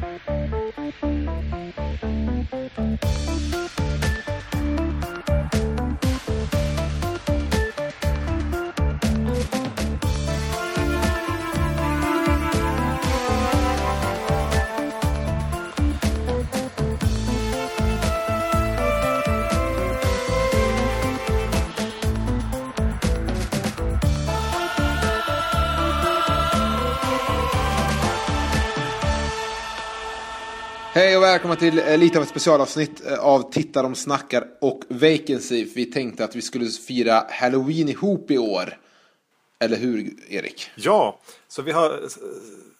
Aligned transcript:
Thank 0.00 0.28
you. 4.04 4.13
Hej 30.94 31.16
och 31.16 31.22
välkomna 31.22 31.56
till 31.56 31.82
lite 31.96 32.18
av 32.18 32.22
ett 32.22 32.28
specialavsnitt 32.28 33.06
eh, 33.06 33.18
av 33.18 33.52
Titta 33.52 33.82
de 33.82 33.94
snackar 33.94 34.46
och 34.60 34.82
Vacancy. 34.88 35.64
Vi 35.74 35.86
tänkte 35.86 36.24
att 36.24 36.36
vi 36.36 36.42
skulle 36.42 36.70
fira 36.70 37.26
Halloween 37.30 37.88
ihop 37.88 38.30
i 38.30 38.38
år. 38.38 38.78
Eller 39.60 39.76
hur, 39.76 40.14
Erik? 40.28 40.70
Ja, 40.74 41.20
så 41.48 41.62
vi 41.62 41.72
har 41.72 41.90
eh, 41.90 42.08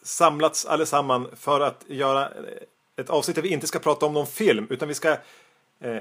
samlats 0.03 0.67
allesamman 0.67 1.29
för 1.37 1.61
att 1.61 1.85
göra 1.87 2.23
eh, 2.23 3.01
ett 3.01 3.11
avsnitt 3.11 3.35
där 3.35 3.43
vi 3.43 3.49
inte 3.49 3.67
ska 3.67 3.79
prata 3.79 4.07
om 4.07 4.13
någon 4.13 4.27
film 4.27 4.67
utan 4.71 4.89
vi 4.89 4.95
ska 4.95 5.17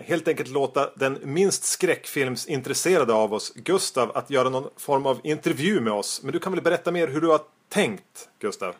helt 0.04 0.27
enkelt 0.27 0.49
låta 0.49 0.90
den 0.95 1.20
minst 1.23 1.63
skräckfilmsintresserade 1.63 3.13
av 3.13 3.34
oss, 3.34 3.54
Gustav, 3.55 4.18
att 4.18 4.30
göra 4.30 4.49
någon 4.49 4.70
form 4.77 5.05
av 5.05 5.20
intervju 5.23 5.82
med 5.82 5.93
oss. 5.93 6.23
Men 6.23 6.32
du 6.32 6.40
kan 6.40 6.54
väl 6.54 6.62
berätta 6.62 6.91
mer 6.91 7.07
hur 7.07 7.21
du 7.21 7.27
har 7.27 7.41
tänkt, 7.70 8.30
Gustav? 8.40 8.76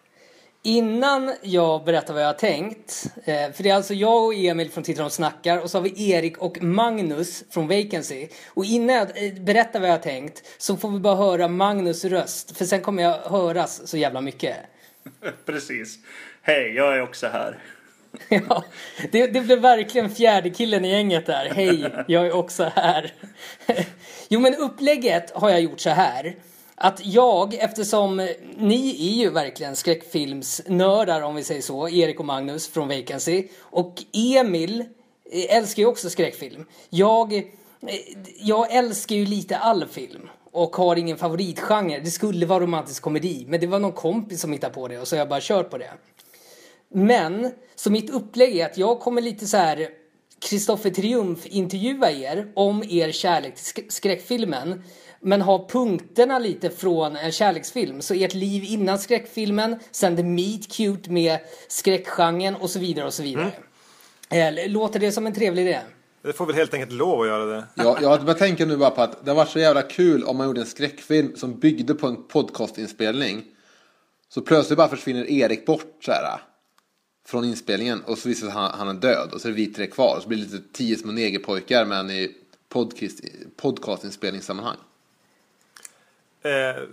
Innan 0.66 1.34
jag 1.41 1.84
berättar 1.84 2.13
vad 2.13 2.23
jag 2.23 2.27
har 2.27 2.34
tänkt, 2.34 3.05
eh, 3.26 3.52
för 3.52 3.63
det 3.63 3.70
är 3.70 3.76
alltså 3.76 3.94
jag 3.94 4.26
och 4.26 4.34
Emil 4.34 4.72
från 4.72 4.84
Tittar 4.84 5.03
och 5.03 5.11
snackar 5.11 5.58
och 5.58 5.70
så 5.70 5.78
har 5.78 5.83
vi 5.83 6.11
Erik 6.11 6.38
och 6.38 6.64
Magnus 6.64 7.44
från 7.50 7.67
Vacancy. 7.67 8.28
Och 8.47 8.66
innan 8.66 8.95
jag 8.95 9.25
eh, 9.25 9.33
berättar 9.33 9.80
vad 9.80 9.89
jag 9.89 9.94
har 9.94 10.00
tänkt 10.00 10.44
så 10.58 10.78
får 10.78 10.89
vi 10.89 11.00
bara 11.00 11.16
höra 11.16 11.47
Magnus 11.47 12.05
röst, 12.05 12.58
för 12.58 12.66
sen 12.66 12.81
kommer 12.81 13.03
jag 13.03 13.17
höras 13.17 13.88
så 13.88 13.97
jävla 13.97 14.22
mycket. 14.22 14.58
Precis. 15.45 16.00
Hej, 16.42 16.73
jag 16.75 16.95
är 16.95 17.02
också 17.02 17.27
här. 17.27 17.59
ja, 18.30 18.64
det, 19.11 19.27
det 19.27 19.42
blev 19.42 19.59
verkligen 19.59 20.09
fjärde 20.09 20.50
killen 20.50 20.86
i 20.86 20.92
gänget 20.92 21.25
där. 21.25 21.52
Hej, 21.55 21.94
jag 22.08 22.27
är 22.27 22.36
också 22.36 22.72
här. 22.75 23.14
jo 24.30 24.39
men 24.39 24.55
upplägget 24.55 25.31
har 25.31 25.50
jag 25.50 25.61
gjort 25.61 25.80
så 25.80 25.89
här 25.89 26.36
att 26.84 27.06
jag, 27.06 27.53
eftersom 27.53 28.30
ni 28.58 28.89
är 28.89 29.23
ju 29.23 29.30
verkligen 29.30 29.76
skräckfilmsnördar 29.76 31.22
om 31.22 31.36
vi 31.36 31.44
säger 31.44 31.62
så, 31.62 31.89
Erik 31.89 32.20
och 32.20 32.26
Magnus 32.26 32.67
från 32.67 32.88
Vacancy. 32.88 33.48
Och 33.59 34.03
Emil 34.14 34.86
eh, 35.31 35.58
älskar 35.58 35.84
ju 35.84 35.88
också 35.88 36.09
skräckfilm. 36.09 36.66
Jag, 36.89 37.34
eh, 37.34 37.44
jag 38.39 38.72
älskar 38.72 39.16
ju 39.16 39.26
lite 39.26 39.58
all 39.58 39.88
film 39.88 40.30
och 40.52 40.76
har 40.76 40.95
ingen 40.95 41.17
favoritgenre. 41.17 42.00
Det 42.00 42.11
skulle 42.11 42.45
vara 42.45 42.64
romantisk 42.64 43.02
komedi, 43.02 43.45
men 43.48 43.59
det 43.59 43.67
var 43.67 43.80
någon 43.80 43.92
kompis 43.92 44.42
som 44.42 44.52
hittade 44.52 44.73
på 44.73 44.88
det 44.88 45.00
och 45.00 45.08
så 45.08 45.16
har 45.16 45.20
jag 45.20 45.30
bara 45.30 45.42
kört 45.42 45.70
på 45.70 45.78
det. 45.78 45.92
Men, 46.89 47.52
så 47.76 47.92
mitt 47.92 48.09
upplägg 48.09 48.58
är 48.58 48.66
att 48.66 48.78
jag 48.78 49.00
kommer 49.00 49.22
lite 49.22 49.48
så 49.48 49.58
här 49.58 49.89
Kristoffer 50.39 50.89
Triumf 50.89 51.45
intervjua 51.45 52.11
er 52.11 52.52
om 52.54 52.84
er 52.89 53.11
kärlek 53.11 53.56
till 53.56 53.84
skräckfilmen 53.89 54.84
men 55.23 55.41
ha 55.41 55.67
punkterna 55.67 56.39
lite 56.39 56.69
från 56.69 57.16
en 57.16 57.31
kärleksfilm. 57.31 58.02
Så 58.02 58.13
ert 58.13 58.33
liv 58.33 58.63
innan 58.63 58.99
skräckfilmen, 58.99 59.80
sen 59.91 60.17
the 60.17 60.23
meet 60.23 60.71
cute 60.71 61.11
med 61.11 61.39
skräckgenren 61.67 62.55
och 62.55 62.69
så 62.69 62.80
vidare 62.80 63.05
och 63.05 63.13
så 63.13 63.23
vidare. 63.23 63.52
Mm. 64.30 64.57
Eh, 64.57 64.71
låter 64.71 64.99
det 64.99 65.11
som 65.11 65.27
en 65.27 65.33
trevlig 65.33 65.61
idé? 65.61 65.80
Det 66.21 66.33
får 66.33 66.45
väl 66.45 66.55
helt 66.55 66.73
enkelt 66.73 66.91
lov 66.91 67.21
att 67.21 67.27
göra 67.27 67.45
det. 67.45 67.63
Ja, 67.75 67.97
jag 68.02 68.38
tänker 68.38 68.65
nu 68.65 68.77
bara 68.77 68.89
på 68.89 69.02
att 69.02 69.25
det 69.25 69.33
var 69.33 69.45
så 69.45 69.59
jävla 69.59 69.81
kul 69.81 70.23
om 70.23 70.37
man 70.37 70.48
gjorde 70.48 70.61
en 70.61 70.67
skräckfilm 70.67 71.36
som 71.36 71.59
byggde 71.59 71.93
på 71.93 72.08
en 72.08 72.23
podcastinspelning. 72.27 73.43
Så 74.30 74.42
plötsligt 74.42 74.77
bara 74.77 74.87
försvinner 74.87 75.30
Erik 75.31 75.65
bort 75.65 75.98
så 76.05 76.11
här, 76.11 76.42
från 77.27 77.45
inspelningen 77.45 78.02
och 78.02 78.17
så 78.17 78.30
visar 78.30 78.45
det 78.45 78.52
sig 78.52 78.61
att 78.61 78.71
han, 78.71 78.87
han 78.87 78.98
är 78.98 79.02
död 79.02 79.30
och 79.33 79.42
så 79.42 79.48
är 79.48 79.52
det 79.52 79.55
vi 79.55 79.67
tre 79.67 79.87
kvar. 79.87 80.19
Så 80.21 80.27
blir 80.27 80.37
det 80.37 80.43
lite 80.43 80.73
tio 80.73 80.98
små 80.98 81.11
negerpojkar 81.11 81.86
men 81.86 82.09
i 82.09 82.31
podcast, 82.69 83.19
podcastinspelningssammanhang. 83.61 84.77
Eh, 86.43 86.83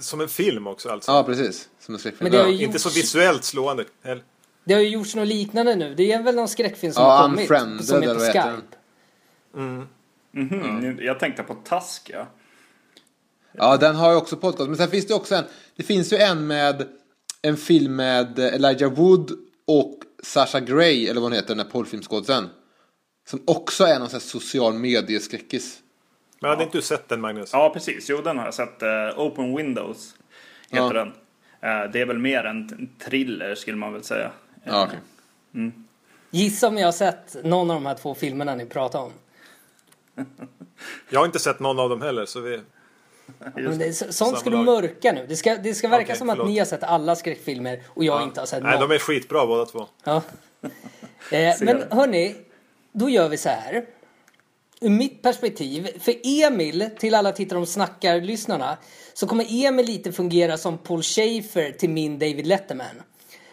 som 0.00 0.20
en 0.20 0.28
film 0.28 0.66
också 0.66 0.88
alltså? 0.88 1.12
Ja, 1.12 1.24
precis. 1.24 1.68
Som 1.80 1.94
en 1.94 1.98
skräckfilm. 1.98 2.32
Men 2.32 2.42
det 2.42 2.50
gjorts... 2.50 2.62
Inte 2.62 2.78
så 2.78 2.88
visuellt 2.88 3.44
slående. 3.44 3.84
Eller? 4.02 4.22
Det 4.64 4.74
har 4.74 4.80
ju 4.80 4.88
gjorts 4.88 5.14
något 5.14 5.28
liknande 5.28 5.74
nu. 5.74 5.94
Det 5.94 6.12
är 6.12 6.22
väl 6.22 6.34
någon 6.34 6.48
skräckfilm 6.48 6.92
som 6.92 7.02
ja, 7.02 7.16
har 7.16 7.22
kommit. 7.22 7.40
Unfriended, 7.40 7.84
som 7.84 8.02
är 8.02 8.14
på 8.14 8.20
Skype. 8.20 8.76
Mm. 9.54 9.86
Mm 10.34 10.48
-hmm. 10.48 10.78
mm. 10.78 10.98
Jag 11.00 11.20
tänkte 11.20 11.42
på 11.42 11.54
Task, 11.54 12.10
ja. 12.12 12.26
Ja, 13.52 13.76
den 13.76 13.96
har 13.96 14.10
ju 14.10 14.16
också 14.16 14.36
podcast. 14.36 14.68
Men 14.68 14.76
sen 14.76 14.90
finns 14.90 15.06
det 15.06 15.14
också 15.14 15.34
en. 15.34 15.44
Det 15.76 15.82
finns 15.82 16.12
ju 16.12 16.16
en 16.16 16.46
med 16.46 16.88
en 17.42 17.56
film 17.56 17.96
med 17.96 18.38
Elijah 18.38 18.92
Wood 18.92 19.30
och 19.66 20.00
Sasha 20.22 20.60
Grey, 20.60 21.04
eller 21.04 21.20
vad 21.20 21.22
hon 21.22 21.32
heter, 21.32 21.48
den 21.48 21.58
där 21.58 21.64
porrfilmskådisen. 21.64 22.48
Som 23.28 23.42
också 23.46 23.84
är 23.84 23.98
någon 23.98 24.08
sån 24.08 24.20
här 24.20 24.26
social 24.26 24.74
medieskräckis. 24.74 25.78
Men 26.40 26.50
hade 26.50 26.62
ja. 26.62 26.66
inte 26.66 26.78
du 26.78 26.82
sett 26.82 27.08
den 27.08 27.20
Magnus? 27.20 27.50
Ja, 27.52 27.70
precis. 27.70 28.10
Jo, 28.10 28.20
den 28.20 28.38
har 28.38 28.44
jag 28.44 28.54
sett. 28.54 28.82
Uh, 28.82 29.20
Open 29.20 29.56
Windows 29.56 30.14
heter 30.70 30.84
ja. 30.84 30.92
den. 30.92 31.08
Uh, 31.08 31.90
det 31.92 32.00
är 32.00 32.06
väl 32.06 32.18
mer 32.18 32.44
en 32.44 32.90
thriller 33.04 33.54
skulle 33.54 33.76
man 33.76 33.92
väl 33.92 34.02
säga. 34.02 34.30
Ja, 34.64 34.86
okay. 34.86 34.98
mm. 35.54 35.84
Gissa 36.30 36.68
om 36.68 36.78
jag 36.78 36.86
har 36.86 36.92
sett 36.92 37.36
någon 37.44 37.70
av 37.70 37.76
de 37.76 37.86
här 37.86 37.94
två 37.94 38.14
filmerna 38.14 38.54
ni 38.54 38.66
pratar 38.66 38.98
om. 38.98 39.12
jag 41.10 41.20
har 41.20 41.26
inte 41.26 41.38
sett 41.38 41.60
någon 41.60 41.78
av 41.78 41.88
dem 41.88 42.02
heller, 42.02 42.26
så 42.26 42.40
vi... 42.40 42.60
Men 43.54 43.78
det, 43.78 43.92
sånt 43.92 44.38
ska 44.38 44.50
du 44.50 44.56
mörka 44.56 45.12
nu. 45.12 45.26
Det 45.28 45.36
ska, 45.36 45.56
det 45.56 45.74
ska 45.74 45.88
verka 45.88 46.04
okay, 46.04 46.16
som 46.16 46.28
förlåt. 46.28 46.44
att 46.44 46.50
ni 46.50 46.58
har 46.58 46.66
sett 46.66 46.82
alla 46.82 47.16
skräckfilmer 47.16 47.82
och 47.86 48.04
jag 48.04 48.20
ja. 48.20 48.24
inte 48.24 48.40
har 48.40 48.46
sett 48.46 48.62
någon. 48.62 48.70
Nej, 48.70 48.80
de 48.80 48.90
är 48.90 48.98
skitbra 48.98 49.46
båda 49.46 49.66
två. 49.66 49.86
Ja. 50.04 50.22
eh, 51.30 51.54
men 51.60 51.84
hörni, 51.90 52.36
då 52.92 53.08
gör 53.08 53.28
vi 53.28 53.36
så 53.36 53.48
här 53.48 53.86
ur 54.80 54.90
mitt 54.90 55.22
perspektiv, 55.22 55.88
för 56.00 56.14
Emil, 56.24 56.90
till 56.98 57.14
alla 57.14 57.32
tittare 57.32 57.58
och 57.58 57.68
snackar-lyssnarna, 57.68 58.78
så 59.14 59.26
kommer 59.26 59.66
Emil 59.66 59.86
lite 59.86 60.12
fungera 60.12 60.58
som 60.58 60.78
Paul 60.78 61.02
Schaefer 61.02 61.72
till 61.72 61.90
min 61.90 62.18
David 62.18 62.46
Letterman. 62.46 63.02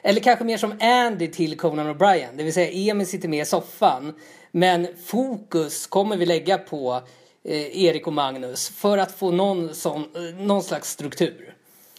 Eller 0.02 0.22
kanske 0.22 0.46
mer 0.46 0.58
som 0.58 0.78
Andy 0.82 1.28
till 1.28 1.58
Conan 1.58 1.96
O'Brien, 1.96 2.38
det 2.38 2.44
vill 2.44 2.54
säga 2.54 2.92
Emil 2.92 3.08
sitter 3.08 3.28
med 3.28 3.42
i 3.42 3.46
soffan. 3.46 4.14
Men 4.52 4.88
fokus 5.06 5.88
kommer 5.88 6.18
vi 6.18 6.26
lägga 6.26 6.58
på 6.58 7.02
eh, 7.44 7.84
Erik 7.86 8.08
och 8.08 8.14
Magnus 8.14 8.70
för 8.70 8.98
att 8.98 9.12
få 9.12 9.32
någon, 9.32 9.76
sån, 9.76 10.02
eh, 10.16 10.22
någon 10.36 10.64
slags 10.64 10.90
struktur. 10.90 11.56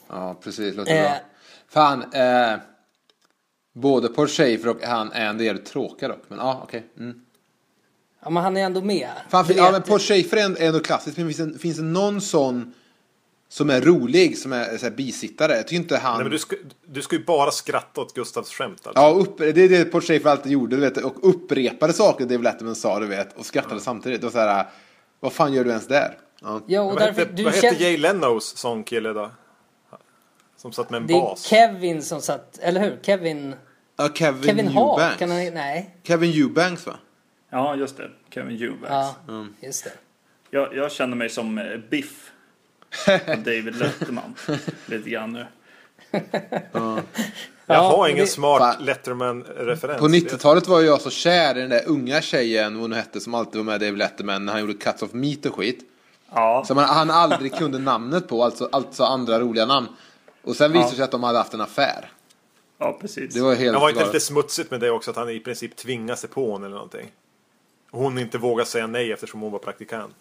Ja, 0.09 0.37
precis. 0.43 0.77
Låter 0.77 0.97
eh, 0.97 1.03
bra. 1.03 1.17
Fan, 1.69 2.13
eh, 2.13 2.59
både 3.73 4.09
Paul 4.09 4.29
Schaefer 4.29 4.69
och 4.69 4.83
han 4.83 5.13
Andy 5.13 5.49
är 5.49 5.55
tråkiga 5.55 6.09
dock. 6.09 6.23
Men 6.29 6.39
ja, 6.39 6.61
okej. 6.65 6.83
Okay. 6.95 7.05
Mm. 7.05 7.24
Ja, 8.25 8.31
men 8.31 8.43
han 8.43 8.57
är 8.57 8.65
ändå 8.65 8.83
med. 8.83 9.11
Fan, 9.29 9.47
för, 9.47 9.55
ja, 9.55 9.73
men 9.73 9.83
Paul 9.83 9.99
Schaefer 9.99 10.37
är 10.37 10.67
ändå 10.67 10.81
klassisk. 10.81 11.17
Men 11.17 11.35
finns 11.35 11.53
det, 11.53 11.59
finns 11.59 11.77
det 11.77 11.83
någon 11.83 12.21
sån 12.21 12.75
som 13.49 13.71
är 13.71 13.81
rolig, 13.81 14.39
som 14.39 14.53
är 14.53 14.79
så 14.79 14.87
här, 14.87 14.91
bisittare? 14.91 15.57
Jag 15.57 15.67
tycker 15.67 15.83
inte 15.83 15.97
han... 15.97 16.15
Nej, 16.15 16.25
men 16.25 16.33
du, 16.33 16.39
ska, 16.39 16.57
du 16.87 17.03
ska 17.03 17.17
ju 17.17 17.25
bara 17.25 17.51
skratta 17.51 18.01
åt 18.01 18.15
Gustavs 18.15 18.51
skämt. 18.51 18.87
Alltså. 18.87 19.03
Ja, 19.03 19.11
upp, 19.11 19.39
det 19.39 19.63
är 19.63 19.69
det 19.69 19.85
Paul 19.85 20.03
Schaefer 20.03 20.31
alltid 20.31 20.53
gjorde. 20.53 20.77
Du 20.77 20.81
vet, 20.81 20.97
och 20.97 21.29
upprepade 21.29 21.93
saker 21.93 22.27
Dave 22.27 22.43
Letterman 22.43 22.75
sa, 22.75 23.01
du 23.01 23.07
vet. 23.07 23.39
Och 23.39 23.47
skrattade 23.47 23.75
ja. 23.75 23.81
samtidigt. 23.81 24.25
Och 24.25 24.33
så 24.33 24.39
här, 24.39 24.67
vad 25.21 25.33
fan 25.33 25.53
gör 25.53 25.65
du 25.65 25.71
ens 25.71 25.87
där? 25.87 26.19
Ja, 26.43 26.61
ja 26.67 26.81
och 26.81 26.87
vad 26.87 26.99
därför, 26.99 27.21
hette, 27.21 27.33
du 27.33 27.45
vad 27.45 27.53
hette 27.53 27.83
Jay 27.83 27.97
Lenos 27.97 28.57
sångkille 28.57 29.13
då? 29.13 29.31
Som 30.57 30.73
satt 30.73 30.91
med 30.91 31.01
en 31.01 31.07
det 31.07 31.15
bas. 31.15 31.49
Det 31.51 31.57
är 31.57 31.73
Kevin 31.73 32.03
som 32.03 32.21
satt, 32.21 32.59
eller 32.59 32.81
hur? 32.81 32.99
Kevin... 33.03 33.55
Ja, 33.97 34.09
Kevin, 34.15 34.43
Kevin 34.43 34.69
Eubanks. 34.69 35.21
Han, 35.21 35.29
nej. 35.29 35.97
Kevin 36.03 36.43
Eubanks 36.43 36.87
va? 36.87 36.97
Ja, 37.55 37.77
just 37.77 37.97
det. 37.97 38.11
Kevin 38.31 38.63
Eubanks. 38.63 38.89
Ja, 38.89 39.15
mm. 39.29 39.55
just 39.61 39.85
det. 39.85 39.93
Jag, 40.51 40.77
jag 40.77 40.93
känner 40.93 41.17
mig 41.17 41.31
som 41.31 41.59
eh, 41.59 41.77
Biff. 41.91 42.33
David 43.27 43.77
Letterman. 43.77 44.35
Lite 44.87 45.11
grann 45.11 45.33
nu. 45.33 45.47
ja. 46.73 47.01
Jag 47.67 47.83
har 47.83 48.09
ingen 48.09 48.25
det... 48.25 48.31
smart 48.31 48.81
Letterman-referens. 48.81 49.99
På 49.99 50.09
90-talet 50.09 50.69
var 50.69 50.81
jag 50.81 51.01
så 51.01 51.11
kär 51.11 51.57
i 51.57 51.61
den 51.61 51.71
där 51.71 51.83
unga 51.87 52.21
tjejen, 52.21 52.75
vad 52.75 52.83
hon 52.83 52.93
hette, 52.93 53.21
som 53.21 53.35
alltid 53.35 53.57
var 53.57 53.65
med 53.65 53.81
David 53.81 53.99
Letterman 53.99 54.47
när 54.47 54.53
han 54.53 54.61
gjorde 54.61 54.75
Cuts 54.75 55.03
of 55.03 55.13
Meat 55.13 55.47
och 55.47 55.55
skit. 55.55 55.81
Ja. 56.35 56.65
Som 56.67 56.77
han, 56.77 56.89
han 56.89 57.11
aldrig 57.11 57.55
kunde 57.55 57.79
namnet 57.79 58.29
på, 58.29 58.45
alltså, 58.45 58.69
alltså 58.73 59.05
andra 59.05 59.41
roliga 59.41 59.67
namn. 59.67 59.87
Och 60.43 60.57
sen 60.57 60.73
visade 60.73 60.89
det 60.89 60.91
ja. 60.91 60.97
sig 60.97 61.05
att 61.05 61.11
de 61.11 61.23
hade 61.23 61.39
haft 61.39 61.55
en 61.55 61.61
affär. 61.61 62.11
Ja, 62.79 62.99
precis. 63.01 63.35
Det 63.35 63.41
var 63.41 63.55
helt 63.55 63.73
Det 63.73 63.81
var 63.81 63.91
inte 63.91 64.05
lite 64.07 64.21
smutsigt 64.21 64.71
med 64.71 64.81
det 64.81 64.91
också, 64.91 65.11
att 65.11 65.17
han 65.17 65.31
i 65.31 65.41
princip 65.41 65.77
tvingade 65.77 66.19
sig 66.19 66.31
på 66.31 66.53
henne 66.53 66.67
eller 66.67 66.77
någonting? 66.77 67.11
Hon 67.95 68.19
inte 68.19 68.39
vågar 68.39 68.65
säga 68.65 68.87
nej 68.87 69.13
eftersom 69.13 69.41
hon 69.41 69.53
var 69.53 69.59
praktikant. 69.59 70.17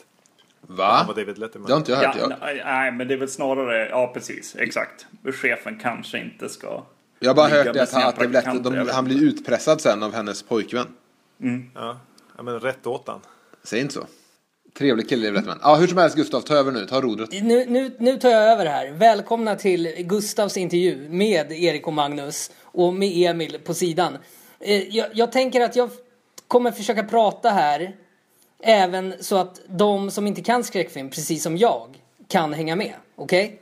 Va? 0.61 0.91
Han 0.91 1.07
var 1.07 1.15
David 1.15 1.37
Letterman. 1.37 1.67
Det 1.67 1.73
har 1.73 1.79
inte 1.79 1.91
jag 1.91 1.97
hört. 1.99 2.15
Ja, 2.41 2.63
nej, 2.65 2.91
men 2.91 3.07
det 3.07 3.13
är 3.13 3.17
väl 3.17 3.29
snarare, 3.29 3.89
ja 3.89 4.11
precis, 4.13 4.55
exakt. 4.59 5.05
Chefen 5.33 5.79
kanske 5.81 6.19
inte 6.19 6.49
ska 6.49 6.83
Jag 7.19 7.29
har 7.29 7.35
bara 7.35 7.47
hört 7.47 7.73
det 7.73 7.83
att, 7.83 7.91
han, 7.91 8.03
att 8.03 8.19
det 8.19 8.27
lätt, 8.27 8.63
de, 8.63 8.75
jag 8.75 8.85
han 8.85 9.05
blir 9.05 9.23
utpressad 9.23 9.81
sen 9.81 10.03
av 10.03 10.13
hennes 10.13 10.43
pojkvän. 10.43 10.87
Ja. 11.75 11.99
ja, 12.37 12.43
men 12.43 12.59
rätt 12.59 12.87
åt 12.87 13.07
han. 13.07 13.19
Säg 13.63 13.79
inte 13.79 13.93
så. 13.93 14.07
Trevlig 14.77 15.09
kille, 15.09 15.31
rätt 15.31 15.45
man. 15.45 15.59
Ja, 15.61 15.75
hur 15.75 15.87
som 15.87 15.97
helst 15.97 16.15
Gustav, 16.15 16.41
ta 16.41 16.55
över 16.55 16.71
nu. 16.71 16.85
Ta 16.85 17.01
rodret. 17.01 17.29
Nu, 17.31 17.65
nu, 17.65 17.95
nu 17.99 18.17
tar 18.17 18.29
jag 18.29 18.51
över 18.51 18.65
här. 18.65 18.91
Välkomna 18.91 19.55
till 19.55 19.95
Gustavs 19.97 20.57
intervju 20.57 21.09
med 21.09 21.51
Erik 21.51 21.87
och 21.87 21.93
Magnus 21.93 22.51
och 22.61 22.93
med 22.93 23.29
Emil 23.29 23.59
på 23.65 23.73
sidan. 23.73 24.17
Eh, 24.59 24.95
Jag, 24.95 25.07
jag 25.13 25.31
tänker 25.31 25.61
att 25.61 25.75
jag 25.75 25.89
kommer 26.53 26.71
försöka 26.71 27.03
prata 27.03 27.50
här 27.50 27.95
även 28.59 29.13
så 29.19 29.38
att 29.38 29.61
de 29.67 30.11
som 30.11 30.27
inte 30.27 30.41
kan 30.41 30.63
skräckfilm, 30.63 31.09
precis 31.09 31.44
som 31.44 31.57
jag, 31.57 32.01
kan 32.27 32.53
hänga 32.53 32.75
med. 32.75 32.94
Okej? 33.15 33.59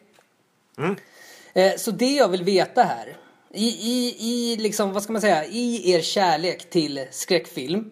Eh, 1.53 1.75
Så 1.77 1.91
det 1.91 2.11
jag 2.15 2.27
vill 2.27 2.43
veta 2.43 2.83
här, 2.83 3.17
i, 3.53 3.67
i, 3.67 4.15
i 4.19 4.57
liksom, 4.57 4.93
vad 4.93 5.03
ska 5.03 5.11
man 5.13 5.21
säga, 5.21 5.45
i 5.45 5.91
er 5.91 6.01
kärlek 6.01 6.69
till 6.69 7.05
skräckfilm 7.11 7.89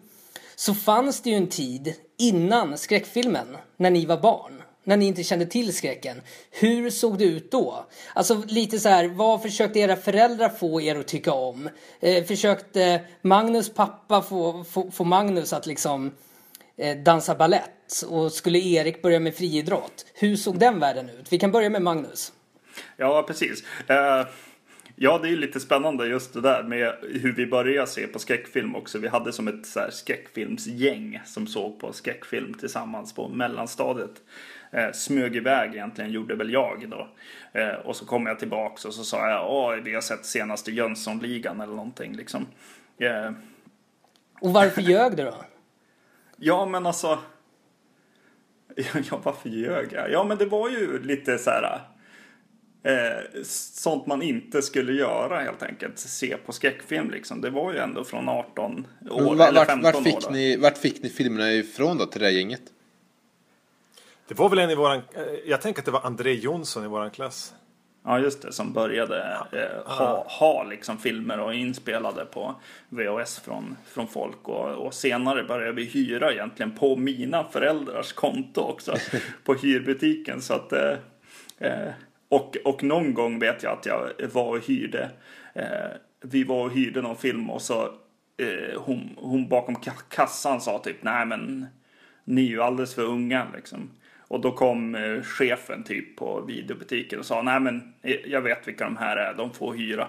så 0.55 0.73
fanns 0.73 1.21
det 1.21 1.29
ju 1.29 1.35
en 1.35 1.47
tid 1.47 1.93
innan 2.17 2.77
skräckfilmen, 2.77 3.57
när 3.77 3.89
ni 3.89 4.05
var 4.05 4.17
barn. 4.17 4.58
När 4.89 4.97
ni 4.97 5.05
inte 5.05 5.23
kände 5.23 5.45
till 5.45 5.75
skräcken. 5.75 6.21
Hur 6.51 6.89
såg 6.89 7.17
det 7.17 7.23
ut 7.23 7.51
då? 7.51 7.85
Alltså 8.13 8.43
lite 8.47 8.79
så 8.79 8.89
här, 8.89 9.07
vad 9.07 9.41
försökte 9.41 9.79
era 9.79 9.95
föräldrar 9.95 10.49
få 10.49 10.81
er 10.81 10.95
att 10.99 11.07
tycka 11.07 11.33
om? 11.33 11.69
Eh, 11.99 12.23
försökte 12.23 13.01
Magnus 13.21 13.73
pappa 13.73 14.21
få, 14.21 14.63
få, 14.63 14.91
få 14.91 15.03
Magnus 15.03 15.53
att 15.53 15.65
liksom 15.65 16.11
eh, 16.77 16.97
dansa 16.97 17.35
ballett? 17.35 18.03
Och 18.09 18.31
skulle 18.31 18.59
Erik 18.59 19.01
börja 19.01 19.19
med 19.19 19.35
friidrott? 19.35 20.05
Hur 20.13 20.35
såg 20.35 20.59
den 20.59 20.79
världen 20.79 21.09
ut? 21.09 21.33
Vi 21.33 21.39
kan 21.39 21.51
börja 21.51 21.69
med 21.69 21.81
Magnus. 21.81 22.33
Ja, 22.97 23.23
precis. 23.27 23.63
Uh... 23.89 24.27
ja, 24.95 25.17
det 25.17 25.27
är 25.27 25.31
ju 25.31 25.37
lite 25.37 25.59
spännande 25.59 26.07
just 26.07 26.33
det 26.33 26.41
där 26.41 26.63
med 26.63 26.95
hur 27.01 27.33
vi 27.33 27.45
började 27.45 27.87
se 27.87 28.07
på 28.07 28.19
skräckfilm 28.19 28.75
också. 28.75 28.97
Vi 28.97 29.07
hade 29.07 29.33
som 29.33 29.47
ett 29.47 29.65
så 29.65 29.79
här 29.79 29.89
skräckfilmsgäng 29.91 31.21
som 31.25 31.47
såg 31.47 31.79
på 31.79 31.93
skräckfilm 31.93 32.53
tillsammans 32.53 33.15
på 33.15 33.27
mellanstadiet. 33.27 34.21
Eh, 34.71 34.91
smög 34.91 35.35
iväg 35.35 35.69
egentligen, 35.73 36.11
gjorde 36.11 36.35
väl 36.35 36.53
jag 36.53 36.89
då. 36.89 37.07
Eh, 37.59 37.73
och 37.73 37.95
så 37.95 38.05
kom 38.05 38.25
jag 38.25 38.39
tillbaks 38.39 38.85
och 38.85 38.93
så 38.93 39.03
sa 39.03 39.29
jag, 39.29 39.51
åh, 39.53 39.75
vi 39.83 39.93
har 39.93 40.01
sett 40.01 40.25
senaste 40.25 40.71
Jönssonligan 40.71 41.61
eller 41.61 41.73
någonting 41.73 42.15
liksom. 42.15 42.47
Eh, 42.97 43.31
Och 44.41 44.53
varför 44.53 44.81
ljög 44.81 45.17
du 45.17 45.23
då? 45.23 45.35
Ja, 46.37 46.65
men 46.65 46.85
alltså. 46.85 47.19
Ja, 49.11 49.19
varför 49.23 49.49
ljög 49.49 49.87
jag? 49.93 50.11
Ja, 50.11 50.23
men 50.23 50.37
det 50.37 50.45
var 50.45 50.69
ju 50.69 51.03
lite 51.03 51.37
så 51.37 51.49
här. 51.49 51.81
Eh, 52.83 53.41
sånt 53.43 54.05
man 54.05 54.21
inte 54.21 54.61
skulle 54.61 54.93
göra 54.93 55.39
helt 55.39 55.63
enkelt. 55.63 55.99
Se 55.99 56.37
på 56.45 56.51
skräckfilm 56.51 57.11
liksom. 57.11 57.41
Det 57.41 57.49
var 57.49 57.73
ju 57.73 57.79
ändå 57.79 58.03
från 58.03 58.29
18 58.29 58.87
år 59.09 59.21
Men 59.25 59.37
va- 59.37 59.47
eller 59.47 59.59
vart, 59.59 59.67
15 59.67 59.83
vart, 59.83 59.95
år. 59.95 60.01
fick 60.01 60.21
då. 60.21 60.29
ni, 60.29 60.57
vart 60.57 60.77
fick 60.77 61.03
ni 61.03 61.09
filmerna 61.09 61.51
ifrån 61.53 61.97
då 61.97 62.05
till 62.05 62.19
det 62.21 62.25
här 62.27 62.33
gänget? 62.33 62.61
Det 64.29 64.35
var 64.35 64.49
väl 64.49 64.59
en 64.59 64.69
i 64.69 64.75
våran... 64.75 64.97
eh, 65.13 65.23
Jag 65.45 65.61
tänker 65.61 65.81
att 65.81 65.85
det 65.85 65.91
var 65.91 66.05
André 66.05 66.33
Jonsson 66.33 66.83
i 66.85 66.87
våran 66.87 67.11
klass. 67.11 67.53
Ja, 68.05 68.19
just 68.19 68.41
det. 68.41 68.51
Som 68.51 68.73
började 68.73 69.23
eh, 69.51 69.91
ha, 69.97 70.25
ha 70.39 70.63
liksom 70.63 70.97
filmer 70.97 71.39
och 71.39 71.53
inspelade 71.53 72.25
på 72.25 72.55
VHS 72.89 73.39
från, 73.39 73.77
från 73.87 74.07
folk. 74.07 74.47
Och, 74.47 74.69
och 74.85 74.93
senare 74.93 75.43
började 75.43 75.71
vi 75.73 75.83
hyra 75.85 76.31
egentligen 76.31 76.71
på 76.75 76.95
mina 76.95 77.43
föräldrars 77.43 78.13
konto 78.13 78.61
också. 78.61 78.95
på 79.43 79.53
hyrbutiken. 79.53 80.41
Så 80.41 80.53
att, 80.53 80.73
eh, 80.73 80.93
eh, 81.57 81.89
och, 82.29 82.57
och 82.65 82.83
någon 82.83 83.13
gång 83.13 83.39
vet 83.39 83.63
jag 83.63 83.73
att 83.77 83.85
jag 83.85 84.09
var 84.33 84.45
och 84.47 84.65
hyrde. 84.67 85.09
Eh, 85.53 85.65
vi 86.21 86.43
var 86.43 86.63
och 86.65 86.71
hyrde 86.71 87.01
någon 87.01 87.15
film 87.17 87.49
och 87.49 87.61
så 87.61 87.83
eh, 88.37 88.81
hon, 88.81 89.09
hon 89.17 89.47
bakom 89.49 89.75
ka- 89.75 90.03
kassan 90.09 90.61
sa 90.61 90.79
typ 90.79 90.97
nej 91.03 91.25
men 91.25 91.65
ni 92.23 92.45
är 92.45 92.49
ju 92.49 92.61
alldeles 92.61 92.95
för 92.95 93.03
unga 93.03 93.47
liksom. 93.55 93.89
Och 94.29 94.39
då 94.41 94.51
kom 94.51 94.95
eh, 94.95 95.21
chefen 95.23 95.83
typ 95.83 96.15
på 96.15 96.41
videobutiken 96.41 97.19
och 97.19 97.25
sa 97.25 97.41
nej 97.41 97.59
men 97.59 97.93
eh, 98.01 98.15
jag 98.25 98.41
vet 98.41 98.67
vilka 98.67 98.83
de 98.83 98.97
här 98.97 99.17
är, 99.17 99.33
de 99.33 99.53
får 99.53 99.73
hyra. 99.73 100.07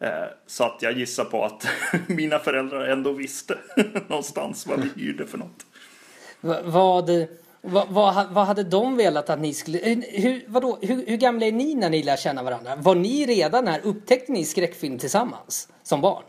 Eh, 0.00 0.10
så 0.46 0.64
att 0.64 0.82
jag 0.82 0.92
gissar 0.98 1.24
på 1.24 1.44
att 1.44 1.66
mina 2.06 2.38
föräldrar 2.38 2.86
ändå 2.88 3.12
visste 3.12 3.58
någonstans 4.08 4.66
vad 4.66 4.80
vi 4.80 5.02
hyrde 5.02 5.26
för 5.26 5.38
något. 5.38 5.66
Va- 6.40 6.62
Vad, 6.64 7.10
vad, 7.62 7.88
vad, 7.88 8.26
vad 8.32 8.46
hade 8.46 8.62
de 8.64 8.96
velat 8.96 9.30
att 9.30 9.40
ni 9.40 9.54
skulle... 9.54 9.78
Hur, 10.08 10.44
vadå, 10.46 10.78
hur, 10.82 11.06
hur 11.06 11.16
gamla 11.16 11.46
är 11.46 11.52
ni 11.52 11.74
när 11.74 11.90
ni 11.90 12.02
lär 12.02 12.16
känna 12.16 12.42
varandra? 12.42 12.76
Var 12.76 12.94
ni 12.94 13.26
redan 13.26 13.64
när 13.64 13.80
upptäckte 13.86 14.32
ni 14.32 14.44
skräckfilm 14.44 14.98
tillsammans 14.98 15.68
som 15.82 16.00
barn? 16.00 16.22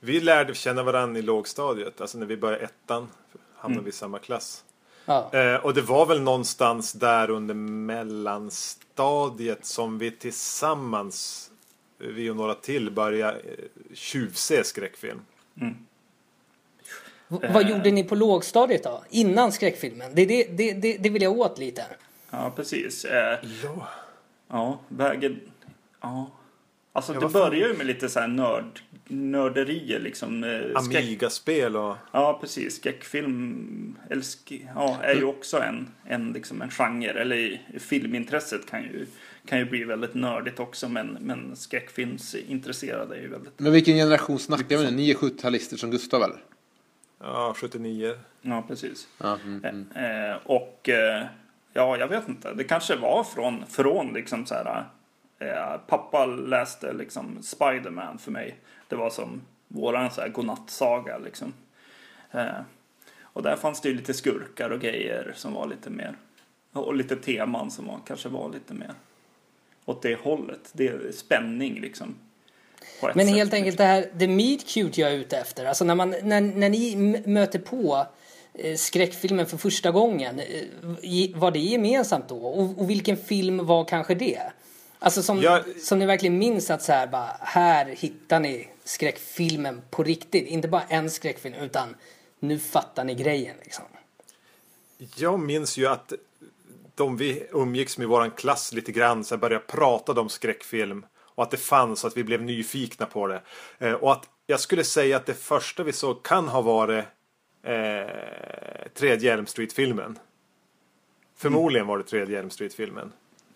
Vi 0.00 0.20
lärde 0.20 0.54
känna 0.54 0.82
varandra 0.82 1.18
i 1.18 1.22
lågstadiet. 1.22 2.00
Alltså 2.00 2.18
när 2.18 2.26
vi 2.26 2.36
började 2.36 2.64
ettan 2.64 3.08
hamnade 3.56 3.84
vi 3.84 3.88
i 3.88 3.92
samma 3.92 4.18
klass. 4.18 4.64
Ja. 5.06 5.30
Eh, 5.32 5.54
och 5.56 5.74
det 5.74 5.82
var 5.82 6.06
väl 6.06 6.20
någonstans 6.20 6.92
där 6.92 7.30
under 7.30 7.54
mellanstadiet 7.54 9.64
som 9.66 9.98
vi 9.98 10.10
tillsammans, 10.10 11.50
vi 11.98 12.30
och 12.30 12.36
några 12.36 12.54
till, 12.54 12.90
började 12.90 13.38
eh, 13.38 13.44
tjuvse 13.94 14.64
skräckfilm. 14.64 15.20
V- 17.28 17.38
Vad 17.54 17.68
gjorde 17.70 17.90
ni 17.90 18.04
på 18.04 18.14
lågstadiet 18.14 18.84
då? 18.84 19.04
Innan 19.10 19.52
skräckfilmen? 19.52 20.10
Det, 20.14 20.26
det, 20.26 20.44
det, 20.44 20.72
det, 20.72 20.96
det 20.98 21.10
vill 21.10 21.22
jag 21.22 21.38
åt 21.38 21.58
lite. 21.58 21.84
Ja, 22.30 22.52
precis. 22.56 23.04
Eh, 23.04 23.38
Ja. 23.62 23.88
ja, 24.48 24.78
vägen... 24.88 25.40
Ja. 26.00 26.30
Alltså 26.96 27.14
Ja, 27.14 27.20
det 27.20 27.28
börjar 27.28 27.68
ju 27.68 27.74
med 27.76 27.86
lite 27.86 28.08
så 28.08 28.20
här 28.20 28.28
nörd, 28.28 28.80
nörderier 29.08 30.00
liksom. 30.00 30.44
Eh, 30.44 30.60
Amiga-spel 30.74 31.76
och... 31.76 31.96
Ja, 32.12 32.38
precis. 32.40 32.76
Skräckfilm 32.76 33.96
eller 34.10 34.22
sk- 34.22 34.66
ja, 34.74 34.98
är 35.02 35.14
ju 35.14 35.24
också 35.24 35.60
en, 35.62 35.88
en, 36.06 36.32
liksom 36.32 36.62
en 36.62 36.70
genre. 36.70 37.20
Eller 37.20 37.60
filmintresset 37.78 38.70
kan 38.70 38.82
ju, 38.82 39.06
kan 39.46 39.58
ju 39.58 39.64
bli 39.64 39.84
väldigt 39.84 40.14
nördigt 40.14 40.60
också. 40.60 40.88
Men, 40.88 41.16
men 41.20 41.56
skräckfilmsintresserade 41.56 43.16
är 43.16 43.20
ju 43.20 43.28
väldigt... 43.28 43.60
Men 43.60 43.72
vilken 43.72 43.94
generation 43.94 44.38
snackar 44.38 44.78
vi 44.78 44.84
nu? 44.84 44.90
Ni 44.90 45.10
är 45.10 45.14
70-talister 45.14 45.76
som 45.76 45.90
Gustav 45.90 46.22
eller? 46.22 46.38
Ja, 47.20 47.54
79. 47.56 48.14
Ja, 48.42 48.64
precis. 48.68 49.08
Ja, 49.18 49.38
mm, 49.44 49.64
mm. 49.64 50.30
Eh, 50.30 50.36
och 50.44 50.88
eh, 50.88 51.22
ja, 51.72 51.96
jag 51.98 52.08
vet 52.08 52.28
inte. 52.28 52.54
Det 52.54 52.64
kanske 52.64 52.96
var 52.96 53.24
från, 53.24 53.66
från 53.66 54.12
liksom 54.12 54.46
så 54.46 54.54
här. 54.54 54.84
Eh, 55.44 55.76
pappa 55.86 56.26
läste 56.26 56.92
liksom 56.92 57.42
Spiderman 57.42 58.18
för 58.18 58.30
mig. 58.30 58.56
Det 58.88 58.96
var 58.96 59.10
som 59.10 59.42
våran 59.68 60.10
så 60.10 60.20
här 60.20 60.28
godnattsaga 60.28 61.18
liksom. 61.18 61.52
Eh, 62.30 62.60
och 63.22 63.42
där 63.42 63.56
fanns 63.56 63.80
det 63.80 63.88
ju 63.88 63.94
lite 63.94 64.14
skurkar 64.14 64.70
och 64.70 64.80
grejer 64.80 65.32
som 65.36 65.54
var 65.54 65.66
lite 65.66 65.90
mer. 65.90 66.16
Och 66.72 66.94
lite 66.94 67.16
teman 67.16 67.70
som 67.70 67.86
var, 67.86 68.00
kanske 68.06 68.28
var 68.28 68.52
lite 68.52 68.74
mer 68.74 68.90
åt 69.84 70.02
det 70.02 70.20
hållet. 70.20 70.70
Det 70.72 70.88
är 70.88 71.12
spänning 71.12 71.80
liksom. 71.80 72.14
Men 73.00 73.12
sätt, 73.12 73.26
helt 73.26 73.36
liksom. 73.36 73.56
enkelt 73.56 73.78
det 73.78 73.84
här, 73.84 74.10
det 74.14 74.28
meet 74.28 74.66
cute 74.68 75.00
jag 75.00 75.12
är 75.12 75.16
ute 75.16 75.38
efter. 75.38 75.64
Alltså 75.64 75.84
när, 75.84 75.94
man, 75.94 76.10
när, 76.10 76.40
när 76.40 76.68
ni 76.68 76.96
möter 77.26 77.58
på 77.58 78.06
eh, 78.54 78.76
skräckfilmen 78.76 79.46
för 79.46 79.56
första 79.56 79.90
gången. 79.90 80.40
eh, 80.40 81.38
Var 81.38 81.50
det 81.50 81.58
gemensamt 81.58 82.28
då? 82.28 82.36
Och, 82.36 82.78
och 82.78 82.90
vilken 82.90 83.16
film 83.16 83.66
var 83.66 83.84
kanske 83.84 84.14
det? 84.14 84.52
Alltså 85.04 85.22
som, 85.22 85.40
Jag- 85.40 85.80
som 85.80 85.98
ni 85.98 86.06
verkligen 86.06 86.38
minns 86.38 86.70
att 86.70 86.82
så 86.82 86.92
här 86.92 87.06
bara, 87.06 87.36
här 87.40 87.86
hittar 87.86 88.40
ni 88.40 88.68
skräckfilmen 88.84 89.82
på 89.90 90.02
riktigt. 90.02 90.46
Inte 90.46 90.68
bara 90.68 90.82
en 90.82 91.10
skräckfilm 91.10 91.54
utan 91.54 91.94
nu 92.40 92.58
fattar 92.58 93.04
ni 93.04 93.14
grejen 93.14 93.56
liksom. 93.62 93.84
Jag 95.16 95.40
minns 95.40 95.76
ju 95.76 95.86
att 95.86 96.12
de 96.94 97.16
vi 97.16 97.46
umgicks 97.52 97.98
med 97.98 98.04
i 98.04 98.08
våran 98.08 98.30
klass 98.30 98.72
lite 98.72 98.92
grann 98.92 99.24
så 99.24 99.36
började 99.36 99.64
prata 99.64 100.20
om 100.20 100.28
skräckfilm 100.28 101.06
och 101.16 101.42
att 101.42 101.50
det 101.50 101.56
fanns 101.56 102.04
och 102.04 102.08
att 102.10 102.16
vi 102.16 102.24
blev 102.24 102.42
nyfikna 102.42 103.06
på 103.06 103.26
det. 103.26 103.40
Eh, 103.78 103.92
och 103.92 104.12
att 104.12 104.28
jag 104.46 104.60
skulle 104.60 104.84
säga 104.84 105.16
att 105.16 105.26
det 105.26 105.34
första 105.34 105.82
vi 105.82 105.92
såg 105.92 106.22
kan 106.22 106.48
ha 106.48 106.62
varit 106.62 107.04
eh, 107.62 108.92
tredje 108.94 109.32
Elm 109.32 109.46
Street-filmen. 109.46 110.18
Förmodligen 111.36 111.86
var 111.86 111.98
det 111.98 112.04
tredje 112.04 112.38
Elm 112.38 112.50
Street-filmen. 112.50 113.12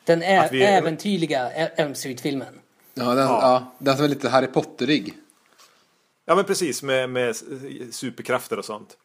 Den 0.09 0.23
ä- 0.23 0.49
vi- 0.53 0.63
äventyrliga 0.65 1.51
Elm 1.51 1.95
Street-filmen. 1.95 2.61
Ja, 2.95 3.05
den, 3.05 3.27
ja. 3.27 3.73
den 3.79 3.97
som 3.97 4.05
är 4.05 4.09
lite 4.09 4.29
Harry 4.29 4.47
Potterig. 4.47 5.15
Ja 6.25 6.35
men 6.35 6.45
precis 6.45 6.83
med, 6.83 7.11
med 7.11 7.37
superkrafter 7.91 8.59
och 8.59 8.65
sånt. 8.65 8.97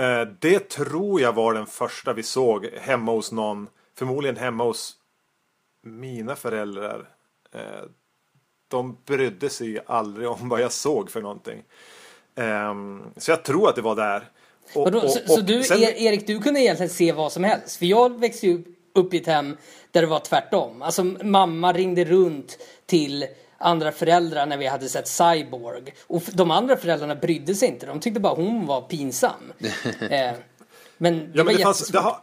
Eh, 0.00 0.20
det 0.40 0.68
tror 0.68 1.20
jag 1.20 1.32
var 1.32 1.54
den 1.54 1.66
första 1.66 2.12
vi 2.12 2.22
såg 2.22 2.66
hemma 2.66 3.12
hos 3.12 3.32
någon. 3.32 3.68
Förmodligen 3.94 4.36
hemma 4.36 4.64
hos 4.64 4.94
mina 5.82 6.36
föräldrar. 6.36 7.08
Eh, 7.54 7.60
de 8.68 8.96
brydde 9.06 9.50
sig 9.50 9.80
aldrig 9.86 10.28
om 10.28 10.48
vad 10.48 10.60
jag 10.60 10.72
såg 10.72 11.10
för 11.10 11.22
någonting. 11.22 11.62
Ehm, 12.34 13.02
så 13.16 13.30
jag 13.30 13.42
tror 13.42 13.68
att 13.68 13.76
det 13.76 13.82
var 13.82 13.96
där. 13.96 14.28
Och, 14.74 14.84
Vadå, 14.84 14.98
och- 15.00 15.10
så, 15.10 15.18
så 15.26 15.34
och 15.38 15.44
du, 15.44 15.62
sen- 15.62 15.82
E- 15.82 15.94
Erik, 16.04 16.26
du 16.26 16.38
kunde 16.38 16.60
egentligen 16.60 16.90
se 16.90 17.12
vad 17.12 17.32
som 17.32 17.44
helst? 17.44 17.76
För 17.76 17.86
jag 17.86 18.20
växte 18.20 18.46
ju 18.46 18.54
upp 18.58 18.66
upp 18.94 19.14
i 19.14 19.16
ett 19.16 19.26
hem 19.26 19.56
där 19.90 20.00
det 20.00 20.06
var 20.06 20.20
tvärtom. 20.20 20.82
Alltså 20.82 21.04
mamma 21.04 21.72
ringde 21.72 22.04
runt 22.04 22.58
till 22.86 23.26
andra 23.58 23.92
föräldrar 23.92 24.46
när 24.46 24.56
vi 24.56 24.66
hade 24.66 24.88
sett 24.88 25.08
Cyborg. 25.08 25.94
Och 26.06 26.22
de 26.32 26.50
andra 26.50 26.76
föräldrarna 26.76 27.14
brydde 27.14 27.54
sig 27.54 27.68
inte. 27.68 27.86
De 27.86 28.00
tyckte 28.00 28.20
bara 28.20 28.34
hon 28.34 28.66
var 28.66 28.80
pinsam. 28.80 29.52
eh, 30.00 30.32
men 30.98 31.18
det 31.18 31.30
Ja, 31.32 31.44
var 31.44 31.44
men 31.44 31.56
det 31.56 31.62
fanns, 31.62 31.88
det 31.88 31.98
har, 31.98 32.16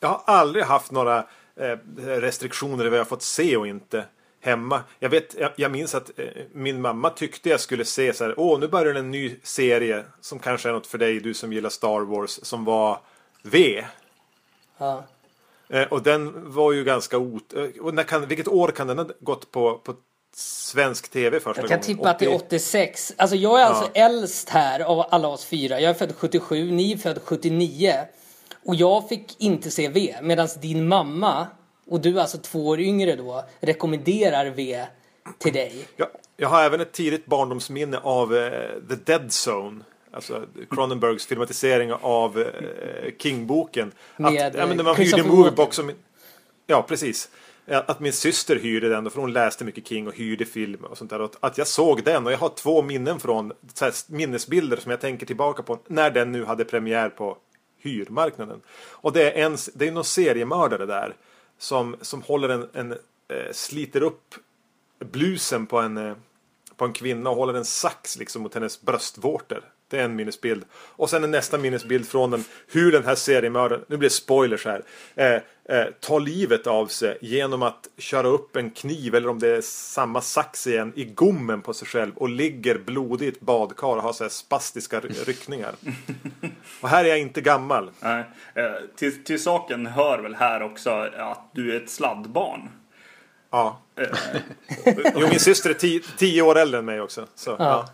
jag 0.00 0.08
har 0.08 0.22
aldrig 0.24 0.64
haft 0.64 0.90
några 0.90 1.18
eh, 1.56 1.78
restriktioner 2.06 2.86
i 2.86 2.88
vad 2.88 2.98
jag 2.98 3.08
fått 3.08 3.22
se 3.22 3.56
och 3.56 3.66
inte 3.66 4.04
hemma. 4.40 4.80
Jag, 4.98 5.10
vet, 5.10 5.34
jag, 5.38 5.50
jag 5.56 5.70
minns 5.70 5.94
att 5.94 6.18
eh, 6.18 6.26
min 6.52 6.80
mamma 6.80 7.10
tyckte 7.10 7.48
jag 7.48 7.60
skulle 7.60 7.84
se 7.84 8.12
så 8.12 8.24
här, 8.24 8.34
åh 8.36 8.60
nu 8.60 8.68
börjar 8.68 8.94
en 8.94 9.10
ny 9.10 9.36
serie 9.42 10.04
som 10.20 10.38
kanske 10.38 10.68
är 10.68 10.72
något 10.72 10.86
för 10.86 10.98
dig, 10.98 11.20
du 11.20 11.34
som 11.34 11.52
gillar 11.52 11.70
Star 11.70 12.00
Wars, 12.00 12.40
som 12.42 12.64
var 12.64 13.00
V. 13.42 13.84
Ja. 14.78 15.04
Eh, 15.68 15.82
och 15.82 16.02
den 16.02 16.52
var 16.52 16.72
ju 16.72 16.84
ganska 16.84 17.18
ot... 17.18 17.52
eh, 17.54 17.62
Och 17.80 17.94
när 17.94 18.02
kan, 18.02 18.26
vilket 18.28 18.48
år 18.48 18.68
kan 18.68 18.86
den 18.86 18.98
ha 18.98 19.06
gått 19.20 19.50
på, 19.50 19.78
på 19.78 19.94
svensk 20.36 21.08
tv 21.08 21.40
första 21.40 21.62
Jag 21.62 21.68
kan 21.68 21.76
gången? 21.78 21.82
tippa 21.96 22.10
att 22.10 22.18
det 22.18 22.24
är 22.26 22.34
80? 22.34 22.44
86. 22.46 23.12
Alltså 23.16 23.36
jag 23.36 23.60
är 23.60 23.64
alltså 23.64 23.90
äldst 23.94 24.48
här 24.48 24.80
av 24.80 25.06
alla 25.10 25.28
oss 25.28 25.44
fyra. 25.44 25.80
Jag 25.80 25.90
är 25.90 25.94
född 25.94 26.12
77, 26.16 26.70
ni 26.70 26.92
är 26.92 26.96
född 26.96 27.18
79. 27.24 27.94
Och 28.64 28.74
jag 28.74 29.08
fick 29.08 29.40
inte 29.42 29.70
se 29.70 29.88
V. 29.88 30.16
Medan 30.22 30.48
din 30.62 30.88
mamma, 30.88 31.46
och 31.86 32.00
du 32.00 32.16
är 32.16 32.20
alltså 32.20 32.38
två 32.38 32.66
år 32.68 32.80
yngre 32.80 33.16
då, 33.16 33.44
rekommenderar 33.60 34.46
V 34.46 34.84
till 35.38 35.52
dig. 35.52 35.88
Jag, 35.96 36.08
jag 36.36 36.48
har 36.48 36.62
även 36.62 36.80
ett 36.80 36.92
tidigt 36.92 37.26
barndomsminne 37.26 37.98
av 37.98 38.36
eh, 38.36 38.50
The 38.88 38.94
Dead 39.12 39.28
Zone. 39.46 39.80
Alltså 40.14 40.46
Cronenbergs 40.70 41.26
filmatisering 41.26 41.92
av 41.92 42.38
eh, 42.38 43.12
King-boken. 43.18 43.92
Att, 44.16 44.32
Med, 44.32 44.54
ja, 44.54 44.66
men 44.66 44.70
eh, 44.70 44.76
när 44.76 44.84
man 44.84 44.96
hyrde 44.96 45.22
Moviebox. 45.22 45.76
Som, 45.76 45.92
ja, 46.66 46.82
precis. 46.88 47.30
Ja, 47.66 47.84
Att 47.86 48.00
min 48.00 48.12
syster 48.12 48.56
hyrde 48.56 48.88
den, 48.88 49.10
för 49.10 49.20
hon 49.20 49.32
läste 49.32 49.64
mycket 49.64 49.86
King 49.88 50.06
och 50.08 50.14
hyrde 50.14 50.44
film 50.44 50.84
och 50.84 50.98
sånt 50.98 51.10
där. 51.10 51.20
Och 51.20 51.34
att- 51.40 51.58
jag 51.58 51.66
såg 51.66 52.04
den 52.04 52.26
och 52.26 52.32
jag 52.32 52.38
har 52.38 52.48
två 52.48 52.82
minnen 52.82 53.20
från, 53.20 53.52
minnesbilder 54.06 54.76
som 54.76 54.90
jag 54.90 55.00
tänker 55.00 55.26
tillbaka 55.26 55.62
på 55.62 55.78
när 55.86 56.10
den 56.10 56.32
nu 56.32 56.44
hade 56.44 56.64
premiär 56.64 57.08
på 57.08 57.36
hyrmarknaden. 57.78 58.60
Och 58.90 59.12
det 59.12 59.30
är, 59.30 59.44
en, 59.46 59.56
det 59.74 59.88
är 59.88 59.92
någon 59.92 60.04
seriemördare 60.04 60.86
där 60.86 61.14
som, 61.58 61.96
som 62.00 62.22
håller 62.22 62.48
en, 62.48 62.68
en 62.72 62.92
eh, 62.92 63.52
sliter 63.52 64.02
upp 64.02 64.34
blusen 65.04 65.66
på 65.66 65.78
en, 65.78 65.96
eh, 65.96 66.14
på 66.76 66.84
en 66.84 66.92
kvinna 66.92 67.30
och 67.30 67.36
håller 67.36 67.54
en 67.54 67.64
sax 67.64 68.18
liksom 68.18 68.42
mot 68.42 68.54
hennes 68.54 68.82
bröstvårtor. 68.82 69.64
Det 69.94 70.00
är 70.00 70.04
en 70.04 70.16
minnesbild. 70.16 70.64
Och 70.74 71.10
sen 71.10 71.24
är 71.24 71.28
nästa 71.28 71.58
minnesbild 71.58 72.08
från 72.08 72.30
den 72.30 72.44
hur 72.72 72.92
den 72.92 73.04
här 73.04 73.14
seriemördaren, 73.14 73.84
nu 73.88 73.96
blir 73.96 74.08
det 74.08 74.14
spoilers 74.14 74.64
här, 74.64 74.82
eh, 75.14 75.32
eh, 75.78 75.86
tar 76.00 76.20
livet 76.20 76.66
av 76.66 76.86
sig 76.86 77.18
genom 77.20 77.62
att 77.62 77.88
köra 77.98 78.28
upp 78.28 78.56
en 78.56 78.70
kniv 78.70 79.14
eller 79.14 79.28
om 79.28 79.38
det 79.38 79.48
är 79.56 79.60
samma 79.60 80.20
sax 80.20 80.66
igen 80.66 80.92
i 80.96 81.04
gommen 81.04 81.62
på 81.62 81.74
sig 81.74 81.88
själv 81.88 82.12
och 82.16 82.28
ligger 82.28 82.78
blodig 82.78 83.26
i 83.26 83.28
ett 83.28 83.40
badkar 83.40 83.86
och 83.96 84.02
har 84.02 84.12
så 84.12 84.24
här 84.24 84.28
spastiska 84.28 85.00
ry- 85.00 85.24
ryckningar. 85.26 85.74
Och 86.80 86.88
här 86.88 87.04
är 87.04 87.08
jag 87.08 87.18
inte 87.18 87.40
gammal. 87.40 87.90
Nej, 88.00 88.24
eh, 88.54 88.64
till, 88.96 89.24
till 89.24 89.42
saken 89.42 89.86
hör 89.86 90.18
väl 90.18 90.34
här 90.34 90.62
också 90.62 90.90
att 91.18 91.50
du 91.54 91.72
är 91.76 91.80
ett 91.82 91.90
sladdbarn. 91.90 92.68
Ja. 93.50 93.80
Eh, 93.96 94.06
Jo, 95.16 95.28
min 95.30 95.40
syster 95.40 95.70
är 95.70 95.74
tio, 95.74 96.00
tio 96.18 96.42
år 96.42 96.58
äldre 96.58 96.78
än 96.78 96.84
mig 96.84 97.00
också. 97.00 97.26
Så, 97.34 97.50
ja. 97.50 97.56
Ja, 97.58 97.88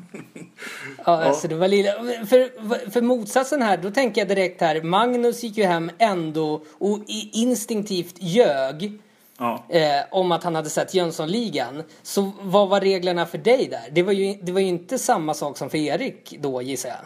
alltså 1.04 1.48
det 1.48 1.54
var 1.54 1.68
lilla. 1.68 1.92
För, 2.26 2.90
för 2.90 3.02
motsatsen 3.02 3.62
här, 3.62 3.76
då 3.76 3.90
tänker 3.90 4.20
jag 4.20 4.28
direkt 4.28 4.60
här. 4.60 4.82
Magnus 4.82 5.42
gick 5.42 5.56
ju 5.56 5.64
hem 5.64 5.90
ändå 5.98 6.64
och 6.78 6.98
instinktivt 7.32 8.14
ljög. 8.18 8.98
ja. 9.38 9.64
Eh, 9.68 10.04
om 10.10 10.32
att 10.32 10.44
han 10.44 10.54
hade 10.54 10.70
sett 10.70 10.94
Jönssonligan. 10.94 11.82
Så 12.02 12.32
vad 12.40 12.68
var 12.68 12.80
reglerna 12.80 13.26
för 13.26 13.38
dig 13.38 13.68
där? 13.68 13.90
Det 13.90 14.02
var, 14.02 14.12
ju, 14.12 14.34
det 14.42 14.52
var 14.52 14.60
ju 14.60 14.66
inte 14.66 14.98
samma 14.98 15.34
sak 15.34 15.58
som 15.58 15.70
för 15.70 15.78
Erik 15.78 16.36
då 16.40 16.62
gissar 16.62 16.88
jag. 16.88 16.98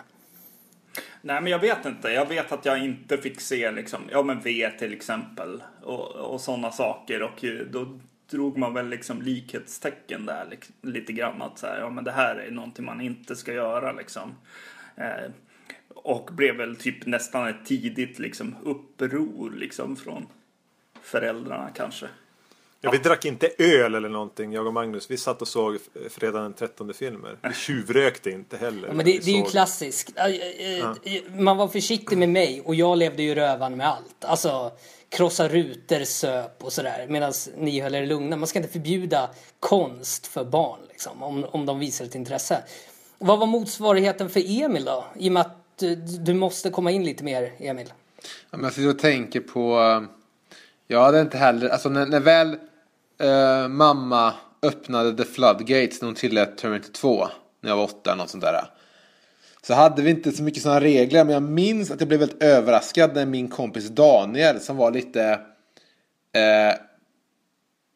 Nej 1.22 1.40
men 1.40 1.52
jag 1.52 1.58
vet 1.58 1.86
inte. 1.86 2.08
Jag 2.08 2.26
vet 2.26 2.52
att 2.52 2.64
jag 2.64 2.84
inte 2.84 3.18
fick 3.18 3.40
se 3.40 3.70
liksom, 3.70 4.00
ja 4.10 4.22
men 4.22 4.40
V 4.40 4.70
till 4.78 4.92
exempel 4.92 5.62
och, 5.82 6.06
och 6.06 6.40
sådana 6.40 6.70
saker 6.70 7.22
och 7.22 7.44
då 7.70 7.98
drog 8.30 8.58
man 8.58 8.74
väl 8.74 8.88
liksom 8.88 9.22
likhetstecken 9.22 10.26
där 10.26 10.46
liksom, 10.50 10.74
lite 10.82 11.12
grann 11.12 11.42
att 11.42 11.58
så 11.58 11.66
här, 11.66 11.78
ja 11.78 11.90
men 11.90 12.04
det 12.04 12.12
här 12.12 12.36
är 12.36 12.50
någonting 12.50 12.84
man 12.84 13.00
inte 13.00 13.36
ska 13.36 13.52
göra 13.52 13.92
liksom. 13.92 14.34
Eh, 14.96 15.30
och 15.88 16.30
blev 16.32 16.56
väl 16.56 16.76
typ 16.76 17.06
nästan 17.06 17.48
ett 17.48 17.66
tidigt 17.66 18.18
liksom 18.18 18.56
uppror 18.62 19.50
liksom 19.50 19.96
från 19.96 20.26
föräldrarna 21.02 21.70
kanske. 21.74 22.06
Ja, 22.80 22.90
vi 22.90 22.98
drack 22.98 23.24
inte 23.24 23.50
öl 23.58 23.94
eller 23.94 24.08
någonting, 24.08 24.52
jag 24.52 24.66
och 24.66 24.74
Magnus. 24.74 25.10
Vi 25.10 25.16
satt 25.16 25.42
och 25.42 25.48
såg 25.48 25.78
fredag 26.10 26.40
den 26.40 26.52
13 26.52 26.94
filmer. 26.94 27.36
Vi 27.42 27.54
tjuvrökte 27.54 28.30
inte 28.30 28.56
heller. 28.56 28.88
Ja, 28.88 28.94
men 28.94 29.06
det, 29.06 29.24
det 29.24 29.30
är 29.30 29.36
ju 29.36 29.44
klassiskt. 29.44 30.12
Man 31.28 31.56
var 31.56 31.68
försiktig 31.68 32.18
med 32.18 32.28
mig 32.28 32.62
och 32.64 32.74
jag 32.74 32.98
levde 32.98 33.22
ju 33.22 33.34
rövan 33.34 33.76
med 33.76 33.88
allt. 33.88 34.24
Alltså 34.24 34.72
krossa 35.08 35.48
rutor, 35.48 36.04
söp 36.04 36.64
och 36.64 36.72
sådär. 36.72 37.06
Medan 37.08 37.32
ni 37.56 37.80
höll 37.80 37.94
er 37.94 38.06
lugna. 38.06 38.36
Man 38.36 38.46
ska 38.46 38.58
inte 38.58 38.72
förbjuda 38.72 39.30
konst 39.60 40.26
för 40.26 40.44
barn 40.44 40.80
liksom, 40.88 41.22
om, 41.22 41.44
om 41.44 41.66
de 41.66 41.78
visar 41.78 42.04
ett 42.04 42.14
intresse. 42.14 42.62
Vad 43.18 43.38
var 43.38 43.46
motsvarigheten 43.46 44.30
för 44.30 44.62
Emil 44.62 44.84
då? 44.84 45.04
I 45.18 45.28
och 45.28 45.32
med 45.32 45.40
att 45.40 45.78
du, 45.78 45.94
du 45.94 46.34
måste 46.34 46.70
komma 46.70 46.90
in 46.90 47.04
lite 47.04 47.24
mer, 47.24 47.52
Emil. 47.58 47.92
Ja, 48.50 48.56
men 48.56 48.64
jag 48.64 48.72
sitter 48.72 48.90
och 48.90 48.98
tänker 48.98 49.40
på... 49.40 49.80
Eh, 49.80 50.02
jag 50.86 51.00
hade 51.00 51.20
inte 51.20 51.38
heller... 51.38 51.68
Alltså 51.68 51.88
när, 51.88 52.06
när 52.06 52.20
väl 52.20 52.56
eh, 53.18 53.68
mamma 53.68 54.34
öppnade 54.62 55.16
The 55.16 55.24
Floodgates 55.24 56.00
när 56.00 56.06
hon 56.06 56.14
tillät 56.14 56.58
Terminator 56.58 56.92
2. 56.92 57.28
När 57.60 57.70
jag 57.70 57.76
var 57.76 57.84
åtta 57.84 58.12
eller 58.12 58.22
något 58.22 58.30
sånt 58.30 58.44
där. 58.44 58.70
Så 59.66 59.74
hade 59.74 60.02
vi 60.02 60.10
inte 60.10 60.32
så 60.32 60.42
mycket 60.42 60.62
sådana 60.62 60.80
regler. 60.80 61.24
Men 61.24 61.34
jag 61.34 61.42
minns 61.42 61.90
att 61.90 62.00
jag 62.00 62.08
blev 62.08 62.20
väldigt 62.20 62.42
överraskad 62.42 63.14
när 63.14 63.26
min 63.26 63.48
kompis 63.48 63.88
Daniel 63.88 64.60
som 64.60 64.76
var 64.76 64.90
lite... 64.90 65.40
Eh, 66.32 66.74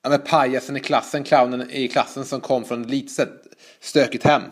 ja, 0.02 0.08
men 0.08 0.20
pajasen 0.20 0.76
i 0.76 0.80
klassen, 0.80 1.24
clownen 1.24 1.70
i 1.70 1.88
klassen 1.88 2.24
som 2.24 2.40
kom 2.40 2.64
från 2.64 2.82
ett 2.82 2.90
litet 2.90 3.30
stökigt 3.80 4.24
hem. 4.24 4.42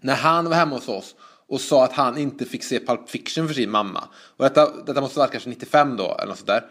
När 0.00 0.14
han 0.14 0.44
var 0.44 0.56
hemma 0.56 0.74
hos 0.74 0.88
oss 0.88 1.14
och 1.48 1.60
sa 1.60 1.84
att 1.84 1.92
han 1.92 2.18
inte 2.18 2.44
fick 2.44 2.64
se 2.64 2.80
Pulp 2.80 3.10
Fiction 3.10 3.46
för 3.46 3.54
sin 3.54 3.70
mamma. 3.70 4.08
Och 4.36 4.44
detta, 4.44 4.82
detta 4.86 5.00
måste 5.00 5.20
ha 5.20 5.22
varit 5.22 5.32
kanske 5.32 5.50
95 5.50 5.96
då, 5.96 6.14
eller 6.14 6.26
något 6.26 6.38
sådär. 6.38 6.64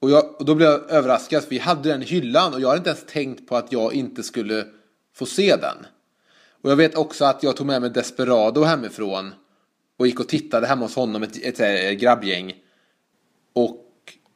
Och, 0.00 0.10
jag, 0.10 0.40
och 0.40 0.44
då 0.44 0.54
blev 0.54 0.68
jag 0.68 0.90
överraskad, 0.90 1.42
för 1.42 1.50
vi 1.50 1.58
hade 1.58 1.88
den 1.88 2.02
i 2.02 2.06
hyllan 2.06 2.54
och 2.54 2.60
jag 2.60 2.68
hade 2.68 2.78
inte 2.78 2.90
ens 2.90 3.06
tänkt 3.06 3.48
på 3.48 3.56
att 3.56 3.72
jag 3.72 3.94
inte 3.94 4.22
skulle 4.22 4.66
få 5.14 5.26
se 5.26 5.56
den. 5.56 5.86
Och 6.66 6.72
jag 6.72 6.76
vet 6.76 6.96
också 6.96 7.24
att 7.24 7.42
jag 7.42 7.56
tog 7.56 7.66
med 7.66 7.80
mig 7.80 7.90
Desperado 7.90 8.64
hemifrån 8.64 9.34
och 9.98 10.06
gick 10.06 10.20
och 10.20 10.28
tittade 10.28 10.66
hemma 10.66 10.84
hos 10.84 10.96
honom, 10.96 11.22
ett, 11.22 11.36
ett, 11.42 11.60
ett 11.60 11.98
grabbgäng. 12.00 12.54
Och 13.54 13.84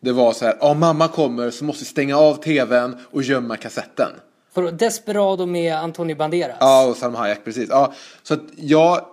det 0.00 0.12
var 0.12 0.32
så 0.32 0.44
här, 0.44 0.64
om 0.64 0.80
mamma 0.80 1.08
kommer 1.08 1.50
så 1.50 1.64
måste 1.64 1.84
vi 1.84 1.86
stänga 1.86 2.16
av 2.16 2.34
tvn 2.34 2.96
och 3.10 3.22
gömma 3.22 3.56
kassetten. 3.56 4.10
För 4.54 4.72
Desperado 4.72 5.46
med 5.46 5.74
Antonio 5.74 6.16
Banderas. 6.16 6.56
Ja, 6.60 6.86
och 6.86 6.96
Salma 6.96 7.18
Hayek, 7.18 7.44
precis. 7.44 7.68
Ja, 7.68 7.92
så 8.22 8.34
att 8.34 8.42
jag, 8.56 9.04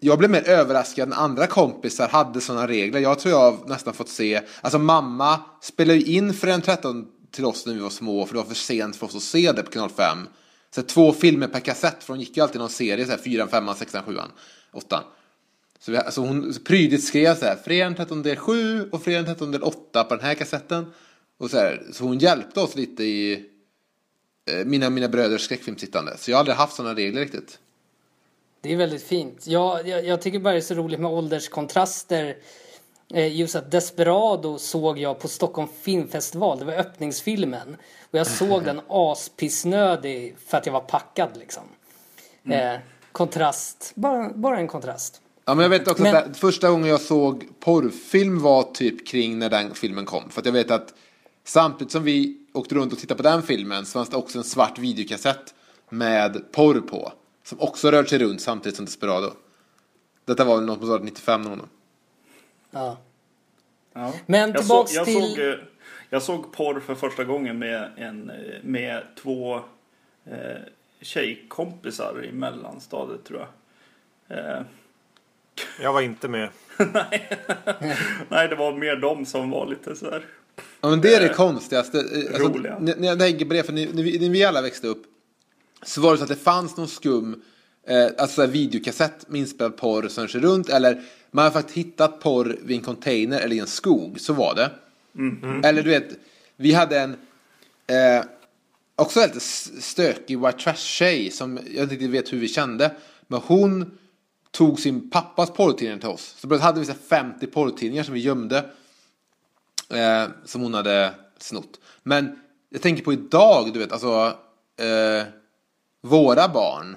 jag 0.00 0.18
blev 0.18 0.30
mer 0.30 0.48
överraskad 0.48 1.08
när 1.08 1.16
andra 1.16 1.46
kompisar 1.46 2.08
hade 2.08 2.40
sådana 2.40 2.68
regler. 2.68 3.00
Jag 3.00 3.18
tror 3.18 3.34
jag 3.34 3.50
har 3.50 3.68
nästan 3.68 3.94
fått 3.94 4.08
se, 4.08 4.40
alltså 4.60 4.78
mamma 4.78 5.40
spelade 5.62 5.98
ju 5.98 6.16
in 6.16 6.34
för 6.34 6.46
en 6.46 6.62
13 6.62 7.06
till 7.30 7.44
oss 7.44 7.66
när 7.66 7.74
vi 7.74 7.80
var 7.80 7.90
små, 7.90 8.26
för 8.26 8.34
det 8.34 8.40
var 8.40 8.48
för 8.48 8.54
sent 8.54 8.96
för 8.96 9.06
oss 9.06 9.16
att 9.16 9.22
se 9.22 9.52
det 9.52 9.62
på 9.62 9.70
kanal 9.70 9.90
5. 9.90 10.18
Så 10.74 10.82
två 10.82 11.12
filmer 11.12 11.48
per 11.48 11.60
kassett, 11.60 12.04
för 12.04 12.12
hon 12.12 12.20
gick 12.20 12.36
ju 12.36 12.42
alltid 12.42 12.60
någon 12.60 12.70
serie, 12.70 13.04
så 13.04 13.10
här 13.10 13.18
4, 13.18 13.46
5, 13.46 13.68
6, 13.78 13.92
7, 14.06 14.16
8. 14.72 15.04
Så 15.78 15.92
vi, 15.92 15.98
alltså 15.98 16.20
hon 16.20 16.54
prydligt 16.64 17.04
skrev 17.04 17.34
så 17.34 17.44
här, 17.44 17.56
fredagen 17.56 17.92
den 17.92 17.96
13 17.96 18.22
del 18.22 18.36
7 18.36 18.88
och 18.90 19.02
fredagen 19.02 19.24
den 19.24 19.34
13 19.34 19.50
del 19.50 19.62
8 19.62 20.04
på 20.04 20.14
den 20.14 20.24
här 20.24 20.34
kassetten. 20.34 20.92
Och 21.38 21.50
så, 21.50 21.56
här, 21.56 21.82
så 21.92 22.04
hon 22.04 22.18
hjälpte 22.18 22.60
oss 22.60 22.76
lite 22.76 23.04
i 23.04 23.44
eh, 24.50 24.66
mina, 24.66 24.90
mina 24.90 25.08
bröders 25.08 25.42
skräckfilmsittande. 25.42 26.16
Så 26.16 26.30
jag 26.30 26.36
har 26.36 26.40
aldrig 26.40 26.56
haft 26.56 26.76
sådana 26.76 26.94
regler 26.94 27.20
riktigt. 27.20 27.58
Det 28.60 28.72
är 28.72 28.76
väldigt 28.76 29.02
fint. 29.02 29.46
Jag, 29.46 29.88
jag, 29.88 30.06
jag 30.06 30.22
tycker 30.22 30.38
bara 30.38 30.52
det 30.52 30.58
är 30.58 30.60
så 30.60 30.74
roligt 30.74 31.00
med 31.00 31.10
ålderskontraster. 31.10 32.36
Eh, 33.14 33.36
Just 33.36 33.54
att 33.54 33.70
Desperado 33.70 34.58
såg 34.58 34.98
jag 34.98 35.18
på 35.18 35.28
Stockholm 35.28 35.68
filmfestival. 35.82 36.58
Det 36.58 36.64
var 36.64 36.72
öppningsfilmen. 36.72 37.76
Och 38.10 38.18
jag 38.18 38.26
såg 38.26 38.64
den 38.64 38.80
aspissnödig 38.88 40.36
för 40.46 40.58
att 40.58 40.66
jag 40.66 40.72
var 40.72 40.80
packad 40.80 41.36
liksom. 41.36 41.62
Eh, 42.44 42.74
kontrast. 43.12 43.92
Bara, 43.94 44.30
bara 44.34 44.58
en 44.58 44.68
kontrast. 44.68 45.20
Ja, 45.44 45.54
men 45.54 45.62
jag 45.62 45.70
vet 45.70 45.88
också 45.88 46.02
Men- 46.02 46.16
att 46.16 46.36
första 46.36 46.70
gången 46.70 46.88
jag 46.88 47.00
såg 47.00 47.48
porrfilm 47.60 48.42
var 48.42 48.62
typ 48.62 49.06
kring 49.08 49.38
när 49.38 49.50
den 49.50 49.74
filmen 49.74 50.04
kom. 50.04 50.30
För 50.30 50.40
att 50.40 50.46
jag 50.46 50.52
vet 50.52 50.70
att 50.70 50.94
samtidigt 51.44 51.92
som 51.92 52.02
vi 52.04 52.36
åkte 52.54 52.74
runt 52.74 52.92
och 52.92 52.98
tittade 52.98 53.22
på 53.22 53.28
den 53.28 53.42
filmen 53.42 53.86
så 53.86 53.92
fanns 53.92 54.08
det 54.08 54.16
också 54.16 54.38
en 54.38 54.44
svart 54.44 54.78
videokassett 54.78 55.54
med 55.88 56.52
porr 56.52 56.80
på. 56.80 57.12
Som 57.44 57.60
också 57.60 57.90
rörde 57.90 58.08
sig 58.08 58.18
runt 58.18 58.40
samtidigt 58.40 58.76
som 58.76 58.84
Desperado. 58.84 59.30
Detta 60.24 60.44
var 60.44 60.56
väl 60.56 60.64
något 60.64 60.78
som 60.78 60.88
var 60.88 60.98
95 60.98 61.42
någon 61.42 61.58
gång. 61.58 61.68
Ja. 62.70 62.98
Ja. 63.92 64.12
Men 64.26 64.40
jag 64.50 64.58
tillbaks 64.58 64.90
såg, 64.92 64.98
jag 64.98 65.06
till... 65.06 65.34
Såg, 65.34 65.38
eh, 65.48 65.54
jag 66.10 66.22
såg 66.22 66.52
porr 66.52 66.80
för 66.80 66.94
första 66.94 67.24
gången 67.24 67.58
med, 67.58 67.90
en, 67.96 68.30
eh, 68.30 68.36
med 68.62 69.02
två 69.22 69.54
eh, 70.24 70.58
tjejkompisar 71.00 72.24
i 72.24 72.32
mellanstadiet 72.32 73.24
tror 73.24 73.46
jag. 74.28 74.38
Eh, 74.38 74.62
Jag 75.82 75.92
var 75.92 76.00
inte 76.00 76.28
med. 76.28 76.48
nej, 78.28 78.48
det 78.48 78.54
var 78.56 78.72
mer 78.72 78.96
de 78.96 79.26
som 79.26 79.50
var 79.50 79.66
lite 79.66 79.96
så 79.96 80.10
här. 80.10 80.24
Ja, 80.80 80.90
men 80.90 81.00
det 81.00 81.14
är 81.14 81.20
det 81.20 81.34
konstigaste. 81.34 81.98
Eh, 81.98 82.34
Alltså, 82.34 82.48
Roliga. 82.48 82.78
när 82.78 83.08
jag 83.08 83.18
tänker 83.18 83.44
på 83.44 83.52
det, 83.54 83.62
för 83.62 83.72
när, 83.72 84.02
vi, 84.02 84.18
när 84.18 84.28
vi 84.30 84.44
alla 84.44 84.62
växte 84.62 84.86
upp 84.86 85.02
så 85.82 86.00
var 86.00 86.12
det 86.12 86.18
så 86.18 86.22
att 86.24 86.28
det 86.30 86.36
fanns 86.36 86.76
någon 86.76 86.88
skum 86.88 87.42
eh, 87.86 88.06
alltså 88.18 88.46
videokassett 88.46 89.28
med 89.28 89.40
inspelad 89.40 89.76
porr 89.76 90.08
som 90.08 90.28
kör 90.28 90.40
runt 90.40 90.68
eller 90.68 91.02
man 91.30 91.44
har 91.44 91.50
faktiskt 91.50 91.78
hittat 91.78 92.20
porr 92.20 92.58
vid 92.62 92.76
en 92.76 92.84
container 92.84 93.40
eller 93.40 93.56
i 93.56 93.58
en 93.58 93.66
skog, 93.66 94.20
så 94.20 94.32
var 94.32 94.54
det. 94.54 94.70
Eller 95.68 95.82
du 95.82 95.90
vet, 95.90 96.18
vi 96.56 96.72
hade 96.72 97.00
en 97.00 97.16
eh, 97.86 98.24
också 98.96 99.20
lite 99.20 99.40
stökig 99.80 100.38
white 100.38 100.58
trash-tjej 100.58 101.30
som 101.30 101.56
jag 101.56 101.82
inte 101.82 101.94
riktigt 101.94 102.10
vet 102.10 102.32
hur 102.32 102.38
vi 102.38 102.48
kände. 102.48 102.94
Men 103.26 103.40
hon 103.44 103.98
tog 104.50 104.80
sin 104.80 105.10
pappas 105.10 105.50
porrtidning 105.50 105.98
till 105.98 106.08
oss. 106.08 106.34
Så 106.38 106.46
då 106.46 106.58
hade 106.58 106.80
vi 106.80 106.86
så 106.86 106.92
här 106.92 106.98
50 106.98 107.46
porrtidningar 107.46 108.04
som 108.04 108.14
vi 108.14 108.20
gömde. 108.20 108.70
Eh, 109.90 110.28
som 110.44 110.62
hon 110.62 110.74
hade 110.74 111.14
snott. 111.38 111.80
Men 112.02 112.40
jag 112.68 112.82
tänker 112.82 113.04
på 113.04 113.12
idag, 113.12 113.72
du 113.72 113.78
vet, 113.78 113.92
alltså 113.92 114.36
eh, 114.76 115.26
våra 116.02 116.48
barn 116.48 116.96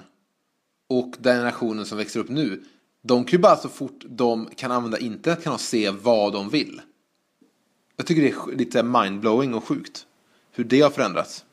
och 0.88 1.14
den 1.18 1.36
generationen 1.36 1.86
som 1.86 1.98
växer 1.98 2.20
upp 2.20 2.28
nu. 2.28 2.64
De 3.06 3.24
kan 3.24 3.32
ju 3.32 3.38
bara 3.38 3.56
så 3.56 3.68
fort 3.68 4.04
de 4.08 4.48
kan 4.56 4.70
använda 4.70 4.98
internet 4.98 5.44
kan 5.44 5.52
de 5.52 5.58
se 5.58 5.90
vad 5.90 6.32
de 6.32 6.48
vill. 6.48 6.80
Jag 7.96 8.06
tycker 8.06 8.22
det 8.22 8.28
är 8.28 8.56
lite 8.56 8.82
mindblowing 8.82 9.54
och 9.54 9.64
sjukt. 9.64 10.06
Hur 10.52 10.64
det 10.64 10.80
har 10.80 10.90
förändrats. 10.90 11.44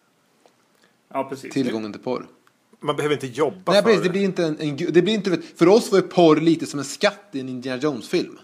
Ja, 1.13 1.23
precis. 1.23 1.53
Tillgången 1.53 1.91
till 1.91 2.01
porr. 2.01 2.27
Man 2.79 2.95
behöver 2.95 3.15
inte 3.15 3.27
jobba 3.27 3.71
Nej, 3.71 3.81
för 3.81 3.89
precis, 3.89 4.03
det 4.03 4.09
blir 4.09 4.23
inte 4.23 4.43
en, 4.43 4.59
en 4.59 4.75
det 4.75 5.01
blir 5.01 5.13
inte, 5.13 5.37
för 5.55 5.67
oss 5.67 5.91
var 5.91 5.99
ju 5.99 6.07
porr 6.07 6.35
lite 6.35 6.65
som 6.65 6.79
en 6.79 6.85
skatt 6.85 7.29
i 7.31 7.39
en 7.39 7.49
Indiana 7.49 7.81
Jones-film. 7.81 8.39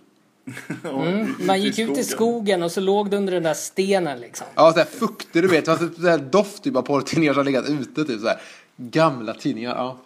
Mm, 0.83 1.35
man 1.39 1.61
gick 1.61 1.79
ut 1.79 1.97
i 1.97 2.03
skogen 2.03 2.63
och 2.63 2.71
så 2.71 2.81
låg 2.81 3.09
det 3.09 3.17
under 3.17 3.33
den 3.33 3.43
där 3.43 3.53
stenen 3.53 4.19
liksom. 4.19 4.47
Ja, 4.55 4.73
såhär 4.73 4.85
fuktig, 4.85 5.43
du 5.43 5.47
vet. 5.47 5.65
Det 5.65 5.71
var 5.71 6.01
såhär 6.01 6.17
doft 6.17 6.63
typ 6.63 6.75
av 6.75 6.81
porrtidningar 6.81 7.33
som 7.33 7.39
har 7.39 7.45
legat 7.45 7.69
ute, 7.69 8.05
typ 8.05 8.21
såhär. 8.21 8.41
Gamla 8.77 9.33
tidningar, 9.33 9.75
ja. 9.75 9.97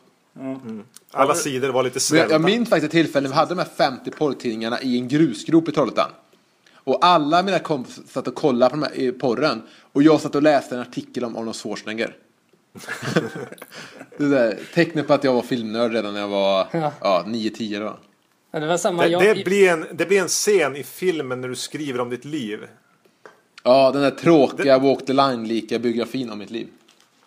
Alla 1.12 1.36
sidor 1.36 1.70
var 1.70 1.84
lite 1.84 1.96
Men 1.96 2.02
svällda. 2.02 2.26
jag, 2.26 2.32
jag 2.32 2.42
minns 2.42 2.70
faktiskt 2.70 2.86
ett 2.86 2.92
tillfälle 2.92 3.28
när 3.28 3.36
vi 3.36 3.40
hade 3.40 3.56
de 3.56 3.60
här 3.60 3.70
50 3.78 4.12
porrtidningarna 4.12 4.82
i 4.82 4.98
en 4.98 5.08
grusgrop 5.08 5.70
i 5.70 5.72
Trollhättan. 5.72 6.10
Och 6.84 7.06
alla 7.06 7.44
mina 7.44 7.60
kompisar 7.60 8.04
satt 8.08 8.28
och 8.28 8.36
kollade 8.36 8.70
på 8.70 8.76
de 8.76 8.84
här 8.84 9.12
porren. 9.12 9.62
Och 9.92 10.04
jag 10.04 10.22
satt 10.22 10.36
och 10.36 10.44
läste 10.44 10.76
en 10.76 10.82
artikel 10.82 11.24
om 11.24 11.36
Arnold 11.36 11.56
Schwarzenegger. 11.56 12.16
det 14.18 14.28
där 14.28 14.60
tecknet 14.74 15.08
på 15.08 15.14
att 15.14 15.24
jag 15.24 15.34
var 15.34 15.42
filmnörd 15.42 15.94
redan 15.94 16.14
när 16.14 16.22
jag 16.22 16.28
var 16.28 16.68
Ja. 16.72 16.94
ja, 17.02 17.24
9-10 17.28 17.80
då. 17.80 17.98
Ja, 18.52 18.60
det 18.60 18.68
var 18.68 18.78
samma. 18.78 19.04
det, 19.04 19.10
jag, 19.10 19.22
det, 19.38 19.46
blir 19.46 19.70
en, 19.70 19.86
det 19.94 20.06
blir 20.06 20.22
en 20.22 20.28
scen 20.28 20.76
i 20.76 20.84
filmen 20.84 21.42
när 21.42 21.48
du 21.48 21.56
skriver 21.56 22.00
om 22.00 22.10
ditt 22.10 22.26
liv. 22.26 22.60
Ja, 23.64 23.92
den 23.92 24.02
där 24.02 24.12
tråkiga 24.12 24.80
Walk 24.80 25.06
the 25.06 25.14
Line-lika 25.14 25.80
biografin 25.80 26.30
om 26.30 26.40
mitt 26.40 26.50
liv. 26.50 26.68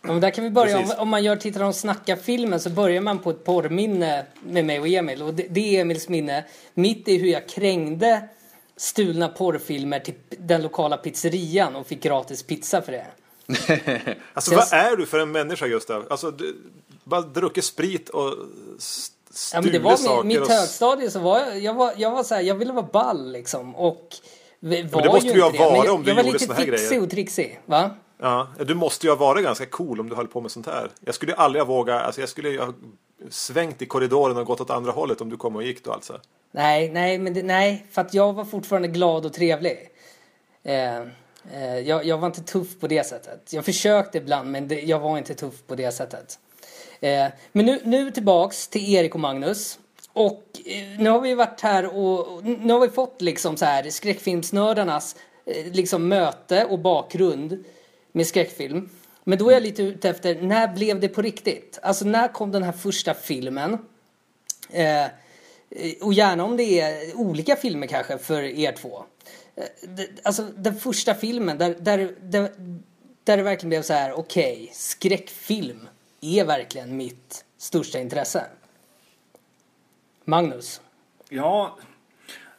Ja, 0.07 0.13
men 0.13 0.21
där 0.21 0.31
kan 0.31 0.45
vi 0.45 0.51
börja. 0.51 0.79
Om, 0.79 0.93
om 0.99 1.09
man 1.09 1.25
gör 1.25 1.37
Tittar 1.37 1.61
de 1.61 1.73
snackar 1.73 2.17
filmen 2.17 2.61
så 2.61 2.71
börjar 2.71 3.01
man 3.01 3.19
på 3.19 3.31
ett 3.31 3.45
porrminne 3.45 4.27
med 4.47 4.65
mig 4.65 4.81
och 4.81 4.89
Emil. 4.89 5.23
Och 5.23 5.35
det, 5.35 5.47
det 5.51 5.77
är 5.77 5.81
Emils 5.81 6.09
minne. 6.09 6.45
Mitt 6.75 7.09
är 7.09 7.19
hur 7.19 7.29
jag 7.29 7.49
krängde 7.49 8.29
stulna 8.77 9.29
porrfilmer 9.29 10.01
till 10.01 10.15
den 10.39 10.63
lokala 10.63 10.97
pizzerian 10.97 11.77
och 11.77 11.87
fick 11.87 12.03
gratis 12.03 12.43
pizza 12.43 12.83
för 12.83 12.93
det. 12.93 13.07
Alltså 14.35 14.51
Känns- 14.51 14.73
vad 14.73 14.81
är 14.81 14.97
du 14.97 15.07
för 15.07 15.19
en 15.19 15.33
människa 15.33 15.67
Gustav? 15.67 16.07
Alltså 16.11 16.31
du, 16.31 16.57
bara 17.05 17.21
druckit 17.21 17.65
sprit 17.65 18.09
och 18.09 18.35
Ja, 19.53 19.61
men 19.61 19.73
det 19.73 19.79
var 19.79 19.97
saker. 19.97 20.17
min, 20.17 20.29
mitt 20.29 20.49
och, 20.49 20.49
högstadie 20.55 21.11
så 21.11 21.19
var 21.19 21.41
jag, 21.41 21.59
jag 21.59 21.75
var, 21.75 21.93
jag 21.97 22.11
var 22.11 22.23
så 22.23 22.35
här, 22.35 22.43
jag 22.43 22.55
ville 22.55 22.73
vara 22.73 22.89
ball 22.93 23.33
liksom. 23.33 23.77
Och 23.77 24.09
var 24.61 25.03
det 25.03 25.09
måste 25.09 25.27
ju 25.27 25.33
du 25.33 25.39
ju 25.39 25.43
ha. 25.43 25.51
Men 25.51 25.59
varit 25.61 25.85
jag, 25.85 25.95
om 25.95 26.03
du 26.03 26.11
jag 26.11 26.17
var 26.17 26.23
gjorde 26.23 26.33
lite 26.33 26.45
såna 26.45 26.55
här 26.55 26.65
fixig 26.65 26.89
grejer. 26.89 27.03
och 27.03 27.11
trixig. 27.11 27.61
Va? 27.67 27.91
Ja, 28.25 28.49
du 28.65 28.75
måste 28.75 29.07
ju 29.07 29.11
ha 29.11 29.17
varit 29.17 29.45
ganska 29.45 29.67
cool 29.67 30.01
om 30.01 30.09
du 30.09 30.17
höll 30.17 30.29
på 30.29 30.41
med 30.41 30.51
sånt 30.51 30.67
här. 30.67 30.91
Jag 31.01 31.15
skulle 31.15 31.33
ju 31.33 31.39
aldrig 31.39 31.63
ha 31.63 31.75
vågat, 31.75 32.03
alltså 32.03 32.21
jag 32.21 32.29
skulle 32.29 32.49
ju 32.49 32.61
ha 32.61 32.73
svängt 33.31 33.83
i 33.83 33.87
korridoren 33.87 34.37
och 34.37 34.47
gått 34.47 34.61
åt 34.61 34.71
andra 34.71 34.93
hållet 34.93 35.21
om 35.21 35.31
du 35.31 35.37
kom 35.37 35.57
och 35.57 35.63
gick 35.63 35.85
då 35.85 35.93
alltså. 35.93 36.21
Nej, 36.51 36.91
nej, 36.91 37.19
men 37.19 37.35
det, 37.35 37.43
nej, 37.43 37.87
för 37.91 38.01
att 38.01 38.15
jag 38.15 38.33
var 38.33 38.45
fortfarande 38.45 38.89
glad 38.89 39.27
och 39.27 39.33
trevlig. 39.33 39.89
Eh, 40.63 40.99
eh, 41.53 41.79
jag, 41.85 42.05
jag 42.05 42.19
var 42.19 42.27
inte 42.27 42.43
tuff 42.43 42.81
på 42.81 42.87
det 42.87 43.07
sättet. 43.07 43.53
Jag 43.53 43.65
försökte 43.65 44.19
ibland, 44.19 44.51
men 44.51 44.69
det, 44.69 44.81
jag 44.81 44.99
var 44.99 45.19
inte 45.19 45.35
tuff 45.35 45.67
på 45.67 45.75
det 45.75 45.93
sättet. 45.93 46.39
Eh, 47.01 47.27
men 47.53 47.67
nu, 47.67 47.81
nu 47.85 48.11
tillbaks 48.11 48.69
till 48.69 48.95
Erik 48.95 49.15
och 49.15 49.21
Magnus. 49.21 49.79
Och 50.13 50.45
eh, 50.67 51.01
nu 51.01 51.11
har 51.11 51.21
vi 51.21 51.35
varit 51.35 51.61
här 51.61 51.97
och, 51.97 52.35
och 52.35 52.45
nu 52.45 52.73
har 52.73 52.81
vi 52.81 52.89
fått 52.89 53.23
liksom 53.23 53.57
så 53.57 53.65
här 53.65 53.91
skräckfilmsnördarnas 53.91 55.17
eh, 55.47 55.73
liksom 55.73 56.09
möte 56.09 56.65
och 56.65 56.79
bakgrund 56.79 57.65
med 58.17 58.27
skräckfilm. 58.27 58.89
Men 59.25 59.39
då 59.39 59.49
är 59.51 59.53
jag 59.55 59.63
lite 59.63 59.83
ute 59.83 60.09
efter, 60.11 60.43
när 60.43 60.75
blev 60.75 61.01
det 61.01 61.09
på 61.09 61.23
riktigt? 61.23 61.79
Alltså 61.83 62.05
när 62.05 62.29
kom 62.29 62.51
den 62.53 62.63
här 62.63 62.73
första 62.73 63.15
filmen? 63.15 63.79
Eh, 64.71 65.05
eh, 65.05 65.11
och 66.01 66.15
gärna 66.15 66.45
om 66.45 66.57
det 66.57 66.81
är 66.81 67.17
olika 67.17 67.57
filmer 67.57 67.87
kanske 67.87 68.19
för 68.19 68.43
er 68.43 68.73
två. 68.73 69.05
Eh, 69.57 69.65
det- 69.89 70.09
Alltså 70.23 70.43
den 70.57 70.77
första 70.77 71.15
filmen 71.15 71.59
där, 71.59 71.77
där, 71.81 72.15
där, 72.23 72.51
där 73.25 73.37
det 73.37 73.43
verkligen 73.43 73.69
blev 73.69 73.83
så 73.83 73.93
här, 73.93 74.13
okej, 74.13 74.71
skräckfilm 74.73 75.89
är 76.21 76.45
verkligen 76.45 76.97
mitt 76.97 77.45
största 77.59 77.99
intresse. 77.99 78.45
Magnus. 80.25 80.81
Ja, 81.29 81.79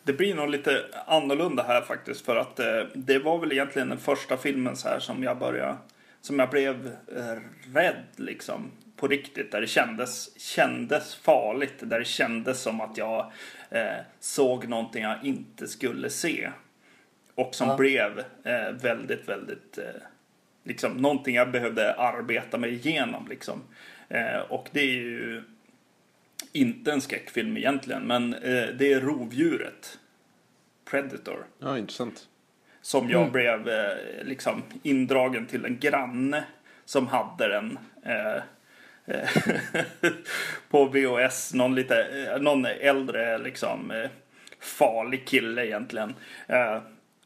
det 0.05 0.13
blir 0.13 0.35
nog 0.35 0.49
lite 0.49 0.85
annorlunda 1.07 1.63
här 1.63 1.81
faktiskt. 1.81 2.25
För 2.25 2.35
att 2.35 2.59
eh, 2.59 2.81
det 2.93 3.19
var 3.19 3.37
väl 3.37 3.51
egentligen 3.51 3.89
den 3.89 3.97
första 3.97 4.37
filmen 4.37 4.75
så 4.75 4.87
här 4.87 4.99
som 4.99 5.23
jag 5.23 5.37
började, 5.37 5.75
som 6.21 6.39
jag 6.39 6.49
blev 6.49 6.87
eh, 7.17 7.39
rädd 7.73 8.03
liksom. 8.15 8.71
På 8.95 9.07
riktigt, 9.07 9.51
där 9.51 9.61
det 9.61 9.67
kändes, 9.67 10.39
kändes 10.39 11.15
farligt. 11.15 11.73
Där 11.79 11.99
det 11.99 12.05
kändes 12.05 12.61
som 12.61 12.81
att 12.81 12.97
jag 12.97 13.31
eh, 13.69 13.95
såg 14.19 14.67
någonting 14.67 15.03
jag 15.03 15.25
inte 15.25 15.67
skulle 15.67 16.09
se. 16.09 16.49
Och 17.35 17.55
som 17.55 17.67
Ja. 17.69 17.77
blev 17.77 18.19
eh, 18.43 18.71
väldigt, 18.81 19.29
väldigt, 19.29 19.77
eh, 19.77 20.01
liksom 20.63 20.91
någonting 20.91 21.35
jag 21.35 21.51
behövde 21.51 21.93
arbeta 21.93 22.57
mig 22.57 22.73
igenom 22.73 23.27
liksom. 23.27 23.61
Eh, 24.09 24.37
och 24.49 24.69
det 24.71 24.79
är 24.81 24.85
ju 24.93 25.43
inte 26.51 26.91
en 26.91 27.01
skräckfilm 27.01 27.57
egentligen, 27.57 28.03
men 28.03 28.33
eh, 28.33 28.67
det 28.67 28.93
är 28.93 29.01
rovdjuret. 29.01 29.99
Predator. 30.85 31.45
Ja, 31.59 31.77
intressant. 31.77 32.27
Som 32.81 33.09
jag 33.09 33.31
blev 33.31 33.69
eh, 33.69 33.97
liksom 34.23 34.63
indragen 34.83 35.45
till 35.45 35.65
en 35.65 35.79
granne 35.79 36.43
som 36.85 37.07
hade 37.07 37.47
den. 37.47 37.79
Eh, 38.03 38.43
eh, 39.05 39.29
på 40.69 40.85
VHS. 40.85 41.53
Någon, 41.53 41.75
lite, 41.75 42.03
eh, 42.03 42.41
någon 42.41 42.65
äldre 42.65 43.37
liksom 43.37 43.91
eh, 43.91 44.09
farlig 44.59 45.27
kille 45.27 45.65
egentligen. 45.65 46.13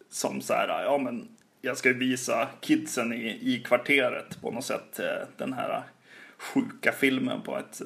Som 0.09 0.41
så 0.41 0.53
här, 0.53 0.83
ja 0.83 0.97
men 0.97 1.27
jag 1.61 1.77
ska 1.77 1.93
visa 1.93 2.47
kidsen 2.61 3.13
i, 3.13 3.39
i 3.41 3.63
kvarteret 3.65 4.41
på 4.41 4.51
något 4.51 4.65
sätt. 4.65 4.99
Den 5.37 5.53
här 5.53 5.83
sjuka 6.37 6.91
filmen 6.91 7.41
på 7.41 7.57
ett, 7.57 7.81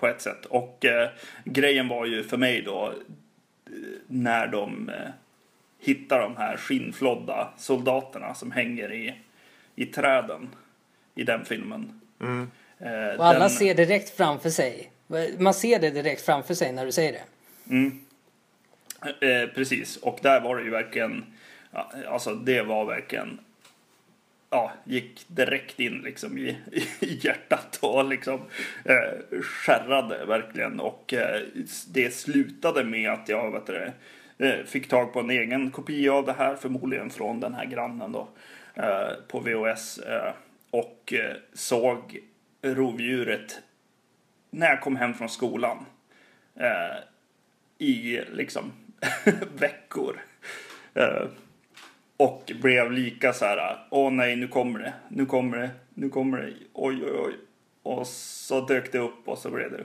på 0.00 0.06
ett 0.06 0.20
sätt. 0.20 0.46
Och 0.46 0.84
eh, 0.84 1.08
grejen 1.44 1.88
var 1.88 2.06
ju 2.06 2.24
för 2.24 2.36
mig 2.36 2.62
då 2.62 2.86
eh, 3.66 3.72
när 4.06 4.46
de 4.46 4.88
eh, 4.88 4.94
hittar 5.78 6.20
de 6.20 6.36
här 6.36 6.56
skinnflodda 6.56 7.48
soldaterna 7.58 8.34
som 8.34 8.50
hänger 8.52 8.92
i, 8.92 9.14
i 9.74 9.86
träden 9.86 10.48
i 11.14 11.22
den 11.24 11.44
filmen. 11.44 12.00
Eh, 12.78 13.18
Och 13.18 13.26
alla 13.26 13.38
den, 13.38 13.50
ser 13.50 13.74
direkt 13.74 14.16
framför 14.16 14.50
sig. 14.50 14.90
Man 15.38 15.54
ser 15.54 15.78
det 15.78 15.90
direkt 15.90 16.22
framför 16.22 16.54
sig 16.54 16.72
när 16.72 16.86
du 16.86 16.92
säger 16.92 17.12
det. 17.12 17.22
Eh, 19.20 19.48
precis, 19.48 19.96
och 19.96 20.18
där 20.22 20.40
var 20.40 20.56
det 20.56 20.62
ju 20.62 20.70
verkligen, 20.70 21.24
ja, 21.70 21.92
alltså 22.08 22.34
det 22.34 22.62
var 22.62 22.84
verkligen, 22.84 23.40
ja, 24.50 24.72
gick 24.84 25.24
direkt 25.28 25.80
in 25.80 25.98
liksom 25.98 26.38
i, 26.38 26.58
i 27.00 27.18
hjärtat 27.22 27.78
och 27.82 28.04
liksom 28.04 28.40
eh, 28.84 29.40
skärrade 29.42 30.24
verkligen. 30.24 30.80
Och 30.80 31.14
eh, 31.14 31.40
det 31.88 32.14
slutade 32.14 32.84
med 32.84 33.10
att 33.10 33.28
jag 33.28 33.52
vet 33.52 33.66
du, 33.66 33.92
eh, 34.46 34.64
fick 34.64 34.88
tag 34.88 35.12
på 35.12 35.20
en 35.20 35.30
egen 35.30 35.70
kopia 35.70 36.12
av 36.12 36.26
det 36.26 36.32
här, 36.32 36.54
förmodligen 36.54 37.10
från 37.10 37.40
den 37.40 37.54
här 37.54 37.64
grannen 37.64 38.12
då, 38.12 38.28
eh, 38.74 39.12
på 39.28 39.40
VHS. 39.40 39.98
Eh, 39.98 40.32
och 40.70 41.12
eh, 41.12 41.36
såg 41.52 42.20
rovdjuret 42.62 43.62
när 44.50 44.66
jag 44.66 44.80
kom 44.80 44.96
hem 44.96 45.14
från 45.14 45.28
skolan. 45.28 45.86
Eh, 46.54 46.96
i 47.78 48.20
liksom 48.32 48.72
veckor. 49.58 50.20
Eh, 50.94 51.26
och 52.20 52.52
blev 52.60 52.92
lika 52.92 53.32
så 53.32 53.44
här, 53.44 53.86
åh 53.90 54.10
nej 54.12 54.36
nu 54.36 54.48
kommer 54.48 54.78
det, 54.78 54.92
nu 55.08 55.26
kommer 55.26 55.56
det, 55.58 55.70
nu 55.94 56.08
kommer 56.08 56.38
det, 56.38 56.52
oj 56.72 57.04
oj 57.04 57.12
oj. 57.26 57.34
Och 57.82 58.06
så 58.06 58.60
dök 58.60 58.92
det 58.92 58.98
upp 58.98 59.28
och 59.28 59.38
så 59.38 59.50
blev 59.50 59.70
det 59.70 59.84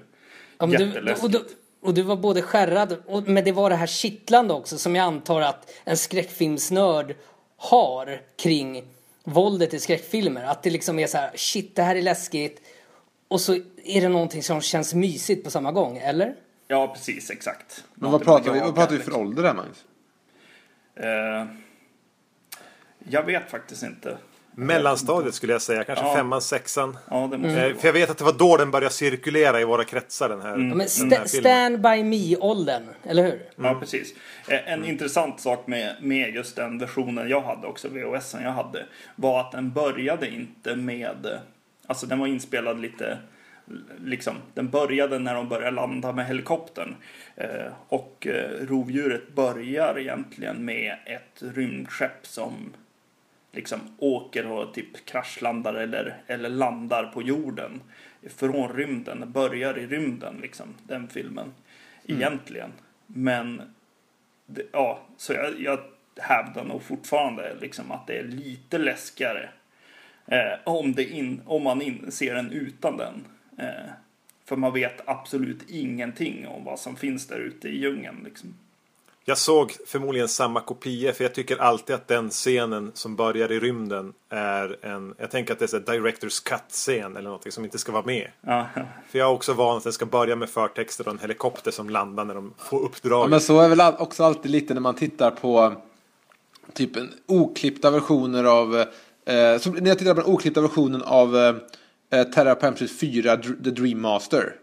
Ja, 0.58 0.66
men 0.66 0.80
du, 0.80 0.86
jätteläskigt. 0.86 1.24
och, 1.24 1.32
du, 1.32 1.46
och 1.82 1.94
du 1.94 2.02
var 2.02 2.16
både 2.16 2.42
skärrad, 2.42 2.98
och, 3.06 3.28
men 3.28 3.44
det 3.44 3.52
var 3.52 3.70
det 3.70 3.76
här 3.76 3.88
kittlande 3.88 4.54
också 4.54 4.78
som 4.78 4.96
jag 4.96 5.04
antar 5.04 5.42
att 5.42 5.72
en 5.84 5.98
skräckfilmsnörd 5.98 7.16
har 7.58 8.22
kring 8.36 8.84
våldet 9.24 9.74
i 9.74 9.80
skräckfilmer. 9.80 10.44
Att 10.44 10.64
det 10.64 10.70
liksom 10.70 11.00
är 11.00 11.08
så 11.08 11.18
här, 11.18 11.32
shit 11.36 11.76
det 11.76 11.84
här 11.84 11.96
är 11.96 12.02
läskigt. 12.02 12.62
Och 13.28 13.42
så 13.42 13.54
är 13.84 14.02
det 14.02 14.10
någonting 14.10 14.44
som 14.44 14.62
känns 14.62 14.94
mysigt 14.94 15.44
på 15.44 15.52
samma 15.52 15.72
gång, 15.72 15.98
eller? 15.98 16.36
Ja, 16.68 16.88
precis, 16.88 17.32
exakt. 17.32 17.84
Men 17.94 18.12
vad 18.12 18.24
pratar 18.24 18.54
vi, 18.54 18.60
vad 18.60 18.76
pratar 18.76 18.96
vi 18.96 19.04
för 19.04 19.18
ålder 19.18 19.44
där 19.44 19.54
Magnus? 19.54 19.86
Eh, 20.96 21.65
jag 23.10 23.24
vet 23.24 23.52
faktiskt 23.52 23.84
inte. 23.84 24.18
Mellanstadiet 24.58 25.34
skulle 25.36 25.54
jag 25.54 25.62
säga, 25.62 25.84
kanske 25.84 26.06
Ja. 26.06 26.16
femman, 26.16 26.42
sexan. 26.42 26.98
Ja, 27.10 27.28
det 27.32 27.38
måste 27.38 27.68
det 27.70 27.76
För 27.76 27.88
jag 27.88 27.94
vet 27.94 28.10
att 28.10 28.18
det 28.18 28.24
var 28.24 28.34
då 28.34 28.58
den 28.58 28.72
började 28.72 28.94
cirkulera 28.94 29.62
i 29.62 29.64
våra 29.64 29.84
kretsar 29.84 30.30
den 30.30 30.42
här, 30.42 30.58
men 30.58 30.78
den 30.78 30.88
sta, 30.90 31.06
här 31.06 31.12
filmen. 31.26 31.28
stand 31.28 31.82
by 31.82 32.04
me-åldern, 32.04 32.84
eller 33.04 33.24
hur? 33.24 33.42
Ja, 33.56 33.76
precis. 33.80 34.14
Eh, 34.48 34.74
En 34.74 34.86
intressant 34.86 35.40
sak 35.42 35.68
med, 35.68 35.96
med 36.02 36.36
just 36.36 36.56
den 36.56 36.78
versionen 36.80 37.30
jag 37.30 37.42
hade 37.42 37.68
också, 37.68 37.88
VHSen 37.90 38.44
jag 38.44 38.52
hade, 38.52 38.86
var 39.16 39.40
att 39.40 39.52
den 39.52 39.72
började 39.74 40.30
inte 40.30 40.76
med, 40.76 41.40
alltså 41.88 42.06
den 42.08 42.20
var 42.20 42.28
inspelad 42.28 42.80
lite, 42.82 43.18
liksom, 44.04 44.36
den 44.54 44.70
började 44.70 45.20
när 45.20 45.34
de 45.36 45.50
började 45.50 45.76
landa 45.76 46.12
med 46.12 46.28
helikoptern. 46.28 46.96
Eh, 47.36 47.48
och 47.88 48.28
eh, 48.28 48.66
rovdjuret 48.68 49.36
börjar 49.36 50.00
egentligen 50.00 50.66
med 50.66 50.96
ett 51.06 51.44
rymdskepp 51.56 52.20
som 52.28 52.54
liksom 53.56 53.80
åker 53.98 54.48
och 54.48 54.74
typ 54.74 55.06
kraschlandar 55.06 55.74
eller, 55.74 56.18
eller 56.28 56.50
landar 56.50 57.04
på 57.04 57.22
jorden 57.22 57.82
från 58.30 58.74
rymden, 58.74 59.32
börjar 59.32 59.78
i 59.78 59.88
rymden 59.88 60.40
liksom, 60.42 60.68
den 60.84 61.08
filmen 61.08 61.54
egentligen. 62.06 62.72
Men 63.08 63.62
det, 64.46 64.66
ja, 64.72 65.00
så 65.18 65.34
jag, 65.34 65.62
jag 65.62 65.80
hävdar 66.18 66.64
nog 66.64 66.84
fortfarande 66.84 67.56
liksom 67.62 67.92
att 67.92 68.08
det 68.08 68.20
är 68.20 68.24
lite 68.24 68.78
läskigare 68.78 69.50
eh, 70.28 70.60
om, 70.64 70.94
det 70.94 71.04
in, 71.04 71.42
om 71.46 71.64
man 71.64 71.82
in, 71.82 72.12
ser 72.12 72.36
den 72.36 72.52
utan 72.52 72.98
den. 72.98 73.26
Eh, 73.58 73.92
för 74.46 74.56
man 74.56 74.74
vet 74.74 75.10
absolut 75.10 75.70
ingenting 75.70 76.48
om 76.48 76.64
vad 76.64 76.80
som 76.80 76.96
finns 76.96 77.28
där 77.28 77.40
ute 77.40 77.70
i 77.70 77.80
djungeln. 77.80 78.22
Liksom. 78.26 78.56
Jag 79.28 79.38
såg 79.38 79.72
förmodligen 79.88 80.28
samma 80.28 80.62
kopia 80.62 81.14
för 81.14 81.24
jag 81.24 81.34
tycker 81.34 81.58
alltid 81.58 81.96
att 81.96 82.08
den 82.08 82.30
scenen 82.30 82.92
som 82.94 83.16
börjar 83.16 83.52
i 83.52 83.60
rymden 83.60 84.14
är 84.30 84.86
en, 84.86 85.14
jag 85.18 85.32
tänker 85.32 85.54
att 85.54 85.60
det 85.60 85.74
är 85.74 85.78
en 85.78 85.84
director's 85.86 86.44
cut-scen 86.50 87.12
eller 87.18 87.22
någonting 87.30 87.52
som 87.52 87.64
inte 87.66 87.78
ska 87.78 87.92
vara 87.92 88.06
med. 88.06 88.28
Ja, 88.42 88.68
För 89.10 89.20
jag 89.20 89.30
är 89.30 89.34
också 89.34 89.54
van 89.54 89.78
att 89.78 89.84
den 89.84 89.94
ska 89.94 90.06
börja 90.06 90.36
med 90.36 90.50
förtexter 90.50 91.08
och 91.08 91.14
en 91.14 91.20
helikopter 91.20 91.72
som 91.72 91.90
landar 91.90 92.26
när 92.26 92.36
de 92.36 92.54
får 92.58 92.80
Ja, 92.82 92.86
uppdraget. 92.86 93.30
men 93.30 93.42
så 93.42 93.60
är 93.60 93.70
väl 93.70 93.82
också 94.00 94.24
alltid 94.24 94.52
lite 94.52 94.74
när 94.74 94.82
man 94.82 94.96
tittar 94.96 95.32
på 95.32 95.74
typ 96.74 96.96
en 96.96 97.14
oklippta 97.28 97.92
versioner 97.92 98.44
av 98.44 98.76
eh, 99.26 99.58
som, 99.60 99.72
när 99.74 99.88
jag 99.88 100.00
tittar 100.00 100.14
på 100.14 100.22
den 100.22 100.30
oklippta 100.34 100.62
versionen 100.62 101.02
av 101.02 101.36
eh, 101.38 101.56
eh, 102.20 102.24
Terra 102.28 102.56
på 102.56 102.72
Street 102.76 102.92
4 103.00 103.36
Dr- 103.36 103.64
The 103.64 103.70
Dream 103.70 104.02
Master. 104.02 104.56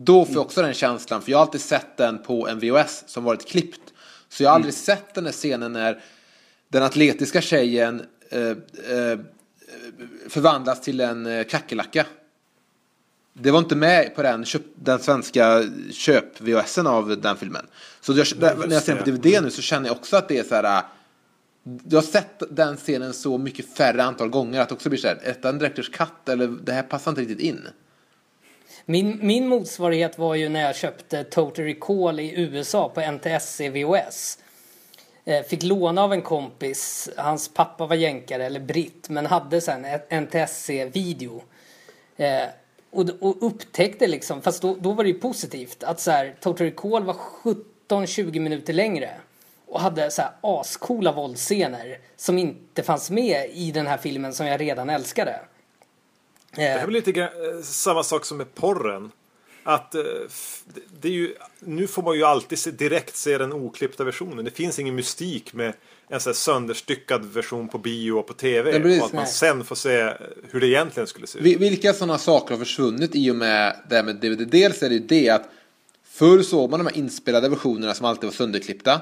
Då 0.00 0.24
får 0.24 0.34
jag 0.34 0.42
också 0.42 0.62
den 0.62 0.74
känslan, 0.74 1.22
för 1.22 1.30
jag 1.30 1.38
har 1.38 1.42
alltid 1.44 1.60
sett 1.60 1.96
den 1.96 2.18
på 2.18 2.48
en 2.48 2.58
VHS 2.58 3.04
som 3.06 3.24
varit 3.24 3.48
klippt. 3.48 3.80
Så 4.28 4.42
jag 4.42 4.50
har 4.50 4.54
aldrig 4.54 4.74
sett 4.74 5.14
den 5.14 5.24
här 5.24 5.32
scenen 5.32 5.72
när 5.72 6.02
den 6.68 6.82
atletiska 6.82 7.40
tjejen 7.40 8.02
eh, 8.30 8.48
eh, 8.48 9.18
förvandlas 10.28 10.80
till 10.80 11.00
en 11.00 11.26
eh, 11.26 11.44
kackerlacka. 11.44 12.06
Det 13.32 13.50
var 13.50 13.58
inte 13.58 13.76
med 13.76 14.14
på 14.14 14.22
den, 14.22 14.44
köp, 14.44 14.62
den 14.74 14.98
svenska 14.98 15.62
köp-VHSen 15.90 16.86
av 16.86 17.20
den 17.20 17.36
filmen. 17.36 17.66
Så 18.00 18.12
jag, 18.12 18.26
där, 18.36 18.56
när 18.56 18.74
jag 18.74 18.82
ser 18.82 18.94
den 18.94 19.04
på 19.04 19.10
DVD 19.10 19.42
nu 19.42 19.50
så 19.50 19.62
känner 19.62 19.88
jag 19.88 19.96
också 19.96 20.16
att 20.16 20.28
det 20.28 20.38
är 20.38 20.44
så 20.44 20.54
här. 20.54 20.64
äh, 20.78 20.84
Jag 21.88 21.96
har 21.96 22.02
sett 22.02 22.42
den 22.50 22.76
scenen 22.76 23.12
så 23.12 23.38
mycket 23.38 23.76
färre 23.76 24.04
antal 24.04 24.28
gånger 24.28 24.60
att 24.60 24.68
det 24.68 24.74
också 24.74 24.88
blir 24.88 25.00
så 25.00 25.08
här. 25.08 25.16
Är 25.22 25.28
detta 25.28 25.48
en 25.48 25.58
Directors 25.58 25.88
Cut 25.90 26.28
eller 26.28 26.48
det 26.48 26.72
här 26.72 26.82
passar 26.82 27.10
inte 27.10 27.20
riktigt 27.20 27.40
in. 27.40 27.68
Min, 28.90 29.18
min 29.22 29.48
motsvarighet 29.48 30.18
var 30.18 30.34
ju 30.34 30.48
när 30.48 30.60
jag 30.60 30.76
köpte 30.76 31.24
Total 31.24 31.64
Recall 31.64 32.20
i 32.20 32.40
USA 32.40 32.88
på 32.88 33.00
NTSC 33.00 33.60
VHS. 33.60 34.38
Eh, 35.24 35.42
fick 35.42 35.62
låna 35.62 36.02
av 36.02 36.12
en 36.12 36.22
kompis, 36.22 37.10
hans 37.16 37.54
pappa 37.54 37.86
var 37.86 37.96
jänkare 37.96 38.46
eller 38.46 38.60
britt 38.60 39.08
men 39.08 39.26
hade 39.26 39.60
sen 39.60 39.84
ett 39.84 40.10
NTSC-video. 40.10 41.42
Eh, 42.16 42.42
och, 42.90 43.08
och 43.20 43.36
upptäckte 43.46 44.06
liksom, 44.06 44.42
fast 44.42 44.62
då, 44.62 44.76
då 44.80 44.92
var 44.92 45.04
det 45.04 45.10
ju 45.10 45.18
positivt 45.18 45.82
att 45.82 46.00
så 46.00 46.10
här, 46.10 46.34
Total 46.40 46.66
Recall 46.66 47.04
var 47.04 47.16
17-20 47.88 48.40
minuter 48.40 48.72
längre. 48.72 49.10
Och 49.66 49.80
hade 49.80 50.10
så 50.10 50.22
här 50.22 50.32
ascoola 50.40 51.12
våldsscener 51.12 51.98
som 52.16 52.38
inte 52.38 52.82
fanns 52.82 53.10
med 53.10 53.50
i 53.52 53.70
den 53.70 53.86
här 53.86 53.98
filmen 53.98 54.32
som 54.32 54.46
jag 54.46 54.60
redan 54.60 54.90
älskade. 54.90 55.40
Det 56.58 56.64
här 56.64 56.76
Eh, 56.76 56.82
är 56.82 56.86
väl 56.86 56.94
lite 56.94 57.12
grann, 57.12 57.28
eh, 57.28 57.62
samma 57.62 58.02
sak 58.02 58.24
som 58.24 58.36
med 58.38 58.54
porren. 58.54 59.10
Att 59.64 59.94
eh, 59.94 60.02
det- 61.00 61.08
är 61.08 61.12
ju, 61.12 61.34
nu 61.60 61.86
får 61.86 62.02
man 62.02 62.16
ju 62.16 62.24
alltid 62.24 62.58
se, 62.58 62.70
direkt 62.70 63.16
se 63.16 63.38
den 63.38 63.52
oklippta 63.52 64.04
versionen. 64.04 64.44
Det 64.44 64.50
finns 64.50 64.78
ingen 64.78 64.94
mystik 64.94 65.52
med 65.54 65.72
en 66.08 66.20
sån 66.20 66.30
här 66.30 66.34
sönderstyckad 66.34 67.24
version 67.24 67.68
på 67.68 67.78
bio 67.78 68.12
och 68.12 68.26
på 68.26 68.32
tv. 68.34 68.70
Och 68.70 69.04
att 69.06 69.12
man 69.12 69.22
Nej. 69.22 69.32
sen 69.32 69.64
får 69.64 69.76
se 69.76 70.00
eh, 70.00 70.12
hur 70.50 70.60
det 70.60 70.66
egentligen 70.66 71.06
skulle 71.06 71.26
se 71.26 71.38
ut. 71.38 71.44
Vi- 71.44 71.54
Vilka 71.56 71.92
sådana 71.92 72.18
saker 72.18 72.54
har 72.54 72.58
försvunnit 72.64 73.10
i 73.14 73.30
och 73.30 73.36
med 73.36 73.76
det 73.88 73.96
här 73.96 74.02
med 74.02 74.16
DVD? 74.16 74.46
Dels 74.50 74.82
är 74.82 74.88
det 74.88 74.94
ju 74.94 75.00
det 75.06 75.28
att 75.30 75.48
förr 76.04 76.42
såg 76.42 76.70
man 76.70 76.80
de 76.80 76.86
här 76.86 76.96
inspelade 76.98 77.48
versionerna 77.48 77.94
som 77.94 78.06
alltid 78.06 78.24
var 78.24 78.32
sönderklippta. 78.34 79.00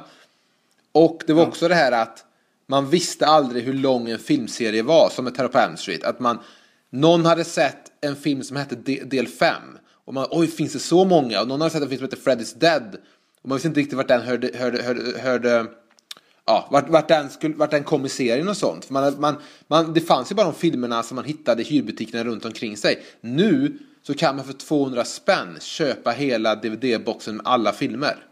Och 0.92 1.22
det 1.26 1.32
var 1.32 1.46
också 1.46 1.68
det 1.68 1.74
här 1.74 1.92
att 1.92 2.24
man 2.66 2.90
visste 2.90 3.26
aldrig 3.26 3.64
hur 3.64 3.72
lång 3.72 4.10
en 4.10 4.18
filmserie 4.18 4.82
var 4.82 5.10
som 5.10 5.24
med 5.24 5.34
Terror 5.34 5.48
på 5.48 5.58
Elm 5.58 5.76
Street. 5.76 6.04
Att 6.04 6.20
man, 6.20 6.38
någon 7.00 7.24
hade 7.24 7.44
sett 7.44 7.92
en 8.00 8.16
film 8.16 8.42
som 8.42 8.56
hette 8.56 8.74
Del 9.04 9.28
5. 9.28 9.54
Och 10.04 10.14
man, 10.14 10.26
oj, 10.30 10.46
finns 10.46 10.72
det 10.72 10.78
så 10.78 11.04
många? 11.04 11.40
Och 11.40 11.48
någon 11.48 11.60
hade 11.60 11.70
sett 11.70 11.82
en 11.82 11.88
film 11.88 11.98
som 11.98 12.08
hette 12.10 12.44
Freddy's 12.44 12.58
Dead. 12.58 12.96
Och 13.42 13.48
man 13.48 13.56
visste 13.56 13.68
inte 13.68 13.80
riktigt 13.80 13.96
vart 13.96 14.08
den 14.08 14.22
hörde, 14.22 14.50
hörde, 14.54 14.82
hörde, 14.82 15.18
hörde 15.18 15.66
ja, 16.46 16.68
vart, 16.70 16.88
vart, 16.88 17.08
den 17.08 17.30
skulle, 17.30 17.54
vart 17.54 17.70
den 17.70 17.84
kom 17.84 18.06
i 18.06 18.08
serien 18.08 18.48
och 18.48 18.56
sånt. 18.56 18.84
För 18.84 18.92
man, 18.92 19.20
man, 19.20 19.36
man, 19.68 19.92
det 19.92 20.00
fanns 20.00 20.30
ju 20.30 20.34
bara 20.34 20.46
de 20.46 20.54
filmerna 20.54 21.02
som 21.02 21.14
man 21.14 21.24
hittade 21.24 21.62
i 21.62 21.64
hyrbutikerna 21.64 22.24
runt 22.24 22.44
omkring 22.44 22.76
sig. 22.76 23.02
Nu 23.20 23.78
så 24.02 24.14
kan 24.14 24.36
man 24.36 24.44
för 24.44 24.52
200 24.52 25.04
spänn 25.04 25.56
köpa 25.60 26.10
hela 26.10 26.54
DVD-boxen 26.54 27.36
med 27.36 27.46
alla 27.46 27.72
filmer 27.72 28.26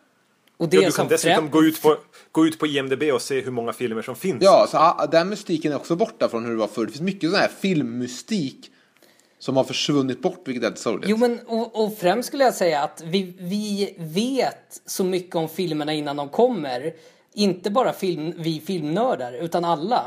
och 0.57 0.69
det 0.69 0.77
Ja, 0.77 0.83
du 0.87 0.93
kan 0.93 1.09
dessutom 1.09 1.51
gå 1.51 1.63
ut, 1.65 1.83
på, 1.83 1.97
gå 2.33 2.47
ut 2.47 2.59
på 2.59 2.67
IMDB 2.67 3.03
och 3.03 3.23
se 3.23 3.41
hur 3.41 3.51
många 3.51 3.73
filmer 3.73 4.03
som 4.03 4.17
finns. 4.17 4.43
Ja, 4.43 4.67
så 4.71 4.77
ah, 4.77 5.07
den 5.07 5.29
mystiken 5.29 5.73
är 5.73 5.77
också 5.77 5.97
borta 5.97 6.29
från 6.29 6.45
hur 6.45 6.51
det 6.51 6.59
var 6.59 6.67
förr. 6.67 6.85
Det 6.87 6.91
finns 6.93 7.01
mycket 7.03 7.31
sån 7.31 7.39
här 7.41 7.51
filmmystik 7.61 8.71
som 9.39 9.57
har 9.57 9.65
försvunnit 9.65 10.23
bort, 10.23 10.43
vilket 10.49 10.65
är 10.65 10.69
lite 10.71 10.81
sorgligt. 10.83 11.11
Jo 11.11 11.17
men 11.17 11.41
och, 11.47 11.85
och 11.85 11.99
främst 11.99 12.27
skulle 12.29 12.45
jag 12.45 12.55
säga 12.55 12.83
att 12.83 13.03
vi, 13.05 13.35
vi 13.39 13.95
vet 13.99 14.83
så 14.87 15.05
mycket 15.05 15.37
om 15.37 15.49
filmerna 15.49 15.93
innan 15.93 16.17
de 16.17 16.29
kommer. 16.29 16.93
Inte 17.35 17.71
bara 17.71 17.93
film, 17.93 18.33
vi 18.37 18.61
filmnördar 18.61 19.33
utan 19.33 19.65
alla. 19.65 20.03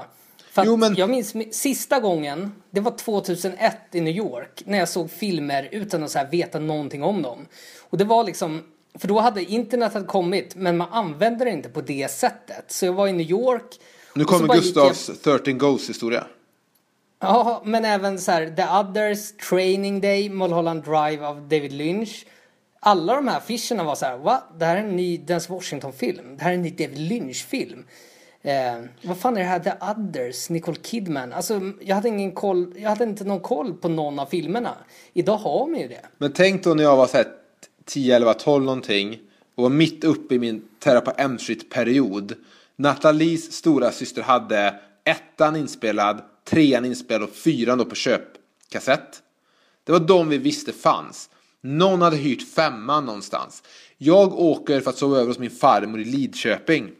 För 0.52 0.66
Jo, 0.66 0.78
men- 0.78 0.96
Jag 0.96 1.10
minns 1.10 1.36
mi- 1.36 1.52
sista 1.52 2.00
gången, 2.00 2.52
det 2.72 2.80
var 2.80 2.92
2001 2.92 3.78
i 3.92 4.02
New 4.02 4.16
York. 4.16 4.64
När 4.66 4.78
jag 4.78 4.90
såg 4.90 5.12
filmer 5.12 5.70
utan 5.72 6.04
att 6.04 6.12
så 6.12 6.18
här 6.20 6.32
veta 6.32 6.60
någonting 6.60 7.04
om 7.04 7.22
dem. 7.22 7.46
Och 7.90 7.98
det 7.98 8.04
var 8.06 8.24
liksom, 8.24 8.64
för 9.00 9.08
då 9.08 9.20
hade 9.20 9.44
internet 9.44 9.94
hade 9.94 10.06
kommit 10.06 10.56
men 10.56 10.78
man 10.78 10.88
använde 10.92 11.46
det 11.46 11.52
inte 11.52 11.70
på 11.70 11.82
det 11.82 12.12
sättet. 12.12 12.66
Så 12.68 12.86
jag 12.86 12.94
var 12.94 13.08
i 13.08 13.14
New 13.14 13.30
York. 13.30 13.80
nu 14.16 14.26
kommer 14.26 14.56
Gustavs 14.56 15.12
13 15.24 15.58
Ghosts 15.58 15.90
historia. 15.90 16.24
Ja, 17.20 17.62
men 17.66 17.86
även 17.86 18.20
så 18.20 18.32
här 18.32 18.46
The 18.56 18.64
Others, 18.64 19.32
Training 19.50 20.02
Day, 20.02 20.30
Mulholland 20.30 20.84
Drive 20.84 21.26
av 21.26 21.42
David 21.42 21.74
Lynch. 21.74 22.26
Alla 22.80 23.16
de 23.16 23.28
här 23.28 23.38
affischerna 23.38 23.84
var 23.84 23.96
så 23.96 24.06
här, 24.06 24.18
va? 24.18 24.44
Det 24.58 24.66
här 24.66 24.76
är 24.76 24.80
en 24.80 24.96
ny 24.96 25.18
Denzel 25.18 25.56
Washington-film. 25.56 26.38
Det 26.38 26.44
här 26.44 26.52
är 26.52 26.56
en 26.56 26.62
ny 26.62 26.70
David 26.70 26.98
Lynch-film. 26.98 27.86
Eh, 28.42 28.84
vad 29.02 29.18
fan 29.18 29.38
är 29.38 29.42
det 29.42 29.46
här 29.46 29.60
The 29.60 29.72
Others, 29.92 30.50
Nicole 30.50 30.78
Kidman? 30.82 31.34
Alltså, 31.34 31.62
jag 31.82 31.96
hade 31.96 32.08
ingen 32.08 32.32
koll, 32.32 32.74
jag 32.78 32.90
hade 32.90 33.04
inte 33.04 33.24
någon 33.24 33.40
koll 33.40 33.74
på 33.74 33.90
någon 33.90 34.20
av 34.20 34.26
filmerna. 34.26 34.74
Idag 35.14 35.38
har 35.38 35.68
man 35.68 35.80
ju 35.80 35.88
det. 35.88 36.06
Men 36.18 36.34
tänk 36.34 36.64
då 36.64 36.74
när 36.74 36.84
jag 36.84 36.98
var 36.98 37.08
så 37.08 37.18
här 37.18 37.28
10, 37.88 38.16
11, 38.16 38.34
12 38.34 38.66
någonting 38.66 39.20
och 39.56 39.64
var 39.64 39.70
mitt 39.70 40.04
uppe 40.04 40.36
i 40.36 40.40
min 40.40 40.62
Terra 40.80 41.02
på 41.02 41.12
M 41.18 41.40
Street-period. 41.40 42.34
Nathalies 42.76 43.54
stora 43.54 43.92
syster 43.92 44.22
hade 44.22 44.80
ettan 45.04 45.56
inspelad, 45.56 46.22
trean 46.44 46.86
inspelad 46.86 47.24
och 47.24 47.36
fyran 47.36 47.78
då 47.78 47.86
på 47.86 47.96
köpkassett. 47.96 49.24
Det 49.84 49.92
var 49.92 50.00
de 50.00 50.30
vi 50.30 50.38
visste 50.38 50.74
fanns. 50.74 51.30
Någon 51.62 52.02
hade 52.02 52.18
hyrt 52.18 52.54
femman 52.54 53.06
någonstans. 53.06 53.64
Jag 53.98 54.40
åker 54.40 54.82
för 54.82 54.90
att 54.90 54.98
sova 54.98 55.18
över 55.18 55.28
hos 55.28 55.40
min 55.40 55.52
farmor 55.52 56.00
i 56.00 56.06
Lidköping. 56.06 56.92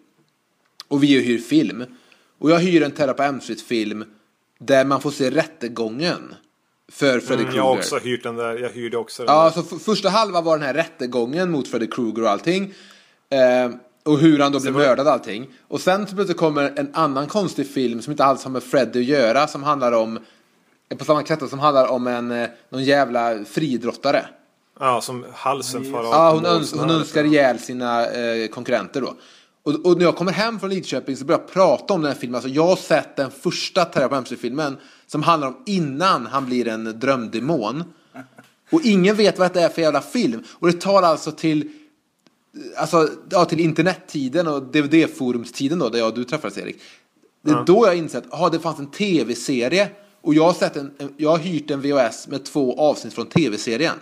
Och 0.88 1.04
vi 1.04 1.22
hyr 1.22 1.40
film. 1.40 1.84
Och 2.38 2.52
jag 2.52 2.60
hyr 2.60 2.82
en 2.82 2.92
Terra 2.92 3.14
på 3.14 3.24
M 3.24 3.42
Street-film 3.42 4.06
där 4.60 4.86
man 4.86 5.02
får 5.02 5.12
se 5.12 5.32
rättegången 5.32 6.36
för 6.92 7.20
Freddy 7.20 7.34
Mm, 7.34 7.46
Krueger. 7.46 7.58
jag 7.58 7.64
har 7.64 7.78
också 7.78 7.98
hyrt 7.98 8.24
den 8.24 8.36
där. 8.36 8.58
Jag 8.58 8.70
hyrde 8.70 8.98
också 8.98 9.24
den 9.26 9.36
Ja, 9.36 9.44
där. 9.56 9.62
så 9.62 9.80
första 9.80 10.10
halva 10.10 10.42
var 10.42 10.58
den 10.58 10.68
här 10.68 10.74
rättegången 10.74 11.52
mot 11.52 11.68
Freddy 11.68 11.88
Krueger 11.88 12.22
och 12.24 12.30
allting. 12.30 12.74
Eh, 13.30 13.72
och 14.06 14.20
hur 14.20 14.40
han 14.40 14.52
då 14.52 14.60
blev 14.60 14.74
mördad 14.74 15.08
och 15.08 15.14
allting. 15.14 15.48
Och 15.68 15.82
sen 15.82 16.08
så 16.08 16.16
plötsligt 16.16 16.38
kommer 16.38 16.74
en 16.80 16.90
annan 16.94 17.28
konstig 17.28 17.68
film 17.70 18.02
som 18.02 18.12
inte 18.12 18.26
alls 18.26 18.44
har 18.44 18.52
med 18.52 18.64
Freddy 18.64 19.00
att 19.00 19.06
göra. 19.06 19.48
Som 19.48 19.64
handlar 19.64 19.92
om, 19.92 20.20
på 20.98 21.06
samma 21.06 21.24
kretsar, 21.24 21.48
som 21.48 21.60
handlar 21.60 21.88
om 21.88 22.08
en, 22.08 22.32
eh, 22.32 22.48
någon 22.70 22.84
jävla 22.84 23.46
friidrottare. 23.46 24.26
Ja, 24.80 25.02
som 25.02 25.26
halsen 25.34 25.92
far 25.92 26.00
av. 26.00 26.06
Ja, 26.06 26.32
hon, 26.32 26.46
öns- 26.46 26.74
hon 26.80 26.90
önskar 26.90 27.24
ihjäl 27.24 27.60
sina 27.60 28.06
eh, 28.08 28.48
konkurrenter 28.48 29.02
då. 29.02 29.14
Och, 29.68 29.86
och 29.86 29.98
när 29.98 30.06
jag 30.06 30.16
kommer 30.16 30.32
hem 30.32 30.60
från 30.60 30.70
Lidköping 30.70 31.18
så 31.18 31.26
börjar 31.26 31.40
jag 31.40 31.52
prata 31.54 31.94
om 31.94 32.02
den 32.02 32.12
här 32.12 32.20
filmen. 32.20 32.36
Alltså 32.36 32.50
jag 32.50 32.68
har 32.68 32.76
sett 32.76 33.16
den 33.16 33.32
första 33.32 33.86
Terra 33.86 34.10
på 34.10 34.16
MC-filmen 34.16 34.78
som 35.08 35.24
handlar 35.24 35.48
om 35.48 35.64
innan 35.66 36.26
han 36.26 36.46
blir 36.46 36.68
en 36.68 37.00
drömdemon. 37.00 37.84
Och 38.72 38.82
ingen 38.84 39.16
vet 39.16 39.40
vad 39.40 39.54
det 39.54 39.62
är 39.62 39.70
för 39.70 39.82
jävla 39.82 40.02
film. 40.02 40.44
Och 40.50 40.68
det 40.68 40.82
tar 40.82 41.02
alltså 41.04 41.32
till 41.32 41.72
Alltså, 42.78 43.10
ja, 43.30 43.46
till 43.46 43.60
internettiden 43.60 44.48
och 44.48 44.64
DVD-forumstiden 44.64 45.80
då, 45.80 45.90
där 45.90 46.00
jag 46.00 46.08
och 46.08 46.16
du 46.16 46.24
träffades 46.24 46.58
Erik. 46.58 46.82
Det 47.42 47.52
är 47.52 47.64
då 47.66 47.88
jag 47.88 47.98
insett, 47.98 48.24
att 48.30 48.52
det 48.52 48.60
fanns 48.60 48.80
en 48.80 48.92
tv-serie. 48.92 49.90
Och 50.22 50.34
jag 50.34 50.44
har, 50.44 50.54
sett 50.54 50.76
en- 50.78 50.92
jag 51.18 51.30
har 51.30 51.38
hyrt 51.38 51.72
en 51.72 51.82
VHS 51.82 52.28
med 52.28 52.46
två 52.46 52.80
avsnitt 52.80 53.14
från 53.14 53.26
tv-serien. 53.26 53.96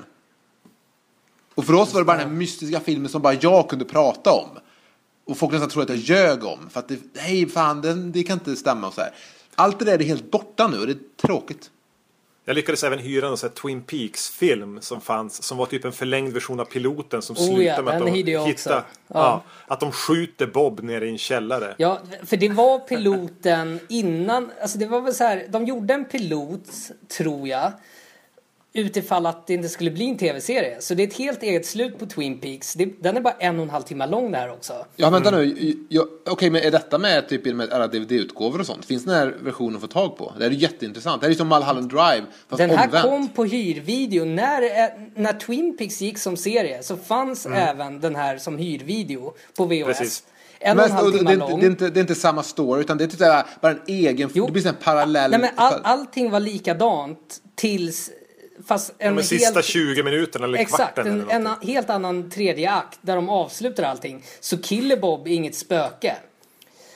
Och 1.56 1.65
för 1.65 1.73
oss 1.73 1.93
var 1.93 2.01
det 2.01 2.06
bara 2.06 2.17
den 2.17 2.30
här 2.30 2.36
mystiska 2.36 2.80
filmen 2.80 3.10
som 3.10 3.21
bara 3.21 3.34
jag 3.34 3.69
kunde 3.69 3.86
prata 3.86 4.32
om. 4.32 4.49
Och 5.25 5.38
folk 5.38 5.51
nästan 5.51 5.69
tror 5.69 5.83
att 5.83 5.89
jag 5.89 5.97
ljög 5.97 6.43
om. 6.43 6.69
För 6.69 6.79
att 6.79 6.88
det, 6.88 6.99
hej 7.17 7.49
fan, 7.49 7.81
det, 7.81 7.93
det 7.93 8.23
kan 8.23 8.39
inte 8.39 8.55
stämma 8.55 8.88
och 8.88 8.93
så 8.93 9.01
här. 9.01 9.11
Allt 9.55 9.79
det 9.79 9.85
där 9.85 9.99
är 9.99 10.03
helt 10.03 10.31
borta 10.31 10.67
nu 10.67 10.79
och 10.79 10.88
det 10.88 10.93
är 10.93 11.27
tråkigt. 11.27 11.71
Jag 12.47 12.55
lyckades 12.55 12.83
även 12.83 12.99
hyra 12.99 13.27
en 13.27 13.38
sån 13.38 13.49
här 13.49 13.55
Twin 13.55 13.81
Peaks-film 13.81 14.81
som 14.81 15.01
fanns. 15.01 15.43
Som 15.43 15.57
var 15.57 15.65
typ 15.65 15.85
en 15.85 15.91
förlängd 15.91 16.33
version 16.33 16.59
av 16.59 16.65
piloten 16.65 17.21
som 17.21 17.35
Oh 17.35 17.45
slutar 17.45 17.63
ja, 17.63 17.81
med 17.81 17.93
att 17.93 18.05
de 18.05 18.11
hittar... 18.11 18.73
Ja. 18.73 18.83
Ja. 19.07 19.43
att 19.67 19.79
de 19.79 19.91
skjuter 19.91 20.47
Bob 20.47 20.83
nere 20.83 21.05
i 21.05 21.09
en 21.09 21.17
källare. 21.17 21.75
Ja, 21.77 21.99
för 22.23 22.38
det 22.38 22.49
var 22.49 22.79
piloten 22.79 23.79
innan, 23.89 24.51
alltså 24.61 24.77
det 24.77 24.85
var 24.85 25.01
väl 25.01 25.13
så 25.13 25.23
här, 25.23 25.47
de 25.49 25.65
gjorde 25.65 25.93
en 25.93 26.05
pilot, 26.05 26.69
tror 27.17 27.47
jag, 27.47 27.71
utifall 28.75 29.25
att 29.25 29.47
det 29.47 29.53
inte 29.53 29.69
skulle 29.69 29.91
bli 29.91 30.09
en 30.09 30.17
tv-serie. 30.17 30.77
Så 30.81 30.93
det 30.93 31.03
är 31.03 31.07
ett 31.07 31.17
helt 31.17 31.43
eget 31.43 31.65
slut 31.65 31.99
på 31.99 32.05
Twin 32.05 32.39
Peaks. 32.39 32.73
Det, 32.73 32.85
den 33.01 33.17
är 33.17 33.21
bara 33.21 33.33
en 33.39 33.55
och 33.57 33.63
en 33.63 33.69
halv 33.69 33.83
timme 33.83 34.07
lång 34.07 34.31
det 34.31 34.38
här 34.38 34.49
också. 34.51 34.73
Ja, 34.95 35.09
vänta 35.09 35.31
nu. 35.31 35.75
Jag- 35.89 36.07
Okej, 36.29 36.49
men 36.49 36.61
är 36.63 36.71
detta 36.71 36.97
med 36.97 37.27
typ 37.29 37.45
med 37.45 37.73
alla 37.73 37.88
DVD-utgåvor 37.88 38.59
och 38.59 38.65
sånt? 38.65 38.85
Finns 38.85 39.03
den 39.05 39.15
här 39.15 39.35
versionen 39.41 39.75
att 39.75 39.81
få 39.81 39.88
tag 39.88 40.17
på? 40.17 40.33
Det 40.39 40.45
är 40.45 40.49
jätteintressant. 40.49 41.21
Det 41.21 41.27
här 41.27 41.31
är 41.33 41.38
som 41.38 41.47
Mulholland 41.49 41.89
Drive, 41.89 42.23
fast 42.49 42.57
Den 42.57 42.69
här 42.69 42.85
omvänt. 42.85 43.05
kom 43.05 43.27
på 43.29 43.43
hyrvideo. 43.45 44.25
När, 44.25 44.61
eh, 44.61 44.89
när 45.15 45.33
Twin 45.33 45.77
Peaks 45.77 46.01
gick 46.01 46.17
som 46.17 46.38
serie 46.38 46.83
så 46.83 46.97
fanns 46.97 47.45
även 47.45 47.99
den 47.99 48.15
här 48.15 48.38
som 48.38 48.57
hyrvideo 48.57 49.33
på 49.57 49.65
VHS. 49.65 49.85
Precis. 49.85 50.23
En 50.59 50.77
och 50.79 50.83
en 50.85 50.89
Men, 50.89 50.97
halv 50.97 51.11
det, 51.11 51.17
timme 51.17 51.29
är 51.29 51.33
inte, 51.33 51.47
lång. 51.49 51.59
det, 51.59 51.65
är 51.65 51.69
inte, 51.69 51.89
det 51.89 51.99
är 51.99 52.01
inte 52.01 52.15
samma 52.15 52.43
story, 52.43 52.81
utan 52.81 52.97
det 52.97 53.03
är 53.03 53.07
typ 53.07 53.61
bara 53.61 53.71
en 53.71 53.81
egen... 53.88 54.29
Jo. 54.33 54.45
Det 54.45 54.51
blir 54.51 54.67
en 54.67 54.75
parallell... 54.83 55.31
Nej, 55.31 55.39
men 55.39 55.49
all, 55.55 55.81
allting 55.83 56.31
var 56.31 56.39
likadant 56.39 57.38
tills... 57.55 58.11
Fast 58.67 58.93
en 58.97 59.07
De 59.15 59.15
helt... 59.15 59.27
sista 59.27 59.61
20 59.61 60.03
minuterna 60.03 60.45
eller 60.45 60.57
Exakt, 60.57 60.93
kvarten. 60.93 61.13
en, 61.13 61.21
eller 61.21 61.33
en 61.33 61.43
någonting. 61.43 61.73
helt 61.73 61.89
annan 61.89 62.29
tredje 62.29 62.71
akt 62.71 62.99
där 63.01 63.15
de 63.15 63.29
avslutar 63.29 63.83
allting. 63.83 64.23
Så 64.39 64.57
Killer 64.57 64.97
Bob 64.97 65.27
är 65.27 65.31
inget 65.31 65.55
spöke. 65.55 66.15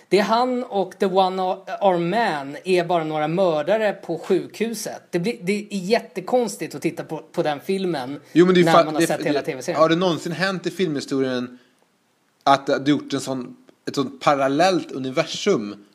Det 0.09 0.19
är 0.19 0.23
han 0.23 0.63
och 0.63 0.93
The 0.99 1.05
One 1.05 1.41
Arm 1.81 2.09
Man 2.09 2.57
är 2.65 2.83
bara 2.83 3.03
några 3.03 3.27
mördare 3.27 3.93
på 3.93 4.17
sjukhuset. 4.19 5.01
Det, 5.09 5.19
blir, 5.19 5.37
det 5.41 5.67
är 5.71 5.77
jättekonstigt 5.77 6.75
att 6.75 6.81
titta 6.81 7.03
på, 7.03 7.17
på 7.17 7.43
den 7.43 7.59
filmen 7.65 8.19
Jo, 8.33 8.45
men 8.45 8.55
det 8.55 8.61
är 8.61 8.65
när 8.65 8.71
fa- 8.73 8.85
man 8.85 8.93
har 8.93 9.01
det- 9.01 9.07
sett 9.07 9.25
hela 9.25 9.39
det- 9.39 9.45
tv-serien. 9.45 9.81
Har 9.81 9.89
det 9.89 9.95
någonsin 9.95 10.31
hänt 10.31 10.65
i 10.67 10.71
filmhistorien 10.71 11.57
att 12.43 12.65
det 12.65 12.73
har 12.73 12.85
gjort 12.87 13.13
en 13.13 13.19
sån, 13.21 13.55
ett 13.87 13.95
sånt 13.95 14.19
parallellt 14.21 14.91
universum 14.91 15.85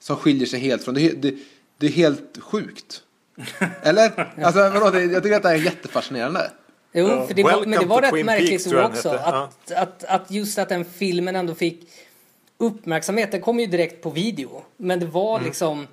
som 0.00 0.16
skiljer 0.16 0.46
sig 0.46 0.60
helt 0.60 0.84
från... 0.84 0.94
Det, 0.94 1.00
är- 1.06 1.16
det, 1.16 1.34
det 1.78 1.86
är 1.86 1.90
helt 1.90 2.38
sjukt. 2.40 3.02
Eller? 3.82 4.32
Alltså, 4.42 4.70
vadå, 4.70 5.00
jag 5.00 5.22
tycker 5.22 5.36
att 5.36 5.42
det 5.42 5.48
är 5.48 5.54
jättefascinerande. 5.54 6.50
Jo, 6.92 7.26
för 7.26 7.34
det 7.34 7.42
var, 7.42 7.66
men 7.66 7.80
det 7.80 7.86
var 7.86 8.02
rätt 8.02 8.10
Twin 8.10 8.26
märkligt 8.26 8.70
Peaks, 8.70 8.96
också. 8.96 9.08
Att, 9.08 9.72
att, 9.72 10.04
att 10.04 10.30
just 10.30 10.58
att 10.58 10.68
den 10.68 10.84
filmen 10.84 11.36
ändå 11.36 11.54
fick 11.54 11.88
uppmärksamhet. 12.58 13.32
Den 13.32 13.40
kom 13.40 13.60
ju 13.60 13.66
direkt 13.66 14.02
på 14.02 14.10
video. 14.10 14.62
Men 14.76 15.00
det 15.00 15.06
var 15.06 15.36
Mm. 15.36 15.46
liksom... 15.46 15.86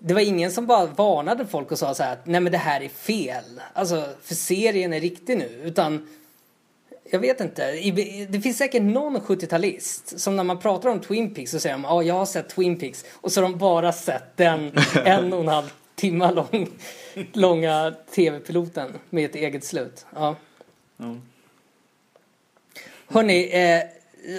Det 0.00 0.14
var 0.14 0.20
ingen 0.20 0.50
som 0.50 0.66
bara 0.66 0.86
varnade 0.86 1.46
folk 1.46 1.72
och 1.72 1.78
sa 1.78 1.94
så 1.94 2.02
här 2.02 2.12
att 2.12 2.26
nej 2.26 2.40
men 2.40 2.52
det 2.52 2.58
här 2.58 2.80
är 2.80 2.88
fel. 2.88 3.60
Alltså, 3.72 4.04
för 4.22 4.34
serien 4.34 4.92
är 4.92 5.00
riktig 5.00 5.38
nu. 5.38 5.60
Utan... 5.64 6.08
Jag 7.10 7.18
vet 7.18 7.40
inte. 7.40 7.72
Det 8.28 8.40
finns 8.40 8.58
säkert 8.58 8.82
någon 8.82 9.16
70-talist 9.20 10.18
som 10.18 10.36
när 10.36 10.44
man 10.44 10.58
pratar 10.58 10.88
om 10.88 11.00
Twin 11.00 11.34
Peaks 11.34 11.50
så 11.50 11.60
säger 11.60 11.74
de 11.74 11.84
ja 11.84 12.02
jag 12.02 12.14
har 12.14 12.26
sett 12.26 12.48
Twin 12.48 12.78
Peaks 12.78 13.04
och 13.12 13.32
så 13.32 13.40
har 13.42 13.48
de 13.48 13.58
bara 13.58 13.92
sett 13.92 14.36
den 14.36 14.72
en 15.04 15.32
och 15.32 15.40
en 15.40 15.48
halv 15.48 15.72
timme 15.96 16.32
lång, 16.32 16.68
långa 17.32 17.94
tv-piloten 18.14 18.92
med 19.10 19.24
ett 19.24 19.34
eget 19.34 19.64
slut. 19.64 20.06
Ja. 20.14 20.36
Ja. 20.96 21.16
Hörni, 23.08 23.50
eh, 23.52 23.82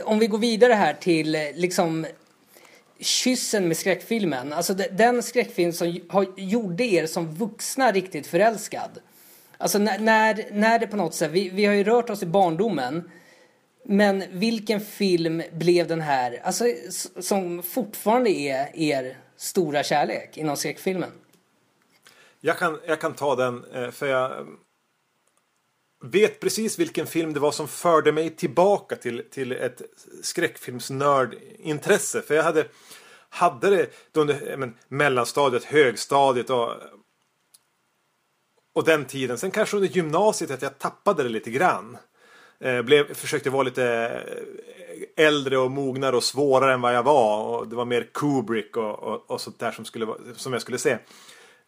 om 0.03 0.19
vi 0.19 0.27
går 0.27 0.37
vidare 0.37 0.73
här 0.73 0.93
till 0.93 1.35
eh, 1.35 1.41
liksom 1.55 2.05
kyssen 2.99 3.67
med 3.67 3.77
skräckfilmen. 3.77 4.53
Alltså 4.53 4.73
de- 4.73 4.87
den 4.87 5.23
skräckfilm 5.23 5.73
som 5.73 5.99
har, 6.09 6.25
gjorde 6.37 6.83
er 6.83 7.05
som 7.05 7.35
vuxna 7.35 7.91
riktigt 7.91 8.27
förälskad. 8.27 8.89
Alltså 9.57 9.77
när, 9.77 9.99
när, 9.99 10.45
när 10.51 10.79
det 10.79 10.87
på 10.87 10.97
något 10.97 11.13
sätt, 11.13 11.31
vi, 11.31 11.49
vi 11.49 11.65
har 11.65 11.73
ju 11.73 11.83
rört 11.83 12.09
oss 12.09 12.23
i 12.23 12.25
barndomen. 12.25 13.11
Men 13.83 14.23
vilken 14.31 14.81
film 14.81 15.43
blev 15.51 15.87
den 15.87 16.01
här, 16.01 16.39
alltså 16.43 16.65
som 17.19 17.63
fortfarande 17.63 18.29
är 18.29 18.69
er 18.73 19.17
stora 19.37 19.83
kärlek 19.83 20.37
inom 20.37 20.57
skräckfilmen? 20.57 21.11
Jag 22.41 22.57
kan, 22.57 22.79
jag 22.87 23.01
kan 23.01 23.13
ta 23.13 23.35
den 23.35 23.65
eh, 23.73 23.91
för 23.91 24.07
jag 24.07 24.31
eh, 24.31 24.45
vet 26.03 26.39
precis 26.39 26.79
vilken 26.79 27.07
film 27.07 27.33
det 27.33 27.39
var 27.39 27.51
som 27.51 27.67
förde 27.67 28.11
mig 28.11 28.35
tillbaka 28.35 28.95
till, 28.95 29.23
till 29.31 29.51
ett 29.51 29.81
skräckfilmsnördintresse. 30.23 32.21
För 32.21 32.35
jag 32.35 32.43
hade, 32.43 32.67
hade 33.29 33.69
det 33.69 33.89
då 34.11 34.21
under 34.21 34.51
eh, 34.51 34.57
men, 34.57 34.77
mellanstadiet, 34.87 35.63
högstadiet 35.63 36.49
och, 36.49 36.71
och 38.73 38.83
den 38.83 39.05
tiden. 39.05 39.37
Sen 39.37 39.51
kanske 39.51 39.77
under 39.77 39.89
gymnasiet 39.89 40.51
att 40.51 40.61
jag 40.61 40.79
tappade 40.79 41.23
det 41.23 41.29
lite 41.29 41.51
grann. 41.51 41.97
Blev, 42.59 43.13
försökte 43.13 43.49
vara 43.49 43.63
lite 43.63 43.83
äldre 45.15 45.57
och 45.57 45.71
mognare 45.71 46.15
och 46.15 46.23
svårare 46.23 46.73
än 46.73 46.81
vad 46.81 46.95
jag 46.95 47.03
var. 47.03 47.43
Och 47.43 47.67
det 47.67 47.75
var 47.75 47.85
mer 47.85 48.09
Kubrick 48.13 48.77
och, 48.77 48.99
och, 48.99 49.31
och 49.31 49.41
sånt 49.41 49.59
där 49.59 49.71
som, 49.71 49.85
skulle, 49.85 50.07
som 50.35 50.53
jag 50.53 50.61
skulle 50.61 50.77
se. 50.77 50.97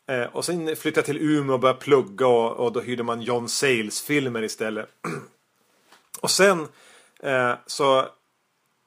Eh, 0.09 0.23
och 0.31 0.45
sen 0.45 0.75
flyttade 0.75 0.99
jag 0.99 1.05
till 1.05 1.29
Umeå 1.29 1.53
och 1.53 1.59
började 1.59 1.79
plugga 1.79 2.27
och, 2.27 2.65
och 2.65 2.71
då 2.71 2.79
hyrde 2.79 3.03
man 3.03 3.21
John 3.21 3.49
Sayles 3.49 4.01
filmer 4.01 4.43
istället. 4.43 4.89
och 6.21 6.31
sen 6.31 6.67
eh, 7.23 7.53
så 7.65 8.05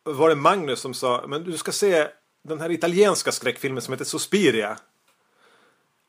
var 0.04 0.28
det 0.28 0.34
Magnus 0.34 0.80
som 0.80 0.94
sa 0.94 1.24
men 1.28 1.44
du 1.44 1.58
ska 1.58 1.72
se 1.72 2.08
den 2.48 2.60
här 2.60 2.70
italienska 2.70 3.32
skräckfilmen 3.32 3.82
som 3.82 3.92
heter 3.92 4.04
Suspiria. 4.04 4.76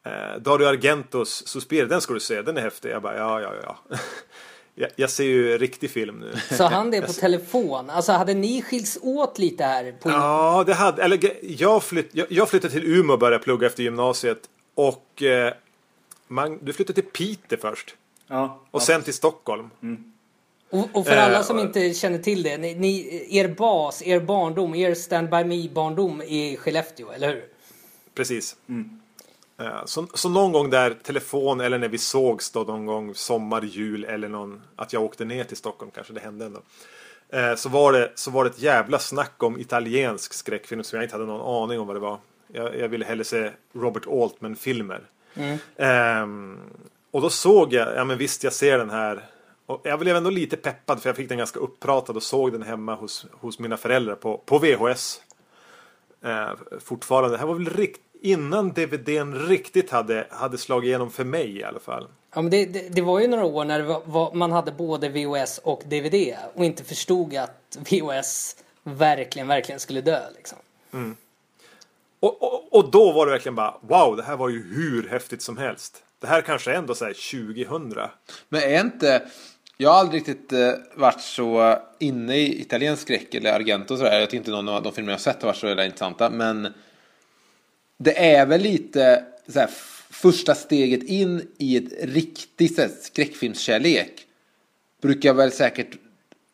Eh, 0.06 0.42
Dario 0.42 0.68
Argentos 0.68 1.48
Suspiria, 1.48 1.86
den 1.86 2.02
ska 2.02 2.14
du 2.14 2.20
se, 2.20 2.42
den 2.42 2.58
är 2.58 2.62
häftig. 2.62 2.90
Jag 2.90 3.02
bara 3.02 3.18
ja, 3.18 3.42
ja, 3.42 3.54
ja. 3.64 3.78
jag, 4.76 4.90
jag 4.96 5.10
ser 5.10 5.24
ju 5.24 5.58
riktig 5.58 5.90
film 5.90 6.20
nu. 6.20 6.34
Så 6.58 6.64
han 6.64 6.92
det 6.92 7.02
på 7.02 7.14
telefon? 7.14 7.90
Alltså 7.90 8.12
hade 8.12 8.34
ni 8.34 8.62
skilts 8.62 9.00
åt 9.02 9.40
lite 9.40 9.64
här? 9.64 9.92
På 9.92 10.10
Ja, 10.10 10.64
det 10.68 10.74
hade, 10.74 11.04
eller 11.04 11.20
jag, 11.42 11.84
flytt, 11.84 12.10
jag, 12.12 12.28
jag 12.30 12.50
flyttade 12.50 12.74
till 12.74 12.84
Umeå 12.84 13.14
och 13.14 13.20
började 13.20 13.44
plugga 13.44 13.68
efter 13.68 13.84
gymnasiet. 13.84 14.50
Och 14.76 15.24
eh, 15.24 15.54
man, 16.28 16.60
du 16.62 16.74
flyttade 16.74 17.02
till 17.02 17.12
Piteå 17.12 17.58
först. 17.62 17.96
Ja, 18.28 18.60
Och 18.72 18.82
sen 18.82 19.04
till 19.04 19.14
Stockholm. 19.14 19.70
Och, 20.70 20.90
och 20.94 21.06
för 21.06 21.16
Eh, 21.16 21.24
alla 21.24 21.44
som 21.44 21.60
inte 21.60 21.94
känner 21.94 22.18
till 22.20 22.44
det, 22.44 22.58
ni, 22.58 22.76
ni, 22.76 23.28
er 23.30 23.48
bas, 23.48 24.02
er 24.02 24.20
barndom, 24.20 24.76
er 24.76 24.94
Stand 24.94 25.30
By 25.30 25.44
Me-barndom 25.44 26.22
är 26.22 26.26
i 26.26 26.58
Skellefteå, 26.58 27.12
eller 27.12 27.28
hur? 27.28 27.44
Precis. 28.14 28.56
Eh, 29.60 29.86
så, 29.86 30.08
så 30.14 30.30
någon 30.30 30.52
gång 30.52 30.70
där 30.70 30.94
telefon 31.04 31.62
eller 31.62 31.78
när 31.78 31.88
vi 31.88 31.98
sågs 31.98 32.52
då 32.52 32.64
någon 32.64 32.86
gång 32.86 33.16
sommar, 33.16 33.62
jul 33.62 34.06
eller 34.06 34.28
någon 34.30 34.62
att 34.76 34.94
jag 34.94 35.04
åkte 35.04 35.26
ner 35.26 35.44
till 35.44 35.58
Stockholm 35.58 35.92
kanske 35.96 36.14
det 36.14 36.20
hände 36.20 36.46
ändå. 36.46 36.60
Eh, 37.30 37.56
så, 37.56 37.70
var 37.70 37.94
det, 37.94 38.12
så 38.16 38.32
var 38.32 38.44
det 38.44 38.50
ett 38.50 38.62
jävla 38.62 39.00
snack 39.00 39.44
om 39.44 39.60
italiensk 39.60 40.34
skräckfilm 40.34 40.84
som 40.84 40.98
jag 40.98 41.06
inte 41.06 41.16
hade 41.16 41.26
någon 41.26 41.64
aning 41.64 41.80
om 41.80 41.88
vad 41.88 41.96
det 41.96 42.00
var. 42.00 42.18
Jag, 42.56 42.80
jag 42.80 42.90
ville 42.90 43.06
hellre 43.06 43.24
se 43.24 43.52
Robert 43.74 44.08
Altman-filmer. 44.08 45.02
Ehm, 45.78 46.60
och 47.12 47.22
då 47.22 47.30
såg 47.30 47.74
jag, 47.74 47.96
ja 47.96 48.04
men 48.04 48.18
visst 48.18 48.44
jag 48.44 48.54
ser 48.54 48.78
den 48.78 48.90
här. 48.90 49.26
Och 49.66 49.82
jag 49.84 50.00
blev 50.00 50.16
ändå 50.16 50.30
lite 50.30 50.58
peppad 50.58 51.02
för 51.02 51.10
jag 51.10 51.16
fick 51.16 51.30
den 51.30 51.38
ganska 51.38 51.60
uppratad 51.60 52.16
och 52.16 52.24
såg 52.24 52.52
den 52.52 52.64
hemma 52.64 52.96
hos, 52.96 53.26
hos 53.32 53.60
mina 53.60 53.78
föräldrar 53.78 54.16
på, 54.16 54.38
på 54.38 54.60
VHS. 54.60 55.22
Eh, 56.24 56.52
fortfarande. 56.80 57.30
Det 57.30 57.38
här 57.38 57.46
var 57.46 57.54
väl 57.54 57.70
rikt, 57.70 58.02
innan 58.22 58.74
DVDn 58.74 59.48
riktigt 59.48 59.90
hade, 59.90 60.28
hade 60.30 60.58
slagit 60.58 60.88
igenom 60.88 61.12
för 61.12 61.24
mig 61.24 61.58
i 61.58 61.64
alla 61.64 61.80
fall. 61.80 62.08
Ja, 62.36 62.42
men 62.42 62.52
det, 62.52 62.66
det, 62.66 62.90
det 62.90 63.02
var 63.02 63.20
ju 63.20 63.28
några 63.28 63.46
år 63.46 63.66
när 63.66 63.82
var, 63.82 64.02
var, 64.06 64.34
man 64.34 64.52
hade 64.52 64.72
både 64.72 65.10
VHS 65.10 65.58
och 65.58 65.84
DVD 65.86 66.36
och 66.54 66.66
inte 66.66 66.84
förstod 66.84 67.36
att 67.36 67.78
VHS 67.90 68.56
verkligen, 68.84 69.48
verkligen 69.48 69.80
skulle 69.80 70.02
dö. 70.02 70.20
Liksom. 70.36 70.58
Och, 72.24 72.44
och, 72.44 72.74
och 72.74 72.92
då 72.92 73.12
var 73.12 73.26
det 73.26 73.32
verkligen 73.32 73.56
bara 73.56 73.76
wow, 73.82 74.18
det 74.18 74.24
här 74.24 74.38
var 74.38 74.50
ju 74.50 74.64
hur 74.74 75.08
häftigt 75.10 75.42
som 75.42 75.58
helst. 75.58 76.04
Det 76.20 76.28
här 76.28 76.42
kanske 76.42 76.72
är 76.72 76.76
ändå 76.76 76.96
så 76.96 77.06
här 77.06 77.14
2000. 77.14 78.00
Men 78.50 78.62
är 78.62 78.82
inte... 78.82 79.22
Jag 79.78 79.90
har 79.90 80.00
aldrig 80.00 80.20
riktigt 80.20 80.54
eh, 80.54 80.72
varit 80.96 81.22
så 81.22 81.78
inne 82.00 82.38
i 82.38 82.62
italiensk 82.62 83.02
skräck 83.02 83.34
eller 83.34 83.54
Argento 83.54 83.94
och 83.94 83.98
sådär. 83.98 84.20
Jag 84.20 84.30
tycker 84.30 84.38
inte 84.38 84.52
någon 84.52 84.70
av 84.70 84.84
de 84.84 84.94
filmer 84.94 85.12
jag 85.12 85.18
har 85.18 85.22
sett 85.22 85.42
har 85.42 85.50
varit 85.50 85.58
så 85.58 85.76
där 85.76 85.84
intressanta. 85.84 86.30
Men 86.30 86.74
det 87.98 88.34
är 88.36 88.46
väl 88.46 88.62
lite 88.62 89.26
så 89.48 89.60
här, 89.60 89.70
första 90.10 90.56
steget 90.56 91.04
in 91.04 91.48
i 91.58 91.78
ett 91.78 91.94
riktigt 92.02 92.76
så 92.76 92.82
här, 92.82 92.90
skräckfilmskärlek. 93.02 94.26
Brukar 95.02 95.34
väl 95.34 95.52
säkert... 95.52 95.90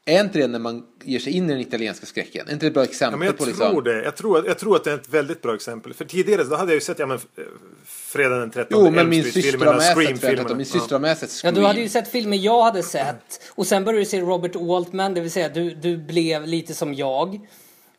Är 0.09 0.19
inte 0.21 0.39
det 0.39 0.47
när 0.47 0.59
man 0.59 0.83
ger 1.03 1.19
sig 1.19 1.33
in 1.33 1.45
i 1.49 1.53
den 1.53 1.61
italienska 1.61 2.05
skräcken? 2.05 2.47
Är 2.47 2.53
inte 2.53 2.65
det 2.65 2.67
ett 2.67 2.73
bra 2.73 2.83
exempel 2.83 3.13
Ja, 3.13 3.17
men 3.17 3.25
jag 3.25 3.37
på 3.37 3.43
tror 3.43 3.53
liksom... 3.53 3.83
det. 3.83 4.03
Jag 4.03 4.15
tror, 4.15 4.37
att- 4.39 4.45
jag 4.45 4.59
tror 4.59 4.75
att 4.75 4.83
det 4.83 4.91
är 4.91 4.95
ett 4.95 5.09
väldigt 5.09 5.41
bra 5.41 5.55
exempel. 5.55 5.93
För 5.93 6.05
tidigare 6.05 6.43
då 6.43 6.55
hade 6.55 6.71
jag 6.71 6.75
ju 6.75 6.81
sett 6.81 6.99
ja, 6.99 7.05
men, 7.05 7.17
eh, 7.17 7.43
Fredag 7.85 8.39
den 8.39 8.51
13 8.51 8.85
Jo, 8.85 8.91
men 8.91 9.09
min 9.09 9.23
syster 9.23 9.57
har 9.65 9.73
med 9.73 9.83
sig 9.83 9.95
Scream-filmerna. 9.95 10.55
Min 10.55 10.65
syster 10.65 10.91
har 10.95 10.99
med 10.99 11.17
sig 11.17 11.27
Ja, 11.27 11.31
Scream. 11.33 11.55
du 11.55 11.61
hade 11.61 11.81
ju 11.81 11.89
sett 11.89 12.07
filmer 12.07 12.37
jag 12.37 12.63
hade 12.63 12.83
sett 12.83 13.41
och 13.49 13.67
sen 13.67 13.83
började 13.85 14.01
du 14.01 14.05
se 14.05 14.21
Robert 14.21 14.55
Altman, 14.55 15.13
det 15.13 15.21
vill 15.21 15.31
säga 15.31 15.49
du, 15.49 15.69
du 15.75 15.97
blev 15.97 16.47
lite 16.47 16.73
som 16.73 16.93
jag. 16.93 17.35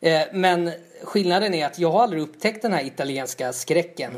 Eh, 0.01 0.21
men 0.33 0.71
skillnaden 1.03 1.53
är 1.53 1.65
att 1.65 1.79
jag 1.79 1.91
har 1.91 2.03
aldrig 2.03 2.21
upptäckt 2.21 2.61
den 2.61 2.73
här 2.73 2.85
italienska 2.85 3.53
skräcken. 3.53 4.11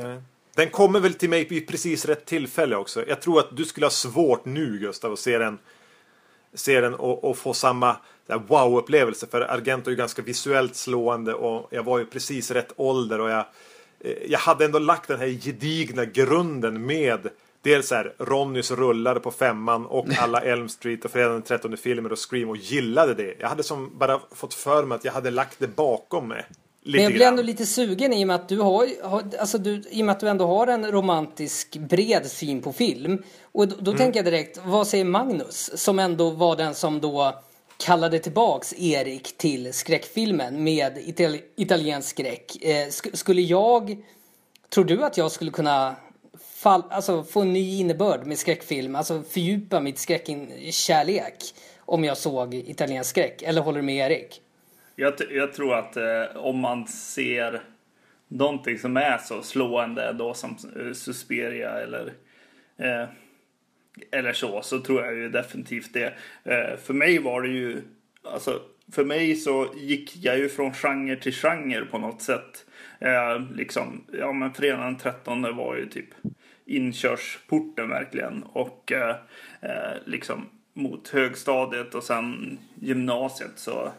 Den 0.56 0.69
kommer 0.69 0.99
väl 0.99 1.13
till 1.13 1.29
mig 1.29 1.47
vid 1.49 1.67
precis 1.67 2.06
rätt 2.06 2.25
tillfälle 2.25 2.75
också. 2.75 3.03
Jag 3.08 3.21
tror 3.21 3.39
att 3.39 3.58
du 3.58 3.65
skulle 3.65 3.86
ha 3.86 3.91
svårt 3.91 4.45
nu 4.45 4.77
Gustav 4.79 5.13
att 5.13 5.19
se 5.19 5.38
den, 5.38 5.58
se 6.53 6.81
den 6.81 6.93
och, 6.93 7.23
och 7.23 7.37
få 7.37 7.53
samma 7.53 7.95
wow-upplevelse. 8.27 9.27
För 9.27 9.41
Argento 9.41 9.89
är 9.89 9.91
ju 9.91 9.97
ganska 9.97 10.21
visuellt 10.21 10.75
slående 10.75 11.33
och 11.33 11.67
jag 11.71 11.83
var 11.83 11.99
ju 11.99 12.05
precis 12.05 12.51
rätt 12.51 12.73
ålder 12.75 13.21
och 13.21 13.29
jag, 13.29 13.45
eh, 13.99 14.13
jag 14.27 14.39
hade 14.39 14.65
ändå 14.65 14.79
lagt 14.79 15.07
den 15.07 15.19
här 15.19 15.27
gedigna 15.27 16.05
grunden 16.05 16.85
med 16.85 17.29
Dels 17.63 17.91
här 17.91 18.13
Ronnys 18.17 18.71
rullare 18.71 19.19
på 19.19 19.31
femman 19.31 19.85
och 19.85 20.07
alla 20.17 20.41
Elm 20.41 20.69
Street 20.69 21.05
och 21.05 21.11
Fredag 21.11 21.33
den 21.33 21.41
13 21.41 21.77
filmer 21.77 22.11
och 22.11 22.29
Scream 22.31 22.49
och 22.49 22.57
gillade 22.57 23.13
det. 23.13 23.35
Jag 23.39 23.49
hade 23.49 23.63
som 23.63 23.97
bara 23.97 24.19
fått 24.31 24.53
för 24.53 24.85
mig 24.85 24.95
att 24.95 25.05
jag 25.05 25.11
hade 25.11 25.31
lagt 25.31 25.59
det 25.59 25.67
bakom 25.67 26.27
mig. 26.27 26.45
Lite 26.85 26.97
Men 26.97 27.03
jag 27.03 27.13
blir 27.13 27.25
ändå 27.25 27.41
lite 27.43 27.65
sugen 27.65 28.13
i 28.13 28.23
och 28.23 28.27
med 28.27 28.35
att 28.35 28.49
du 28.49 28.59
har, 28.59 28.87
alltså 29.39 29.57
du, 29.57 29.83
i 29.89 30.03
att 30.03 30.19
du 30.19 30.29
ändå 30.29 30.47
har 30.47 30.67
en 30.67 30.91
romantisk 30.91 31.77
bred 31.77 32.31
syn 32.31 32.61
på 32.61 32.73
film. 32.73 33.23
Och 33.51 33.67
då, 33.67 33.75
då 33.79 33.91
Mm. 33.91 33.97
tänker 33.97 34.19
jag 34.19 34.25
direkt, 34.25 34.59
vad 34.65 34.87
säger 34.87 35.05
Magnus? 35.05 35.71
Som 35.75 35.99
ändå 35.99 36.29
var 36.29 36.55
den 36.55 36.75
som 36.75 37.01
då 37.01 37.33
kallade 37.77 38.19
tillbaks 38.19 38.73
Erik 38.77 39.37
till 39.37 39.73
skräckfilmen 39.73 40.63
med 40.63 40.97
itali 40.97 41.41
italiensk 41.55 42.09
skräck. 42.09 42.63
Eh, 42.65 42.87
sk 42.89 43.17
skulle 43.17 43.41
jag, 43.41 43.97
tror 44.69 44.85
du 44.85 45.03
att 45.03 45.17
jag 45.17 45.31
skulle 45.31 45.51
kunna 45.51 45.95
fall, 46.55 46.83
alltså, 46.89 47.23
få 47.23 47.41
en 47.41 47.53
ny 47.53 47.79
innebörd 47.79 48.25
med 48.25 48.37
skräckfilm? 48.39 48.95
Alltså 48.95 49.23
fördjupa 49.29 49.79
mitt 49.79 49.99
skräckkärlek 49.99 51.35
om 51.79 52.03
jag 52.03 52.17
såg 52.17 52.53
italiensk 52.53 53.09
skräck? 53.09 53.41
Eller 53.41 53.61
håller 53.61 53.79
du 53.79 53.85
med 53.85 54.11
Erik? 54.11 54.39
Jag, 54.95 55.13
jag 55.29 55.53
tror 55.53 55.75
att 55.75 55.97
eh, 55.97 56.36
om 56.36 56.60
man 56.60 56.88
ser 56.88 57.62
någonting 58.27 58.79
som 58.79 58.97
är 58.97 59.17
så 59.17 59.41
slående 59.41 60.13
då 60.13 60.34
som 60.34 60.58
eh, 60.79 60.93
Susperia 60.93 61.69
eller 61.69 62.13
eh, 62.77 63.06
eller 64.12 64.34
så, 64.34 64.62
så 64.62 64.79
tror 64.79 65.06
jag 65.06 65.15
ju 65.15 65.29
definitivt 65.29 65.93
det. 65.93 66.13
Eh, 66.43 66.77
för 66.77 66.93
mig 66.93 67.19
var 67.19 67.41
det 67.41 67.49
ju, 67.49 67.82
alltså 68.23 68.62
för 68.91 69.06
mig 69.06 69.36
så 69.36 69.73
gick 69.75 70.15
jag 70.15 70.38
ju 70.38 70.49
från 70.49 70.73
genre 70.73 71.15
till 71.15 71.34
genre 71.34 71.86
på 71.86 71.97
något 71.97 72.21
sätt. 72.21 72.65
Eh, 72.99 73.41
liksom, 73.56 74.03
ja 74.19 74.34
men 74.34 74.53
fredagen 74.53 74.86
den 74.86 74.97
13 74.97 75.56
var 75.56 75.75
ju 75.75 75.86
typ 75.86 76.10
inkörsporten 76.65 77.89
verkligen. 77.89 78.43
Och 78.43 78.91
eh, 78.91 79.15
eh, 79.62 79.97
liksom 80.06 80.49
mot 80.73 81.10
högstadiet 81.10 81.95
och 81.95 82.03
sen 82.03 82.60
gymnasiet 82.75 83.51
så 83.56 83.91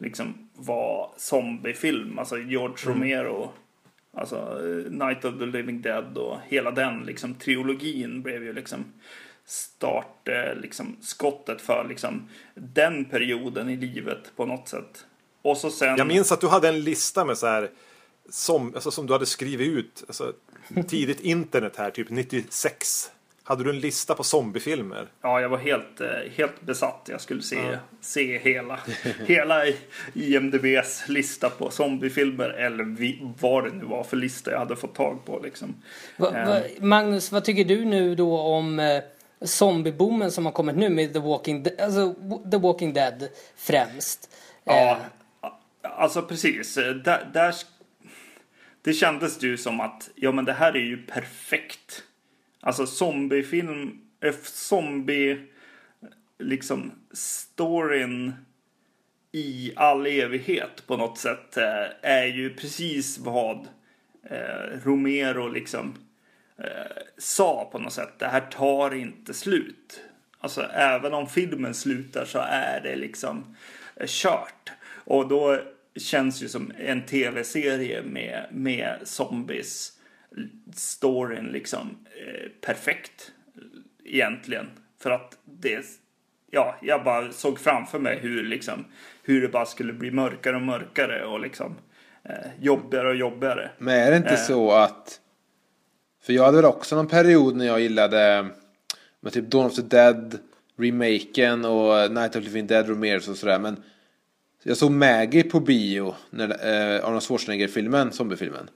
liksom 0.00 0.48
var 0.54 1.10
zombiefilm, 1.16 2.18
alltså 2.18 2.38
George 2.38 2.90
Romero, 2.90 3.52
alltså 4.14 4.36
eh, 4.36 4.92
Night 4.92 5.24
of 5.24 5.38
the 5.38 5.46
Living 5.46 5.82
Dead 5.82 6.18
och 6.18 6.38
hela 6.48 6.70
den 6.70 7.02
liksom 7.02 7.34
trilogin 7.34 8.22
blev 8.22 8.44
ju 8.44 8.52
liksom 8.52 8.84
start, 9.44 10.28
eh, 10.28 10.60
liksom 10.60 10.96
skottet 11.00 11.60
för 11.60 11.86
liksom 11.88 12.28
den 12.54 13.04
perioden 13.04 13.68
i 13.68 13.76
livet 13.76 14.32
på 14.36 14.46
något 14.46 14.68
sätt. 14.68 15.06
Och 15.42 15.56
så 15.56 15.70
sen... 15.70 15.96
Jag 15.96 16.06
minns 16.06 16.32
att 16.32 16.40
du 16.40 16.48
hade 16.48 16.68
en 16.68 16.80
lista 16.80 17.24
med 17.24 17.38
så 17.38 17.46
här 17.46 17.70
som, 18.28 18.74
alltså, 18.74 18.90
som 18.90 19.06
du 19.06 19.12
hade 19.12 19.26
skrivit 19.26 19.68
ut 19.68 20.04
alltså, 20.06 20.32
tidigt 20.88 21.20
internet 21.20 21.76
här, 21.76 21.90
typ 21.90 22.10
96. 22.10 23.10
Hade 23.50 23.64
du 23.64 23.70
en 23.70 23.80
lista 23.80 24.14
på 24.14 24.22
zombiefilmer? 24.24 25.08
Ja, 25.22 25.40
jag 25.40 25.48
var 25.48 25.58
helt, 25.58 26.00
eh, 26.00 26.08
helt 26.36 26.60
besatt. 26.60 27.06
Jag 27.10 27.20
skulle 27.20 27.42
se, 27.42 27.78
se 28.00 28.38
hela, 28.38 28.80
hela 29.26 29.62
IMDBs 30.14 31.08
lista 31.08 31.50
på 31.50 31.70
zombiefilmer 31.70 32.48
eller 32.48 32.84
vi, 32.84 33.32
vad 33.40 33.64
det 33.64 33.70
nu 33.70 33.84
var 33.84 34.04
för 34.04 34.16
lista 34.16 34.50
jag 34.50 34.58
hade 34.58 34.76
fått 34.76 34.94
tag 34.94 35.24
på. 35.24 35.38
Liksom. 35.38 35.74
Va, 36.16 36.30
va, 36.30 36.60
Magnus, 36.80 37.32
vad 37.32 37.44
tycker 37.44 37.64
du 37.64 37.84
nu 37.84 38.14
då 38.14 38.38
om 38.40 38.78
eh, 38.80 39.02
zombieboomen 39.44 40.30
som 40.30 40.44
har 40.46 40.52
kommit 40.52 40.76
nu 40.76 40.88
med 40.88 41.12
The 41.12 41.18
Walking, 41.18 41.62
De- 41.62 41.82
alltså, 41.82 42.14
The 42.50 42.56
Walking 42.58 42.92
Dead 42.92 43.28
främst? 43.56 44.30
Ja, 44.64 44.98
Eh, 45.42 45.50
alltså 45.82 46.22
precis. 46.22 46.74
Där, 46.74 47.30
där, 47.32 47.54
det 48.82 48.92
kändes 48.92 49.42
ju 49.42 49.56
som 49.56 49.80
att 49.80 50.10
ja, 50.14 50.32
men 50.32 50.44
det 50.44 50.52
här 50.52 50.72
är 50.76 50.80
ju 50.80 50.96
perfekt. 51.06 52.02
Alltså 52.60 52.86
zombiefilm, 52.86 54.00
eh, 54.20 54.34
zombie, 54.42 55.46
liksom 56.38 56.92
storyn 57.12 58.32
i 59.32 59.72
all 59.76 60.06
evighet 60.06 60.86
på 60.86 60.96
något 60.96 61.18
sätt 61.18 61.56
eh, 61.56 61.86
är 62.02 62.26
ju 62.26 62.54
precis 62.54 63.18
vad 63.18 63.68
eh, 64.22 64.78
Romero 64.84 65.48
liksom 65.48 65.94
sa 67.18 67.68
på 67.72 67.78
något 67.78 67.92
sätt. 67.92 68.18
Det 68.18 68.26
här 68.26 68.40
tar 68.40 68.94
inte 68.94 69.34
slut. 69.34 70.00
Alltså 70.38 70.62
även 70.62 71.14
om 71.14 71.26
filmen 71.26 71.74
slutar 71.74 72.24
så 72.24 72.38
är 72.38 72.80
det 72.80 72.96
liksom 72.96 73.56
kört. 74.06 74.70
Och 75.04 75.28
då 75.28 75.60
känns 75.96 76.42
ju 76.42 76.48
som 76.48 76.72
en 76.78 77.06
tv-serie 77.06 78.02
med, 78.02 78.46
med 78.50 78.98
zombies 79.04 79.99
storyn 80.74 81.44
liksom 81.44 81.96
eh, 82.04 82.50
perfekt 82.60 83.32
egentligen. 84.04 84.66
För 85.02 85.10
att 85.10 85.38
det, 85.44 85.84
ja, 86.50 86.76
jag 86.82 87.04
bara 87.04 87.32
såg 87.32 87.58
framför 87.58 87.98
mig 87.98 88.18
hur 88.18 88.42
liksom, 88.42 88.84
hur 89.22 89.42
det 89.42 89.48
bara 89.48 89.66
skulle 89.66 89.92
bli 89.92 90.10
mörkare 90.10 90.56
och 90.56 90.62
mörkare 90.62 91.24
och 91.24 91.40
liksom 91.40 91.76
eh, 92.24 92.34
jobbigare 92.60 93.08
och 93.08 93.16
jobbigare. 93.16 93.70
Men 93.78 93.94
är 93.94 94.10
det 94.10 94.16
inte 94.16 94.30
Eh. 94.30 94.36
så 94.36 94.72
att... 94.72 95.20
För 96.22 96.32
jag 96.32 96.44
hade 96.44 96.56
väl 96.56 96.64
också 96.64 96.96
någon 96.96 97.08
period 97.08 97.56
när 97.56 97.66
jag 97.66 97.80
gillade 97.80 98.46
med 99.20 99.32
typ 99.32 99.50
Dawn 99.50 99.66
of 99.66 99.74
the 99.74 99.82
Dead, 99.82 100.38
remaken 100.76 101.64
och 101.64 102.12
Night 102.12 102.28
of 102.28 102.32
the 102.32 102.40
Living 102.40 102.66
Dead, 102.66 102.88
Romeros 102.88 103.28
och 103.28 103.36
sådär. 103.36 103.58
Men 103.58 103.82
jag 104.62 104.76
såg 104.76 104.90
Maggie 104.90 105.42
på 105.42 105.60
bio, 105.60 106.14
när, 106.30 106.48
eh, 106.48 107.04
Arnold 107.04 107.22
Schwarzenegger-filmen, 107.22 108.12
zombiefilmen. 108.12 108.70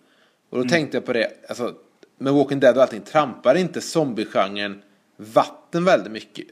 Och 0.51 0.57
då 0.59 0.63
Mm. 0.63 0.69
tänkte 0.69 0.97
jag 0.97 1.05
på 1.05 1.13
det, 1.13 1.31
alltså 1.49 1.75
med 2.19 2.33
Walking 2.33 2.61
Dead 2.61 2.77
och 2.77 2.83
allting, 2.83 3.01
trampar 3.01 3.55
inte 3.55 3.81
zombiegenren 3.81 4.83
vatten 5.17 5.85
väldigt 5.85 6.13
mycket? 6.13 6.47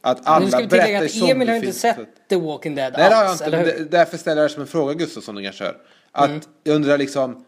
Att 0.00 0.18
nu 0.18 0.22
alla 0.26 0.48
ska 0.48 0.58
vi 0.58 0.68
tillägga 0.68 0.98
att 1.04 1.16
Emil 1.30 1.48
har 1.48 1.56
inte 1.56 1.68
att- 1.68 1.74
sett 1.74 2.28
The 2.28 2.36
Walking 2.36 2.74
Dead 2.74 2.92
Nej 2.96 3.08
det 3.10 3.14
har 3.14 3.22
jag 3.24 3.30
alls, 3.30 3.42
inte, 3.42 3.84
därför 3.84 4.16
ställer 4.18 4.42
jag 4.42 4.50
det 4.50 4.54
som 4.54 4.62
en 4.62 4.68
fråga 4.68 4.94
Gustav 4.94 5.20
som 5.20 5.34
du 5.34 5.42
kanske 5.42 5.64
hör. 5.64 5.76
Att 6.12 6.28
Mm. 6.30 6.40
jag 6.64 6.74
undrar 6.76 6.98
liksom 6.98 7.44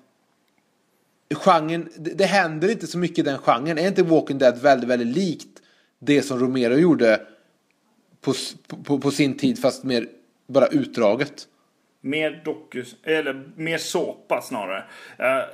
genren, 1.34 1.88
det, 1.96 2.10
det 2.10 2.24
händer 2.24 2.68
inte 2.70 2.86
så 2.86 2.98
mycket 2.98 3.18
i 3.18 3.22
den 3.22 3.38
genren. 3.38 3.78
Är 3.78 3.88
inte 3.88 4.02
Walking 4.02 4.38
Dead 4.38 4.58
väldigt, 4.58 4.88
väldigt 4.90 5.16
likt 5.16 5.48
det 5.98 6.22
som 6.22 6.38
Romero 6.40 6.74
gjorde 6.74 7.20
på, 8.20 8.34
på, 8.84 8.98
på 8.98 9.10
sin 9.10 9.36
tid 9.38 9.58
fast 9.58 9.84
mer 9.84 10.06
bara 10.46 10.66
utdraget? 10.66 11.48
Mer 12.08 12.42
dokus, 12.44 12.94
eller 13.04 13.48
mer 13.56 13.78
såpa 13.78 14.40
snarare. 14.42 14.84
Eh, 15.18 15.44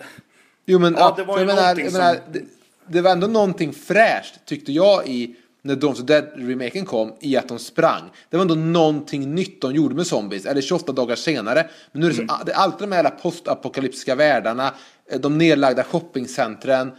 Jo 0.66 0.78
men, 0.78 0.94
Ja, 0.98 1.14
det 1.16 1.24
var 1.24 1.38
ju 1.38 1.46
menar, 1.46 1.62
någonting 1.62 1.84
jag 1.84 1.92
menar, 1.92 2.14
som- 2.14 2.32
det, 2.32 2.42
det 2.86 3.00
var 3.00 3.11
ändå 3.11 3.26
någonting 3.26 3.72
fräscht 3.72 4.34
tyckte 4.44 4.72
jag 4.72 5.09
i 5.09 5.36
när 5.62 5.76
Dawn 5.76 5.92
of 5.92 5.98
Dead-remaken 5.98 6.84
kom 6.84 7.12
i 7.20 7.36
att 7.36 7.48
de 7.48 7.59
sprang. 7.59 8.02
Det 8.30 8.36
var 8.36 8.42
ändå 8.42 8.55
någonting 8.55 9.34
nytt 9.34 9.61
de 9.61 9.72
gjorde 9.74 9.94
med 9.94 10.07
zombies, 10.07 10.46
eller 10.46 10.61
28 10.61 10.92
dagar 10.92 11.16
senare. 11.16 11.68
Men 11.92 12.00
nu 12.00 12.07
är 12.07 12.11
det, 12.11 12.16
så, 12.16 12.44
det 12.46 12.52
är 12.52 12.57
alltid 12.57 12.88
de 12.88 12.94
här 12.94 13.11
postapokalyptiska 13.11 14.14
världarna, 14.14 14.74
eh, 15.11 15.20
de 15.20 15.38
nedlagda 15.38 15.84
shoppingcentren 15.84 16.92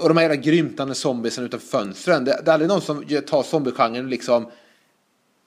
och 0.00 0.08
de 0.08 0.16
här 0.16 0.24
jävla 0.24 0.36
grymtande 0.42 0.94
zombiesen 0.94 1.44
utanför 1.44 1.66
fönstren. 1.66 2.24
Det, 2.24 2.40
det 2.44 2.50
är 2.50 2.52
aldrig 2.52 2.68
någon 2.68 2.80
som 2.80 3.04
tar 3.26 3.42
zombiegenren 3.42 4.04
och 4.04 4.10
liksom 4.10 4.50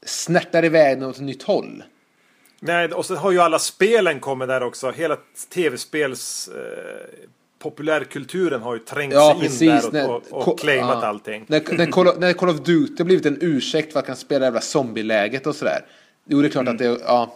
snärtar 0.06 0.66
iväg 0.66 1.00
den 1.00 1.10
åt 1.10 1.16
ett 1.16 1.22
nytt 1.22 1.44
håll. 1.44 1.84
Nej, 2.66 2.92
och 2.92 3.06
så 3.06 3.16
har 3.16 3.32
ju 3.32 3.40
alla 3.40 3.60
spelen 3.60 4.20
kommit 4.20 4.48
där 4.48 4.64
också. 4.64 4.92
Hela 4.92 5.18
tv-spels 5.54 6.48
eh, 6.48 7.18
populärkulturen 7.60 8.62
har 8.62 8.74
ju 8.74 8.80
trängt 8.80 9.14
Ja, 9.14 9.32
sig 9.34 9.42
precis. 9.42 9.62
in 9.62 9.68
där 9.70 9.86
och, 9.86 9.94
När- 9.94 10.34
och, 10.34 10.48
och 10.48 10.60
claimat 10.60 10.98
ja. 11.02 11.08
allting. 11.08 11.46
När, 11.48 11.78
när, 11.78 11.86
Call 11.86 12.08
of, 12.08 12.18
när 12.18 12.34
Call 12.34 12.50
of 12.50 12.58
Duty 12.60 12.96
har 12.98 13.06
blivit 13.06 13.26
en 13.26 13.38
ursäkt 13.42 13.94
för 13.94 14.00
att 14.00 14.06
kan 14.06 14.16
spela 14.16 14.46
jävla 14.46 14.62
zombieläget 14.62 15.48
och 15.48 15.56
sådär. 15.56 15.86
Jo, 16.26 16.42
det 16.42 16.48
är 16.48 16.50
klart 16.50 16.68
att 16.68 16.78
det, 16.78 16.86
ja. 16.86 17.36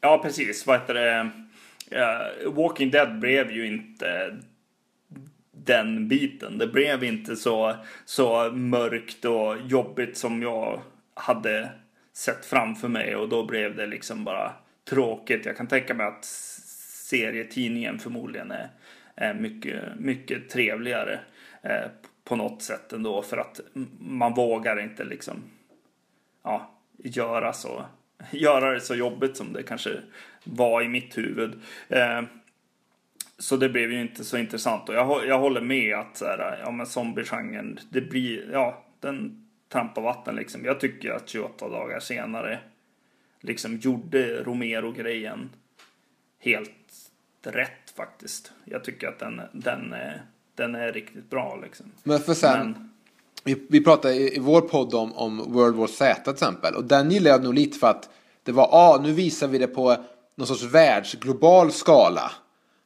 Ja, 0.00 0.18
precis. 0.24 0.66
Vad 0.66 0.80
heter 0.80 0.94
det? 0.94 1.30
Eh, 1.90 2.52
Walking 2.52 2.90
Dead 2.90 3.18
blev 3.20 3.50
ju 3.50 3.66
inte 3.66 4.36
den 5.52 6.08
biten. 6.08 6.58
Det 6.58 6.66
blev 6.66 7.04
inte 7.04 7.36
så, 7.36 7.74
så 8.04 8.50
mörkt 8.50 9.24
och 9.24 9.56
jobbigt 9.66 10.16
som 10.16 10.42
jag 10.42 10.80
hade 11.14 11.68
sett 12.12 12.44
framför 12.46 12.88
mig 12.88 13.16
och 13.16 13.28
då 13.28 13.46
blev 13.46 13.76
det 13.76 13.86
liksom 13.86 14.24
bara 14.24 14.52
tråkigt. 14.90 15.46
Jag 15.46 15.56
kan 15.56 15.66
tänka 15.66 15.94
mig 15.94 16.06
att 16.06 16.24
serietidningen 16.24 17.98
förmodligen 17.98 18.50
är, 18.50 18.68
är 19.14 19.34
mycket, 19.34 19.82
mycket 19.98 20.48
trevligare 20.48 21.20
eh, 21.62 21.90
på 22.24 22.36
något 22.36 22.62
sätt 22.62 22.92
ändå 22.92 23.22
för 23.22 23.36
att 23.36 23.60
man 23.98 24.34
vågar 24.34 24.80
inte 24.80 25.04
liksom 25.04 25.42
ja, 26.42 26.70
göra, 26.98 27.52
så, 27.52 27.84
göra 28.30 28.72
det 28.72 28.80
så 28.80 28.94
jobbigt 28.94 29.36
som 29.36 29.52
det 29.52 29.62
kanske 29.62 29.90
var 30.44 30.82
i 30.82 30.88
mitt 30.88 31.18
huvud. 31.18 31.60
Eh, 31.88 32.22
så 33.38 33.56
det 33.56 33.68
blev 33.68 33.92
ju 33.92 34.00
inte 34.00 34.24
så 34.24 34.38
intressant 34.38 34.88
och 34.88 34.94
jag, 34.94 35.26
jag 35.26 35.38
håller 35.38 35.60
med 35.60 35.94
att 35.94 36.16
så 36.16 36.24
här, 36.24 36.60
ja, 36.64 36.70
men 36.70 36.86
zombiegenren, 36.86 37.78
det 37.90 38.00
blir, 38.00 38.50
ja, 38.52 38.84
den 39.00 39.46
trampar 39.72 40.02
vatten 40.02 40.36
liksom. 40.36 40.64
Jag 40.64 40.80
tycker 40.80 41.10
att 41.10 41.28
28 41.28 41.68
dagar 41.68 42.00
senare 42.00 42.58
liksom 43.40 43.76
gjorde 43.76 44.42
Romero-grejen 44.42 45.50
helt 46.38 46.70
rätt 47.42 47.90
faktiskt. 47.96 48.52
Jag 48.64 48.84
tycker 48.84 49.08
att 49.08 49.18
den, 49.18 49.40
den, 49.52 49.94
den 50.54 50.74
är 50.74 50.92
riktigt 50.92 51.30
bra 51.30 51.58
liksom. 51.62 51.86
Men 52.02 52.20
för 52.20 52.34
sen, 52.34 52.70
Men- 52.70 52.90
vi, 53.44 53.66
vi 53.68 53.84
pratade 53.84 54.14
i, 54.14 54.36
i 54.36 54.38
vår 54.38 54.60
podd 54.60 54.94
om, 54.94 55.12
om 55.12 55.52
World 55.52 55.76
War 55.76 55.86
Z 55.86 56.20
till 56.24 56.32
exempel. 56.32 56.74
Och 56.74 56.84
den 56.84 57.10
gillade 57.10 57.30
jag 57.30 57.44
nog 57.44 57.54
lite 57.54 57.78
för 57.78 57.86
att 57.86 58.10
det 58.42 58.52
var, 58.52 58.62
ja 58.72 58.94
ah, 58.94 59.02
nu 59.02 59.12
visar 59.12 59.48
vi 59.48 59.58
det 59.58 59.66
på 59.66 60.04
någon 60.34 60.46
sorts 60.46 60.62
världsglobal 60.62 61.72
skala. 61.72 62.32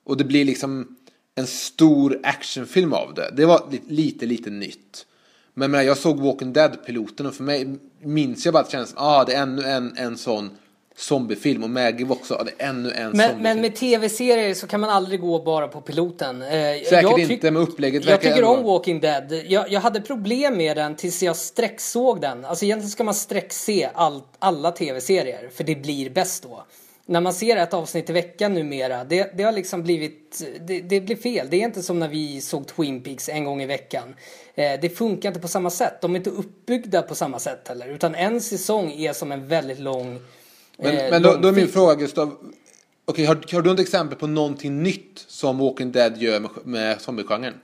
Och 0.05 0.17
det 0.17 0.25
blir 0.25 0.45
liksom 0.45 0.97
en 1.35 1.47
stor 1.47 2.21
actionfilm 2.23 2.93
av 2.93 3.15
det. 3.15 3.31
Det 3.37 3.47
var 3.47 3.67
lite, 3.71 3.93
lite, 3.95 4.27
lite 4.27 4.51
nytt. 4.51 5.07
Men 5.55 5.71
menar, 5.71 5.85
jag 5.85 5.99
såg 5.99 6.21
Walking 6.21 6.53
Dead-piloten 6.53 7.27
och 7.27 7.35
för 7.35 7.45
mig 7.45 7.67
minns 8.03 8.45
jag 8.45 8.55
bara 8.55 8.61
att 8.61 8.67
det 8.67 8.73
kändes 8.73 8.91
som, 8.91 8.99
ah, 9.01 9.25
det 9.25 9.35
är 9.35 9.43
ännu 9.43 9.63
en, 9.63 9.97
en 9.97 10.17
sån 10.17 10.51
zombiefilm. 10.97 11.63
Och 11.63 11.71
Maggie 11.71 12.07
var 12.07 12.17
också, 12.17 12.35
ah, 12.35 12.45
det 12.45 12.65
är 12.65 12.69
ännu 12.69 12.91
en 12.91 12.95
Men, 12.95 13.11
zombiefilm. 13.11 13.43
men 13.43 13.61
med 13.61 13.77
tv-serier 13.77 14.55
så 14.55 14.67
kan 14.67 14.81
man 14.81 14.91
aldrig 14.91 15.21
gå 15.21 15.43
bara 15.43 15.69
på 15.69 15.81
piloten. 15.81 16.43
Eh, 16.43 16.49
Säkert 16.49 17.03
jag 17.03 17.19
inte, 17.19 17.51
men 17.51 17.63
upplägget 17.63 18.05
Jag 18.05 18.21
tycker 18.21 18.45
om 18.45 18.63
Walking 18.65 19.01
Dead. 19.01 19.43
Jag, 19.47 19.71
jag 19.71 19.81
hade 19.81 20.01
problem 20.01 20.57
med 20.57 20.77
den 20.77 20.97
tills 20.97 21.23
jag 21.23 21.37
sträcksåg 21.37 22.21
den. 22.21 22.45
Alltså 22.45 22.65
egentligen 22.65 22.91
ska 22.91 23.05
man 23.05 23.15
sträckse 23.15 23.91
all, 23.95 24.23
alla 24.39 24.73
tv-serier, 24.73 25.51
för 25.55 25.65
det 25.65 25.75
blir 25.75 26.11
bäst 26.11 26.43
då. 26.43 26.65
När 27.07 27.21
man 27.21 27.33
ser 27.33 27.57
ett 27.57 27.75
avsnitt 27.75 28.11
i 28.11 28.13
veckan 28.13 28.55
numera, 28.55 29.05
det, 29.05 29.31
det 29.37 29.43
har 29.43 29.53
liksom 29.53 29.83
blivit, 29.83 30.43
det, 30.61 30.81
det 30.81 31.01
blir 31.01 31.17
fel. 31.17 31.47
Det 31.51 31.57
är 31.57 31.65
inte 31.65 31.83
som 31.83 31.99
när 31.99 32.09
vi 32.09 32.41
såg 32.41 32.67
Twin 32.67 33.03
Peaks 33.03 33.29
en 33.29 33.45
gång 33.45 33.63
i 33.63 33.67
veckan. 33.67 34.15
Eh, 34.55 34.81
det 34.81 34.89
funkar 34.89 35.29
inte 35.29 35.41
på 35.41 35.49
samma 35.49 35.71
sätt. 35.71 36.01
De 36.01 36.13
är 36.13 36.17
inte 36.17 36.31
uppbyggda 36.31 37.03
på 37.03 37.15
samma 37.15 37.39
sätt 37.39 37.69
heller. 37.69 37.89
Utan 37.89 38.15
en 38.15 38.41
säsong 38.41 38.93
är 38.93 39.13
som 39.13 39.33
en 39.33 39.49
väldigt 39.49 39.79
lång 39.79 40.21
Men, 40.77 40.97
eh, 40.97 41.11
men 41.11 41.23
då, 41.23 41.33
lång 41.33 41.43
då 41.43 41.49
är 41.49 41.53
min 41.53 41.69
fråga 41.69 41.95
Gustav. 41.95 42.37
Okej, 43.05 43.25
har, 43.25 43.53
har 43.53 43.63
du 43.63 43.71
något 43.71 43.81
exempel 43.81 44.19
på 44.19 44.27
någonting 44.27 44.83
nytt 44.83 45.25
som 45.27 45.59
Walking 45.59 45.93
Dead 45.93 46.17
gör 46.19 46.41
med, 46.41 46.51
med 46.65 47.01
zombiegenren? 47.01 47.55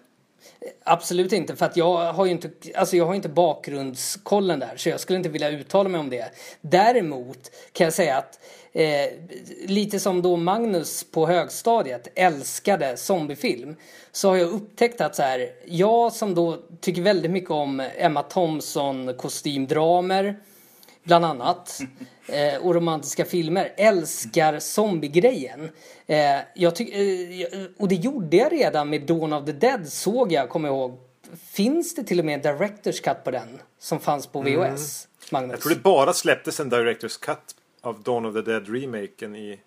Absolut 0.84 1.32
inte, 1.32 1.56
för 1.56 1.66
att 1.66 1.76
jag 1.76 2.12
har 2.12 2.24
ju 2.24 2.30
inte, 2.30 2.50
alltså 2.74 2.96
jag 2.96 3.06
har 3.06 3.14
inte 3.14 3.28
bakgrundskollen 3.28 4.58
där, 4.58 4.72
så 4.76 4.88
jag 4.88 5.00
skulle 5.00 5.16
inte 5.16 5.28
vilja 5.28 5.50
uttala 5.50 5.88
mig 5.88 6.00
om 6.00 6.10
det. 6.10 6.30
Däremot 6.60 7.50
kan 7.72 7.84
jag 7.84 7.94
säga 7.94 8.16
att 8.16 8.40
eh, 8.72 9.06
lite 9.66 10.00
som 10.00 10.22
då 10.22 10.36
Magnus 10.36 11.04
på 11.10 11.26
högstadiet 11.26 12.08
älskade 12.14 12.96
zombiefilm, 12.96 13.76
så 14.12 14.28
har 14.28 14.36
jag 14.36 14.50
upptäckt 14.50 15.00
att 15.00 15.16
så 15.16 15.22
här, 15.22 15.50
jag 15.64 16.12
som 16.12 16.34
då 16.34 16.58
tycker 16.80 17.02
väldigt 17.02 17.30
mycket 17.30 17.50
om 17.50 17.80
Emma 17.96 18.22
Thompson 18.22 19.14
kostymdramer, 19.14 20.36
bland 21.04 21.24
annat. 21.24 21.80
Eh, 22.26 22.66
och 22.66 22.74
romantiska 22.74 23.24
filmer. 23.24 23.72
Älskar 23.76 24.58
zombiegrejen. 24.58 25.70
Eh, 26.06 26.38
jag 26.54 26.76
tyck, 26.76 26.94
eh, 26.94 27.60
och 27.78 27.88
det 27.88 27.94
gjorde 27.94 28.36
jag 28.36 28.52
redan 28.52 28.90
med 28.90 29.06
Dawn 29.06 29.32
of 29.32 29.44
the 29.44 29.52
Dead 29.52 29.88
såg 29.88 30.32
jag, 30.32 30.48
kommer 30.48 30.68
jag 30.68 30.76
ihåg. 30.76 30.98
Finns 31.52 31.94
det 31.94 32.02
till 32.04 32.18
och 32.18 32.24
med 32.24 32.34
en 32.46 32.58
Directors 32.58 33.00
Cut 33.00 33.24
på 33.24 33.30
den? 33.30 33.60
Som 33.78 34.00
fanns 34.00 34.26
på 34.26 34.40
VHS, 34.40 35.08
Magnus? 35.30 35.52
Jag 35.52 35.60
tror 35.60 35.74
det 35.74 35.82
bara 35.82 36.12
släpptes 36.12 36.60
en 36.60 36.68
Directors 36.68 37.16
Cut 37.16 37.38
av 37.80 38.02
Dawn 38.02 38.26
of 38.26 38.34
the 38.34 38.40
Dead-remaken 38.40 39.36
i... 39.36 39.60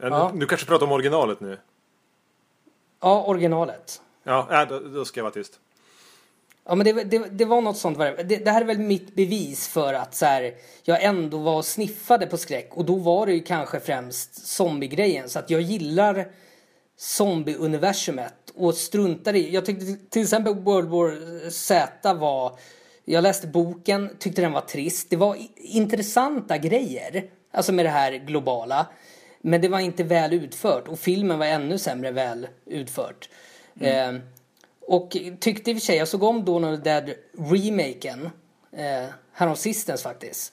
Ja, 0.00 0.08
Ja. 0.08 0.30
Nu, 0.32 0.38
nu 0.38 0.46
kanske 0.46 0.66
pratar 0.66 0.86
om 0.86 0.92
originalet 0.92 1.40
nu. 1.40 1.58
Ja, 3.00 3.24
originalet. 3.26 4.02
Ja, 4.24 4.62
äh, 4.62 4.68
då, 4.68 4.78
då 4.78 5.04
ska 5.04 5.20
jag 5.20 5.24
vara 5.24 5.34
tyst. 5.34 5.60
Ja 6.70 6.74
men 6.74 6.84
det, 6.84 7.04
det, 7.04 7.18
det 7.18 7.44
var 7.44 7.60
något 7.60 7.76
sånt. 7.76 7.98
det. 7.98 8.22
Det, 8.44 8.50
här 8.50 8.60
är 8.60 8.64
väl 8.64 8.78
mitt 8.78 9.14
bevis 9.14 9.68
för 9.68 9.94
att 9.94 10.14
så 10.14 10.26
här, 10.26 10.54
jag 10.82 11.02
ändå 11.02 11.38
var 11.38 11.62
sniffade 11.62 12.26
på 12.26 12.36
skräck. 12.36 12.70
Och 12.70 12.84
då 12.84 12.94
var 12.94 13.26
det 13.26 13.32
ju 13.32 13.40
kanske 13.40 13.80
främst 13.80 14.46
zombiegrejen. 14.46 15.28
Så 15.28 15.38
att 15.38 15.50
jag 15.50 15.60
gillar 15.60 16.28
zombie-universumet 16.98 18.50
och 18.54 18.74
struntar 18.74 19.36
i... 19.36 19.50
Jag 19.50 19.66
tyckte 19.66 19.96
till 20.10 20.22
exempel 20.22 20.54
World 20.54 20.88
War 20.88 21.50
Z 21.50 22.14
var... 22.14 22.58
Jag 23.04 23.22
läste 23.22 23.46
boken, 23.46 24.10
tyckte 24.18 24.42
den 24.42 24.52
var 24.52 24.60
trist. 24.60 25.10
Det 25.10 25.16
var 25.16 25.36
intressanta 25.56 26.58
grejer. 26.58 27.24
Alltså 27.52 27.72
med 27.72 27.84
det 27.84 27.90
här 27.90 28.12
globala. 28.12 28.86
Men 29.40 29.60
det 29.60 29.68
var 29.68 29.80
inte 29.80 30.02
väl 30.02 30.32
utfört. 30.32 30.88
Och 30.88 30.98
filmen 30.98 31.38
var 31.38 31.46
ännu 31.46 31.78
sämre 31.78 32.10
väl 32.10 32.48
utfört. 32.66 33.28
Eh, 33.80 34.12
och 34.88 35.16
tyckte 35.40 35.70
i 35.70 35.74
och 35.74 35.78
för 35.78 35.86
sig, 35.86 35.96
jag 35.96 36.08
såg 36.08 36.22
om 36.22 36.44
Dawn 36.44 36.64
of 36.64 36.76
the 36.76 36.90
Dead 36.90 37.14
remaken 37.38 38.30
eh, 38.72 39.08
häromsistens 39.32 40.02
faktiskt. 40.02 40.52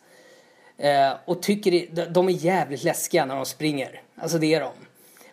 Eh, 0.78 1.14
och 1.26 1.42
tycker 1.42 1.72
det, 1.72 2.06
de- 2.06 2.30
är 2.30 2.34
jävligt 2.34 2.84
läskiga 2.84 3.26
när 3.26 3.36
de 3.36 3.46
springer. 3.46 4.02
Alltså 4.16 4.38
det 4.38 4.54
är 4.54 4.60
de. 4.60 4.72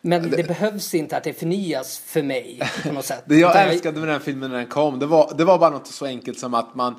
Men 0.01 0.31
det, 0.31 0.45
behövs 0.45 0.95
inte 0.95 1.17
att 1.17 1.25
det 1.25 1.33
förnyas 1.33 1.99
för 1.99 2.23
mig 2.23 2.61
på 2.83 2.93
något 2.93 3.05
sätt. 3.05 3.23
Det 3.27 3.37
jag 3.37 3.51
Utan 3.51 3.69
älskade 3.69 4.01
med 4.01 4.09
den 4.09 4.21
filmen 4.21 4.51
när 4.51 4.59
den 4.59 4.67
kom, 4.67 4.99
det 4.99 5.07
var, 5.07 5.35
det 5.37 5.45
var 5.45 5.59
bara 5.59 5.71
något 5.71 5.87
så 5.87 6.07
enkelt 6.07 6.39
som 6.39 6.55
att 6.55 6.75
man 6.75 6.93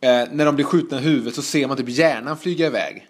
eh, 0.00 0.24
när 0.30 0.44
de 0.44 0.54
blir 0.54 0.64
skjutna 0.64 0.98
i 0.98 1.02
huvudet 1.02 1.34
så 1.34 1.42
ser 1.42 1.66
man 1.66 1.76
typ 1.76 1.88
hjärnan 1.88 2.36
flyga 2.36 2.66
iväg. 2.66 3.06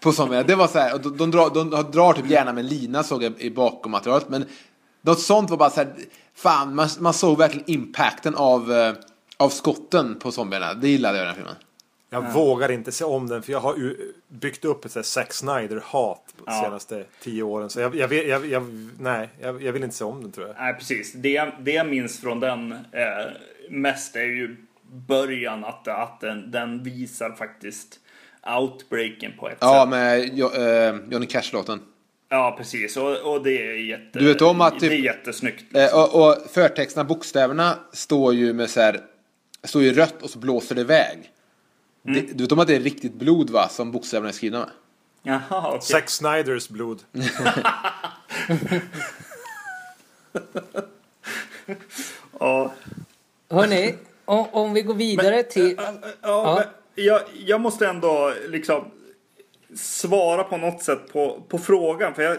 På 0.00 0.12
som, 0.12 0.30
det 0.30 0.54
var 0.54 0.66
så 0.66 0.78
här, 0.78 0.94
och 0.94 1.00
de, 1.00 1.16
de, 1.16 1.30
drar, 1.30 1.50
de 1.50 1.70
drar 1.90 2.12
typ 2.12 2.30
hjärnan 2.30 2.54
med 2.54 2.64
lina 2.64 3.02
såg 3.02 3.22
jag 3.22 3.40
i 3.40 3.50
bakom 3.50 3.92
materialet. 3.92 4.28
Men 4.28 4.44
något 5.08 5.20
sånt 5.20 5.50
var 5.50 5.56
bara 5.56 5.70
så 5.70 5.80
här, 5.80 5.88
fan 6.34 6.74
man, 6.74 6.88
man 7.00 7.14
såg 7.14 7.38
verkligen 7.38 7.70
impacten 7.70 8.34
av, 8.34 8.72
eh, 8.72 8.92
av 9.36 9.48
skotten 9.48 10.18
på 10.18 10.32
zombierna. 10.32 10.74
Det 10.74 10.88
gillade 10.88 11.18
jag 11.18 11.22
i 11.22 11.26
den 11.26 11.28
här 11.28 11.34
filmen. 11.36 11.54
Jag 12.10 12.32
vågar 12.32 12.70
inte 12.70 12.92
se 12.92 13.04
om 13.04 13.28
den 13.28 13.42
för 13.42 13.52
jag 13.52 13.60
har 13.60 13.76
ju 13.76 14.12
byggt 14.28 14.64
upp 14.64 14.84
ett 14.84 15.06
Zack 15.06 15.32
Snyder-hat 15.32 16.22
de 16.36 16.42
Ja. 16.46 16.62
senaste 16.64 17.04
tio 17.22 17.42
åren. 17.42 17.70
Så 17.70 17.80
jag, 17.80 17.94
jag, 17.94 18.08
vet- 18.08 18.28
jag, 18.28 18.46
jag, 18.46 18.88
nej, 19.00 19.28
jag, 19.40 19.62
jag 19.62 19.72
vill 19.72 19.84
inte 19.84 19.96
se 19.96 20.04
om 20.04 20.22
den 20.22 20.32
tror 20.32 20.46
jag. 20.46 20.56
Nej, 20.58 20.74
precis. 20.74 21.12
Det, 21.12 21.52
det 21.60 21.70
jag 21.72 21.88
minns 21.88 22.20
från 22.20 22.40
den 22.40 22.72
eh, 22.72 22.78
mest 23.70 24.16
är 24.16 24.20
ju 24.24 24.56
början 24.92 25.64
att, 25.64 25.88
att 25.88 26.20
den, 26.20 26.50
den 26.50 26.82
visar 26.82 27.30
faktiskt 27.30 28.00
outbreaken 28.60 29.32
på 29.38 29.48
ett 29.48 29.58
Ja, 29.60 29.80
sätt. 29.82 29.88
med 29.90 30.30
jo, 30.34 30.50
eh, 30.52 30.96
Johnny 31.10 31.26
Cash-låten. 31.26 31.80
Ja, 32.28 32.54
precis. 32.58 32.96
Och, 32.96 33.16
och 33.34 33.42
det 33.42 33.50
är 33.70 33.74
jätte... 33.74 34.18
Du 34.18 34.24
vet 34.26 34.42
om 34.42 34.60
att 34.60 34.72
typ- 34.80 34.90
Det 34.90 34.96
är 34.96 35.00
jättesnyggt. 35.00 35.64
Eh, 35.76 35.94
och, 35.98 36.28
och 36.28 36.36
förtexterna, 36.50 37.04
bokstäverna, 37.04 37.78
står 37.92 38.34
ju 38.34 38.52
med 38.52 38.70
så 38.70 38.80
här, 38.80 39.00
står 39.64 39.82
ju 39.82 39.92
rött 39.94 40.22
och 40.22 40.30
så 40.30 40.38
blåser 40.38 40.74
det 40.74 40.80
iväg. 40.80 41.30
Det, 42.02 42.20
du 42.20 42.44
vet 42.44 42.52
om 42.52 42.58
att 42.58 42.66
det 42.68 42.76
är 42.76 42.80
riktigt 42.80 43.14
blod 43.14 43.50
va, 43.50 43.68
som 43.68 43.92
bokstäverna 43.92 44.28
är 44.28 44.32
skrivna 44.32 44.58
med? 44.58 44.68
Jaha, 45.22 45.68
okej. 45.68 45.80
Zack 45.82 46.10
Snyders 46.10 46.68
blod. 46.68 47.02
Ja, 52.40 52.72
Hörni, 53.50 53.94
om, 54.24 54.46
om 54.52 54.72
vi 54.72 54.82
går 54.82 54.94
vidare 54.94 55.42
till... 55.42 55.74
Ja, 55.78 55.92
Ja. 56.22 56.54
men 56.94 57.04
jag, 57.04 57.20
jag 57.46 57.60
måste 57.60 57.86
ändå 57.88 58.32
liksom 58.48 58.84
svara 59.74 60.44
på 60.44 60.56
något 60.56 60.82
sätt 60.82 61.12
på, 61.12 61.42
på 61.48 61.58
frågan. 61.58 62.14
För 62.14 62.22
jag, 62.22 62.38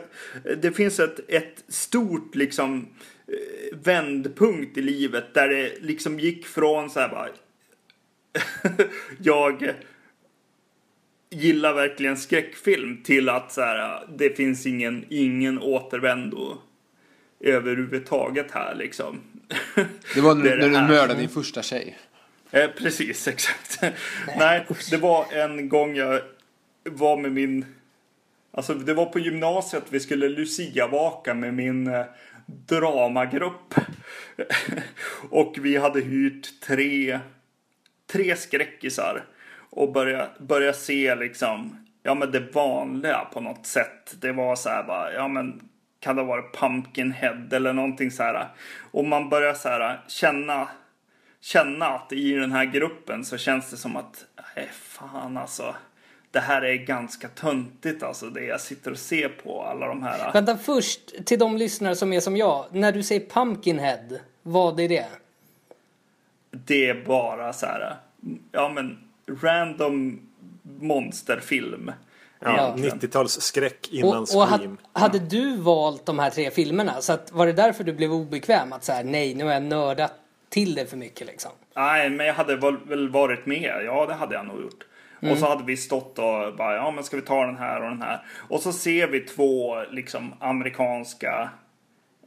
det 0.58 0.72
finns 0.72 1.00
ett, 1.00 1.20
ett 1.28 1.64
stort 1.68 2.36
liksom 2.36 2.88
eh, 3.28 3.78
vändpunkt 3.78 4.78
i 4.78 4.82
livet 4.82 5.34
där 5.34 5.48
det 5.48 5.74
liksom 5.82 6.20
gick 6.20 6.46
från 6.46 6.90
så 6.90 7.00
här 7.00 7.10
bara. 7.10 7.30
jag 9.22 9.74
gillar 11.30 11.74
verkligen 11.74 12.18
skräckfilm 12.18 13.04
till 13.04 13.30
att 13.30 13.52
så 13.52 13.62
här, 13.62 14.08
det 14.18 14.38
finns 14.38 14.66
ingen, 14.66 15.06
ingen 15.10 15.60
återvändo 15.60 16.58
överhuvudtaget 17.40 18.52
här 18.52 18.76
liksom. 18.76 19.20
Det 20.16 20.22
var 20.22 20.36
när, 20.36 20.58
Det 20.58 20.68
när 20.68 20.82
du 20.82 20.88
mördade 20.88 21.20
din 21.20 21.30
första 21.30 21.62
tjej. 21.62 21.98
Eh, 22.52 22.70
precis, 22.78 23.28
exakt. 23.28 23.82
Nej, 24.38 24.66
det 24.90 24.98
var 24.98 25.26
en 25.34 25.70
gång 25.70 25.96
jag 25.96 26.22
var 26.84 27.18
med 27.18 27.32
min... 27.32 27.66
Alltså 28.52 28.74
det 28.74 28.94
var 28.94 29.06
på 29.06 29.20
gymnasiet 29.20 29.84
vi 29.90 30.00
skulle 30.00 30.30
Lucia-vaka 30.30 31.34
med 31.34 31.54
min 31.54 31.88
eh, 31.88 32.06
dramagrupp. 32.46 33.74
och 35.30 35.56
vi 35.62 35.78
hade 35.78 36.02
hyrt 36.02 36.62
tre, 36.62 37.20
tre 38.08 38.36
skräckisar. 38.36 39.26
Och 39.70 39.92
börja, 39.92 40.28
börja 40.40 40.74
se 40.74 41.16
liksom, 41.16 41.78
ja 42.04 42.16
men 42.16 42.32
det 42.32 42.54
vanliga 42.54 43.26
på 43.34 43.42
något 43.42 43.66
sätt. 43.66 44.16
Det 44.22 44.32
var 44.32 44.56
så 44.56 44.70
här 44.70 44.84
bara, 44.84 45.14
ja 45.14 45.28
men 45.28 45.62
kan 46.00 46.16
det 46.16 46.24
vara 46.24 46.42
Pumpkinhead 46.42 47.48
eller 47.52 47.74
någonting 47.74 48.12
så 48.12 48.24
här. 48.24 48.48
Och 48.92 49.06
man 49.06 49.30
börjar 49.30 49.54
så 49.54 49.70
här 49.70 50.00
känna 50.08 50.68
känna 51.42 51.86
att 51.86 52.14
i 52.14 52.34
den 52.34 52.52
här 52.52 52.66
gruppen 52.66 53.26
så 53.26 53.38
känns 53.38 53.70
det 53.70 53.78
som 53.78 53.96
att, 53.96 54.26
nej 54.56 54.70
fan 54.74 55.38
alltså. 55.38 55.76
Det 56.32 56.40
här 56.40 56.62
är 56.62 56.76
ganska 56.76 57.28
töntigt 57.28 58.04
alltså 58.04 58.26
det 58.30 58.44
jag 58.46 58.62
sitter 58.62 58.92
och 58.92 58.98
ser 58.98 59.30
på 59.30 59.64
alla 59.64 59.88
de 59.88 60.04
här. 60.04 60.34
Vänta 60.34 60.58
först, 60.58 61.26
till 61.26 61.40
de 61.40 61.58
lyssnare 61.58 61.96
som 61.96 62.14
är 62.14 62.20
som 62.20 62.38
jag. 62.38 62.66
När 62.72 62.92
du 62.92 63.04
säger 63.04 63.26
Pumpkinhead, 63.30 64.20
vad 64.44 64.80
är 64.80 64.90
det? 64.90 65.06
Det 66.52 66.90
är 66.90 67.04
bara 67.06 67.54
så 67.54 67.66
här, 67.66 67.96
ja 68.52 68.70
men 68.70 68.98
random 69.42 70.20
monsterfilm. 70.80 71.92
Ja, 72.40 72.54
egentligen. 72.78 73.00
90-tals 73.00 73.42
skräck 73.42 73.90
innan 73.92 74.10
Och, 74.14 74.20
och 74.22 74.28
Scream. 74.28 74.78
had, 74.94 75.02
hade 75.04 75.20
du 75.20 75.58
valt 75.58 76.06
de 76.06 76.20
här 76.20 76.30
tre 76.30 76.52
filmerna? 76.52 77.02
Så 77.02 77.14
att, 77.14 77.32
var 77.32 77.46
det 77.48 77.54
därför 77.54 77.84
du 77.84 77.94
blev 77.94 78.14
obekväm? 78.14 78.74
Att 78.74 78.84
så 78.84 78.92
här, 78.92 79.04
nej, 79.04 79.34
nu 79.36 79.44
har 79.44 79.52
jag 79.52 79.64
nördat 79.64 80.14
till 80.50 80.76
det 80.76 80.86
för 80.86 80.98
mycket 80.98 81.28
liksom. 81.28 81.52
Nej, 81.76 82.10
men 82.10 82.26
jag 82.28 82.34
hade 82.34 82.56
väl- 82.56 82.78
väl 82.86 83.10
varit 83.10 83.46
med. 83.46 83.82
Ja, 83.86 84.06
det 84.06 84.14
hade 84.14 84.36
jag 84.36 84.46
nog 84.48 84.62
gjort. 84.62 84.86
Och 85.22 85.38
så 85.38 85.46
hade 85.50 85.64
vi 85.64 85.78
stått 85.78 86.20
och 86.20 86.56
bara, 86.56 86.76
ja 86.76 86.92
men 86.92 87.04
ska 87.04 87.16
vi 87.16 87.22
ta 87.22 87.46
den 87.46 87.58
här 87.58 87.82
och 87.82 87.90
den 87.90 88.02
här. 88.02 88.26
Och 88.38 88.62
så 88.62 88.74
ser 88.74 89.08
vi 89.08 89.20
två 89.20 89.84
liksom 89.92 90.34
amerikanska 90.40 91.50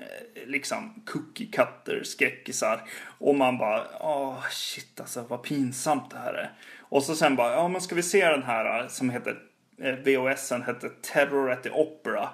eh, 0.01 0.47
liksom 0.47 1.03
cookie 1.07 1.47
cutter 1.47 2.03
skräckisar. 2.05 2.81
Och 3.19 3.35
man 3.35 3.59
bara, 3.59 3.85
åh 4.01 4.45
shit 4.51 5.01
alltså 5.01 5.25
vad 5.29 5.43
pinsamt 5.43 6.11
det 6.11 6.19
här 6.19 6.35
är. 6.35 6.51
Och 6.81 7.03
så 7.03 7.15
sen 7.15 7.37
bara, 7.37 7.53
ja 7.53 7.69
men 7.69 7.81
ska 7.81 7.95
vi 7.95 8.03
se 8.03 8.29
den 8.29 8.43
här 8.43 8.81
eh, 8.81 8.89
som 8.89 9.11
heter, 9.11 9.39
eh, 9.83 9.95
VHSen 9.95 10.63
hette 10.63 10.89
Terror 10.89 11.51
at 11.51 11.63
the 11.63 11.71
Opera. 11.71 12.29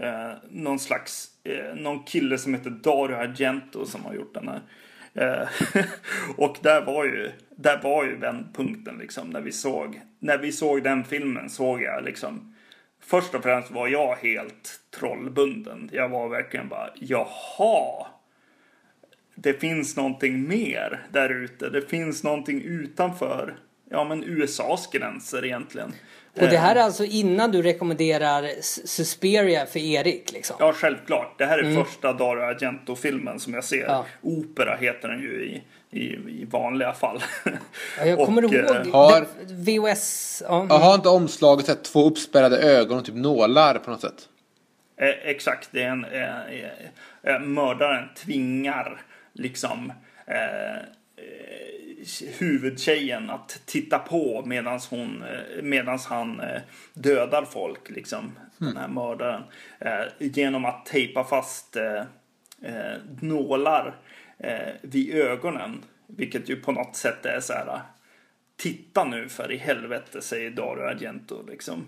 Eh, 0.00 0.32
någon 0.50 0.78
slags, 0.78 1.28
eh, 1.44 1.74
någon 1.74 2.04
kille 2.04 2.38
som 2.38 2.54
heter 2.54 2.70
Dario 2.70 3.16
Argento 3.16 3.86
som 3.86 4.04
har 4.04 4.14
gjort 4.14 4.34
den 4.34 4.48
här. 4.48 4.60
Eh, 5.14 5.48
och 6.36 6.56
där 6.62 6.84
var 6.84 7.04
ju, 7.04 7.32
där 7.50 7.82
var 7.82 8.04
ju 8.04 8.16
vändpunkten 8.16 8.98
liksom 8.98 9.30
när 9.30 9.40
vi 9.40 9.52
såg, 9.52 10.00
när 10.18 10.38
vi 10.38 10.52
såg 10.52 10.82
den 10.82 11.04
filmen 11.04 11.50
såg 11.50 11.82
jag 11.82 12.04
liksom 12.04 12.54
Först 13.00 13.34
och 13.34 13.42
främst 13.42 13.70
var 13.70 13.88
jag 13.88 14.16
helt 14.16 14.80
trollbunden. 14.90 15.90
Jag 15.92 16.08
var 16.08 16.28
verkligen 16.28 16.68
bara, 16.68 16.90
jaha. 16.94 18.06
Det 19.34 19.60
finns 19.60 19.96
någonting 19.96 20.48
mer 20.48 21.06
där 21.12 21.28
ute. 21.28 21.70
Det 21.70 21.82
finns 21.82 22.24
någonting 22.24 22.62
utanför, 22.62 23.56
ja 23.90 24.04
men 24.04 24.24
USAs 24.24 24.90
gränser 24.90 25.44
egentligen. 25.44 25.92
Och 26.34 26.48
det 26.48 26.56
här 26.58 26.76
är 26.76 26.80
alltså 26.80 27.04
innan 27.04 27.50
du 27.52 27.62
rekommenderar 27.62 28.42
S- 28.58 28.88
Suspiria 28.88 29.66
för 29.66 29.78
Erik 29.80 30.32
liksom? 30.32 30.56
Ja, 30.58 30.72
självklart. 30.72 31.38
Det 31.38 31.46
här 31.46 31.58
är 31.58 31.84
första 31.84 32.12
Dario 32.12 32.42
Argento-filmen 32.42 33.40
som 33.40 33.54
jag 33.54 33.64
ser. 33.64 33.84
Ja. 33.86 34.06
Opera 34.22 34.76
heter 34.76 35.08
den 35.08 35.20
ju 35.20 35.44
i, 35.44 35.62
i, 35.98 36.04
i 36.14 36.46
vanliga 36.50 36.92
fall. 36.92 37.22
Ja, 37.98 38.04
jag 38.04 38.18
kommer 38.26 38.44
Och, 38.44 38.52
ihåg 38.52 38.70
eh, 38.86 38.92
Har- 38.92 39.26
VHS. 39.48 40.42
Ja. 40.48 40.66
Jag 40.68 40.78
har 40.78 40.94
inte 40.94 41.08
omslaget 41.08 41.66
sett 41.66 41.84
två 41.84 42.06
uppspärrade 42.06 42.58
ögon 42.58 42.98
och 42.98 43.04
typ 43.04 43.14
nålar 43.14 43.74
på 43.78 43.90
något 43.90 44.00
sätt? 44.00 44.28
Eh, 45.00 45.08
exakt, 45.30 45.68
det 45.72 45.82
är 45.82 45.88
en 45.88 46.04
eh, 46.04 46.22
eh, 46.22 47.34
eh, 47.34 47.40
mördaren 47.40 48.08
tvingar 48.24 49.02
liksom 49.32 49.92
eh, 50.26 50.76
eh, 50.76 50.82
huvudtjejen 52.38 53.30
att 53.30 53.62
titta 53.66 53.98
på 53.98 54.42
medans 54.46 54.88
hon 54.88 55.22
eh, 55.22 55.62
medans 55.62 56.06
han 56.06 56.40
eh, 56.40 56.60
dödar 56.94 57.44
folk 57.44 57.90
liksom 57.90 58.32
den 58.58 58.76
här 58.76 58.88
mördaren 58.88 59.42
eh, 59.78 60.04
genom 60.18 60.64
att 60.64 60.86
tejpa 60.86 61.24
fast 61.24 61.76
nålar 63.20 63.96
vid 64.82 65.14
ögonen 65.14 65.82
vilket 66.06 66.48
ju 66.48 66.56
på 66.56 66.72
något 66.72 66.96
sätt 66.96 67.26
är 67.26 67.40
så 67.40 67.52
här 67.52 67.80
titta 68.56 69.04
nu 69.04 69.28
för 69.28 69.52
i 69.52 69.56
helvete 69.56 70.22
säger 70.22 70.50
Dario 70.50 70.82
Argento 70.82 71.42
liksom 71.48 71.86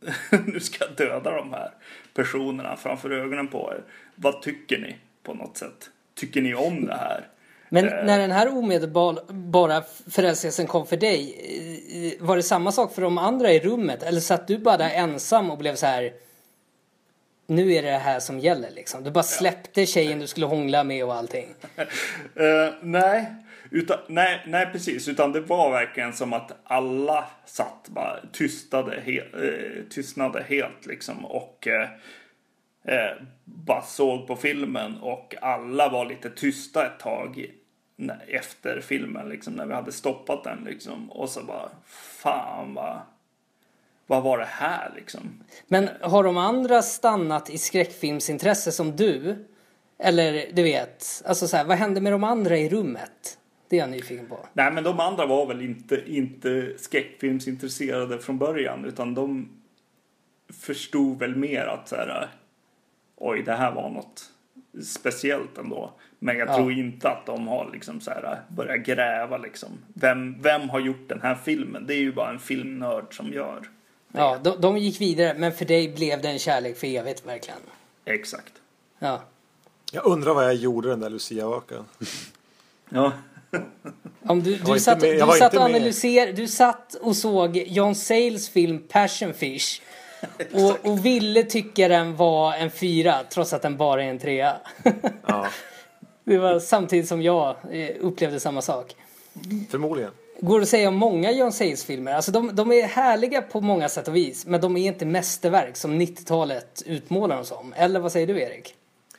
nu 0.46 0.60
ska 0.60 0.84
jag 0.84 0.96
döda 0.96 1.36
de 1.36 1.52
här 1.52 1.70
personerna 2.14 2.76
framför 2.76 3.10
ögonen 3.10 3.48
på 3.48 3.72
er. 3.76 3.82
Vad 4.14 4.42
tycker 4.42 4.78
ni 4.78 4.96
på 5.22 5.34
något 5.34 5.56
sätt? 5.56 5.90
Tycker 6.14 6.42
ni 6.42 6.54
om 6.54 6.86
det 6.86 6.96
här? 6.96 7.28
Men 7.68 7.88
Eh. 7.88 8.04
när 8.04 8.18
den 8.18 8.30
här 8.30 8.48
omedelbara 8.58 9.82
förälskelsen 10.10 10.66
kom 10.66 10.86
för 10.86 10.96
dig, 10.96 11.34
eh, 12.18 12.26
var 12.26 12.36
det 12.36 12.42
samma 12.42 12.72
sak 12.72 12.94
för 12.94 13.02
de 13.02 13.18
andra 13.18 13.52
i 13.52 13.60
rummet? 13.60 14.02
Eller 14.02 14.20
satt 14.20 14.46
du 14.48 14.58
bara 14.58 14.76
där 14.76 14.90
ensam 14.90 15.50
och 15.50 15.58
blev 15.58 15.74
så 15.74 15.86
här, 15.86 16.12
nu 17.46 17.72
är 17.72 17.82
det 17.82 17.90
det 17.90 17.98
här 17.98 18.20
som 18.20 18.38
gäller 18.38 18.70
liksom? 18.70 19.04
Du 19.04 19.10
bara 19.10 19.24
släppte 19.24 19.86
tjejen 19.86 20.18
du 20.18 20.26
skulle 20.26 20.46
hångla 20.46 20.84
med 20.84 21.04
och 21.04 21.14
allting? 21.14 21.48
Eh, 22.36 22.74
nej, 22.82 23.26
utan, 23.70 23.98
nej, 24.06 24.42
nej, 24.46 24.66
precis. 24.72 25.08
Utan 25.08 25.32
det 25.32 25.40
var 25.40 25.70
verkligen 25.70 26.12
som 26.12 26.32
att 26.32 26.52
alla 26.64 27.24
satt 27.46 27.88
bara 27.88 28.16
tystade, 28.32 29.00
he, 29.00 29.12
eh, 29.18 29.84
tystnade 29.90 30.42
helt 30.48 30.86
liksom. 30.86 31.24
Och 31.24 31.68
eh, 31.68 33.10
bara 33.44 33.82
såg 33.82 34.26
på 34.26 34.36
filmen. 34.36 34.98
Och 34.98 35.34
alla 35.40 35.88
var 35.88 36.04
lite 36.06 36.30
tysta 36.30 36.86
ett 36.86 37.00
tag 37.00 37.50
efter 38.28 38.80
filmen. 38.80 39.28
Liksom, 39.28 39.52
när 39.52 39.66
vi 39.66 39.74
hade 39.74 39.92
stoppat 39.92 40.44
den. 40.44 40.64
Liksom. 40.64 41.10
Och 41.10 41.28
så 41.28 41.44
bara, 41.44 41.68
fan 41.86 42.74
vad, 42.74 43.00
vad 44.06 44.22
var 44.22 44.38
det 44.38 44.48
här 44.48 44.92
liksom? 44.96 45.20
Men 45.66 45.88
har 46.00 46.24
de 46.24 46.36
andra 46.36 46.82
stannat 46.82 47.50
i 47.50 47.58
skräckfilmsintresse 47.58 48.72
som 48.72 48.96
du? 48.96 49.44
Eller 49.98 50.52
du 50.52 50.62
vet, 50.62 51.22
alltså 51.26 51.48
så 51.48 51.56
här, 51.56 51.64
vad 51.64 51.76
hände 51.76 52.00
med 52.00 52.12
de 52.12 52.24
andra 52.24 52.58
i 52.58 52.68
rummet? 52.68 53.38
Det 53.68 53.76
är 53.76 53.80
jag 53.80 53.90
nyfiken 53.90 54.26
på. 54.26 54.46
Nej 54.52 54.72
men 54.72 54.84
de 54.84 55.00
andra 55.00 55.26
var 55.26 55.46
väl 55.46 55.62
inte, 55.62 56.02
inte 56.06 56.74
skräckfilmsintresserade 56.78 58.18
från 58.18 58.38
början 58.38 58.84
utan 58.84 59.14
de 59.14 59.48
förstod 60.52 61.18
väl 61.18 61.36
mer 61.36 61.66
att 61.66 61.88
så 61.88 61.96
här, 61.96 62.28
oj 63.16 63.42
det 63.42 63.54
här 63.54 63.72
var 63.72 63.90
något 63.90 64.32
speciellt 64.84 65.58
ändå. 65.58 65.92
Men 66.18 66.38
jag 66.38 66.48
Ja. 66.48 66.56
tror 66.56 66.72
inte 66.72 67.08
att 67.08 67.26
de 67.26 67.48
har 67.48 67.70
liksom 67.72 68.00
så 68.00 68.10
här 68.10 68.40
börjat 68.48 68.86
gräva 68.86 69.36
liksom. 69.36 69.68
Vem, 69.94 70.42
vem 70.42 70.68
har 70.70 70.80
gjort 70.80 71.08
den 71.08 71.20
här 71.22 71.34
filmen? 71.44 71.86
Det 71.86 71.94
är 71.94 71.98
ju 72.00 72.12
bara 72.12 72.30
en 72.30 72.38
filmnörd 72.38 73.16
som 73.16 73.32
gör. 73.32 73.68
Ja, 74.12 74.38
de, 74.44 74.60
de 74.60 74.78
gick 74.78 75.00
vidare, 75.00 75.34
men 75.38 75.52
för 75.52 75.64
dig 75.64 75.88
blev 75.88 76.22
det 76.22 76.28
en 76.28 76.38
kärlek 76.38 76.76
för 76.78 76.86
evigt 76.86 77.26
verkligen. 77.26 77.58
Exakt. 78.04 78.52
Ja. 78.98 79.20
Jag 79.92 80.06
undrar 80.06 80.34
vad 80.34 80.44
jag 80.44 80.54
gjorde 80.54 80.88
den 80.88 81.00
där 81.00 81.10
Lucia-vakan. 81.10 81.84
Ja. 82.90 83.12
Om 84.22 84.42
du, 84.42 84.56
du 84.56 84.80
satt, 84.80 85.00
med- 85.02 85.14
du 85.28 85.38
satt 85.38 85.54
och 85.56 85.62
analyserade, 85.62 86.32
du 86.32 86.46
satt 86.48 86.94
och 86.94 87.16
såg 87.16 87.56
John 87.56 87.94
Sayles 87.94 88.48
film 88.48 88.78
Passion 88.88 89.34
Fish. 89.34 89.80
Och, 90.52 90.86
och 90.90 91.06
ville 91.06 91.42
tycka 91.42 91.88
den 91.88 92.16
var 92.16 92.54
en 92.54 92.70
fyra 92.70 93.14
trots 93.30 93.52
att 93.52 93.62
den 93.62 93.76
bara 93.76 94.04
är 94.04 94.08
en 94.08 94.18
trea. 94.18 94.56
Ja, 95.26 95.46
Det 96.28 96.38
var 96.38 96.58
samtidigt 96.58 97.08
som 97.08 97.22
jag 97.22 97.56
eh, 97.70 97.96
upplevde 98.00 98.40
samma 98.40 98.62
sak. 98.62 98.96
förmodligen. 99.70 100.10
Går 100.40 100.58
det 100.58 100.62
att 100.62 100.68
säga 100.68 100.88
om 100.88 100.94
många 100.94 101.32
John 101.32 101.52
Sayles 101.52 101.84
filmer? 101.84 102.12
Alltså 102.14 102.32
de, 102.32 102.54
de 102.54 102.72
är 102.72 102.82
härliga 102.82 103.42
på 103.42 103.60
många 103.60 103.88
sätt 103.88 104.08
och 104.08 104.16
vis. 104.16 104.46
Men 104.46 104.60
de 104.60 104.76
är 104.76 104.86
inte 104.88 105.06
mästerverk 105.06 105.76
som 105.76 106.00
90-talet 106.00 106.82
utmålar 106.86 107.36
dem 107.36 107.44
som. 107.44 107.74
Eller 107.76 108.00
vad 108.00 108.12
säger 108.12 108.26
du 108.26 108.40
Erik? 108.40 108.74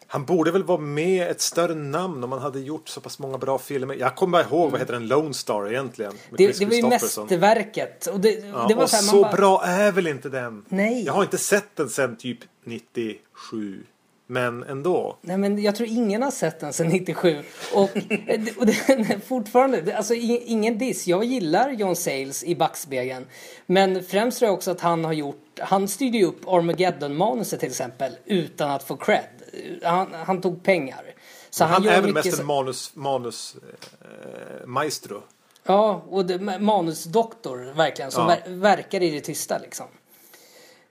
Han 0.07 0.25
borde 0.25 0.51
väl 0.51 0.63
vara 0.63 0.77
med 0.79 1.27
ett 1.31 1.41
större 1.41 1.75
namn 1.75 2.23
om 2.23 2.29
man 2.29 2.39
hade 2.39 2.59
gjort 2.59 2.89
så 2.89 3.01
pass 3.01 3.19
många 3.19 3.37
bra 3.37 3.57
filmer. 3.57 3.95
Jag 3.95 4.15
kommer 4.15 4.31
bara 4.31 4.49
ihåg, 4.49 4.71
vad 4.71 4.79
heter 4.79 4.93
den, 4.93 5.07
Lone 5.07 5.33
Star 5.33 5.69
egentligen? 5.69 6.13
Det, 6.37 6.59
det 6.59 6.65
var 6.65 6.73
ju 6.73 6.87
mästerverket. 6.87 8.07
Och 8.07 8.19
det, 8.19 8.29
Ja, 8.29 8.65
det 8.67 8.75
var 8.75 8.83
och 8.83 8.89
så, 8.89 8.95
här, 8.95 9.03
så 9.03 9.21
bara, 9.21 9.31
bra 9.31 9.63
är 9.63 9.91
väl 9.91 10.07
inte 10.07 10.29
den? 10.29 10.65
Nej. 10.69 11.03
Jag 11.05 11.13
har 11.13 11.23
inte 11.23 11.37
sett 11.37 11.75
den 11.75 11.89
sen 11.89 12.15
typ 12.15 12.39
97. 12.63 13.83
Men 14.31 14.63
ändå. 14.63 15.17
Nej 15.21 15.37
men 15.37 15.61
jag 15.61 15.75
tror 15.75 15.89
ingen 15.89 16.21
har 16.23 16.31
sett 16.31 16.59
den 16.59 16.73
sedan 16.73 16.87
97. 16.87 17.43
Och, 17.73 17.89
och 18.57 18.65
den 18.87 19.21
fortfarande, 19.27 19.97
alltså 19.97 20.13
ingen 20.13 20.77
diss. 20.77 21.07
Jag 21.07 21.23
gillar 21.23 21.69
John 21.71 21.95
Sayles 21.95 22.43
i 22.43 22.55
backspegeln. 22.55 23.25
Men 23.65 24.03
främst 24.03 24.39
tror 24.39 24.47
jag 24.47 24.53
också 24.53 24.71
att 24.71 24.81
han 24.81 25.05
har 25.05 25.13
gjort, 25.13 25.59
han 25.59 25.87
styrde 25.87 26.17
ju 26.17 26.25
upp 26.25 26.47
Armageddon-manuset 26.47 27.59
till 27.59 27.69
exempel 27.69 28.17
utan 28.25 28.71
att 28.71 28.83
få 28.83 28.95
cred. 28.97 29.23
Han, 29.83 30.13
han 30.13 30.41
tog 30.41 30.63
pengar. 30.63 31.01
Så 31.49 31.63
Han, 31.65 31.83
gör 31.83 31.91
är 31.91 32.01
väl 32.01 32.13
mest 32.13 32.39
en 32.39 32.45
manus, 32.45 32.91
manus 32.95 33.55
eh, 34.01 34.67
maestro. 34.67 35.21
Ja, 35.63 36.05
och 36.09 36.25
det, 36.25 36.37
ma- 36.37 36.59
manusdoktor 36.59 37.73
verkligen 37.75 38.11
som 38.11 38.29
Ja. 38.29 38.37
ver, 38.45 38.55
verkar 38.55 39.03
i 39.03 39.09
det 39.09 39.21
tysta 39.21 39.57
liksom. 39.57 39.85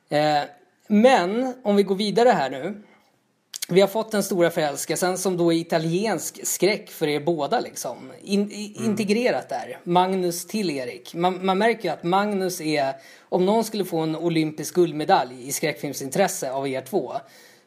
Eh, 0.09 0.41
men 0.87 1.55
om 1.63 1.77
vi 1.77 1.83
går 1.83 1.95
vidare 1.95 2.29
här 2.29 2.51
nu. 2.51 2.83
Vi 3.71 3.81
har 3.81 3.89
fått 3.89 4.11
den 4.11 4.23
stora 4.23 4.51
förälskelsen 4.51 5.19
som 5.19 5.37
då 5.37 5.53
är 5.53 5.57
italiensk 5.57 6.47
skräck 6.47 6.91
för 6.91 7.07
er 7.07 7.21
båda 7.21 7.61
liksom. 7.61 8.13
In, 8.23 8.53
i, 8.53 8.85
Integrerat 8.85 9.49
där. 9.49 9.81
Magnus 9.85 10.47
till 10.47 10.71
Erik. 10.71 11.15
Man, 11.15 11.47
man 11.47 11.59
märker 11.59 11.85
ju 11.85 11.89
att 11.89 12.03
Magnus 12.03 12.61
är, 12.61 12.95
om 13.29 13.47
någon 13.47 13.65
skulle 13.65 13.85
få 13.85 13.99
en 13.99 14.17
olympisk 14.17 14.75
guldmedalj 14.75 15.49
i 15.49 15.53
skräckfilmsintresse 15.53 16.53
av 16.53 16.69
er 16.69 16.81
två, 16.81 17.13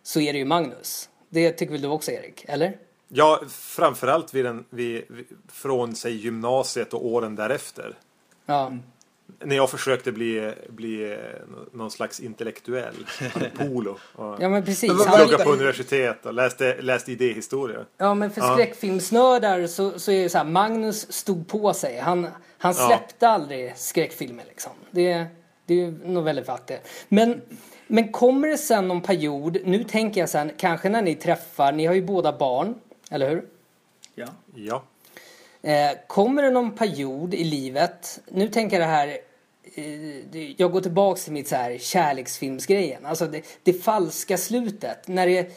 så 0.04 0.20
är 0.20 0.34
det 0.34 0.40
ju 0.40 0.46
Magnus. 0.46 1.10
Det 1.30 1.52
tycker 1.52 1.72
väl 1.72 1.82
du 1.82 1.88
också 1.88 2.12
Erik, 2.12 2.46
eller? 2.48 2.78
Ja, 3.08 3.42
framförallt 3.50 4.34
vid 4.34 4.46
den, 4.46 4.66
vid, 4.70 5.04
vid, 5.10 5.26
från 5.52 5.96
sig 5.96 6.16
gymnasiet 6.16 6.94
och 6.94 7.06
åren 7.06 7.36
därefter. 7.36 7.98
Ja. 8.46 8.72
När 9.44 9.56
jag 9.56 9.70
försökte 9.70 10.12
bli, 10.12 10.54
bli 10.70 11.12
eh, 11.12 11.18
någon 11.74 11.92
slags 11.92 12.20
intellektuell. 12.20 12.96
Polo. 13.58 13.98
Och 14.16 14.36
Ja 14.40 14.50
men 14.50 14.66
precis. 14.66 14.92
Pluggade 15.16 15.44
på 15.44 15.52
universitet 15.52 16.26
och 16.26 16.34
läste, 16.34 16.82
läste 16.82 17.12
idéhistoria. 17.12 17.86
Ja 17.98 18.14
men 18.14 18.32
för 18.32 18.42
Ja. 18.42 18.54
skräckfilmsnördar 18.54 19.68
så, 19.68 20.00
så 20.00 20.12
är 20.12 20.24
det 20.24 20.30
så 20.30 20.38
här, 20.38 20.46
Magnus 20.46 21.12
stod 21.12 21.48
på 21.48 21.74
sig. 21.74 22.00
Han, 22.00 22.28
han 22.58 22.74
Ja. 22.78 22.88
släppte 22.88 23.28
aldrig 23.30 23.78
skräckfilmer 23.78 24.44
liksom. 24.48 24.72
Det, 24.92 25.26
det 25.66 25.74
är 25.74 25.78
ju 25.78 25.92
nog 26.06 26.24
väldigt 26.24 26.46
fattigt. 26.46 26.88
Men, 27.08 27.42
men 27.88 28.12
kommer 28.12 28.48
det 28.48 28.58
sen 28.58 28.88
någon 28.88 29.02
period, 29.02 29.58
nu 29.66 29.84
tänker 29.84 30.20
jag 30.22 30.30
sen, 30.30 30.52
kanske 30.58 30.90
när 30.90 31.02
ni 31.02 31.16
träffar, 31.16 31.72
ni 31.72 31.86
har 31.86 31.94
ju 31.94 32.02
båda 32.02 32.38
barn, 32.38 32.76
eller 33.12 33.30
hur? 33.30 33.44
Ja. 34.16 34.28
Ja. 34.56 34.84
Eh, 35.64 35.92
kommer 36.08 36.44
det 36.44 36.50
någon 36.50 36.72
period 36.72 37.34
i 37.34 37.44
livet, 37.44 38.20
nu 38.32 38.48
tänker 38.48 38.80
jag 38.80 38.88
det 38.90 38.92
här, 38.94 39.18
Eh, 39.64 40.62
jag 40.62 40.72
går 40.72 40.82
tillbaks 40.82 41.24
till 41.24 41.34
mitt 41.34 41.48
så 41.48 41.56
här 41.56 41.78
kärleksfilmsgrejen, 41.78 43.06
alltså 43.06 43.28
det, 43.28 43.44
det 43.64 43.74
falska 43.74 44.38
slutet, 44.38 45.08
när 45.08 45.28
det 45.28 45.52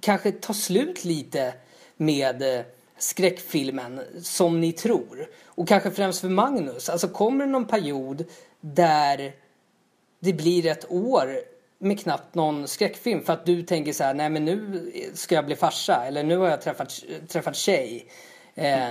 kanske 0.00 0.32
tar 0.32 0.54
slut 0.54 1.04
lite 1.04 1.54
med 1.96 2.42
eh, 2.42 2.64
skräckfilmen 2.98 4.00
som 4.22 4.60
ni 4.60 4.72
tror. 4.72 5.28
Och 5.44 5.68
kanske 5.68 5.90
främst 5.90 6.20
för 6.20 6.28
Magnus, 6.28 6.88
alltså 6.88 7.08
kommer 7.08 7.46
det 7.46 7.52
någon 7.52 7.66
period 7.66 8.24
där 8.60 9.32
det 10.20 10.32
blir 10.32 10.66
ett 10.66 10.90
år 10.90 11.40
med 11.78 12.00
knappt 12.00 12.34
någon 12.34 12.68
skräckfilm 12.68 13.22
för 13.22 13.32
att 13.32 13.46
du 13.46 13.62
tänker 13.62 13.92
så 13.92 14.04
här, 14.04 14.14
nej 14.14 14.30
men 14.30 14.44
nu 14.44 14.90
ska 15.14 15.34
jag 15.34 15.46
bli 15.46 15.56
farsa 15.56 16.04
eller 16.06 16.22
nu 16.22 16.36
har 16.36 16.48
jag 16.48 16.62
träffat, 16.62 17.04
träffat 17.28 17.56
tjej. 17.56 18.06
Eh, 18.54 18.88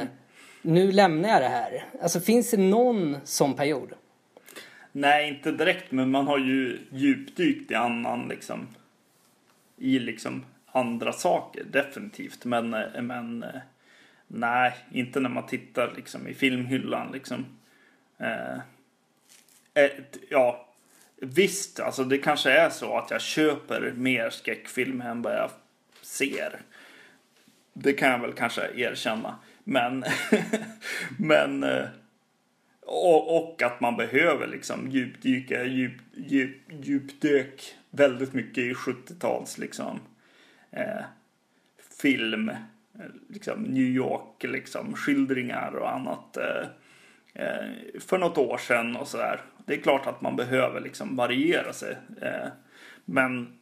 nu 0.62 0.92
lämnar 0.92 1.30
jag 1.30 1.42
det 1.42 1.48
här. 1.48 1.86
Alltså 2.02 2.20
finns 2.20 2.52
det 2.52 2.58
någon 2.58 3.18
sån 3.24 3.54
period? 3.54 3.94
Nej, 4.92 5.30
inte 5.30 5.52
direkt, 5.52 5.92
men 5.92 6.12
man 6.12 6.28
har 6.28 6.38
ju 6.38 6.80
djupdykt 6.92 7.72
i 7.72 7.76
annan 7.76 8.28
liksom. 8.28 8.68
I 9.78 10.00
liksom 10.00 10.46
andra 10.66 11.14
saker, 11.14 11.64
definitivt. 11.64 12.46
Men, 12.46 12.74
eh, 12.74 13.02
men 13.02 13.44
eh, 13.44 13.62
nej, 14.28 14.74
inte 14.92 15.20
när 15.20 15.30
man 15.30 15.48
tittar 15.48 15.94
liksom 15.96 16.28
i 16.28 16.34
filmhyllan 16.34 17.12
liksom. 17.12 17.46
Eh, 18.18 18.54
eh 18.54 18.60
ett, 19.74 20.18
ja, 20.30 20.68
visst, 21.16 21.80
alltså 21.80 22.04
det 22.04 22.18
kanske 22.18 22.52
är 22.52 22.70
så 22.70 22.98
att 22.98 23.12
jag 23.12 23.22
köper 23.22 23.94
mer 23.96 24.30
skräckfilm 24.30 25.02
än 25.02 25.22
vad 25.22 25.34
jag 25.34 25.52
ser. 26.02 26.62
Det 27.74 27.94
kan 27.94 28.10
jag 28.10 28.20
väl 28.20 28.34
kanske 28.34 28.62
erkänna. 28.76 29.36
Men, 29.64 30.06
men 31.18 31.64
eh, 31.64 31.86
och, 32.90 33.38
och 33.38 33.62
att 33.62 33.82
man 33.82 33.98
behöver 33.98 34.48
liksom 34.48 34.90
djupdyka, 34.90 35.66
djup, 35.66 36.02
djup, 36.14 36.58
djupdök 36.68 37.76
väldigt 37.90 38.34
mycket 38.34 38.64
i 38.64 38.74
70-tals 38.74 39.58
liksom 39.58 40.00
eh, 40.72 41.04
film, 42.02 42.52
liksom 43.28 43.64
New 43.64 43.84
York, 43.84 44.44
liksom 44.44 44.94
skildringar 44.96 45.76
och 45.76 45.94
annat 45.94 46.38
eh, 46.38 46.68
eh, 47.34 48.00
för 48.00 48.18
något 48.18 48.38
år 48.38 48.58
sedan 48.58 48.96
och 48.96 49.08
sådär. 49.08 49.42
Det 49.66 49.74
är 49.74 49.82
klart 49.82 50.08
att 50.08 50.22
man 50.22 50.36
behöver 50.36 50.82
liksom 50.82 51.16
variera 51.16 51.74
sig. 51.74 51.98
Eh, 52.22 52.48
men 53.06 53.60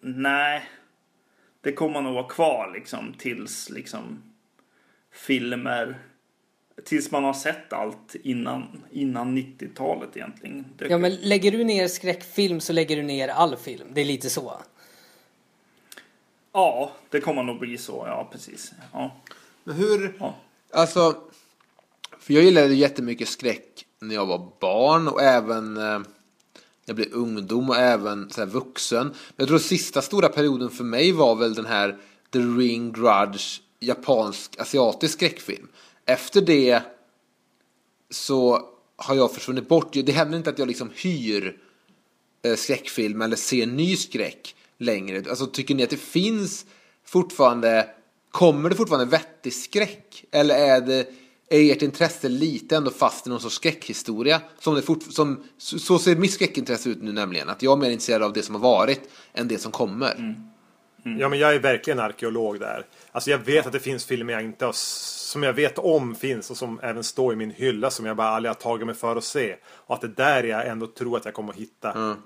nej, 0.00 0.62
det 1.60 1.72
kommer 1.72 2.00
nog 2.00 2.14
vara 2.14 2.28
kvar 2.28 2.72
liksom 2.74 3.14
tills 3.18 3.70
liksom 3.70 4.22
filmer 5.12 5.98
Tills 6.84 7.10
man 7.10 7.24
har 7.24 7.32
sett 7.34 7.72
allt 7.72 8.14
innan, 8.22 8.82
innan 8.92 9.38
90-talet 9.38 10.16
egentligen. 10.16 10.64
Det, 10.76 10.86
Ja 10.86 10.98
men 10.98 11.14
lägger 11.14 11.52
du 11.52 11.64
ner 11.64 11.88
skräckfilm 11.88 12.60
så 12.60 12.72
lägger 12.72 12.96
du 12.96 13.02
ner 13.02 13.28
all 13.28 13.56
film. 13.56 13.88
Det 13.92 14.00
är 14.00 14.04
lite 14.04 14.30
så. 14.30 14.52
ja, 16.52 16.92
det 17.10 17.20
kommer 17.20 17.42
nog 17.42 17.58
bli 17.58 17.78
så. 17.78 18.04
Ja, 18.06 18.28
precis. 18.32 18.72
Ja. 18.92 19.16
Men 19.64 19.76
hur, 19.76 20.16
Ja. 20.20 20.34
alltså, 20.72 21.16
för 22.18 22.34
jag 22.34 22.42
gillade 22.44 22.74
jättemycket 22.74 23.28
skräck 23.28 23.86
när 24.00 24.14
jag 24.14 24.26
var 24.26 24.50
barn 24.60 25.08
och 25.08 25.22
även 25.22 25.76
eh, 25.76 25.82
när 25.82 26.04
jag 26.84 26.96
blev 26.96 27.12
ungdom 27.12 27.68
och 27.70 27.76
även 27.76 28.30
så 28.30 28.40
här, 28.40 28.48
vuxen. 28.48 29.06
Men 29.06 29.14
jag 29.36 29.48
tror 29.48 29.58
sista 29.58 30.02
stora 30.02 30.28
perioden 30.28 30.70
för 30.70 30.84
mig 30.84 31.12
var 31.12 31.34
väl 31.34 31.54
den 31.54 31.66
här 31.66 31.96
The 32.32 32.38
Ring 32.38 32.92
Grudge 32.92 33.60
japansk 33.80 34.60
asiatisk 34.60 35.14
skräckfilm. 35.14 35.68
Efter 36.08 36.40
det 36.40 36.82
så 38.10 38.62
har 38.96 39.14
jag 39.14 39.32
försvunnit 39.32 39.68
bort. 39.68 39.92
Det 39.92 40.12
händer 40.12 40.38
inte 40.38 40.50
att 40.50 40.58
jag 40.58 40.68
liksom 40.68 40.90
hyr 40.94 41.56
eh, 42.42 42.54
skräckfilm 42.54 43.22
eller 43.22 43.36
ser 43.36 43.66
ny 43.66 43.96
skräck 43.96 44.54
längre. 44.78 45.30
Alltså 45.30 45.46
tycker 45.46 45.74
ni 45.74 45.82
att 45.82 45.90
det 45.90 45.96
finns 45.96 46.66
fortfarande, 47.04 47.88
kommer 48.30 48.70
det 48.70 48.76
fortfarande 48.76 49.06
vettig 49.06 49.52
skräck? 49.52 50.24
Eller 50.30 50.54
är 50.54 50.80
det, 50.80 51.06
är 51.48 51.72
ert 51.72 51.82
intresse 51.82 52.28
lite 52.28 52.76
ändå 52.76 52.90
fast 52.90 53.26
i 53.26 53.30
någon 53.30 53.40
sorts 53.40 53.54
skräckhistoria? 53.54 54.40
Som 54.58 54.74
det 54.74 54.82
fort, 54.82 55.02
som, 55.10 55.44
så 55.58 55.78
så 55.78 55.98
ser 55.98 56.16
mitt 56.16 56.32
skräckintresse 56.32 56.90
ut 56.90 57.02
nu 57.02 57.12
nämligen. 57.12 57.48
Att 57.48 57.62
jag 57.62 57.72
är 57.72 57.76
mer 57.76 57.90
intresserad 57.90 58.22
av 58.22 58.32
det 58.32 58.42
som 58.42 58.54
har 58.54 58.62
varit 58.62 59.10
än 59.32 59.48
det 59.48 59.58
som 59.58 59.72
kommer. 59.72 60.14
Mm. 60.14 60.34
Ja, 61.02 61.28
men 61.28 61.38
jag 61.38 61.54
är 61.54 61.58
verkligen 61.58 62.00
arkeolog 62.00 62.60
där. 62.60 62.84
Alltså 63.12 63.30
jag 63.30 63.38
vet 63.38 63.66
att 63.66 63.72
det 63.72 63.80
finns 63.80 64.04
filmer 64.04 64.32
jag 64.32 64.42
inte 64.42 64.64
har, 64.64 64.72
som 64.74 65.42
jag 65.42 65.52
vet 65.52 65.78
om 65.78 66.14
finns 66.14 66.50
och 66.50 66.56
som 66.56 66.80
även 66.82 67.04
står 67.04 67.32
i 67.32 67.36
min 67.36 67.50
hylla 67.50 67.90
som 67.90 68.06
jag 68.06 68.16
bara 68.16 68.28
aldrig 68.28 68.50
har 68.50 68.54
tagit 68.54 68.86
mig 68.86 68.94
för 68.94 69.16
att 69.16 69.24
se. 69.24 69.56
Och 69.66 69.94
att 69.94 70.00
det 70.00 70.08
där 70.08 70.44
jag 70.44 70.66
ändå 70.66 70.86
tror 70.86 71.16
att 71.16 71.24
jag 71.24 71.34
kommer 71.34 71.52
att 71.52 71.58
hitta 71.58 72.16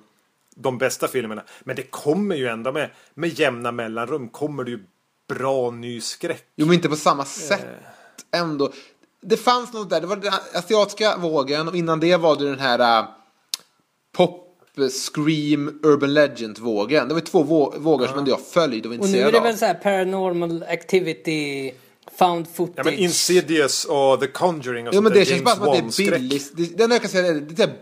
de 0.54 0.78
bästa 0.78 1.08
filmerna. 1.08 1.42
Men 1.60 1.76
det 1.76 1.82
kommer 1.82 2.36
ju 2.36 2.48
ändå 2.48 2.72
med, 2.72 2.90
med 3.14 3.38
jämna 3.38 3.72
mellanrum 3.72 4.28
kommer 4.28 4.64
det 4.64 4.70
ju 4.70 4.84
bra 5.28 5.70
ny 5.70 6.00
skräck. 6.00 6.44
Jo, 6.56 6.66
men 6.66 6.74
inte 6.74 6.88
på 6.88 6.96
samma 6.96 7.24
sätt 7.24 7.66
ändå. 8.30 8.72
Det 9.20 9.36
fanns 9.36 9.72
något 9.72 9.90
där. 9.90 10.00
Det 10.00 10.06
var 10.06 10.16
den 10.16 10.32
asiatiska 10.54 11.16
vågen 11.16 11.68
och 11.68 11.76
innan 11.76 12.00
det 12.00 12.16
var 12.16 12.36
det 12.36 12.44
den 12.44 12.58
här 12.58 13.02
uh, 13.02 13.08
pop, 14.12 14.51
scream, 14.90 15.80
urban 15.82 16.14
legend 16.14 16.58
vågen. 16.58 17.08
Det 17.08 17.14
var 17.14 17.20
två 17.20 17.44
vå- 17.44 17.78
vågor 17.78 18.06
som 18.06 18.18
ändå 18.18 18.30
jag 18.30 18.40
följde 18.40 18.88
och 18.88 18.94
var 18.94 19.02
Och 19.04 19.10
nu 19.10 19.18
är 19.18 19.26
intresserad 19.26 19.32
det 19.32 19.38
av. 19.38 19.44
väl 19.44 19.58
så 19.58 19.64
här 19.66 19.74
paranormal 19.74 20.62
activity, 20.62 21.72
found 22.18 22.48
footage. 22.54 22.78
Ja 22.78 22.84
men 22.84 22.94
Insidious 22.94 23.84
och 23.84 24.20
The 24.20 24.26
Conjuring 24.26 24.88
och 24.88 24.94
Ja, 24.94 24.96
sånt 24.96 25.04
men 25.04 25.12
där 25.12 25.20
det 25.20 25.26
känns 25.26 25.42
bara 25.44 25.54
som 25.54 25.68
att 25.68 25.96
det 25.96 26.02
är 26.06 26.10
billig. 26.10 26.42
Det, 26.56 26.76
det 26.76 26.82
enda 26.84 26.94
jag 26.94 27.02
kan 27.02 27.10
säga 27.10 27.26
är 27.26 27.36
att 27.36 27.56
det 27.56 27.62
är 27.62 27.72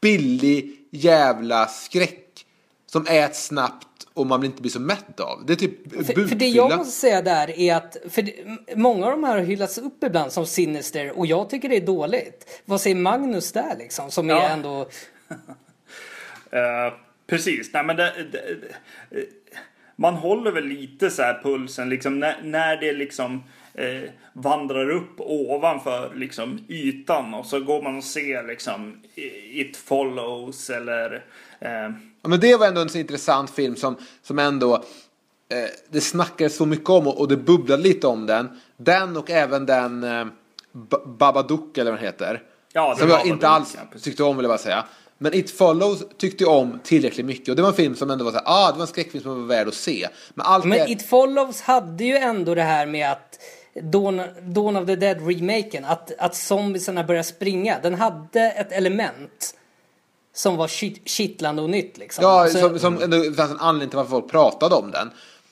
billig 0.00 0.76
jävla 0.90 1.66
skräck 1.66 2.46
som 2.86 3.06
äts 3.06 3.46
snabbt 3.46 3.86
och 4.14 4.26
man 4.26 4.44
inte 4.44 4.62
blir 4.62 4.70
så 4.72 4.80
mätt 4.80 5.20
av. 5.20 5.42
Det 5.46 5.52
är 5.52 5.56
typ 5.56 6.06
För, 6.06 6.26
för 6.28 6.34
det 6.36 6.48
jag 6.48 6.76
måste 6.78 6.92
säga 6.92 7.22
där 7.22 7.58
är 7.58 7.74
att 7.76 7.96
för 8.10 8.22
det, 8.22 8.34
många 8.76 9.06
av 9.06 9.10
de 9.12 9.24
här 9.24 9.36
har 9.38 9.44
hyllats 9.44 9.78
upp 9.78 10.04
ibland 10.04 10.32
som 10.32 10.46
Sinister 10.46 11.18
och 11.18 11.26
jag 11.26 11.50
tycker 11.50 11.68
det 11.68 11.76
är 11.76 11.86
dåligt. 11.86 12.60
Vad 12.64 12.80
säger 12.80 12.96
Magnus 12.96 13.52
där 13.52 13.76
liksom? 13.78 14.10
Som 14.10 14.28
Ja. 14.28 14.42
är 14.42 14.52
ändå... 14.52 14.88
Eh, 16.54 16.92
precis, 17.26 17.70
nej 17.72 17.84
men 17.84 17.96
det, 17.96 18.12
det, 18.32 18.56
det, 19.10 19.26
man 19.96 20.14
håller 20.14 20.52
väl 20.52 20.64
lite 20.64 21.10
så 21.10 21.22
här 21.22 21.40
pulsen 21.42 21.88
liksom 21.88 22.20
när, 22.20 22.42
när 22.42 22.76
det 22.76 22.92
liksom 22.92 23.42
eh, 23.74 24.10
vandrar 24.32 24.90
upp 24.90 25.20
ovanför 25.20 26.14
liksom 26.14 26.58
ytan 26.68 27.34
och 27.34 27.46
så 27.46 27.60
går 27.60 27.82
man 27.82 27.96
och 27.96 28.04
ser 28.04 28.42
liksom 28.42 29.00
It 29.52 29.76
follows 29.76 30.70
eller 30.70 31.24
eh, 31.60 31.90
Ja, 32.22 32.28
men 32.28 32.40
det 32.40 32.56
var 32.56 32.66
ändå 32.66 32.80
en 32.80 32.88
så 32.88 32.98
intressant 32.98 33.50
film 33.50 33.76
som, 33.76 33.96
som 34.22 34.38
ändå 34.38 34.74
eh, 34.74 35.70
det 35.90 36.00
snackades 36.00 36.56
så 36.56 36.66
mycket 36.66 36.90
om 36.90 37.06
och, 37.06 37.20
och 37.20 37.28
det 37.28 37.36
bubblade 37.36 37.82
lite 37.82 38.06
om 38.06 38.26
den. 38.26 38.60
Den 38.76 39.16
och 39.16 39.30
även 39.30 39.66
den 39.66 40.04
eh, 40.04 40.26
Babadook 41.04 41.78
eller 41.78 41.90
vad 41.90 42.00
den 42.00 42.06
heter. 42.06 42.42
Ja, 42.72 42.96
som 42.98 43.08
jag 43.08 43.26
inte 43.26 43.48
alls 43.48 43.76
ja, 43.92 43.98
tyckte 43.98 44.22
om 44.22 44.36
vill 44.36 44.44
jag 44.44 44.50
bara 44.50 44.58
säga. 44.58 44.84
Men 45.18 45.34
It 45.34 45.50
Follows 45.50 46.02
tyckte 46.18 46.44
jag 46.44 46.52
om 46.52 46.80
tillräckligt 46.84 47.26
mycket 47.26 47.48
och 47.48 47.56
det 47.56 47.62
var 47.62 47.68
en 47.68 47.74
film 47.74 47.96
som 47.96 48.10
ändå 48.10 48.24
var 48.24 48.32
så 48.32 48.38
här, 48.38 48.44
ah 48.46 48.72
det 48.72 48.74
var 48.74 48.82
en 48.82 48.86
skräckfilm 48.86 49.22
som 49.22 49.40
var 49.40 49.46
värd 49.48 49.68
att 49.68 49.74
se. 49.74 50.08
Men 50.34 50.46
allt 50.46 50.64
Men 50.64 50.78
det, 50.78 50.90
It 50.92 51.08
Follows 51.08 51.60
hade 51.60 52.04
ju 52.04 52.16
ändå 52.16 52.54
det 52.54 52.62
här 52.62 52.86
med 52.86 53.12
att 53.12 53.38
Dawn, 53.82 54.22
Dawn 54.42 54.76
of 54.76 54.86
the 54.86 54.96
Dead-remaken, 54.96 55.84
att, 55.84 56.12
att 56.18 56.34
zombiesarna 56.36 57.04
börjar 57.04 57.22
springa. 57.22 57.78
Den 57.82 57.94
hade 57.94 58.40
ett 58.50 58.72
element 58.72 59.54
som 60.34 60.56
var 60.56 60.68
kittlande 61.04 61.62
och 61.62 61.70
nytt 61.70 61.98
liksom. 61.98 62.24
Ja, 62.24 62.48
Så- 62.48 62.58
som, 62.58 62.78
som 62.78 63.02
ändå 63.02 63.32
fanns 63.32 63.50
en 63.50 63.60
anledning 63.60 63.90
till 63.90 63.96
varför 63.96 64.10
folk 64.10 64.30
pratade 64.30 64.74
om 64.74 64.90
den. 64.90 65.10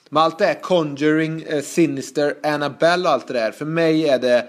Men 0.08 0.22
allt 0.22 0.38
det 0.38 0.44
här, 0.46 0.54
Conjuring, 0.54 1.42
eh, 1.42 1.62
Sinister, 1.62 2.34
Annabelle 2.42 3.08
och 3.08 3.14
allt 3.14 3.28
det 3.28 3.34
där. 3.34 3.52
För 3.52 3.64
mig 3.64 4.08
är 4.08 4.18
det, 4.18 4.46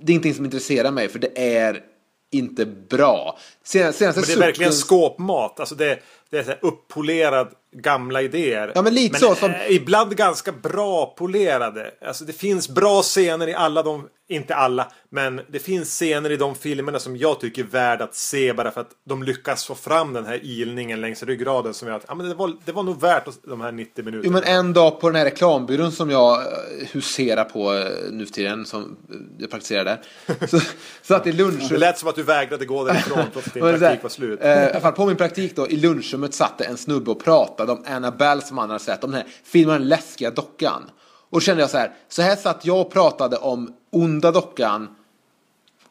det 0.00 0.10
är 0.10 0.14
ingenting 0.14 0.34
som 0.34 0.44
intresserar 0.44 0.90
mig 0.90 1.08
för 1.08 1.18
det 1.18 1.54
är 1.56 1.82
inte 2.30 2.66
bra. 2.66 3.38
Sen, 3.64 3.92
senaste 3.92 4.20
Men 4.20 4.28
det 4.28 4.34
är 4.34 4.46
verkligen 4.46 4.72
skåpmat. 4.72 5.60
Alltså 5.60 5.74
det, 5.74 5.98
det 6.30 6.38
är 6.38 6.42
så 6.42 6.50
här 6.50 6.58
uppolerad 6.62 7.48
gamla 7.76 8.22
idéer. 8.22 8.72
Ja, 8.74 8.82
men 8.82 8.94
lite 8.94 9.18
så 9.18 9.34
som- 9.34 9.50
eh, 9.50 9.56
ibland 9.70 10.16
ganska 10.16 10.52
bra 10.52 11.14
polerade. 11.18 11.90
Alltså 12.06 12.24
det 12.24 12.32
finns 12.32 12.68
bra 12.68 13.02
scener 13.02 13.48
i 13.48 13.54
alla 13.54 13.82
de, 13.82 14.08
inte 14.28 14.54
alla, 14.54 14.92
men 15.10 15.40
det 15.48 15.58
finns 15.58 15.88
scener 15.90 16.30
i 16.30 16.36
de 16.36 16.54
filmerna 16.54 16.98
som 16.98 17.16
jag 17.16 17.40
tycker 17.40 17.62
är 17.62 17.66
värd 17.66 18.02
att 18.02 18.14
se 18.14 18.52
bara 18.52 18.70
för 18.70 18.80
att 18.80 18.90
de 19.08 19.22
lyckas 19.22 19.64
få 19.66 19.74
fram 19.74 20.12
den 20.12 20.26
här 20.26 20.40
ilningen 20.42 21.00
längs 21.00 21.22
ryggraden 21.22 21.74
som 21.74 21.88
gör 21.88 21.94
att 21.96 22.04
ja, 22.08 22.14
men 22.14 22.28
det, 22.28 22.34
var, 22.34 22.52
det 22.64 22.72
var 22.72 22.82
nog 22.82 23.00
värt 23.00 23.24
de 23.42 23.60
här 23.60 23.72
90 23.72 24.04
minuterna. 24.04 24.22
Jo 24.24 24.32
men 24.32 24.56
en 24.66 24.72
dag 24.72 25.00
på 25.00 25.08
den 25.08 25.16
här 25.16 25.24
reklambyrån 25.24 25.92
som 25.92 26.10
jag 26.10 26.40
eh, 26.40 26.48
huserar 26.92 27.44
på 27.44 27.74
eh, 27.74 27.84
nu 28.10 28.26
för 28.26 28.32
tiden, 28.32 28.66
som 28.66 28.96
jag 29.38 29.50
praktiserar 29.50 29.84
där. 29.84 30.00
Så 30.46 30.60
satt 31.02 31.26
i 31.26 31.30
Det 31.30 31.36
lunchrummet. 31.36 31.80
lät 31.80 31.98
som 31.98 32.08
att 32.08 32.16
du 32.16 32.22
vägrade 32.22 32.64
gå 32.66 32.84
därifrån 32.84 33.24
trots 33.32 33.46
att 33.48 33.54
din 33.54 33.64
Men 33.64 33.72
det 33.72 33.78
praktik 33.78 34.00
så 34.00 34.02
var 34.02 34.10
slut. 34.10 34.40
I 34.40 34.46
alla 34.46 34.80
fall 34.80 34.92
på 34.92 35.06
min 35.06 35.16
praktik 35.16 35.56
då, 35.56 35.68
i 35.68 35.76
lunchrummet 36.20 36.34
satt 36.34 36.58
det 36.58 36.64
en 36.64 36.76
snubbe 36.76 37.10
och 37.10 37.24
pratade 37.24 37.72
om 37.72 37.84
Annabelle 37.86 38.42
som 38.42 38.58
han 38.58 38.70
hade 38.70 38.84
sett, 38.84 39.04
om 39.04 39.10
den 39.10 39.20
här 39.20 39.30
filmen 39.44 39.80
Den 39.80 39.88
läskiga 39.88 40.30
dockan. 40.30 40.90
Och 41.30 41.36
då 41.36 41.40
kände 41.40 41.62
jag 41.62 41.70
så 41.70 41.78
här, 41.78 41.92
så 42.08 42.22
här 42.22 42.36
satt 42.36 42.64
jag 42.64 42.80
och 42.80 42.90
pratade 42.92 43.36
om 43.36 43.72
Onda 43.90 44.32
dockan 44.32 44.88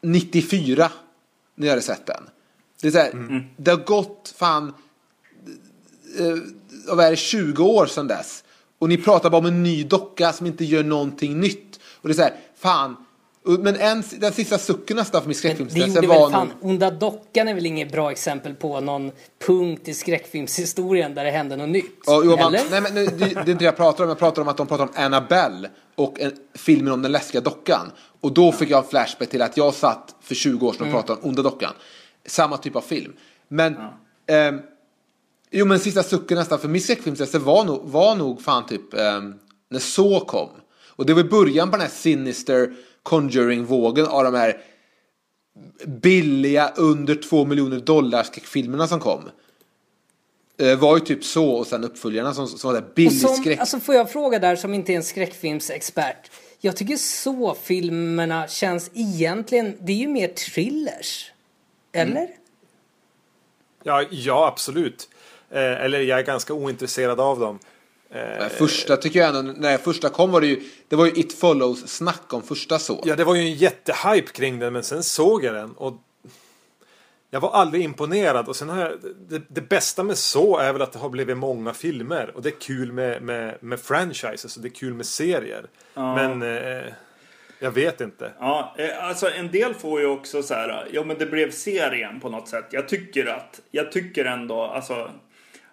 94 0.01 0.91
när 1.55 1.67
jag 1.67 1.71
hade 1.71 1.81
sett 1.81 2.05
den. 2.05 2.23
Det 2.81 2.87
är 2.87 2.91
så 2.91 2.97
här, 2.97 3.11
Mm. 3.11 3.43
det 3.57 3.71
har 3.71 3.77
gått 3.85 4.33
fan, 4.37 4.73
eh, 6.19 6.37
vad 6.87 7.05
är 7.05 7.09
det, 7.11 7.15
20 7.17 7.63
år 7.63 7.85
sedan 7.85 8.07
dess. 8.07 8.43
Och 8.79 8.89
ni 8.89 8.97
pratar 8.97 9.29
bara 9.29 9.37
om 9.37 9.45
en 9.45 9.63
ny 9.63 9.83
docka 9.83 10.33
som 10.33 10.45
inte 10.47 10.65
gör 10.65 10.83
någonting 10.83 11.39
nytt. 11.39 11.79
Och 12.01 12.07
det 12.07 12.13
är 12.13 12.15
så 12.15 12.21
här, 12.21 12.35
fan. 12.57 12.95
Men 13.43 13.75
en, 13.75 14.03
den 14.17 14.33
sista 14.33 14.57
sucken 14.57 14.97
nästan 14.97 15.21
för 15.21 15.27
min 15.27 15.33
det 15.33 15.39
skräckfilmsintresse 15.39 15.95
gjorde 15.95 16.07
var 16.07 16.29
väl 16.29 16.31
fan, 16.31 16.47
nog... 16.47 16.71
Onda 16.71 16.91
dockan 16.91 17.47
är 17.47 17.53
väl 17.53 17.65
inget 17.65 17.91
bra 17.91 18.11
exempel 18.11 18.55
på 18.55 18.79
någon 18.79 19.11
punkt 19.45 19.87
i 19.87 19.93
skräckfilmshistorien 19.93 21.15
där 21.15 21.23
det 21.23 21.31
hände 21.31 21.55
något 21.55 21.69
nytt? 21.69 21.99
Ja, 22.05 22.21
jo, 22.25 22.37
man, 22.37 22.51
nej, 22.51 22.81
men, 22.81 22.95
det, 22.95 23.05
det 23.05 23.25
är 23.25 23.39
inte 23.39 23.53
det 23.53 23.65
jag 23.65 23.77
pratar 23.77 24.03
om. 24.03 24.09
Jag 24.09 24.19
pratar 24.19 24.41
om 24.41 24.47
att 24.47 24.57
de 24.57 24.67
pratar 24.67 24.83
om 24.83 24.89
Annabelle 24.95 25.69
och 25.95 26.19
en, 26.19 26.31
filmen 26.53 26.93
om 26.93 27.01
den 27.01 27.11
läskiga 27.11 27.41
dockan. 27.41 27.91
Och 28.21 28.33
då 28.33 28.51
fick 28.51 28.69
jag 28.69 28.83
en 28.83 28.89
flashback 28.89 29.29
till 29.29 29.41
att 29.41 29.57
jag 29.57 29.73
satt 29.73 30.15
för 30.21 30.35
20 30.35 30.67
år 30.67 30.73
sedan 30.73 30.87
och 30.87 30.93
pratade 30.93 31.21
om 31.21 31.29
Onda 31.29 31.41
dockan. 31.41 31.73
Samma 32.25 32.57
typ 32.57 32.75
av 32.75 32.81
film. 32.81 33.13
Men, 33.47 33.75
ehm, 34.27 34.59
jo 35.51 35.65
men 35.65 35.79
sista 35.79 36.03
sucken 36.03 36.37
nästan 36.37 36.59
för 36.59 36.67
min 36.67 36.81
skräckfilmsintresse 36.81 37.39
var 37.39 37.63
nog, 37.63 37.81
var 37.83 38.15
nog 38.15 38.41
fan 38.41 38.65
typ 38.65 38.93
ehm, 38.93 39.33
när 39.69 39.79
så 39.79 40.19
kom. 40.19 40.49
Och 40.87 41.05
det 41.05 41.13
var 41.13 41.21
i 41.21 41.23
början 41.23 41.71
på 41.71 41.77
den 41.77 41.85
här 41.85 41.93
Sinister 41.93 42.73
Conjuring-vågen 43.03 44.05
av 44.05 44.23
de 44.23 44.33
här 44.33 44.61
billiga 45.85 46.73
under 46.75 47.15
två 47.15 47.45
miljoner 47.45 47.79
dollar 47.79 48.23
skräckfilmerna 48.23 48.87
som 48.87 48.99
kom. 48.99 49.29
Eh, 50.57 50.79
var 50.79 50.97
ju 50.97 51.05
typ 51.05 51.23
så 51.23 51.49
och 51.49 51.67
sen 51.67 51.83
uppföljarna 51.83 52.33
som, 52.33 52.47
som 52.47 52.67
var 52.67 52.81
där 52.81 52.87
Och 52.87 52.93
billig 52.95 53.21
som, 53.21 53.35
skräck. 53.35 53.59
alltså 53.59 53.79
får 53.79 53.95
jag 53.95 54.11
fråga 54.11 54.39
där 54.39 54.55
som 54.55 54.73
inte 54.73 54.93
är 54.93 54.95
en 54.95 55.03
skräckfilmsexpert. 55.03 56.31
Jag 56.59 56.75
tycker 56.75 56.97
så 56.97 57.55
filmerna 57.63 58.47
känns 58.47 58.91
egentligen, 58.93 59.77
det 59.81 59.91
är 59.91 59.97
ju 59.97 60.07
mer 60.07 60.27
thrillers. 60.27 61.31
Eller? 61.93 62.29
Ja, 63.83 64.05
ja 64.11 64.47
absolut. 64.47 65.09
Eh, 65.49 65.61
eller 65.61 65.99
jag 65.99 66.19
är 66.19 66.23
ganska 66.23 66.53
ointresserad 66.53 67.19
av 67.19 67.39
dem. 67.39 67.59
Eh, 68.11 68.47
Första 68.47 68.97
tycker 68.97 69.19
jag 69.19 69.35
ändå, 69.35 69.53
när 69.57 69.77
första 69.77 70.09
kom 70.09 70.31
var 70.31 70.41
det 70.41 70.47
ju, 70.47 70.61
det 70.87 70.95
var 70.95 71.05
ju 71.05 71.11
It 71.11 71.33
Follows 71.33 71.87
snack 71.87 72.33
om 72.33 72.41
första 72.41 72.79
så. 72.79 73.03
Ja, 73.05 73.15
det 73.15 73.23
var 73.23 73.35
ju 73.35 73.41
en 73.41 73.53
jättehype 73.53 74.31
kring 74.31 74.59
den, 74.59 74.73
men 74.73 74.83
sen 74.83 75.03
såg 75.03 75.43
jag 75.43 75.55
den 75.55 75.71
och 75.71 75.93
jag 77.31 77.39
var 77.39 77.51
aldrig 77.51 77.83
imponerad. 77.83 78.47
Och 78.47 78.55
sen 78.55 78.69
har 78.69 78.81
jag, 78.81 78.91
det, 79.29 79.41
det 79.47 79.61
bästa 79.61 80.03
med 80.03 80.17
så 80.17 80.57
är 80.57 80.73
väl 80.73 80.81
att 80.81 80.91
det 80.93 80.99
har 80.99 81.09
blivit 81.09 81.37
många 81.37 81.73
filmer. 81.73 82.31
Och 82.35 82.41
det 82.41 82.49
är 82.49 82.59
kul 82.59 82.91
med, 82.91 83.21
med, 83.21 83.57
med 83.63 83.79
franchises 83.79 84.55
och 84.55 84.61
det 84.61 84.67
är 84.67 84.73
kul 84.73 84.93
med 84.93 85.05
serier. 85.05 85.65
Men 85.93 86.41
eh, 86.41 86.93
jag 87.59 87.71
vet 87.71 88.01
inte. 88.01 88.31
Ja, 88.39 88.75
eh, 88.77 89.05
alltså 89.05 89.29
en 89.29 89.51
del 89.51 89.73
får 89.73 90.01
ju 90.01 90.07
också 90.07 90.43
så 90.43 90.53
här, 90.53 90.87
ja 90.91 91.03
men 91.03 91.17
det 91.17 91.25
blev 91.25 91.51
serien 91.51 92.19
på 92.19 92.29
något 92.29 92.47
sätt. 92.47 92.65
Jag 92.71 92.89
tycker 92.89 93.25
att, 93.25 93.61
jag 93.71 93.91
tycker 93.91 94.25
ändå, 94.25 94.63
alltså 94.63 95.11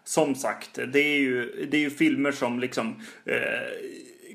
som 0.09 0.35
sagt, 0.35 0.79
det 0.93 1.01
är 1.01 1.19
ju, 1.19 1.67
det 1.71 1.77
är 1.77 1.81
ju 1.81 1.91
filmer 1.91 2.33
som 2.33 2.61
liksom 2.61 3.01
eh, 3.25 3.37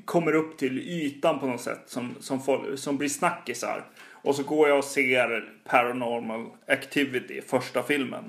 kommer 0.06 0.36
upp 0.36 0.58
till 0.58 0.80
ytan 0.80 1.40
på 1.40 1.46
något 1.46 1.62
sätt 1.62 1.82
som, 1.88 2.16
som, 2.20 2.44
folk, 2.44 2.80
som 2.80 2.98
blir 2.98 3.10
snackisar. 3.10 3.86
Och 4.24 4.36
så 4.36 4.44
går 4.44 4.70
jag 4.70 4.78
och 4.78 4.84
ser 4.84 5.50
Paranormal 5.66 6.46
Activity, 6.68 7.42
första 7.42 7.84
filmen. 7.84 8.24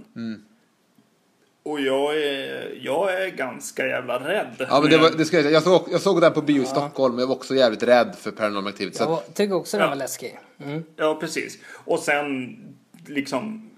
Och 1.62 1.80
jag 1.80 2.22
är, 2.22 2.78
jag 2.82 3.22
är 3.22 3.28
ganska 3.30 3.86
jävla 3.86 4.28
rädd. 4.28 4.66
Ja 4.68 4.80
men 4.80 4.90
det 4.90 4.98
var, 4.98 5.10
det 5.10 5.24
ska 5.24 5.36
jag, 5.36 5.44
säga. 5.44 5.54
jag, 5.54 5.62
såg, 5.62 5.88
jag 5.90 6.00
såg 6.00 6.20
den 6.20 6.32
på 6.32 6.42
bio 6.42 6.62
i 6.62 6.66
Stockholm 6.66 7.14
men 7.14 7.20
jag 7.20 7.26
var 7.28 7.34
också 7.34 7.54
jävligt 7.54 7.82
rädd 7.82 8.16
för 8.18 8.30
Paranormal 8.30 8.66
Activity. 8.72 8.96
Så 8.98 9.04
Jag 9.04 9.34
tycker 9.34 9.54
också 9.54 9.76
den 9.76 9.84
Ja. 9.84 9.90
var 9.90 9.96
läskig. 9.96 10.38
Mm. 10.64 10.82
Ja, 10.96 11.14
precis. 11.20 11.58
Och 11.84 11.98
sen 11.98 12.56
liksom... 13.06 13.68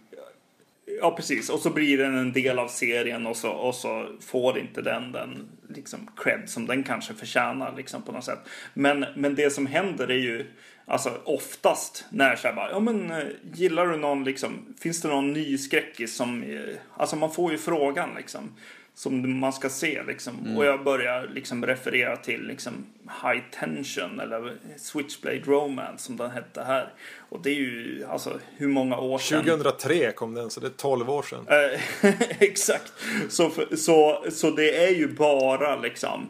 Ja, 1.01 1.17
precis. 1.17 1.51
Och 1.51 1.61
så 1.61 1.71
blir 1.71 1.99
den 1.99 2.15
en 2.15 2.33
del 2.33 2.59
av 2.59 2.69
serien 2.69 3.27
och 3.27 3.37
så, 3.37 3.51
och 3.51 3.75
så 3.75 4.07
får 4.21 4.59
inte 4.59 4.83
den 4.83 5.13
den 5.13 5.49
liksom 5.69 6.11
cred 6.17 6.43
som 6.47 6.67
den 6.67 6.83
kanske 6.83 7.15
förtjänar 7.15 7.75
liksom 7.77 8.03
på 8.03 8.13
något 8.13 8.25
sätt. 8.25 8.39
Men, 8.75 9.05
men 9.17 9.35
det 9.35 9.51
som 9.51 9.67
händer 9.67 10.11
är 10.11 10.19
ju 10.19 10.47
alltså 10.87 11.21
oftast 11.25 12.05
när 12.11 12.37
så 12.37 12.49
här 12.49 12.55
bara, 12.55 12.71
ja 12.71 12.81
men 12.81 13.11
eh, 13.11 13.25
gillar 13.53 13.87
du 13.87 13.97
någon 13.97 14.25
liksom, 14.25 14.75
finns 14.81 15.03
det 15.03 15.09
någon 15.09 15.33
ny 15.33 15.59
skräckis 15.59 16.17
som, 16.17 16.43
eh, 16.43 16.77
alltså 16.97 17.17
man 17.17 17.31
får 17.33 17.53
ju 17.53 17.59
frågan 17.59 18.11
liksom 18.17 18.51
som 18.95 19.39
man 19.39 19.53
ska 19.53 19.69
se 19.69 20.03
liksom. 20.03 20.57
Och 20.57 20.65
jag 20.65 20.85
börjar 20.85 21.29
liksom 21.29 21.67
referera 21.67 22.17
till 22.17 22.47
liksom 22.47 22.87
High 23.23 23.43
Tension 23.51 24.21
eller 24.21 24.53
Switchblade 24.77 25.39
Romance 25.39 26.05
som 26.05 26.17
den 26.17 26.31
hette 26.31 26.63
här. 26.63 26.93
Och 27.35 27.41
det 27.43 27.51
är 27.51 27.55
ju 27.55 28.05
alltså 28.11 28.39
hur 28.57 28.69
många 28.69 28.99
år 28.99 29.19
sedan. 29.19 29.45
2003 29.45 30.13
kom 30.13 30.35
den, 30.35 30.51
så 30.51 30.61
det 30.61 30.67
är 30.67 30.71
12 30.71 31.11
år 31.11 31.23
sedan. 31.23 31.47
Eh, 32.03 32.11
Exakt. 32.41 32.93
Så, 33.29 33.51
för- 33.51 33.77
så, 33.77 34.25
så 34.31 34.51
det 34.51 34.85
är 34.85 34.91
ju 34.91 35.09
bara 35.09 35.77
liksom 35.77 36.29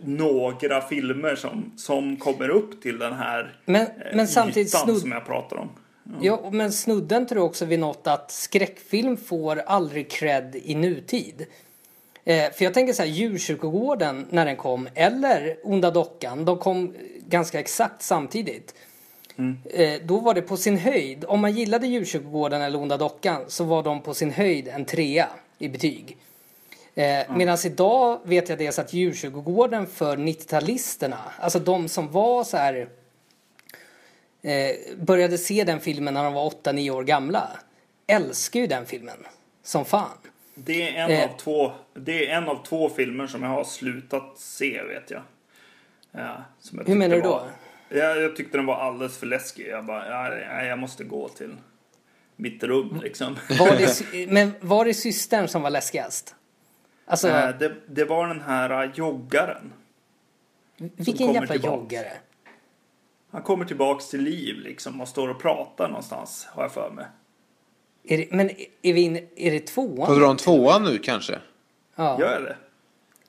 några 0.00 0.80
filmer 0.80 1.36
som, 1.36 1.72
som 1.76 2.16
kommer 2.16 2.48
upp 2.48 2.82
till 2.82 2.98
den 2.98 3.12
här 3.12 3.56
Men, 3.64 3.82
eh, 3.82 3.88
men 4.14 4.28
samtidigt 4.28 4.68
ytan 4.68 4.80
snudd, 4.84 4.98
som 5.00 5.12
jag 5.12 5.26
pratar 5.26 5.56
om. 5.56 5.68
ja, 6.20 6.50
men 6.52 6.72
snudden 6.72 7.26
tror 7.26 7.38
jag 7.40 7.46
också 7.46 7.64
vid 7.64 7.78
något 7.78 8.06
att 8.06 8.30
skräckfilm 8.30 9.16
får 9.16 9.56
aldrig 9.58 10.10
cred 10.10 10.56
i 10.64 10.74
nutid. 10.74 11.46
Eh, 12.24 12.52
för 12.52 12.64
jag 12.64 12.74
tänker 12.74 12.92
så 12.92 13.02
här, 13.02 13.08
Djurkyrkogården 13.10 14.26
när 14.30 14.46
den 14.46 14.56
kom, 14.56 14.88
eller 14.94 15.56
Onda 15.64 15.90
Dockan, 15.90 16.44
de 16.44 16.58
kom 16.58 16.94
ganska 17.28 17.60
exakt 17.60 18.02
samtidigt. 18.02 18.74
Eh, 19.70 20.00
då 20.04 20.18
var 20.18 20.34
det 20.34 20.42
på 20.42 20.56
sin 20.56 20.78
höjd, 20.78 21.24
om 21.28 21.40
man 21.40 21.52
gillade 21.52 21.86
Djurkyrkogården 21.86 22.62
eller 22.62 22.78
Onda 22.78 22.96
Dockan 22.96 23.44
så 23.48 23.64
var 23.64 23.82
de 23.82 24.02
på 24.02 24.14
sin 24.14 24.30
höjd 24.30 24.68
en 24.68 24.84
trea 24.84 25.28
i 25.58 25.68
betyg. 25.68 26.16
Eh, 26.94 27.36
Medan 27.36 27.58
idag 27.64 28.20
vet 28.24 28.48
jag 28.48 28.58
dels 28.58 28.78
att 28.78 28.92
Djurkyrkogården 28.92 29.86
för 29.86 30.16
90-talisterna, 30.16 31.16
alltså 31.40 31.58
de 31.58 31.88
som 31.88 32.10
var 32.12 32.44
så 32.44 32.56
här 32.56 32.88
eh, 34.42 34.70
började 34.96 35.38
se 35.38 35.64
den 35.64 35.80
filmen 35.80 36.14
när 36.14 36.24
de 36.24 36.34
var 36.34 36.50
8-9 36.50 36.90
år 36.90 37.04
gamla 37.04 37.48
älskar 38.06 38.60
ju 38.60 38.66
den 38.66 38.86
filmen 38.86 39.26
som 39.62 39.84
fan. 39.84 40.18
Det 40.54 40.96
är, 40.96 41.04
en 41.04 41.10
Eh. 41.10 41.24
av 41.24 41.36
två, 41.36 41.72
det 41.94 42.26
är 42.30 42.36
en 42.36 42.48
av 42.48 42.64
två 42.66 42.88
filmer 42.88 43.26
som 43.26 43.42
jag 43.42 43.50
har 43.50 43.64
slutat 43.64 44.32
se, 44.38 44.82
vet 44.82 45.10
jag. 45.10 45.22
Ja, 46.12 46.44
Hur 46.86 46.94
menar 46.94 47.16
du 47.16 47.22
då? 47.22 47.28
Var, 47.28 47.50
jag, 47.88 48.20
jag 48.22 48.36
tyckte 48.36 48.58
den 48.58 48.66
var 48.66 48.74
alldeles 48.76 49.18
för 49.18 49.26
läskig. 49.26 49.66
Jag 49.68 49.84
bara, 49.86 50.08
ja, 50.10 50.36
nej, 50.52 50.68
jag 50.68 50.78
måste 50.78 51.04
gå 51.04 51.28
till 51.28 51.56
mitt 52.36 52.62
rum 52.64 53.00
liksom. 53.02 53.36
Var 53.58 53.76
det, 53.76 54.26
men 54.32 54.52
var 54.60 54.84
det 54.84 54.94
systern 54.94 55.48
som 55.48 55.62
var 55.62 55.70
läskigast? 55.70 56.34
Alltså, 57.06 57.28
Eh, 57.28 57.58
det, 57.58 57.74
det 57.88 58.04
var 58.04 58.28
den 58.28 58.40
här 58.40 58.92
joggaren. 58.94 59.72
vilken 60.76 61.32
jävla 61.32 61.52
tillbaks. 61.52 61.64
joggare? 61.82 62.12
Han 63.30 63.42
kommer 63.42 63.64
tillbaks 63.64 64.08
till 64.08 64.20
liv 64.22 64.56
liksom 64.60 65.00
och 65.00 65.08
står 65.08 65.28
och 65.28 65.40
pratar 65.42 65.88
någonstans, 65.88 66.46
har 66.50 66.62
jag 66.62 66.72
för 66.72 66.90
mig. 66.90 67.06
Är 68.04 68.18
det, 68.18 68.28
men 68.30 68.50
är, 68.82 68.92
vi 68.92 69.00
inne, 69.00 69.22
är 69.36 69.50
det 69.50 69.60
tvåan? 69.66 69.96
Pratar 70.06 70.20
du 70.20 70.26
om 70.26 70.36
tvåan 70.36 70.84
nu 70.84 70.98
kanske? 70.98 71.38
Ja, 71.96 72.20
Gör 72.20 72.32
jag 72.32 72.42
det? 72.42 72.56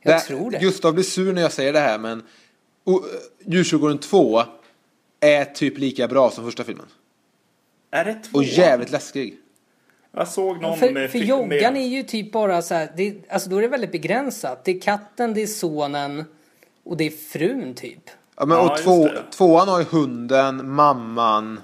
jag 0.01 0.15
Det- 0.15 0.19
tror 0.19 0.51
det. 0.51 0.59
Gustav 0.59 0.93
blir 0.93 1.03
sur 1.03 1.33
när 1.33 1.41
jag 1.41 1.51
säger 1.51 1.73
det 1.73 1.79
här 1.79 1.99
men 1.99 2.23
o- 2.83 3.01
Djurtjurgården 3.45 3.97
2 3.97 4.41
är 5.19 5.45
typ 5.45 5.77
lika 5.77 6.07
bra 6.07 6.31
som 6.31 6.45
första 6.45 6.63
filmen. 6.63 6.85
Är 7.91 8.05
det 8.05 8.13
två? 8.13 8.37
Och 8.37 8.43
jävligt 8.43 8.91
läskig. 8.91 9.37
Jag 10.11 10.27
såg 10.27 10.61
någon 10.61 10.77
för 10.77 10.91
med... 10.91 11.11
för 11.11 11.19
joggan 11.19 11.77
är 11.77 11.87
ju 11.87 12.03
typ 12.03 12.31
bara 12.31 12.61
så 12.61 12.73
här, 12.73 12.91
det, 12.97 13.15
alltså 13.29 13.49
då 13.49 13.57
är 13.57 13.61
det 13.61 13.67
väldigt 13.67 13.91
begränsat. 13.91 14.65
Det 14.65 14.71
är 14.71 14.79
katten, 14.81 15.33
det 15.33 15.41
är 15.41 15.47
sonen 15.47 16.23
och 16.83 16.97
det 16.97 17.03
är 17.03 17.09
frun 17.09 17.73
typ. 17.73 18.09
Ja, 18.35 18.45
men, 18.45 18.57
Ja, 18.57 18.71
och 18.71 18.77
två, 18.77 19.09
tvåan 19.31 19.67
har 19.67 19.79
ju 19.79 19.85
hunden, 19.85 20.69
mamman. 20.69 21.59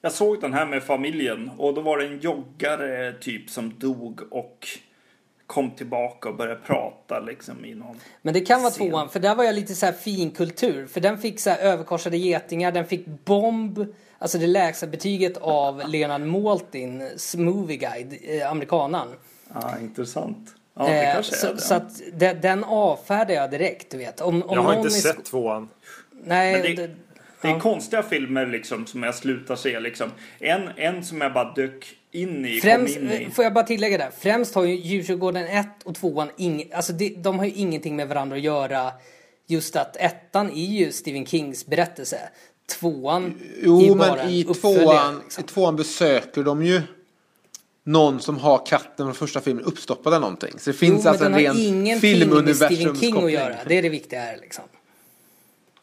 Jag 0.00 0.12
såg 0.12 0.40
den 0.40 0.52
här 0.52 0.66
med 0.66 0.82
familjen 0.82 1.50
och 1.58 1.74
då 1.74 1.80
var 1.80 1.98
det 1.98 2.06
en 2.06 2.18
joggare 2.20 3.12
typ 3.20 3.50
som 3.50 3.74
dog 3.78 4.20
och 4.30 4.68
kom 5.48 5.70
tillbaka 5.70 6.28
och 6.28 6.36
började 6.36 6.60
prata 6.60 7.20
liksom 7.20 7.64
i 7.64 7.74
någon... 7.74 7.96
Men 8.22 8.34
det 8.34 8.40
kan 8.40 8.62
vara 8.62 8.72
Sen. 8.72 8.88
tvåan, 8.90 9.08
för 9.08 9.20
där 9.20 9.34
var 9.34 9.44
jag 9.44 9.54
lite 9.54 9.74
så 9.74 9.86
här 9.86 9.92
finkultur. 9.92 10.86
För 10.86 11.00
den 11.00 11.18
fick 11.18 11.40
så 11.40 11.50
här 11.50 11.58
överkorsade 11.58 12.16
getingar, 12.16 12.72
den 12.72 12.84
fick 12.86 13.06
bomb, 13.06 13.86
alltså 14.18 14.38
det 14.38 14.46
lägsta 14.46 14.86
betyget 14.86 15.36
av 15.36 15.82
Leonard 15.88 16.20
Maltins 16.20 17.36
Movie 17.36 17.76
Guide, 17.76 18.18
eh, 18.22 18.50
amerikanan. 18.50 19.08
Ja, 19.54 19.78
intressant. 19.80 20.54
Ja, 20.76 20.84
det 20.86 21.02
Eh, 21.06 21.12
kanske 21.14 21.34
så, 21.36 21.46
är 21.46 21.52
det. 21.54 21.60
så 21.60 21.74
att 21.74 22.00
den, 22.12 22.40
den 22.40 22.64
avfärdar 22.64 23.34
jag 23.34 23.50
direkt, 23.50 23.90
du 23.90 23.98
vet. 23.98 24.20
Om, 24.20 24.42
om 24.42 24.54
Jag 24.56 24.62
har 24.62 24.74
inte 24.74 24.90
sett 24.90 25.24
tvåan. 25.24 25.68
Nej, 26.24 26.62
det- 26.62 26.86
det, 26.86 26.94
Det 27.42 27.48
är 27.48 27.52
ja. 27.52 27.60
konstiga 27.60 28.02
filmer 28.02 28.46
liksom 28.46 28.86
som 28.86 29.02
jag 29.02 29.14
slutar 29.14 29.56
se 29.56 29.80
liksom. 29.80 30.10
En, 30.38 30.68
en 30.76 31.04
som 31.04 31.20
jag 31.20 31.32
bara 31.32 31.52
dök 31.52 31.97
in 32.12 32.46
i, 32.46 32.60
Främst, 32.60 32.94
kom 32.94 33.04
in 33.04 33.10
i. 33.12 33.24
eh, 33.24 33.30
får 33.30 33.44
jag 33.44 33.54
bara 33.54 33.64
tillägga 33.64 33.98
där, 33.98 34.10
främst 34.18 34.54
har 34.54 34.64
ju 34.64 34.74
Djurtjurgården 34.76 35.46
1 35.46 35.66
och 35.84 35.94
2 35.94 36.24
ing, 36.36 36.70
alltså 36.72 36.92
de, 36.92 37.08
de 37.08 37.38
har 37.38 37.44
ju 37.46 37.52
ingenting 37.52 37.96
med 37.96 38.08
varandra 38.08 38.36
att 38.36 38.42
göra. 38.42 38.92
Just 39.46 39.76
att 39.76 39.96
ettan 39.96 40.50
är 40.50 40.66
ju 40.66 40.92
Stephen 40.92 41.26
Kings 41.26 41.66
berättelse. 41.66 42.18
Tvåan 42.80 43.24
är 43.24 43.32
Jo 43.62 43.88
men 43.88 43.98
bara 43.98 44.20
en 44.22 44.30
i 44.30 44.44
tvåan, 44.44 45.18
liksom. 45.24 45.44
i 45.44 45.46
tvåan 45.46 45.76
besöker 45.76 46.42
de 46.42 46.62
ju 46.64 46.82
någon 47.84 48.20
som 48.20 48.38
har 48.38 48.66
katten 48.66 49.06
från 49.06 49.14
första 49.14 49.40
filmen 49.40 49.64
uppstoppad 49.64 50.12
eller 50.12 50.20
någonting. 50.20 50.52
Så 50.58 50.70
det 50.70 50.76
finns 50.76 51.04
jo, 51.04 51.10
alltså 51.10 51.24
men 51.24 51.34
en 51.34 51.40
ren 51.40 51.54
med 51.54 51.56
Stephen 51.56 51.80
King 51.82 51.92
att 51.92 52.00
filmuniversumskoppling. 52.00 53.28
göra. 53.28 53.56
Det 53.66 53.78
är 53.78 53.82
det 53.82 53.88
viktiga 53.88 54.20
här 54.20 54.36
liksom. 54.40 54.64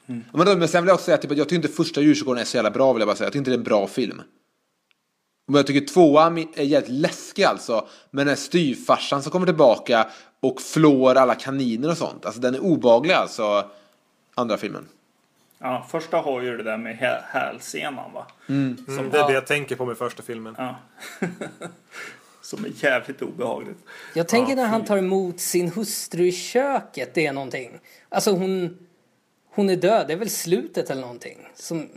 Ja, 0.06 0.14
Men, 0.34 0.60
men 0.60 0.68
sen 0.68 0.84
vill 0.84 0.88
jag 0.88 0.96
också 0.96 1.06
säga 1.06 1.18
typ, 1.18 1.32
att 1.32 1.38
jag 1.38 1.50
tycker 1.50 1.56
inte 1.56 1.68
första 1.68 2.02
Djurtjurgården 2.02 2.42
är 2.42 2.46
så 2.46 2.58
jävla 2.58 2.72
bra 2.72 2.94
vill 2.94 3.02
jag 3.02 3.08
bara 3.08 3.16
säga. 3.16 3.26
Jag 3.26 3.34
tycker 3.34 3.40
inte 3.40 3.52
det 3.52 3.56
är 3.56 3.58
en 3.58 3.64
bra 3.64 3.88
film. 3.88 4.22
Men 5.46 5.56
jag 5.56 5.68
tycker 5.68 5.88
tvåan 5.88 6.38
är 6.38 6.64
jävligt 6.64 6.92
läskig 6.92 7.44
alltså. 7.44 7.88
Med 8.12 8.26
den 8.26 8.30
här 8.30 8.36
styvfarsan 8.36 9.24
som 9.24 9.32
kommer 9.32 9.46
tillbaka 9.46 10.08
och 10.40 10.62
flår 10.62 11.16
alla 11.16 11.36
kaniner 11.36 11.90
och 11.90 11.98
sånt. 11.98 12.26
Alltså 12.26 12.42
den 12.42 12.56
är 12.56 12.60
obaglig 12.60 13.14
alltså. 13.14 13.70
Andra 14.36 14.58
filmen. 14.58 14.88
Ja, 15.60 15.88
första 15.90 16.18
har 16.18 16.42
ju 16.42 16.58
det 16.58 16.64
där 16.64 16.78
med 16.78 16.96
hä- 16.98 17.24
hälsenan 17.28 18.14
va? 18.14 18.28
Mm, 18.50 18.78
det 19.12 19.18
är 19.18 19.28
det 19.28 19.34
jag 19.34 19.48
tänker 19.48 19.76
på 19.76 19.86
med 19.86 19.98
första 19.98 20.24
filmen. 20.24 20.56
Ja. 20.58 20.76
som 22.42 22.66
är 22.66 22.72
jävligt 22.84 23.22
obehagligt. 23.22 23.78
Jag 24.14 24.28
tänker 24.28 24.56
när 24.56 24.66
han 24.66 24.86
tar 24.86 24.98
emot 24.98 25.40
sin 25.40 25.72
hustru 25.72 26.28
i 26.28 26.32
köket, 26.32 27.14
det 27.14 27.26
är 27.26 27.34
någonting. 27.34 27.80
Alltså 28.10 28.32
hon, 28.32 28.78
hon 29.50 29.70
är 29.70 29.76
död, 29.76 30.08
det 30.08 30.14
är 30.14 30.18
väl 30.18 30.30
slutet 30.30 30.90
eller 30.90 31.02
någonting. 31.02 31.38
Som, 31.56 31.90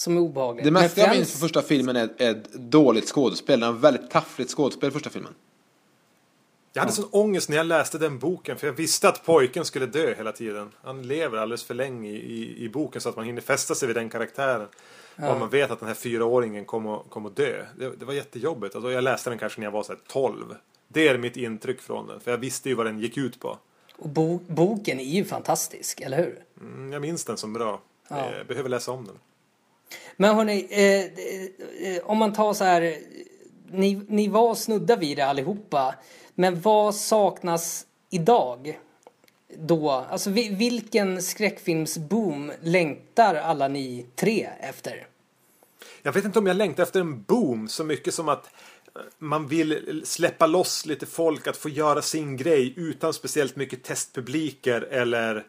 som 0.00 0.16
är 0.16 0.20
obehagligt. 0.20 0.64
Det 0.64 0.70
mesta 0.70 1.00
Men 1.00 1.08
jag 1.08 1.16
minns 1.16 1.32
från 1.32 1.40
första 1.40 1.62
filmen 1.62 1.96
är, 1.96 2.08
är 2.18 2.30
ett 2.30 2.52
dåligt 2.52 3.08
skådespel. 3.08 3.60
Den 3.60 3.72
har 3.72 3.80
väldigt 3.80 4.10
taffligt 4.10 4.50
skådespel 4.50 4.90
första 4.90 5.10
filmen. 5.10 5.34
Jag 6.72 6.82
hade 6.82 6.92
sån 6.92 7.08
ångest 7.10 7.48
när 7.48 7.56
jag 7.56 7.66
läste 7.66 7.98
den 7.98 8.18
boken 8.18 8.56
för 8.56 8.66
jag 8.66 8.74
visste 8.74 9.08
att 9.08 9.24
pojken 9.24 9.64
skulle 9.64 9.86
dö 9.86 10.14
hela 10.14 10.32
tiden. 10.32 10.70
Han 10.82 11.02
lever 11.02 11.38
alldeles 11.38 11.64
för 11.64 11.74
länge 11.74 12.10
i, 12.10 12.16
i, 12.16 12.64
i 12.64 12.68
boken 12.68 13.00
så 13.00 13.08
att 13.08 13.16
man 13.16 13.24
hinner 13.24 13.40
fästa 13.40 13.74
sig 13.74 13.86
vid 13.86 13.96
den 13.96 14.08
karaktären. 14.10 14.68
Och 15.16 15.38
man 15.38 15.48
vet 15.48 15.70
att 15.70 15.78
den 15.78 15.88
här 15.88 15.94
fyraåringen 15.94 16.64
kommer, 16.64 16.98
kommer 16.98 17.28
att 17.28 17.36
dö. 17.36 17.66
Det, 17.78 17.90
det 17.96 18.04
var 18.04 18.12
jättejobbigt. 18.12 18.74
Alltså, 18.74 18.90
jag 18.90 19.04
läste 19.04 19.30
den 19.30 19.38
kanske 19.38 19.60
när 19.60 19.66
jag 19.66 19.72
var 19.72 19.82
så 19.82 19.92
här 19.92 20.00
12. 20.06 20.54
Det 20.88 21.08
är 21.08 21.18
mitt 21.18 21.36
intryck 21.36 21.80
från 21.80 22.06
den. 22.06 22.20
För 22.20 22.30
jag 22.30 22.38
visste 22.38 22.68
ju 22.68 22.74
vad 22.74 22.86
den 22.86 22.98
gick 22.98 23.16
ut 23.16 23.40
på. 23.40 23.58
Och 23.96 24.08
bo, 24.08 24.40
boken 24.46 25.00
är 25.00 25.04
ju 25.04 25.24
fantastisk, 25.24 26.00
eller 26.00 26.16
hur? 26.16 26.44
Mm, 26.60 26.92
jag 26.92 27.02
minns 27.02 27.24
den 27.24 27.36
som 27.36 27.52
bra. 27.52 27.80
Ja. 28.08 28.34
Jag 28.36 28.46
behöver 28.46 28.68
läsa 28.68 28.92
om 28.92 29.06
den. 29.06 29.18
Men 30.16 30.36
hörni, 30.36 30.66
eh, 30.70 31.92
eh, 31.92 32.02
om 32.04 32.18
man 32.18 32.32
tar 32.32 32.52
så 32.54 32.64
här. 32.64 32.96
Ni, 33.70 34.00
ni 34.08 34.28
var 34.28 34.54
snudda 34.54 34.96
vid 34.96 35.16
det 35.18 35.22
allihopa. 35.26 35.94
Men 36.34 36.60
vad 36.60 36.94
saknas 36.94 37.86
idag? 38.10 38.78
Då, 39.58 39.90
alltså 39.90 40.30
vi- 40.30 40.54
vilken 40.54 41.22
skräckfilmsboom 41.22 42.52
längtar 42.62 43.34
alla 43.34 43.68
ni 43.68 44.06
tre 44.16 44.48
efter? 44.60 45.06
Jag 46.02 46.12
vet 46.12 46.24
inte 46.24 46.38
om 46.38 46.46
jag 46.46 46.56
längtar 46.56 46.82
efter 46.82 47.00
en 47.00 47.22
boom 47.22 47.68
så 47.68 47.84
mycket 47.84 48.14
som 48.14 48.28
att 48.28 48.44
eh, 48.46 49.02
man 49.18 49.48
vill 49.48 50.02
släppa 50.04 50.46
loss 50.46 50.86
lite 50.86 51.06
folk 51.06 51.46
att 51.46 51.56
få 51.56 51.68
göra 51.68 52.02
sin 52.02 52.36
grej 52.36 52.72
utan 52.76 53.12
speciellt 53.14 53.56
mycket 53.56 53.82
testpubliker 53.84 54.80
eller... 54.80 55.46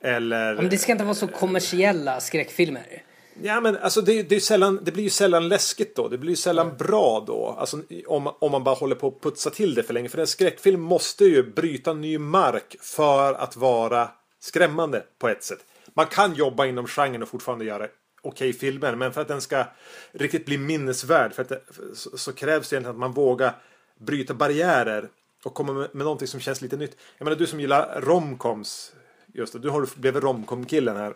Eller... 0.00 0.54
Ja, 0.54 0.60
Men 0.62 0.70
det 0.70 0.78
ska 0.78 0.92
inte 0.92 1.04
vara 1.04 1.14
så 1.14 1.26
kommersiella 1.28 2.20
skräckfilmer. 2.20 3.02
Ja 3.42 3.60
men 3.60 3.76
alltså 3.76 4.00
det, 4.00 4.22
det, 4.22 4.40
sällan, 4.40 4.80
det 4.82 4.92
blir 4.92 5.04
ju 5.04 5.10
sällan 5.10 5.48
läskigt 5.48 5.96
då. 5.96 6.08
Det 6.08 6.18
blir 6.18 6.30
ju 6.30 6.36
sällan 6.36 6.76
bra 6.78 7.24
då. 7.26 7.56
Alltså 7.58 7.82
om, 8.06 8.32
om 8.38 8.52
man 8.52 8.64
bara 8.64 8.74
håller 8.74 8.94
på 8.94 9.08
att 9.08 9.20
putsa 9.20 9.50
till 9.50 9.74
det 9.74 9.82
för 9.82 9.94
länge. 9.94 10.08
För 10.08 10.18
en 10.18 10.26
skräckfilm 10.26 10.80
måste 10.80 11.24
ju 11.24 11.52
bryta 11.52 11.92
ny 11.92 12.18
mark 12.18 12.76
för 12.80 13.34
att 13.34 13.56
vara 13.56 14.08
skrämmande 14.40 15.04
på 15.18 15.28
ett 15.28 15.44
sätt. 15.44 15.64
Man 15.94 16.06
kan 16.06 16.34
jobba 16.34 16.66
inom 16.66 16.86
genren 16.86 17.22
och 17.22 17.28
fortfarande 17.28 17.64
göra 17.64 17.86
okej 18.22 18.52
filmer. 18.52 18.94
Men 18.94 19.12
för 19.12 19.20
att 19.20 19.28
den 19.28 19.40
ska 19.40 19.64
riktigt 20.12 20.46
bli 20.46 20.58
minnesvärd 20.58 21.32
för 21.32 21.42
att 21.42 21.48
det, 21.48 21.60
så, 21.94 22.18
så 22.18 22.32
krävs 22.32 22.68
det 22.68 22.74
egentligen 22.74 22.96
att 22.96 23.00
man 23.00 23.12
vågar 23.12 23.56
bryta 23.98 24.34
barriärer 24.34 25.08
och 25.44 25.54
komma 25.54 25.72
med, 25.72 25.88
med 25.92 26.04
någonting 26.04 26.28
som 26.28 26.40
känns 26.40 26.62
lite 26.62 26.76
nytt. 26.76 26.96
Jag 27.18 27.24
menar 27.24 27.38
du 27.38 27.46
som 27.46 27.60
gillar 27.60 28.00
romcoms. 28.00 28.92
Just 29.34 29.52
det, 29.52 29.58
du 29.58 29.70
har 29.70 29.88
blivit 30.00 30.22
romcom-killen 30.22 30.96
här. 30.96 31.14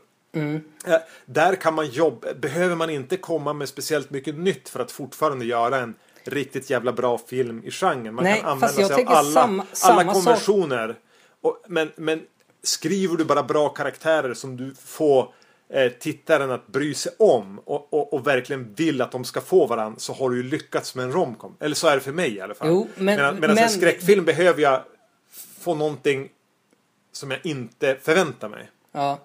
Eh, 0.86 0.96
Där 1.26 1.54
kan 1.56 1.74
man 1.74 1.86
jobba, 1.86 2.34
behöver 2.34 2.76
man 2.76 2.90
inte 2.90 3.16
komma 3.16 3.52
med 3.52 3.68
speciellt 3.68 4.10
mycket 4.10 4.34
nytt 4.38 4.68
för 4.68 4.80
att 4.80 4.92
fortfarande 4.92 5.44
göra 5.44 5.78
en 5.78 5.94
riktigt 6.24 6.70
jävla 6.70 6.92
bra 6.92 7.18
film 7.18 7.62
i 7.64 7.70
genren. 7.70 8.14
Man 8.14 8.24
Nej, 8.24 8.40
kan 8.40 8.50
använda 8.50 8.68
sig 8.74 8.84
av 8.84 9.00
alla, 9.06 9.30
samma- 9.30 9.64
samma 9.72 10.00
alla 10.00 10.12
konventioner. 10.12 10.96
Och, 11.40 11.64
men, 11.68 11.92
men 11.96 12.22
skriver 12.62 13.16
du 13.16 13.24
bara 13.24 13.42
bra 13.42 13.68
karaktärer 13.68 14.34
som 14.34 14.56
du 14.56 14.74
får 14.84 15.32
eh, 15.68 15.92
tittaren 15.92 16.50
att 16.50 16.66
bry 16.66 16.94
sig 16.94 17.12
om 17.18 17.58
och, 17.64 17.92
och, 17.94 18.12
och 18.14 18.26
verkligen 18.26 18.74
vill 18.74 19.02
att 19.02 19.12
de 19.12 19.24
ska 19.24 19.40
få 19.40 19.66
varandra 19.66 19.98
så 19.98 20.12
har 20.12 20.30
du 20.30 20.36
ju 20.36 20.42
lyckats 20.42 20.94
med 20.94 21.04
en 21.04 21.12
romcom. 21.12 21.56
Eller 21.60 21.74
så 21.74 21.86
är 21.88 21.94
det 21.94 22.00
för 22.00 22.12
mig 22.12 22.34
i 22.34 22.40
alla 22.40 22.54
fall. 22.54 22.68
Jo, 22.68 22.88
men- 22.94 23.04
medan 23.04 23.34
medan 23.40 23.54
men- 23.54 23.64
en 23.64 23.70
skräckfilm 23.70 24.24
behöver 24.24 24.62
jag 24.62 24.80
få 25.60 25.74
någonting 25.74 26.28
som 27.12 27.30
jag 27.30 27.40
inte 27.46 27.96
förväntar 28.02 28.48
mig. 28.48 28.70
Ja. 28.92 29.18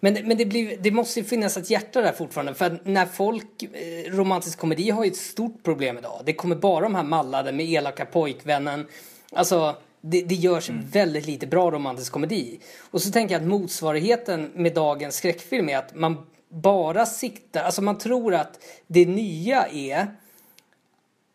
Men, 0.00 0.14
det- 0.14 0.22
men 0.24 0.36
det, 0.36 0.46
blir, 0.46 0.76
det 0.80 0.90
måste 0.90 1.20
ju 1.20 1.24
finnas 1.26 1.56
ett 1.56 1.70
hjärta 1.70 2.00
där 2.00 2.12
fortfarande. 2.12 2.54
För 2.54 2.80
när 2.84 3.06
folk, 3.06 3.62
eh, 3.62 4.12
romantisk 4.12 4.58
komedi 4.58 4.90
har 4.90 5.04
ju 5.04 5.10
ett 5.10 5.16
stort 5.16 5.62
problem 5.62 5.98
idag. 5.98 6.22
Det 6.24 6.32
kommer 6.32 6.56
bara 6.56 6.80
de 6.80 6.94
här 6.94 7.02
mallade 7.02 7.52
med 7.52 7.66
elaka 7.70 8.06
pojkvännen. 8.06 8.86
Alltså, 9.32 9.76
det, 10.00 10.22
det 10.22 10.34
görs 10.34 10.70
väldigt 10.70 11.26
lite 11.26 11.46
bra 11.46 11.70
romantisk 11.70 12.12
komedi. 12.12 12.60
Och 12.90 13.02
så 13.02 13.10
tänker 13.10 13.34
jag 13.34 13.42
att 13.42 13.48
motsvarigheten 13.48 14.50
med 14.54 14.74
dagens 14.74 15.16
skräckfilm 15.16 15.68
är 15.68 15.76
att 15.76 15.94
man 15.94 16.26
bara 16.48 17.06
siktar, 17.06 17.62
alltså 17.64 17.82
man 17.82 17.98
tror 17.98 18.34
att 18.34 18.60
det 18.86 19.06
nya 19.06 19.66
är 19.66 20.06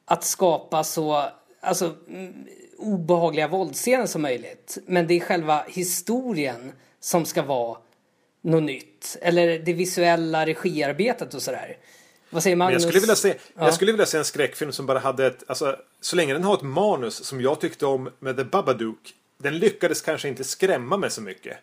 att 0.05 0.23
skapa 0.23 0.83
så 0.83 1.23
alltså, 1.61 1.93
mm, 2.09 2.33
obehagliga 2.77 3.47
våldsscener 3.47 4.05
som 4.05 4.21
möjligt. 4.21 4.77
Men 4.85 5.07
det 5.07 5.13
är 5.13 5.19
själva 5.19 5.63
historien 5.67 6.71
som 6.99 7.25
ska 7.25 7.41
vara 7.41 7.77
något 8.43 8.63
nytt. 8.63 9.17
Eller 9.21 9.59
det 9.59 9.73
visuella 9.73 10.45
regiarbetet 10.45 11.33
och 11.33 11.41
sådär. 11.41 11.77
Vad 12.29 12.43
säger 12.43 12.55
Men 12.55 12.65
Magnus? 12.65 12.83
jag 12.83 12.89
skulle, 12.89 12.99
vilja 13.01 13.15
se, 13.15 13.29
Ja. 13.55 13.65
jag 13.65 13.73
skulle 13.73 13.91
vilja 13.91 14.05
se 14.05 14.17
en 14.17 14.25
skräckfilm 14.25 14.71
som 14.71 14.85
bara 14.85 14.99
hade 14.99 15.25
ett... 15.27 15.43
Alltså, 15.47 15.75
så 16.01 16.15
länge 16.15 16.33
den 16.33 16.43
har 16.43 16.53
ett 16.53 16.61
manus 16.61 17.15
som 17.25 17.41
jag 17.41 17.59
tyckte 17.61 17.85
om 17.85 18.09
med 18.19 18.37
The 18.37 18.43
Babadook. 18.43 19.13
Den 19.37 19.57
lyckades 19.59 20.01
kanske 20.01 20.27
inte 20.27 20.43
skrämma 20.43 20.97
mig 20.97 21.11
så 21.11 21.21
mycket. 21.21 21.57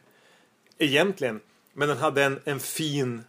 Egentligen. 0.78 1.40
Men 1.72 1.88
den 1.88 1.96
hade 1.98 2.24
en, 2.24 2.40
en 2.44 2.60
fin 2.60 3.24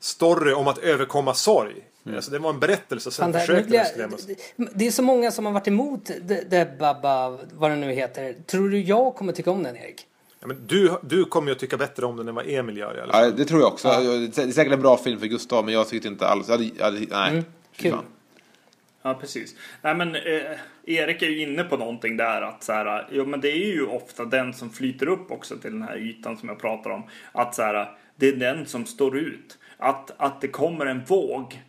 story 0.00 0.52
om 0.52 0.68
att 0.68 0.78
överkomma 0.78 1.34
sorg. 1.34 1.74
Alltså, 2.16 2.30
det 2.30 2.38
var 2.38 2.50
en 2.50 2.60
berättelse, 2.60 3.10
sen 3.10 3.32
försökte 3.32 3.72
den 3.72 3.86
skrämmas. 3.86 4.26
det- 4.26 4.68
det 4.74 4.86
är 4.86 4.90
så 4.90 5.02
många 5.02 5.30
som 5.30 5.46
har 5.46 5.52
varit 5.52 5.68
emot 5.68 6.10
det 6.48 6.78
Babba, 6.78 7.28
vad 7.52 7.70
det 7.70 7.76
nu 7.76 7.92
heter. 7.92 8.34
Tror 8.46 8.68
du 8.68 8.80
jag 8.80 9.14
kommer 9.14 9.32
tycka 9.32 9.50
om 9.50 9.62
den 9.62 9.76
Erik? 9.76 10.06
Ja, 10.46 10.54
men 10.54 10.66
du, 10.66 10.98
du 11.02 11.24
kommer 11.24 11.48
ju 11.48 11.52
att 11.52 11.58
tycka 11.58 11.76
bättre 11.76 12.06
om 12.06 12.16
den 12.16 12.28
än 12.28 12.34
vad 12.34 12.46
Emil 12.48 12.76
gör 12.76 12.98
i 12.98 13.00
alla 13.00 13.12
fall. 13.12 13.24
Ja, 13.24 13.30
det 13.30 13.44
tror 13.44 13.60
jag 13.60 13.72
också. 13.72 13.88
Det 13.88 14.38
är 14.38 14.50
säkert 14.50 14.72
en 14.72 14.80
bra 14.80 14.96
film 14.96 15.20
för 15.20 15.26
Gustav, 15.26 15.64
men 15.64 15.74
jag 15.74 15.88
tyckte 15.88 16.08
inte 16.08 16.26
alls... 16.26 16.48
Jag 16.48 16.56
hade, 16.56 16.70
jag 16.78 16.84
hade, 16.84 16.98
nej. 16.98 17.30
Mm, 17.30 17.44
kul. 17.76 17.90
fan. 17.90 18.04
Ja, 19.02 19.14
precis. 19.14 19.54
Nej, 19.82 19.94
men 19.94 20.14
eh, 20.14 20.58
Erik 20.84 21.22
är 21.22 21.26
ju 21.26 21.42
inne 21.42 21.64
på 21.64 21.76
någonting 21.76 22.16
där 22.16 22.42
att 22.42 22.62
så 22.62 22.72
här, 22.72 23.08
jo, 23.12 23.26
men 23.26 23.40
det 23.40 23.50
är 23.50 23.66
ju 23.66 23.86
ofta 23.86 24.24
den 24.24 24.54
som 24.54 24.70
flyter 24.70 25.08
upp 25.08 25.30
också 25.30 25.56
till 25.56 25.72
den 25.72 25.82
här 25.82 25.96
ytan 25.96 26.36
som 26.36 26.48
jag 26.48 26.58
pratar 26.58 26.90
om. 26.90 27.02
Att 27.32 27.54
så 27.54 27.62
här, 27.62 27.98
det 28.16 28.28
är 28.28 28.36
den 28.36 28.66
som 28.66 28.86
står 28.86 29.16
ut. 29.18 29.58
Att, 29.76 30.10
att 30.16 30.40
det 30.40 30.48
kommer 30.48 30.86
en 30.86 31.04
våg, 31.04 31.62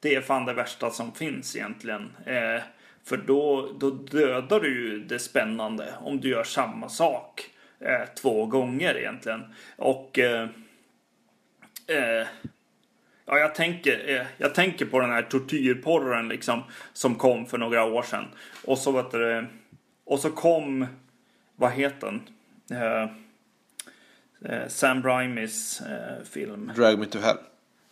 det 0.00 0.14
är 0.14 0.20
fan 0.20 0.44
det 0.44 0.54
värsta 0.54 0.90
som 0.90 1.12
finns 1.12 1.56
egentligen. 1.56 2.10
Eh, 2.26 2.62
för 3.04 3.16
då, 3.16 3.68
då 3.80 3.90
dödar 3.90 4.60
du 4.60 4.68
ju 4.68 5.04
det 5.04 5.18
spännande 5.18 5.94
om 6.00 6.20
du 6.20 6.28
gör 6.28 6.44
samma 6.44 6.88
sak 6.88 7.50
eh, 7.80 8.08
två 8.20 8.46
gånger 8.46 8.98
egentligen. 8.98 9.54
Och 9.76 10.18
eh, 10.18 10.48
eh, 11.86 12.26
Ja, 13.30 13.38
jag 13.38 13.54
tänker, 13.54 14.16
eh, 14.16 14.26
jag 14.38 14.54
tänker 14.54 14.86
på 14.86 15.00
den 15.00 15.10
här 15.10 15.22
tortyrporren 15.22 16.28
liksom 16.28 16.62
som 16.92 17.14
kom 17.14 17.46
för 17.46 17.58
några 17.58 17.84
år 17.84 18.02
sedan. 18.02 18.24
Och 18.64 18.78
så 18.78 18.92
vet 18.92 19.10
du, 19.10 19.46
och 20.04 20.20
så 20.20 20.30
kom, 20.30 20.86
vad 21.56 21.72
heter 21.72 22.06
den? 22.06 22.22
Eh, 22.82 23.10
eh, 24.52 24.68
Sam 24.68 25.02
Raimis 25.02 25.82
film 26.30 26.72
Drag 26.76 26.98
me 26.98 27.06
to 27.06 27.18
hell. 27.18 27.36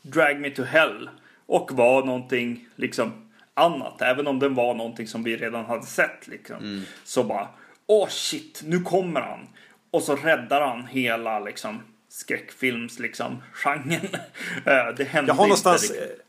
Drag 0.02 0.40
Me 0.40 0.50
To 0.50 0.62
Hell 0.62 1.10
och 1.46 1.72
var 1.72 2.04
någonting 2.04 2.68
liksom 2.76 3.12
annat. 3.54 4.02
Även 4.02 4.26
om 4.26 4.38
den 4.38 4.54
var 4.54 4.74
någonting 4.74 5.06
som 5.06 5.22
vi 5.22 5.36
redan 5.36 5.64
hade 5.64 5.86
sett 5.86 6.28
liksom. 6.28 6.84
Så 7.04 7.24
bara, 7.24 7.48
åh 7.86 8.08
shit, 8.08 8.62
nu 8.64 8.80
kommer 8.80 9.20
han. 9.20 9.48
Och 9.96 10.02
så 10.02 10.16
räddar 10.16 10.60
han 10.60 10.86
hela 10.86 11.40
liksom 11.40 11.82
skräckfilms 12.08 12.98
liksom 12.98 13.42
genren. 13.52 14.08
Eh, 14.66 14.94
det 14.96 15.04
hände 15.04 15.30
Jag 15.30 15.34
har 15.34 15.44
någonstans 15.44 15.90
inte 15.90 16.02
riktigt. 16.02 16.20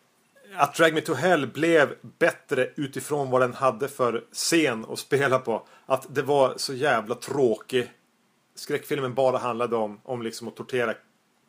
eh, 0.53 0.61
att 0.61 0.76
Drag 0.76 0.93
Me 0.93 1.01
To 1.01 1.13
Hell 1.13 1.47
blev 1.47 1.95
bättre 2.01 2.70
utifrån 2.76 3.30
vad 3.30 3.41
den 3.41 3.53
hade 3.53 3.88
för 3.88 4.24
scen 4.32 4.86
att 4.89 4.99
spela 4.99 5.39
på. 5.39 5.68
Att 5.86 6.15
det 6.15 6.22
var 6.22 6.53
så 6.57 6.74
jävla 6.74 7.15
tråkig. 7.15 7.91
Skräckfilmen 8.55 9.13
bara 9.13 9.38
handlade 9.38 9.76
om, 9.76 9.99
om 10.03 10.22
liksom 10.22 10.47
att 10.47 10.55
tortera 10.55 10.93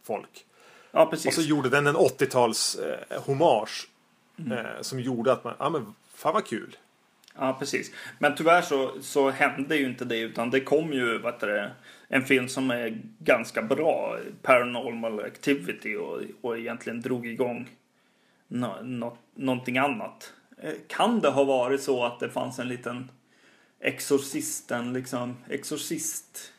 folk. 0.06 0.44
Ja, 0.90 1.02
Och 1.04 1.10
precis. 1.10 1.34
så 1.34 1.40
gjorde 1.42 1.68
den 1.68 1.86
en 1.86 1.96
80-tals 1.96 2.76
eh, 3.10 3.22
hommage. 3.22 3.88
Eh, 4.50 4.80
som 4.80 5.00
gjorde 5.00 5.32
att 5.32 5.44
man, 5.44 5.54
ja 5.58 5.70
men 5.70 5.94
fan 6.14 6.34
vad 6.34 6.46
kul. 6.46 6.76
Ja, 7.40 7.56
precis. 7.58 7.90
Men 8.18 8.36
tyvärr 8.36 8.62
så, 8.62 8.92
så 9.02 9.30
hände 9.30 9.76
ju 9.76 9.84
inte 9.86 10.04
det 10.04 10.18
utan 10.18 10.50
det 10.50 10.60
kom 10.60 10.92
ju 10.92 11.18
vad 11.18 11.32
heter 11.34 11.46
det, 11.46 11.70
en 12.08 12.22
film 12.24 12.48
som 12.48 12.70
är 12.70 13.02
ganska 13.18 13.62
bra, 13.62 14.18
Paranormal 14.42 15.20
Activity 15.20 15.96
och, 15.96 16.20
och 16.40 16.58
egentligen 16.58 17.00
drog 17.00 17.26
igång 17.26 17.68
nå, 18.48 18.76
nå, 18.82 19.16
någonting 19.34 19.78
annat. 19.78 20.32
Eh, 20.62 20.72
Kan 20.86 21.20
det 21.20 21.30
ha 21.30 21.44
varit 21.44 21.82
så 21.82 22.04
att 22.04 22.20
det 22.20 22.30
fanns 22.30 22.58
en 22.58 22.68
liten 22.68 23.10
exorcisten, 23.80 24.92
liksom 24.92 25.36
exorcist 25.48 26.52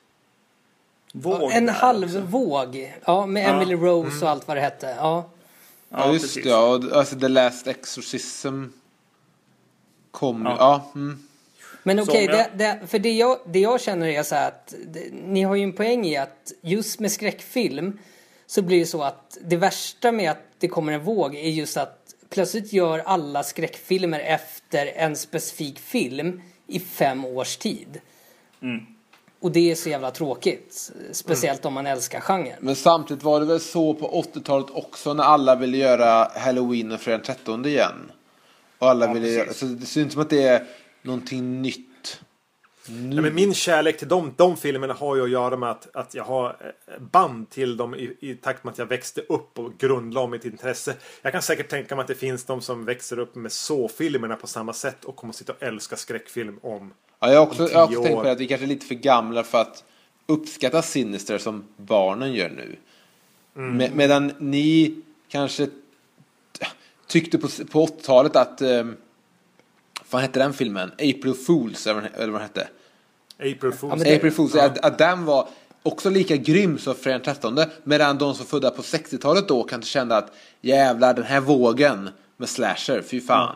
våg 1.14 1.52
en 1.52 1.70
halv 1.70 2.04
också? 2.04 2.22
våg. 2.22 2.94
Ja, 3.06 3.26
med 3.26 3.44
Ja. 3.44 3.50
Emily 3.50 3.76
Rose 3.76 4.26
och 4.26 4.32
allt 4.32 4.48
vad 4.48 4.58
det 4.58 4.62
hette. 4.62 4.96
Ja. 4.98 5.30
Ja, 5.90 6.14
just 6.14 6.26
precis. 6.26 6.44
det. 6.44 6.50
Ja, 6.50 6.76
och 6.76 6.98
alltså 6.98 7.20
The 7.20 7.28
Last 7.28 7.68
Exorcism 7.68 8.66
kom 10.12 10.46
Ja. 10.46 10.56
ja. 10.60 10.90
ja 10.94 11.00
mm. 11.00 11.29
Men 11.84 12.00
okej, 12.00 12.28
om 12.30 12.34
jag- 12.36 12.46
det, 12.58 12.64
det, 12.82 12.88
för 12.88 13.00
det 13.00 13.12
jag, 13.12 13.38
det 13.46 13.60
jag 13.60 13.82
känner 13.82 14.08
är 14.08 14.24
så 14.24 14.36
här 14.36 14.48
att 14.48 14.74
det, 14.88 15.10
ni 15.14 15.42
har 15.44 15.56
ju 15.56 15.64
en 15.64 15.74
poäng 15.74 16.06
i 16.06 16.18
att 16.18 16.52
just 16.62 17.00
med 17.00 17.12
skräckfilm 17.12 18.00
så 18.48 18.62
blir 18.62 18.80
det 18.80 18.86
så 18.86 19.04
att 19.04 19.38
det 19.42 19.58
värsta 19.58 20.12
med 20.12 20.32
att 20.32 20.44
det 20.60 20.68
kommer 20.68 20.94
en 20.94 21.04
våg 21.04 21.36
är 21.36 21.50
just 21.50 21.78
att 21.78 21.96
plötsligt 22.30 22.74
gör 22.74 23.00
alla 23.00 23.44
skräckfilmer 23.44 24.20
efter 24.20 24.86
en 24.96 25.16
specifik 25.16 25.80
film 25.80 26.42
i 26.68 26.80
fem 26.80 27.26
års 27.26 27.58
tid. 27.58 28.02
Mm. 28.62 28.86
Och 29.42 29.52
det 29.52 29.72
är 29.72 29.76
så 29.76 29.90
jävla 29.90 30.12
tråkigt. 30.12 30.92
Speciellt 31.12 31.66
om 31.66 31.74
man 31.74 31.88
älskar 31.88 32.20
genren. 32.20 32.56
Men 32.60 32.76
samtidigt 32.76 33.24
var 33.24 33.40
det 33.40 33.46
väl 33.46 33.60
så 33.60 33.94
på 33.94 34.22
80-talet 34.34 34.68
också 34.70 35.14
när 35.14 35.24
alla 35.24 35.56
ville 35.56 35.78
göra 35.78 36.32
Halloween 36.36 36.92
och 36.92 37.00
fredag 37.02 37.18
den 37.18 37.26
13 37.36 37.66
igen. 37.66 38.12
Och 38.80 38.90
alla 38.90 39.06
Ja, 39.06 39.14
ville 39.14 39.26
precis. 39.26 39.38
göra, 39.38 39.54
så 39.54 39.66
det 39.96 40.02
inte 40.02 40.14
som 40.14 40.22
att 40.22 40.30
det 40.30 40.44
är 40.44 40.64
någonting 41.02 41.62
nytt. 41.62 42.22
Ja, 42.88 43.22
men 43.22 43.36
min 43.36 43.54
kärlek 43.54 43.98
till 43.98 44.08
de, 44.08 44.34
de 44.38 44.58
filmerna 44.58 44.94
har 44.94 45.16
ju 45.16 45.24
att 45.24 45.30
göra 45.30 45.58
med 45.58 45.72
att, 45.72 45.96
att 45.96 46.14
jag 46.14 46.24
har 46.24 46.58
eh, 46.88 47.00
band 47.00 47.50
till 47.50 47.78
dem 47.78 47.96
i, 47.96 48.16
i 48.20 48.36
takt 48.36 48.64
med 48.64 48.72
att 48.72 48.78
jag 48.78 48.86
växte 48.86 49.22
upp 49.22 49.60
och 49.60 49.78
grundlade 49.78 50.28
mitt 50.28 50.46
intresse. 50.46 50.96
Jag 51.22 51.32
kan 51.32 51.42
säkert 51.42 51.70
tänka 51.70 51.96
mig 51.96 52.02
att 52.02 52.08
det 52.08 52.16
finns 52.16 52.46
de 52.46 52.62
som 52.62 52.86
växer 52.86 53.20
upp 53.20 53.36
med 53.36 53.52
så-filmerna 53.52 54.36
på 54.36 54.48
samma 54.48 54.74
sätt 54.74 55.06
och 55.06 55.16
kommer 55.16 55.32
att 55.32 55.36
sitta 55.36 55.54
och 55.54 55.64
älska 55.64 55.96
skräckfilm 55.96 56.60
om. 56.62 56.94
Ja, 57.20 57.32
jag 57.32 57.40
har 57.40 57.48
också, 57.48 57.70
jag 57.70 57.80
har 57.80 57.84
också 57.86 58.04
tänkt 58.04 58.16
på 58.16 58.24
det 58.24 58.32
att 58.32 58.40
vi 58.40 58.48
kanske 58.48 58.66
är 58.66 58.68
lite 58.68 58.86
för 58.86 58.96
gamla 58.96 59.44
för 59.44 59.62
att 59.62 59.84
uppskatta 60.26 60.82
Sinister 60.82 61.38
som 61.38 61.64
barnen 61.78 62.34
gör 62.34 62.50
nu. 62.50 62.76
Med, 63.54 63.96
medan 63.96 64.32
ni 64.40 65.02
kanske 65.28 65.68
tyckte 67.08 67.38
på, 67.38 67.48
på 67.72 67.86
80-talet 67.86 68.36
att 68.36 68.62
um, 68.62 68.98
vad 70.10 70.22
hette 70.22 70.40
den 70.40 70.54
filmen? 70.54 70.92
April 70.92 71.34
Fools 71.34 71.88
eller 71.88 72.02
vad 72.02 72.32
den- 72.32 72.42
hette? 72.42 72.68
April 73.40 73.72
Fools. 73.72 73.94
Ja, 73.98 74.10
det- 74.10 74.16
April 74.16 74.32
Fools, 74.32 74.56
att, 74.56 74.86
att 74.86 74.98
den 74.98 75.26
var 75.26 75.48
också 75.84 76.10
lika 76.10 76.36
grym 76.36 76.78
som 76.78 76.96
fredag 76.96 77.18
den 77.18 77.36
13 77.36 77.58
medan 77.84 78.18
de 78.18 78.36
som 78.36 78.46
födda 78.46 78.72
på 78.72 78.82
60-talet 78.82 79.48
då 79.48 79.64
kanske 79.64 79.90
kände 79.90 80.18
att 80.18 80.32
jävlar 80.62 81.14
den 81.14 81.24
här 81.26 81.40
vågen 81.40 82.10
med 82.38 82.50
slasher, 82.50 83.02
fy 83.02 83.22
fan. 83.22 83.56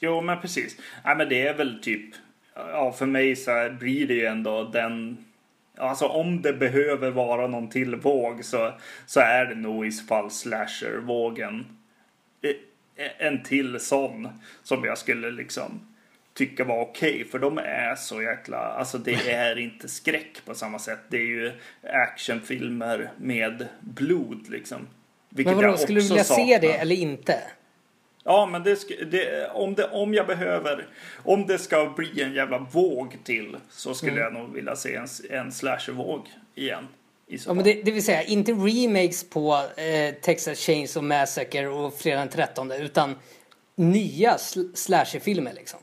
Jo, 0.00 0.20
men 0.20 0.40
precis. 0.40 0.76
Nej, 1.04 1.16
men 1.16 1.28
det 1.28 1.46
är 1.48 1.54
väl 1.54 1.78
typ, 1.82 2.14
ja, 2.54 2.92
för 2.92 3.06
mig 3.06 3.36
så 3.36 3.50
blir 3.80 4.06
det 4.06 4.14
ju 4.14 4.24
ändå 4.26 4.64
den, 4.64 5.24
alltså 5.78 6.06
om 6.06 6.42
det 6.42 6.52
behöver 6.52 7.10
vara 7.10 7.46
någon 7.46 7.68
till 7.68 7.96
våg 7.96 8.44
så, 8.44 8.72
så 9.06 9.20
är 9.20 9.44
det 9.44 9.54
nog 9.54 9.86
i 9.86 9.92
så 9.92 10.04
fall 10.06 10.30
slasher-vågen. 10.30 11.66
En 13.18 13.42
till 13.42 13.80
sån 13.80 14.28
som 14.62 14.84
jag 14.84 14.98
skulle 14.98 15.30
liksom 15.30 15.80
tycka 16.34 16.64
var 16.64 16.80
okej, 16.80 17.24
för 17.30 17.38
de 17.38 17.58
är 17.58 17.94
så 17.94 18.22
jäkla, 18.22 18.56
alltså 18.58 18.98
det 18.98 19.30
är 19.32 19.58
inte 19.58 19.88
skräck 19.88 20.44
på 20.44 20.54
samma 20.54 20.78
sätt. 20.78 20.98
Det 21.08 21.16
är 21.16 21.26
ju 21.26 21.52
actionfilmer 21.82 23.10
med 23.16 23.68
blod 23.80 24.48
liksom. 24.48 24.86
Vilket 25.28 25.54
Men 25.54 25.56
vadå, 25.56 25.68
jag 25.68 25.80
skulle 25.80 26.00
du 26.00 26.04
också 26.04 26.12
vilja 26.14 26.24
se 26.24 26.34
saknar. 26.34 26.60
det 26.60 26.72
eller 26.72 26.96
inte? 26.96 27.38
Ja, 28.24 28.46
men 28.46 28.62
det, 28.62 28.78
det, 29.10 29.48
om, 29.48 29.74
det, 29.74 29.84
om 29.84 30.14
jag 30.14 30.26
behöver, 30.26 30.86
om 31.24 31.46
det 31.46 31.58
ska 31.58 31.92
bli 31.96 32.22
en 32.22 32.32
jävla 32.34 32.58
våg 32.58 33.16
till 33.24 33.56
så 33.70 33.94
skulle 33.94 34.12
Mm. 34.12 34.22
jag 34.22 34.32
nog 34.32 34.54
vilja 34.54 34.76
se 34.76 34.94
en, 34.94 35.06
en 35.30 35.52
slashervåg 35.52 36.28
igen. 36.54 36.88
Ja, 37.26 37.54
men 37.54 37.64
det, 37.64 37.82
det 37.82 37.90
vill 37.90 38.04
säga 38.04 38.22
inte 38.22 38.52
remakes 38.52 39.30
på 39.30 39.54
eh, 39.76 40.14
Texas 40.14 40.58
Chainsaw 40.58 41.08
Massacre 41.08 41.68
och 41.68 41.94
Fredag 41.94 42.18
den 42.18 42.28
13 42.28 42.72
utan 42.72 43.14
nya 43.74 44.36
sl- 44.36 44.74
slasherfilmer 44.74 45.52
liksom. 45.52 45.80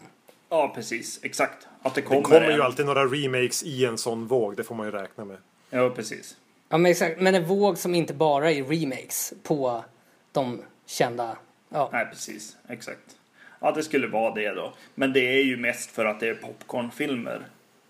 ja, 0.49 0.71
precis. 0.75 1.19
Exakt. 1.23 1.67
Att 1.81 1.95
det 1.95 2.01
Det 2.01 2.07
kommer, 2.07 2.21
kommer 2.21 2.41
en. 2.41 2.55
ju 2.55 2.61
alltid 2.61 2.85
några 2.85 3.05
remakes 3.05 3.63
i 3.63 3.85
en 3.85 3.97
sån 3.97 4.27
våg. 4.27 4.57
Det 4.57 4.63
får 4.63 4.75
man 4.75 4.85
ju 4.85 4.91
räkna 4.91 5.25
med. 5.25 5.37
Ja, 5.69 5.89
precis. 5.89 6.37
Ja 6.69 6.77
men 6.77 6.91
exakt, 6.91 7.21
men 7.21 7.35
en 7.35 7.45
våg 7.45 7.77
som 7.77 7.95
inte 7.95 8.13
bara 8.13 8.51
är 8.51 8.63
remakes 8.63 9.33
på 9.43 9.83
de 10.31 10.61
kända. 10.85 11.37
Ja. 11.69 11.89
Nej, 11.93 12.05
precis. 12.05 12.55
Exakt. 12.69 13.17
Ja, 13.59 13.71
det 13.71 13.83
skulle 13.83 14.07
vara 14.07 14.33
det 14.33 14.49
då. 14.49 14.73
Men 14.95 15.13
det 15.13 15.19
är 15.39 15.43
ju 15.43 15.57
mest 15.57 15.91
för 15.91 16.05
att 16.05 16.19
det 16.19 16.27
är 16.29 16.33
popcornfilmer. 16.35 17.47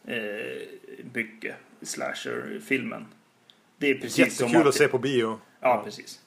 Eh, 0.07 0.15
mycket. 1.13 1.55
Slasherfilmen. 1.81 3.05
Det 3.83 3.89
är 3.91 3.95
precis 3.95 4.37
som 4.37 4.47
Jättekul 4.47 4.67
att 4.67 4.75
se 4.75 4.87
på 4.87 4.97
bio. 4.97 5.39
Ja, 5.61 5.81
precis. 5.85 6.19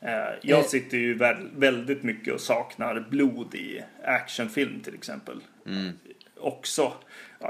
Eh, 0.00 0.10
Jag 0.42 0.64
sitter 0.64 0.96
ju 0.98 1.14
väl, 1.14 1.36
väldigt 1.56 2.02
mycket 2.02 2.34
och 2.34 2.40
saknar 2.40 3.06
blod 3.10 3.54
i 3.54 3.82
actionfilm 4.04 4.80
till 4.80 4.94
exempel. 4.94 5.40
Också. 6.40 6.82
eh, 7.40 7.46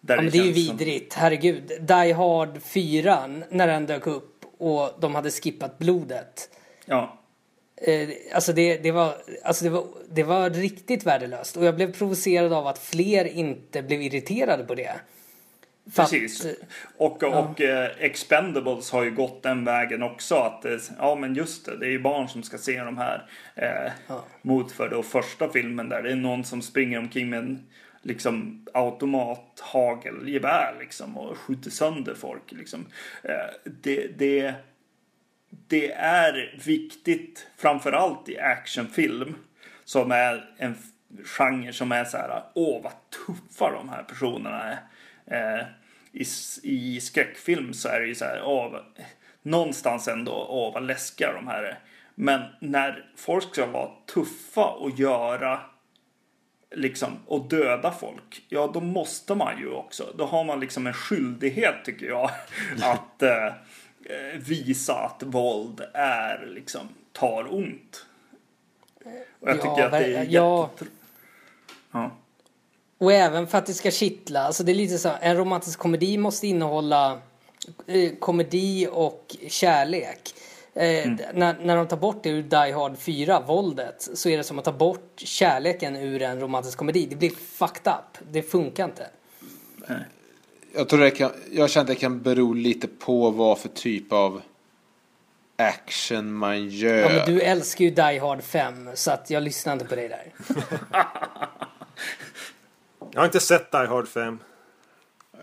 där 0.00 0.16
Ja 0.16 0.22
men 0.22 0.30
det 0.30 0.38
är 0.38 0.44
ju 0.44 0.54
känns 0.54 0.66
som- 0.66 0.76
vidrigt, 0.76 1.14
herregud. 1.14 1.72
Die 1.80 2.12
Hard 2.12 2.62
4 2.62 3.26
när 3.50 3.66
den 3.66 3.86
dök 3.86 4.06
upp 4.06 4.44
och 4.58 4.90
de 5.00 5.14
hade 5.14 5.30
skippat 5.30 5.78
blodet. 5.78 6.50
Ja, 6.86 7.18
Eh, 7.82 8.08
alltså 8.34 8.52
det, 8.52 8.76
det, 8.78 8.90
var, 8.90 9.14
alltså 9.44 9.64
det, 9.64 9.70
var, 9.70 9.86
det 10.10 10.22
var 10.22 10.50
riktigt 10.50 11.06
värdelöst 11.06 11.56
och 11.56 11.64
jag 11.64 11.76
blev 11.76 11.92
provocerad 11.92 12.52
av 12.52 12.66
att 12.66 12.78
fler 12.78 13.24
inte 13.24 13.82
blev 13.82 14.02
irriterade 14.02 14.64
på 14.64 14.74
det. 14.74 14.92
Att- 15.86 16.10
Precis. 16.10 16.46
Och, 16.96 17.22
och 17.22 17.60
eh, 17.60 17.90
Expendables 17.98 18.90
har 18.90 19.02
ju 19.04 19.10
gått 19.10 19.42
den 19.42 19.64
vägen 19.64 20.02
också. 20.02 20.34
Att 20.34 20.64
eh, 20.64 20.76
ja 20.98 21.14
men 21.14 21.34
just 21.34 21.66
det, 21.66 21.76
det 21.76 21.86
är 21.86 21.90
ju 21.90 21.98
barn 21.98 22.28
som 22.28 22.42
ska 22.42 22.58
se 22.58 22.80
de 22.84 22.98
här. 22.98 23.30
Eh, 23.54 23.92
Mot 24.42 24.72
för 24.72 24.88
då 24.88 25.02
första 25.02 25.48
filmen 25.48 25.88
där 25.88 26.02
det 26.02 26.10
är 26.10 26.16
någon 26.16 26.44
som 26.44 26.62
springer 26.62 26.98
omkring 26.98 27.30
med 27.30 27.38
en 27.38 27.66
liksom 28.02 28.66
automat 28.74 29.60
hagelgevär 29.60 30.76
liksom 30.80 31.16
och 31.18 31.38
skjuter 31.38 31.70
sönder 31.70 32.14
folk 32.14 32.52
liksom. 32.52 32.86
Eh, 33.22 33.70
det, 33.82 34.06
det, 34.18 34.54
det 35.68 35.92
är 35.92 36.60
viktigt 36.64 37.46
framförallt 37.56 38.28
i 38.28 38.38
actionfilm 38.38 39.34
som 39.84 40.10
är 40.12 40.50
en 40.58 40.74
genre 41.24 41.72
som 41.72 41.92
är 41.92 42.04
så 42.04 42.16
här 42.16 42.42
åh 42.54 42.82
vad 42.82 42.92
tuffa 43.26 43.70
de 43.70 43.88
här 43.88 44.02
personerna 44.02 44.62
är. 44.64 44.78
Eh, 45.26 45.64
i, 46.12 46.24
I 46.62 47.00
skräckfilm 47.00 47.74
så 47.74 47.88
är 47.88 48.00
det 48.00 48.06
ju 48.06 48.14
så 48.14 48.24
här 48.24 48.40
vad- 48.42 48.84
någonstans 49.42 50.08
ändå 50.08 50.46
åh 50.50 50.74
vad 50.74 50.82
läskiga 50.86 51.32
de 51.32 51.46
här 51.46 51.62
är. 51.62 51.78
Men 52.14 52.40
när 52.60 53.10
folk 53.16 53.44
ska 53.54 53.66
vara 53.66 53.90
tuffa 54.14 54.64
och 54.66 54.90
göra 54.90 55.60
liksom 56.70 57.12
och 57.26 57.48
döda 57.48 57.92
folk, 57.92 58.44
ja 58.48 58.70
då 58.74 58.80
måste 58.80 59.34
man 59.34 59.58
ju 59.58 59.70
också. 59.70 60.12
Då 60.18 60.24
har 60.26 60.44
man 60.44 60.60
liksom 60.60 60.86
en 60.86 60.92
skyldighet 60.92 61.74
tycker 61.84 62.06
jag 62.06 62.30
att 62.82 63.22
eh, 63.22 63.46
eh, 63.46 64.38
visa 64.38 64.94
att 64.94 65.22
våld 65.22 65.80
är 65.94 66.46
liksom 66.46 66.88
tar 67.12 67.54
ont. 67.54 68.06
Och 69.40 69.48
jag 69.48 69.56
Ja, 69.56 69.62
tycker 69.62 69.84
att 69.86 69.92
det 69.92 69.98
är 69.98 70.24
ver- 70.24 70.26
ja. 71.92 72.10
Och 72.98 73.12
även 73.12 73.46
för 73.46 73.58
att 73.58 73.66
det 73.66 73.74
ska 73.74 73.90
kittla. 73.90 74.40
Alltså 74.40 74.64
det 74.64 74.72
är 74.72 74.74
lite 74.74 74.98
så, 74.98 75.10
en 75.20 75.36
romantisk 75.36 75.78
komedi 75.78 76.18
måste 76.18 76.46
innehålla 76.46 77.20
eh, 77.86 78.12
komedi 78.18 78.88
och 78.92 79.36
kärlek. 79.48 80.34
Eh, 80.74 81.12
när, 81.34 81.64
när 81.64 81.76
de 81.76 81.88
tar 81.88 81.96
bort 81.96 82.22
det 82.22 82.28
ur 82.28 82.42
Die 82.42 82.72
Hard 82.72 82.98
4, 82.98 83.40
våldet, 83.40 84.08
så 84.14 84.28
är 84.28 84.36
det 84.36 84.44
som 84.44 84.58
att 84.58 84.64
ta 84.64 84.72
bort 84.72 85.12
kärleken 85.16 85.96
ur 85.96 86.22
en 86.22 86.40
romantisk 86.40 86.78
komedi. 86.78 87.06
Det 87.10 87.16
blir 87.16 87.30
fucked 87.30 87.92
up. 87.92 88.18
Det 88.30 88.42
funkar 88.42 88.84
inte. 88.84 89.06
Jag 90.74 90.88
tror 90.88 91.00
det 91.00 91.10
kan, 91.10 91.30
jag 91.52 91.70
känner 91.70 91.82
att 91.82 91.88
det 91.88 91.94
kan 91.94 92.22
bero 92.22 92.52
lite 92.52 92.88
på 92.88 93.30
vad 93.30 93.58
för 93.58 93.68
typ 93.68 94.12
av 94.12 94.42
action 95.56 96.34
man 96.34 96.68
gör. 96.68 96.96
Ja, 96.96 97.08
men 97.08 97.34
du 97.34 97.40
älskar 97.40 97.84
ju 97.84 97.90
Die 97.90 98.18
Hard 98.18 98.42
5, 98.42 98.90
så 98.94 99.10
att 99.10 99.30
jag 99.30 99.42
lyssnar 99.42 99.72
inte 99.72 99.84
på 99.84 99.94
dig 99.94 100.08
där. 100.08 100.32
Jag 103.16 103.20
har 103.20 103.26
inte 103.26 103.40
sett 103.40 103.72
Die 103.72 103.86
Hard 103.86 104.08
5. 104.08 104.38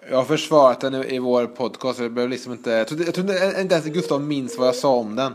Jag 0.09 0.17
har 0.17 0.23
försvarat 0.25 0.81
den 0.81 0.95
i, 0.95 1.15
i 1.15 1.19
vår 1.19 1.45
podcast. 1.45 1.99
Jag 1.99 2.11
behöver 2.11 2.31
liksom 2.31 2.51
inte, 2.51 2.71
jag 2.71 2.87
tror, 2.87 3.01
jag 3.05 3.13
tror 3.13 3.31
inte 3.59 3.75
ens 3.75 3.85
Gustav 3.85 4.21
minns 4.21 4.57
vad 4.57 4.67
jag 4.67 4.75
sa 4.75 4.95
om 4.95 5.15
den. 5.15 5.33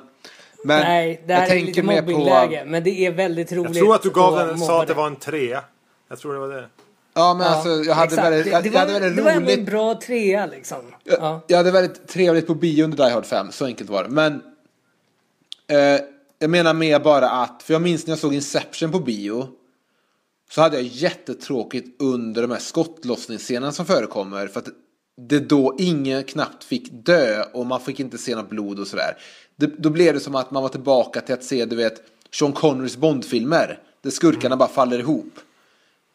Men 0.65 0.81
Nej, 0.81 1.23
det 1.27 1.33
jag 1.33 1.41
här 1.41 1.47
är 1.47 1.51
tänker 1.51 1.67
lite 1.67 1.83
mer 1.83 2.03
på... 2.03 2.11
mobbingläge, 2.11 2.65
men 2.67 2.85
det 2.85 2.91
är 3.07 3.11
väldigt 3.13 3.53
roligt. 3.53 3.77
Jag 3.77 3.85
tror 3.85 3.95
att 3.95 4.03
du 4.03 4.11
gav 4.11 4.37
den, 4.47 4.59
sa 4.59 4.83
att 4.83 4.89
det 4.89 4.95
var 4.95 5.07
en 5.07 5.17
trea. 5.17 5.65
Jag 6.09 6.19
tror 6.19 6.33
det 6.33 6.39
var 6.39 6.49
det. 6.49 6.69
Ja, 7.15 7.35
men 7.35 7.47
Ja, 7.47 7.53
alltså 7.55 7.69
jag 7.69 7.95
hade 7.95 8.07
exakt. 8.15 8.27
väldigt, 8.33 8.53
jag, 8.53 8.63
det, 8.65 8.69
det, 8.71 8.75
jag 8.75 8.81
hade 8.81 8.93
var, 8.93 9.01
väldigt 9.01 9.17
det 9.17 9.23
var 9.23 9.31
ändå 9.31 9.47
roligt. 9.47 9.59
en 9.59 9.65
bra 9.65 10.01
trea 10.01 10.47
liksom. 10.47 10.79
Jag, 11.05 11.19
Ja. 11.21 11.41
jag 11.47 11.57
hade 11.57 11.71
väldigt 11.71 12.09
trevligt 12.09 12.47
på 12.47 12.55
bio 12.55 12.85
under 12.85 12.97
Die 13.05 13.13
Hard 13.15 13.27
5, 13.27 13.53
så 13.53 13.65
enkelt 13.65 13.91
var 13.91 14.03
det. 14.05 14.09
Men 14.11 14.43
eh, 15.69 16.01
jag 16.39 16.51
menar 16.51 16.75
mer 16.75 17.01
bara 17.01 17.31
att, 17.31 17.63
för 17.63 17.73
jag 17.73 17.83
minns 17.83 18.07
när 18.07 18.13
jag 18.13 18.19
såg 18.19 18.35
Inception 18.35 18.93
på 18.93 18.99
bio. 18.99 19.49
Så 20.51 20.61
hade 20.61 20.77
jag 20.77 20.87
jättetråkigt 20.87 22.03
under 22.03 22.43
de 22.43 22.51
här 22.51 22.59
skottlossningsscenerna 22.59 23.73
som 23.73 23.87
förekommer. 23.87 24.47
För 24.47 24.61
att 24.61 24.69
det 25.29 25.41
då 25.41 25.77
ingen 25.79 26.25
knappt 26.25 26.65
fick 26.65 26.89
dö 26.93 27.43
och 27.53 27.67
man 27.67 27.81
fick 27.81 28.01
inte 28.01 28.19
se 28.19 28.37
något 28.37 28.51
blod 28.51 28.79
och 28.79 28.87
sådär. 28.87 29.17
Det, 29.57 29.67
då 29.67 29.91
blev 29.91 30.15
det 30.15 30.21
som 30.21 30.35
att 30.35 30.51
man 30.51 30.63
var 30.63 30.71
tillbaka 30.71 31.21
till 31.21 31.35
att 31.35 31.45
se, 31.45 31.65
du 31.65 31.77
vet, 31.77 32.03
Sean 32.33 32.53
Connerys 32.53 32.97
Bondfilmer. 32.97 33.79
Där 34.03 34.11
skurkarna 34.11 34.57
bara 34.57 34.69
faller 34.69 34.99
ihop. 34.99 35.33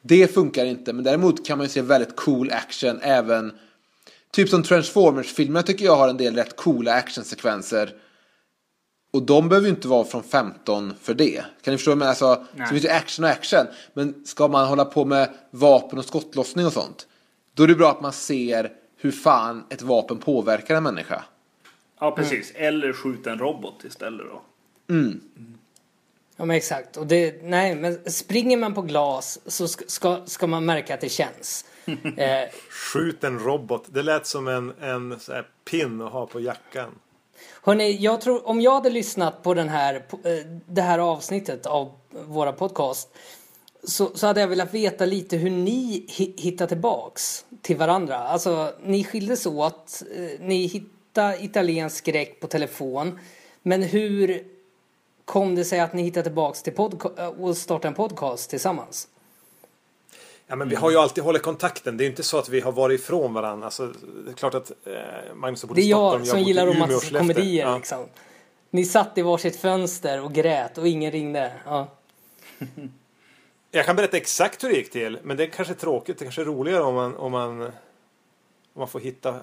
Det 0.01 0.33
funkar 0.33 0.65
inte, 0.65 0.93
men 0.93 1.03
däremot 1.03 1.45
kan 1.45 1.57
man 1.57 1.65
ju 1.65 1.69
se 1.69 1.81
väldigt 1.81 2.15
cool 2.15 2.51
action 2.51 2.99
även 3.01 3.51
Typ 4.33 4.49
som 4.49 4.63
Transformers-filmerna 4.63 5.63
tycker 5.63 5.85
jag 5.85 5.95
har 5.95 6.09
en 6.09 6.17
del 6.17 6.35
rätt 6.35 6.55
coola 6.55 6.93
actionsekvenser. 6.93 7.93
Och 9.13 9.23
de 9.23 9.49
behöver 9.49 9.67
ju 9.67 9.73
inte 9.75 9.87
vara 9.87 10.05
från 10.05 10.23
15 10.23 10.93
för 11.01 11.13
det. 11.13 11.43
Kan 11.61 11.71
ni 11.71 11.77
förstå? 11.77 11.95
Men 11.95 12.07
alltså, 12.07 12.45
så 12.57 12.65
finns 12.65 12.85
ju 12.85 12.89
action 12.89 13.25
och 13.25 13.31
action. 13.31 13.67
Men 13.93 14.25
ska 14.25 14.47
man 14.47 14.67
hålla 14.67 14.85
på 14.85 15.05
med 15.05 15.29
vapen 15.51 15.99
och 15.99 16.05
skottlossning 16.05 16.65
och 16.65 16.73
sånt. 16.73 17.07
Då 17.53 17.63
är 17.63 17.67
det 17.67 17.75
bra 17.75 17.91
att 17.91 18.01
man 18.01 18.13
ser 18.13 18.71
hur 18.97 19.11
fan 19.11 19.63
ett 19.69 19.81
vapen 19.81 20.17
påverkar 20.17 20.75
en 20.75 20.83
människa. 20.83 21.23
ja, 21.99 22.11
precis. 22.11 22.51
Eller 22.55 22.93
skjuta 22.93 23.31
en 23.31 23.39
robot 23.39 23.83
istället 23.83 24.25
då. 24.31 24.41
Ja 26.37 26.45
men 26.45 26.57
exakt. 26.57 26.97
Och 26.97 27.07
det, 27.07 27.43
nej, 27.43 27.75
men 27.75 28.11
springer 28.11 28.57
man 28.57 28.73
på 28.73 28.81
glas 28.81 29.39
så 29.45 29.67
ska, 29.67 29.83
ska, 29.87 30.21
ska 30.25 30.47
man 30.47 30.65
märka 30.65 30.93
att 30.93 31.01
det 31.01 31.09
känns. 31.09 31.65
Eh, 32.17 32.49
Skjut 32.69 33.23
en 33.23 33.39
robot. 33.39 33.83
Det 33.87 34.03
lät 34.03 34.27
som 34.27 34.47
en, 34.47 34.73
en 34.81 35.19
så 35.19 35.33
här 35.33 35.47
pin 35.71 36.01
att 36.01 36.11
ha 36.11 36.25
på 36.25 36.39
jackan 36.39 36.91
hörni, 37.63 37.91
jag 37.91 38.21
tror, 38.21 38.47
om 38.47 38.61
jag 38.61 38.71
hade 38.71 38.89
lyssnat 38.89 39.43
på 39.43 39.53
den 39.53 39.69
här, 39.69 39.95
eh, 39.95 40.45
det 40.65 40.81
här 40.81 40.99
avsnittet 40.99 41.65
av 41.65 41.91
våra 42.27 42.53
podcast 42.53 43.09
så, 43.83 44.11
så 44.15 44.27
hade 44.27 44.41
jag 44.41 44.47
velat 44.47 44.73
veta 44.73 45.05
lite 45.05 45.37
hur 45.37 45.49
ni 45.49 46.05
hittar 46.37 46.67
tillbaks 46.67 47.45
till 47.61 47.77
varandra. 47.77 48.17
Alltså, 48.17 48.73
ni 48.83 49.03
skildes 49.03 49.45
åt, 49.45 50.03
eh, 50.15 50.39
ni 50.39 50.65
hittade 50.65 51.43
italiensk 51.43 51.97
skräck 51.97 52.39
på 52.39 52.47
telefon. 52.47 53.19
Men 53.61 53.83
hur 53.83 54.47
kom 55.25 55.55
det 55.55 55.65
sig 55.65 55.79
att 55.79 55.93
ni 55.93 56.03
hittade 56.03 56.23
tillbaks 56.23 56.63
till 56.63 56.73
podca- 56.73 57.21
eh, 57.21 57.27
och 57.27 57.57
startade 57.57 57.87
en 57.87 57.93
podcast 57.93 58.49
tillsammans? 58.49 59.07
Ja, 60.47 60.55
men 60.55 60.69
vi 60.69 60.75
har 60.75 60.91
ju 60.91 60.97
alltid 60.97 61.23
hållit 61.23 61.41
kontakten. 61.41 61.97
Det 61.97 62.01
är 62.01 62.05
ju 62.05 62.09
inte 62.11 62.23
så 62.23 62.37
att 62.37 62.49
vi 62.49 62.59
har 62.59 62.71
varit 62.71 62.99
ifrån 62.99 63.33
varandra. 63.33 63.65
Alltså, 63.65 63.87
det 64.25 64.31
är 64.31 64.35
klart 64.35 64.53
att 64.53 64.71
eh, 64.85 64.93
Magnus 65.35 65.61
har 65.61 65.67
bott 65.67 65.75
Det 65.75 65.81
i 65.81 65.91
är 65.91 65.95
Stockholm. 65.95 66.23
jag 66.23 66.27
som 66.27 66.37
bor 66.39 66.45
i 66.45 66.47
gillar 66.47 66.65
romantiska 66.67 67.17
komedier 67.19 67.65
Ja. 67.65 67.77
liksom. 67.77 68.05
Ni 68.69 68.85
satt 68.85 69.17
i 69.17 69.21
varsitt 69.21 69.55
fönster 69.55 70.21
och 70.23 70.33
grät 70.33 70.77
och 70.77 70.87
ingen 70.87 71.11
ringde. 71.11 71.53
Ja. 71.65 71.87
Jag 73.75 73.85
kan 73.85 73.95
berätta 73.95 74.17
exakt 74.17 74.63
hur 74.63 74.69
det 74.69 74.75
gick 74.75 74.91
till. 74.91 75.19
Men 75.23 75.37
det 75.37 75.43
är 75.43 75.47
kanske 75.47 75.73
tråkigt. 75.73 76.17
Det 76.17 76.25
kanske 76.25 76.41
är 76.41 76.45
roligare 76.45 76.83
om 76.83 76.95
man, 76.95 77.15
om 77.15 77.31
man, 77.31 77.61
om 77.61 77.71
man 78.73 78.87
får 78.87 78.99
hitta... 78.99 79.35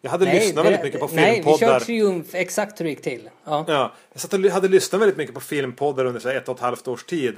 Jag 0.00 0.10
hade 0.10 0.24
lyssnat 0.34 0.64
väldigt 0.66 0.82
mycket 0.82 1.00
på 1.00 1.08
nej, 1.12 1.36
vi 1.36 1.42
kör 1.44 1.52
filmpoddar. 1.56 1.80
triumf 1.80 2.34
exakt 2.34 2.80
hur 2.80 2.84
det 2.84 2.90
gick 2.90 3.02
till. 3.02 3.30
Ja. 3.44 3.64
Ja, 3.68 3.92
jag 4.12 4.20
satt 4.20 4.32
och 4.32 4.40
hade 4.40 4.68
lyssnat 4.68 5.00
väldigt 5.00 5.16
mycket 5.16 5.34
på 5.34 5.40
filmpoddar 5.40 6.04
under 6.04 6.20
så 6.20 6.28
ett 6.28 6.48
och 6.48 6.54
ett 6.54 6.60
halvt 6.60 6.88
års 6.88 7.04
tid. 7.04 7.34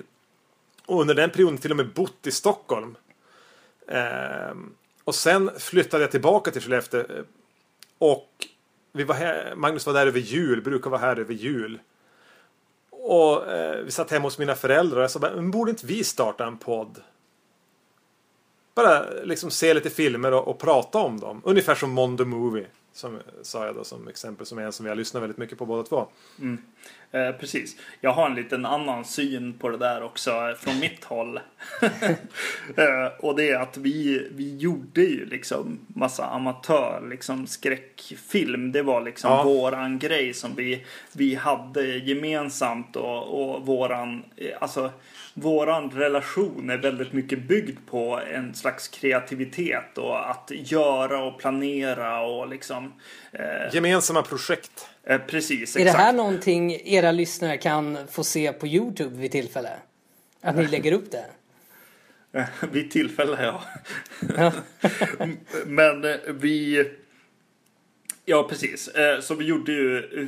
Och 0.86 1.00
under 1.00 1.14
den 1.14 1.30
perioden 1.30 1.58
till 1.58 1.70
och 1.70 1.76
med 1.76 1.92
bott 1.92 2.26
i 2.26 2.30
Stockholm. 2.30 2.96
Eh, 3.88 4.56
och 5.04 5.14
sen 5.14 5.50
flyttade 5.58 6.02
jag 6.02 6.10
tillbaka 6.10 6.50
till 6.50 6.62
Skellefteå. 6.62 7.04
Och 7.98 8.30
vi 8.92 9.04
var 9.04 9.14
här, 9.14 9.54
Magnus 9.56 9.86
var 9.86 9.94
där 9.94 10.06
över 10.06 10.20
jul, 10.20 10.62
brukar 10.62 10.90
vara 10.90 11.00
här 11.00 11.16
över 11.16 11.34
jul. 11.34 11.78
Och 12.90 13.52
eh, 13.52 13.84
vi 13.84 13.90
satt 13.90 14.10
hemma 14.10 14.24
hos 14.26 14.38
mina 14.38 14.54
föräldrar 14.54 14.96
och 14.96 15.02
jag 15.02 15.10
sa 15.10 15.18
bara, 15.18 15.34
men 15.34 15.50
borde 15.50 15.70
inte 15.70 15.86
vi 15.86 16.04
starta 16.04 16.46
en 16.46 16.58
podd? 16.58 17.00
Bara 18.74 19.10
liksom 19.24 19.50
se 19.50 19.74
lite 19.74 19.90
filmer 19.90 20.32
och, 20.32 20.48
och 20.48 20.58
prata 20.58 20.98
om 20.98 21.20
dem. 21.20 21.42
Ungefär 21.44 21.74
som 21.74 21.90
Mondo 21.90 22.24
Movie. 22.24 22.66
Som 22.92 23.20
sa 23.42 23.66
jag 23.66 23.74
då 23.74 23.84
som 23.84 24.08
exempel, 24.08 24.46
som 24.46 24.58
är 24.58 24.62
en 24.62 24.72
som 24.72 24.84
vi 24.84 24.90
har 24.90 24.96
lyssnat 24.96 25.22
väldigt 25.22 25.38
mycket 25.38 25.58
på 25.58 25.66
båda 25.66 25.82
två. 25.82 26.06
Mm. 26.40 26.58
Eh, 27.12 27.32
precis. 27.32 27.76
Jag 28.00 28.12
har 28.12 28.26
en 28.30 28.34
liten 28.34 28.66
annan 28.66 29.04
syn 29.04 29.58
på 29.58 29.68
det 29.68 29.76
där 29.76 30.02
också 30.02 30.30
eh, 30.30 30.54
från 30.54 30.78
mitt 30.80 31.04
håll. 31.04 31.40
eh, 32.76 33.06
och 33.18 33.36
det 33.36 33.50
är 33.50 33.58
att 33.58 33.76
vi, 33.76 34.28
vi 34.32 34.56
gjorde 34.56 35.00
ju 35.00 35.26
liksom 35.26 35.78
massa 35.88 36.24
amatör 36.26 37.06
liksom 37.10 37.46
skräckfilm. 37.46 38.72
Det 38.72 38.82
var 38.82 39.00
liksom 39.00 39.30
Ja. 39.30 39.42
våran 39.42 39.98
grej 39.98 40.34
som 40.34 40.54
vi, 40.54 40.84
vi 41.12 41.34
hade 41.34 41.86
gemensamt 41.86 42.96
och, 42.96 43.54
och 43.56 43.66
våran, 43.66 44.24
eh, 44.36 44.50
alltså 44.60 44.90
våran 45.34 45.90
relation 45.90 46.70
är 46.70 46.78
väldigt 46.78 47.12
mycket 47.12 47.42
byggd 47.42 47.78
på 47.90 48.20
en 48.32 48.54
slags 48.54 48.88
kreativitet 48.88 49.98
och 49.98 50.30
att 50.30 50.50
göra 50.54 51.22
och 51.24 51.38
planera 51.38 52.20
och 52.20 52.48
liksom 52.48 52.92
eh, 53.32 53.74
Gemensamma 53.74 54.22
projekt. 54.22 54.88
Eh, 55.06 55.20
precis 55.20 55.76
Är 55.76 55.84
det 55.84 55.90
här 55.90 56.12
någonting 56.12 56.72
era 56.84 57.12
lyssnare 57.12 57.56
kan 57.56 57.98
få 58.10 58.24
se 58.24 58.52
på 58.52 58.66
Youtube 58.66 59.16
vid 59.16 59.32
tillfälle? 59.32 59.70
Att 60.40 60.56
ni 60.56 60.66
lägger 60.66 60.92
upp 60.92 61.10
det? 61.10 61.24
Vid 62.72 62.90
tillfälle, 62.90 63.42
ja. 63.42 63.62
Men 65.66 66.04
eh, 66.04 66.16
vi... 66.28 66.84
Ja, 68.24 68.46
precis. 68.48 68.88
Eh, 68.88 69.20
Så 69.20 69.34
vi 69.34 69.44
gjorde 69.44 69.72
ju 69.72 69.98
eh, 69.98 70.26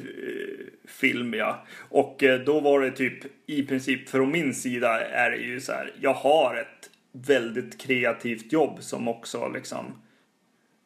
film, 0.90 1.34
ja. 1.34 1.66
Och 1.78 2.22
eh, 2.22 2.40
då 2.40 2.60
var 2.60 2.80
det 2.80 2.90
typ 2.90 3.18
i 3.46 3.62
princip 3.62 4.08
från 4.08 4.30
min 4.30 4.54
sida 4.54 5.00
är 5.06 5.30
det 5.30 5.36
ju 5.36 5.60
så 5.60 5.72
här. 5.72 5.92
Jag 6.00 6.14
har 6.14 6.56
ett 6.56 6.90
väldigt 7.12 7.80
kreativt 7.80 8.52
jobb 8.52 8.82
som 8.82 9.08
också 9.08 9.48
liksom 9.48 9.86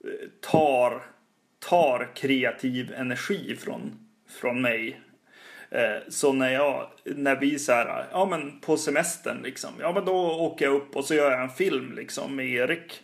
eh, 0.05 0.29
tar, 0.41 1.03
tar 1.69 2.09
kreativ 2.15 2.95
energi 2.97 3.57
från, 3.57 3.99
från 4.41 4.63
mig. 4.63 5.01
Eh, 5.71 6.03
Så 6.09 6.33
när 6.33 6.51
jag, 6.51 6.87
när 7.05 7.37
vi 7.37 7.59
så 7.59 7.73
här, 7.73 8.07
ja 8.13 8.27
men 8.27 8.61
på 8.61 8.77
semestern 8.77 9.43
liksom, 9.43 9.71
ja 9.81 9.93
men 9.93 10.05
då 10.05 10.15
åker 10.33 10.65
jag 10.65 10.75
upp 10.75 10.97
och 10.97 11.05
så 11.05 11.15
gör 11.15 11.31
jag 11.31 11.43
en 11.43 11.51
film 11.51 11.93
liksom 11.97 12.37
med 12.37 12.47
Erik. 12.47 13.03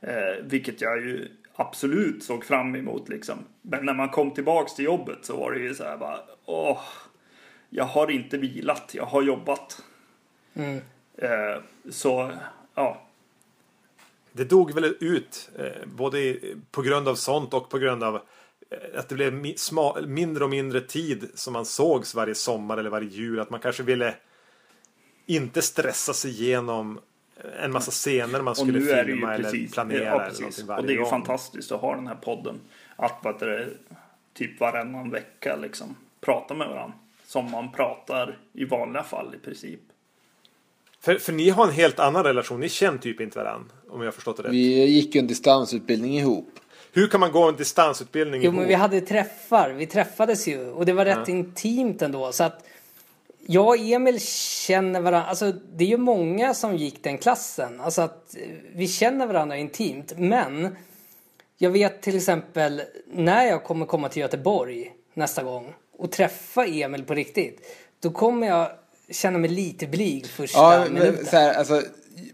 Eh, 0.00 0.42
vilket 0.42 0.80
jag 0.80 1.00
ju 1.00 1.28
absolut 1.54 2.24
såg 2.24 2.44
fram 2.44 2.76
emot 2.76 3.08
liksom. 3.08 3.38
Men 3.62 3.84
när 3.86 3.94
man 3.94 4.08
kom 4.08 4.30
tillbaks 4.30 4.74
till 4.74 4.84
jobbet 4.84 5.18
så 5.22 5.36
var 5.36 5.52
det 5.52 5.58
ju 5.60 5.74
så 5.74 5.84
här 5.84 5.96
bara, 5.96 6.18
åh, 6.44 6.80
jag 7.70 7.84
har 7.84 8.10
inte 8.10 8.38
vilat, 8.38 8.90
jag 8.94 9.04
har 9.04 9.22
jobbat. 9.22 9.82
Eh, 11.18 11.62
så, 11.90 12.32
ja. 12.74 13.06
Det 14.32 14.44
dog 14.44 14.72
väl 14.72 14.96
ut 15.00 15.50
eh, 15.58 15.86
både 15.86 16.36
på 16.70 16.82
grund 16.82 17.08
av 17.08 17.14
sånt 17.14 17.54
och 17.54 17.70
på 17.70 17.78
grund 17.78 18.04
av 18.04 18.14
eh, 18.14 18.98
att 18.98 19.08
det 19.08 19.14
blev 19.14 19.32
mindre 20.06 20.44
och 20.44 20.50
mindre 20.50 20.80
tid 20.80 21.30
som 21.34 21.52
man 21.52 21.64
sågs 21.64 22.14
varje 22.14 22.34
sommar 22.34 22.76
eller 22.78 22.90
varje 22.90 23.08
jul. 23.08 23.40
Att 23.40 23.50
man 23.50 23.60
kanske 23.60 23.82
ville 23.82 24.14
inte 25.26 25.62
stressa 25.62 26.12
sig 26.12 26.30
igenom 26.30 27.00
en 27.60 27.72
massa 27.72 27.90
scener 27.90 28.42
man 28.42 28.54
skulle 28.54 29.04
filma 29.04 29.34
eller 29.34 29.44
precis, 29.44 29.72
planera 29.72 30.04
ja, 30.04 30.22
eller 30.22 30.40
någonting 30.40 30.62
Och 30.62 30.68
varje 30.68 30.86
det 30.86 30.92
är 30.92 30.94
ju 30.94 31.00
gång. 31.00 31.10
fantastiskt 31.10 31.72
att 31.72 31.80
ha 31.80 31.94
den 31.94 32.06
här 32.06 32.14
podden. 32.14 32.60
Att 32.96 33.18
vad 33.22 33.40
det, 33.40 33.68
typ 34.34 34.60
varannan 34.60 35.10
vecka 35.10 35.56
liksom 35.56 35.96
prata 36.20 36.54
med 36.54 36.68
varandra. 36.68 36.96
Som 37.24 37.50
man 37.50 37.72
pratar 37.72 38.38
i 38.52 38.64
vanliga 38.64 39.02
fall 39.02 39.34
i 39.34 39.38
princip. 39.38 39.80
För, 41.00 41.14
för 41.14 41.32
ni 41.32 41.50
har 41.50 41.66
en 41.66 41.72
helt 41.72 41.98
annan 41.98 42.24
relation. 42.24 42.60
Ni 42.60 42.68
känner 42.68 42.98
typ 42.98 43.20
inte 43.20 43.38
varandra. 43.38 43.74
Om 43.92 44.00
jag 44.00 44.06
har 44.06 44.12
förstått 44.12 44.36
det 44.36 44.42
rätt. 44.42 44.52
Vi 44.52 44.84
gick 44.84 45.14
ju 45.14 45.18
en 45.18 45.26
distansutbildning 45.26 46.18
ihop. 46.18 46.48
Hur 46.92 47.06
kan 47.08 47.20
man 47.20 47.32
gå 47.32 47.48
en 47.48 47.56
distansutbildning 47.56 48.40
Jo 48.42 48.44
ihop? 48.44 48.58
men 48.58 48.68
vi 48.68 48.74
hade 48.74 49.00
träffar, 49.00 49.70
vi 49.70 49.86
träffades 49.86 50.48
ju 50.48 50.70
och 50.70 50.86
det 50.86 50.92
var 50.92 51.04
rätt 51.04 51.28
intimt 51.28 52.02
ändå 52.02 52.32
så 52.32 52.44
att 52.44 52.64
jag 53.46 53.66
och 53.68 53.76
Emil 53.78 54.20
känner 54.20 55.00
varandra, 55.00 55.28
alltså 55.28 55.52
det 55.76 55.84
är 55.84 55.88
ju 55.88 55.96
många 55.96 56.54
som 56.54 56.76
gick 56.76 57.04
den 57.04 57.18
klassen, 57.18 57.80
alltså 57.80 58.02
att 58.02 58.36
vi 58.74 58.88
känner 58.88 59.26
varandra 59.26 59.56
intimt 59.56 60.12
men 60.16 60.76
jag 61.58 61.70
vet 61.70 62.02
till 62.02 62.16
exempel 62.16 62.82
när 63.12 63.44
jag 63.46 63.64
kommer 63.64 63.86
komma 63.86 64.08
till 64.08 64.22
Göteborg 64.22 64.92
nästa 65.14 65.42
gång 65.42 65.72
och 65.98 66.10
träffa 66.12 66.66
Emil 66.66 67.04
på 67.04 67.14
riktigt 67.14 67.60
då 68.00 68.10
kommer 68.10 68.46
jag 68.46 68.70
känna 69.10 69.38
mig 69.38 69.50
lite 69.50 69.86
blyg 69.86 70.26
första 70.26 70.58
Ja, 70.58 70.84
minuten. 70.84 71.14
men, 71.14 71.26
så 71.26 71.36
här, 71.36 71.54
alltså, 71.54 71.82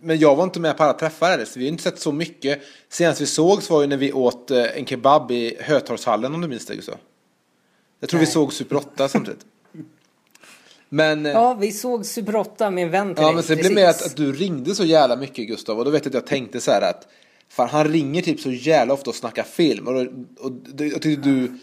men 0.00 0.18
jag 0.18 0.36
var 0.36 0.44
inte 0.44 0.60
med 0.60 0.76
på 0.76 0.82
alla 0.82 0.92
träffar 0.92 1.30
heller, 1.30 1.44
så 1.44 1.58
vi 1.58 1.64
har 1.64 1.72
inte 1.72 1.82
sett 1.82 2.00
så 2.00 2.12
mycket. 2.12 2.60
Senast 2.88 3.20
vi 3.20 3.26
sågs 3.26 3.70
var 3.70 3.80
ju 3.80 3.86
när 3.86 3.96
vi 3.96 4.12
åt 4.12 4.50
eh, 4.50 4.78
en 4.78 4.86
kebab 4.86 5.30
i 5.30 5.56
Hötorgshallen 5.60 6.34
om 6.34 6.40
du 6.40 6.48
minns 6.48 6.66
det 6.66 6.76
Gustav. 6.76 6.96
Jag 8.00 8.10
tror 8.10 8.20
vi 8.20 8.26
Nej. 8.26 8.32
såg 8.32 8.52
Super 8.52 8.76
8 8.76 9.08
samtidigt. 9.08 9.40
Men, 10.88 11.26
eh, 11.26 11.32
Ja, 11.32 11.54
vi 11.54 11.72
såg 11.72 12.06
Super 12.06 12.36
8 12.36 12.70
med 12.70 12.84
en 12.84 12.90
vän 12.90 13.14
till 13.14 13.22
ja, 13.22 13.26
dig, 13.26 13.34
men 13.34 13.44
sen 13.44 13.56
blev 13.56 13.68
det 13.68 13.74
mer 13.74 13.86
att, 13.86 14.06
att 14.06 14.16
du 14.16 14.32
ringde 14.32 14.74
så 14.74 14.84
jävla 14.84 15.16
mycket 15.16 15.46
Gustav 15.46 15.78
och 15.78 15.84
då 15.84 15.90
vet 15.90 16.04
jag 16.04 16.10
att 16.10 16.14
jag 16.14 16.26
tänkte 16.26 16.60
så 16.60 16.70
här 16.70 16.82
att 16.82 17.08
fan 17.48 17.68
han 17.68 17.88
ringer 17.88 18.22
typ 18.22 18.40
så 18.40 18.50
jävla 18.50 18.94
ofta 18.94 19.10
och 19.10 19.16
snackar 19.16 19.42
film 19.42 19.88
och, 19.88 19.94
och, 19.94 20.06
och 20.44 20.52
jag 20.78 21.02
tyckte 21.02 21.28
du 21.28 21.58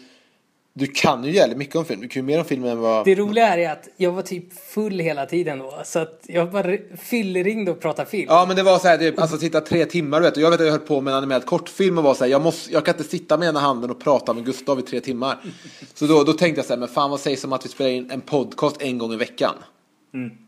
du 0.76 0.86
kan 0.86 1.24
ju 1.24 1.32
jävligt 1.32 1.58
mycket 1.58 1.76
om 1.76 1.84
film. 1.84 2.00
Du 2.00 2.08
kan 2.08 2.22
ju 2.22 2.26
mer 2.26 2.38
om 2.38 2.44
film 2.44 2.64
än 2.64 2.78
vad... 2.78 3.04
Det 3.04 3.14
roliga 3.14 3.56
är 3.56 3.72
att 3.72 3.88
jag 3.96 4.12
var 4.12 4.22
typ 4.22 4.52
full 4.52 4.98
hela 4.98 5.26
tiden 5.26 5.58
då. 5.58 5.80
Så 5.84 5.98
att 5.98 6.20
jag 6.26 6.50
bara 6.50 6.76
fyllringde 6.96 7.70
och 7.70 7.80
pratade 7.80 8.10
film. 8.10 8.26
Ja 8.28 8.44
men 8.46 8.56
det 8.56 8.62
var 8.62 8.78
så 8.78 8.88
här, 8.88 8.98
typ, 8.98 9.18
alltså 9.18 9.38
sitta 9.38 9.60
tre 9.60 9.86
timmar 9.86 10.20
du 10.20 10.26
vet. 10.26 10.36
Och 10.36 10.42
jag 10.42 10.50
vet 10.50 10.60
att 10.60 10.66
jag 10.66 10.72
höll 10.72 10.80
på 10.80 11.00
med 11.00 11.10
en 11.12 11.18
animerad 11.18 11.46
kortfilm 11.46 11.98
och 11.98 12.04
var 12.04 12.14
så 12.14 12.24
här, 12.24 12.30
jag, 12.30 12.42
måste, 12.42 12.72
jag 12.72 12.84
kan 12.84 12.94
inte 12.94 13.10
sitta 13.10 13.36
med 13.38 13.48
ena 13.48 13.60
handen 13.60 13.90
och 13.90 14.00
prata 14.00 14.32
med 14.32 14.44
Gustav 14.44 14.78
i 14.78 14.82
tre 14.82 15.00
timmar. 15.00 15.38
Så 15.94 16.06
då, 16.06 16.24
då 16.24 16.32
tänkte 16.32 16.58
jag 16.58 16.66
så 16.66 16.72
här, 16.72 16.80
men 16.80 16.88
fan 16.88 17.10
vad 17.10 17.20
sägs 17.20 17.44
om 17.44 17.52
att 17.52 17.64
vi 17.64 17.68
spelar 17.68 17.90
in 17.90 18.10
en 18.10 18.20
podcast 18.20 18.76
en 18.82 18.98
gång 18.98 19.12
i 19.12 19.16
veckan? 19.16 19.54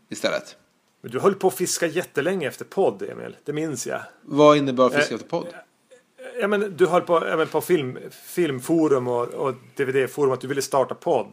Istället. 0.09 0.55
Men 1.01 1.11
du 1.11 1.19
höll 1.19 1.33
på 1.33 1.47
att 1.47 1.55
fiska 1.55 1.87
jättelänge 1.87 2.47
efter 2.47 2.65
podd, 2.65 3.01
Emil. 3.01 3.35
Det 3.45 3.53
minns 3.53 3.87
jag. 3.87 4.01
Vad 4.21 4.57
innebär 4.57 4.89
fiska 4.89 5.13
Eh, 5.13 5.15
efter 5.15 5.29
podd? 5.29 5.47
Ja, 6.41 6.47
men 6.47 6.73
du 6.77 6.87
höll 6.87 7.01
på, 7.01 7.25
även 7.25 7.47
på 7.47 7.61
film, 7.61 7.97
filmforum 8.25 9.07
och, 9.07 9.27
och 9.27 9.53
DVD-forum 9.77 10.31
att 10.31 10.41
du 10.41 10.47
ville 10.47 10.61
starta 10.61 10.95
podd. 10.95 11.27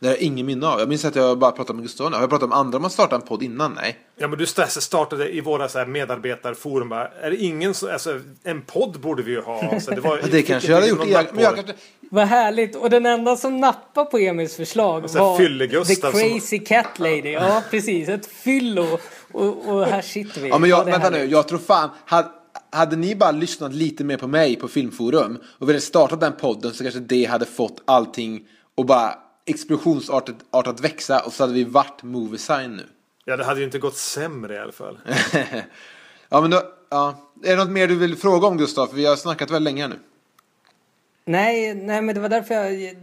Det 0.00 0.06
har 0.06 0.14
jag 0.14 0.22
ingen 0.22 0.46
minne 0.46 0.66
av. 0.66 0.78
Jag 0.80 0.88
minns 0.88 1.04
att 1.04 1.16
jag 1.16 1.38
bara 1.38 1.50
pratade 1.52 1.74
med 1.76 1.82
Gustav. 1.82 2.12
Har 2.12 2.20
jag 2.20 2.30
pratat 2.30 2.48
med 2.48 2.58
andra 2.58 2.78
om 2.78 2.84
att 2.84 2.92
starta 2.92 3.14
en 3.16 3.20
podd 3.22 3.42
innan? 3.42 3.72
Nej. 3.74 3.98
Ja, 4.18 4.28
men 4.28 4.38
du 4.38 4.44
st- 4.44 4.66
startade 4.80 5.28
i 5.30 5.40
våra 5.40 5.68
så 5.68 5.78
här 5.78 5.86
medarbetarforum. 5.86 6.88
Bara, 6.88 7.08
är 7.08 7.30
det 7.30 7.36
ingen 7.36 7.74
som, 7.74 7.88
alltså, 7.92 8.20
en 8.44 8.62
podd 8.62 9.00
borde 9.00 9.22
vi 9.22 9.30
ju 9.30 9.40
ha. 9.40 9.80
Så 9.80 9.90
det, 9.90 10.00
var, 10.00 10.16
Ja, 10.22 10.24
det 10.30 10.42
kanske 10.42 10.68
jag 10.68 10.76
hade 10.76 10.88
gjort. 10.88 11.06
Jag, 11.06 11.26
men 11.34 11.44
jag 11.44 11.54
kanske, 11.54 11.74
Vad 12.10 12.26
härligt. 12.26 12.76
Och 12.76 12.90
den 12.90 13.06
enda 13.06 13.36
som 13.36 13.60
nappade 13.60 14.10
på 14.10 14.18
Emils 14.18 14.56
förslag 14.56 15.10
Så 15.10 15.18
här 15.18 15.24
var 15.24 15.36
Fylle-Gustav 15.38 16.12
The 16.12 16.18
som- 16.18 16.30
Crazy 16.30 16.58
Cat 16.58 16.98
Lady. 16.98 17.30
Ja, 17.32 17.62
precis. 17.70 18.08
Ett 18.08 18.26
fyllo. 18.26 18.98
Och, 19.32 19.68
och 19.68 19.86
här 19.86 20.02
sitter 20.02 20.40
vi. 20.40 20.48
ja, 20.48 20.58
men 20.58 20.70
jag, 20.70 20.80
är 20.88 20.92
vänta 20.92 21.10
nu. 21.10 21.24
Jag 21.24 21.48
tror 21.48 21.58
fan. 21.58 21.90
Hade, 22.04 22.28
hade 22.72 22.96
ni 22.96 23.14
bara 23.16 23.30
lyssnat 23.30 23.74
lite 23.74 24.04
mer 24.04 24.16
på 24.16 24.26
mig 24.26 24.56
på 24.56 24.68
Filmforum 24.68 25.38
och 25.58 25.68
velat 25.68 25.82
starta 25.82 26.16
den 26.16 26.32
podden 26.32 26.74
så 26.74 26.82
kanske 26.82 27.00
det 27.00 27.24
hade 27.24 27.46
fått 27.46 27.82
allting 27.84 28.46
och 28.74 28.86
bara 28.86 29.14
explosionsartat 29.46 30.36
artat 30.50 30.80
växa 30.80 31.20
och 31.20 31.32
så 31.32 31.42
hade 31.42 31.52
vi 31.52 31.64
varit 31.64 32.02
Movie 32.02 32.38
Sign 32.38 32.76
nu. 32.76 32.86
Ja, 33.24 33.36
det 33.36 33.44
hade 33.44 33.60
ju 33.60 33.66
inte 33.66 33.78
gått 33.78 33.96
sämre 33.96 34.54
i 34.54 34.58
alla 34.58 34.72
fall. 34.72 34.98
ja, 36.28 36.40
men 36.40 36.50
då, 36.50 36.62
ja. 36.90 37.30
Är 37.44 37.50
det 37.56 37.64
något 37.64 37.70
mer 37.72 37.88
du 37.88 37.96
vill 37.96 38.16
fråga 38.16 38.46
om 38.46 38.56
Gustav? 38.58 38.86
För 38.86 38.96
vi 38.96 39.06
har 39.06 39.16
snackat 39.16 39.50
väldigt 39.50 39.74
länge 39.74 39.88
nu. 39.88 39.98
Nej, 41.24 41.74
nej, 41.74 42.02
men 42.02 42.14
det 42.14 42.20
var 42.20 42.28
därför 42.28 42.54
jag... 42.54 42.96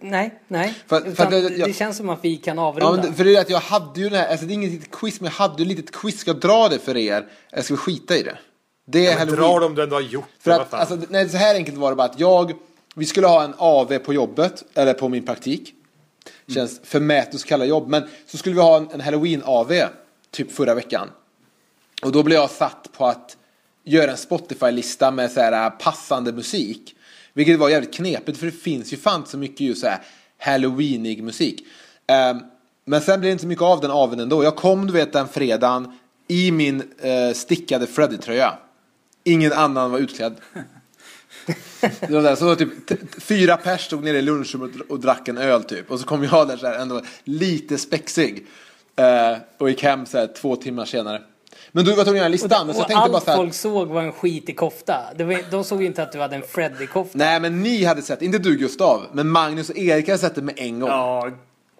Nej, 0.00 0.40
nej. 0.48 0.74
För- 0.86 1.00
för 1.00 1.08
Utan 1.10 1.26
att 1.26 1.30
det, 1.32 1.38
jag- 1.56 1.68
det 1.68 1.72
känns 1.72 1.96
som 1.96 2.08
att 2.08 2.18
vi 2.24 2.36
kan 2.36 2.56
Ja, 2.56 2.62
avrunda. 2.66 2.92
men 2.92 3.00
det- 3.10 3.12
för 3.16 3.24
det 3.24 3.36
är 3.36 3.40
att 3.40 3.50
jag 3.50 3.58
hade 3.60 4.00
ju 4.00 4.08
den 4.08 4.18
här, 4.18 4.28
alltså 4.30 4.46
det 4.46 4.52
är 4.52 4.54
inget 4.54 4.70
litet 4.72 4.90
quiz, 4.90 5.20
men 5.20 5.24
jag 5.30 5.32
hade 5.48 5.62
ju 5.62 5.70
ett 5.70 5.76
litet 5.76 5.94
quiz. 5.94 6.18
Ska 6.20 6.30
jag 6.30 6.40
dra 6.40 6.68
det 6.68 6.78
för 6.78 6.96
er? 6.96 7.26
Eller 7.52 7.62
ska 7.62 7.74
vi 7.74 7.78
skita 7.78 8.16
i 8.16 8.22
det? 8.22 8.38
Det 8.88 9.06
är 9.06 9.10
Men 9.10 9.18
Halloween. 9.18 9.40
dra 9.40 9.60
dem 9.60 9.74
du 9.74 9.82
ändå 9.82 9.96
har 9.96 10.00
gjort. 10.00 10.28
För 10.38 10.50
att, 10.50 10.74
alltså, 10.74 10.98
nej, 11.08 11.28
så 11.28 11.36
här 11.36 11.54
enkelt 11.54 11.76
var 11.76 11.90
det 11.90 11.96
bara 11.96 12.08
att 12.08 12.20
jag, 12.20 12.52
vi 12.94 13.06
skulle 13.06 13.26
ha 13.26 13.44
en 13.44 13.54
AV 13.58 13.98
på 13.98 14.14
jobbet, 14.14 14.64
eller 14.74 14.94
på 14.94 15.08
min 15.08 15.26
praktik. 15.26 15.72
Känns 16.48 16.80
förmätet 16.84 17.34
att 17.34 17.44
kalla 17.44 17.64
jobb, 17.64 17.88
men 17.88 18.08
så 18.26 18.38
skulle 18.38 18.54
vi 18.54 18.60
ha 18.60 18.76
en, 18.76 18.90
en 18.90 19.00
Halloween-AV, 19.00 19.88
typ 20.30 20.52
förra 20.52 20.74
veckan. 20.74 21.08
Och 22.02 22.12
då 22.12 22.22
blev 22.22 22.38
jag 22.38 22.50
satt 22.50 22.88
på 22.92 23.06
att 23.06 23.36
göra 23.84 24.10
en 24.10 24.16
Spotify-lista 24.16 25.10
med 25.10 25.30
så 25.30 25.40
här 25.40 25.70
passande 25.70 26.32
musik. 26.32 26.94
Vilket 27.32 27.58
var 27.58 27.68
jävligt 27.68 27.94
knepigt 27.94 28.38
för 28.38 28.46
det 28.46 28.52
finns 28.52 28.92
ju 28.92 28.96
fan 28.96 29.26
så 29.26 29.38
mycket 29.38 29.60
just 29.60 29.80
så 29.80 29.86
här 29.86 29.98
halloweenig 30.38 31.22
musik. 31.22 31.66
Ehm, 32.06 32.38
men 32.84 33.00
sen 33.00 33.20
blev 33.20 33.28
det 33.28 33.32
inte 33.32 33.42
så 33.42 33.48
mycket 33.48 33.62
av 33.62 33.80
den 33.80 33.90
aven 33.90 34.20
ändå. 34.20 34.44
Jag 34.44 34.56
kom 34.56 34.86
du 34.86 34.92
vet 34.92 35.12
den 35.12 35.28
fredagen 35.28 35.98
i 36.28 36.50
min 36.50 36.82
eh, 36.98 37.32
stickade 37.34 37.86
Freddy-tröja. 37.86 38.58
Ingen 39.26 39.52
annan 39.52 39.90
var 39.90 39.98
utklädd. 39.98 40.34
Det 42.00 42.10
var 42.10 42.22
där, 42.22 42.36
så 42.36 42.46
var 42.46 42.54
typ 42.54 42.68
fyra 43.22 43.56
pers 43.56 43.80
stod 43.84 44.04
nere 44.04 44.18
i 44.18 44.22
lunchrummet 44.22 44.80
och, 44.80 44.90
och 44.90 45.00
drack 45.00 45.28
en 45.28 45.38
öl 45.38 45.64
typ. 45.64 45.90
Och 45.90 46.00
så 46.00 46.06
kom 46.06 46.24
jag 46.24 46.48
där 46.48 46.56
så 46.56 46.66
här 46.66 46.78
ändå 46.78 47.00
lite 47.24 47.78
spexig. 47.78 48.46
Eh, 48.96 49.38
och 49.58 49.70
gick 49.70 49.82
hem 49.82 50.06
så 50.06 50.18
här 50.18 50.26
två 50.26 50.56
timmar 50.56 50.84
senare. 50.84 51.22
Men 51.72 51.84
du 51.84 51.94
var 51.94 52.04
tvungen 52.04 52.18
att 52.20 52.24
göra 52.24 52.28
listan. 52.28 52.66
men 52.66 52.74
så 52.74 52.80
jag 52.80 52.84
och 52.84 52.88
tänkte 52.88 53.02
allt 53.02 53.12
bara 53.12 53.20
så 53.20 53.30
här. 53.30 53.36
folk 53.36 53.54
såg 53.54 53.88
var 53.88 54.02
en 54.02 54.12
skitig 54.12 54.56
kofta. 54.56 54.98
Det 55.16 55.24
var, 55.24 55.50
de 55.50 55.64
såg 55.64 55.80
ju 55.80 55.86
inte 55.86 56.02
att 56.02 56.12
du 56.12 56.20
hade 56.20 56.36
en 56.36 56.42
Freddy-kofta. 56.42 57.18
Nej 57.18 57.40
men 57.40 57.62
ni 57.62 57.84
hade 57.84 58.02
sett, 58.02 58.22
inte 58.22 58.38
du 58.38 58.56
Gustav, 58.56 59.06
men 59.12 59.28
Magnus 59.28 59.70
och 59.70 59.76
Erik 59.78 60.08
hade 60.08 60.18
sett 60.18 60.34
det 60.34 60.42
med 60.42 60.54
en 60.58 60.80
gång. 60.80 60.90
Ja, 60.90 61.30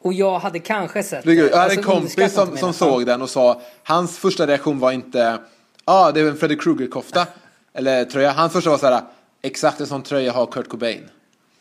Och 0.02 0.12
jag 0.12 0.39
hade 0.39 0.59
kanske 0.59 1.02
sett 1.02 1.24
Det. 1.24 1.35
Jag 1.35 1.44
hade 1.44 1.55
en 1.56 1.60
Alltså, 1.60 1.82
kompis 1.82 2.18
underskatta 2.18 2.47
som, 2.47 2.56
som 2.56 2.73
såg 2.73 3.06
den 3.06 3.23
och 3.23 3.31
sa, 3.31 3.60
hans 3.82 4.18
första 4.18 4.47
reaktion 4.47 4.78
var 4.78 4.93
inte, 4.93 5.39
ah, 5.86 6.12
det 6.12 6.20
är 6.20 6.28
en 6.28 6.36
Freddy 6.36 6.56
Krueger-kofta. 6.56 7.26
Eller 7.74 8.04
tröja. 8.04 8.32
Hans 8.32 8.52
första 8.52 8.70
var 8.70 8.78
så 8.78 8.86
här, 8.86 9.02
exakt 9.42 9.80
en 9.80 9.86
sån 9.86 10.02
tröja 10.02 10.32
har 10.32 10.46
Kurt 10.46 10.68
Cobain. 10.68 11.08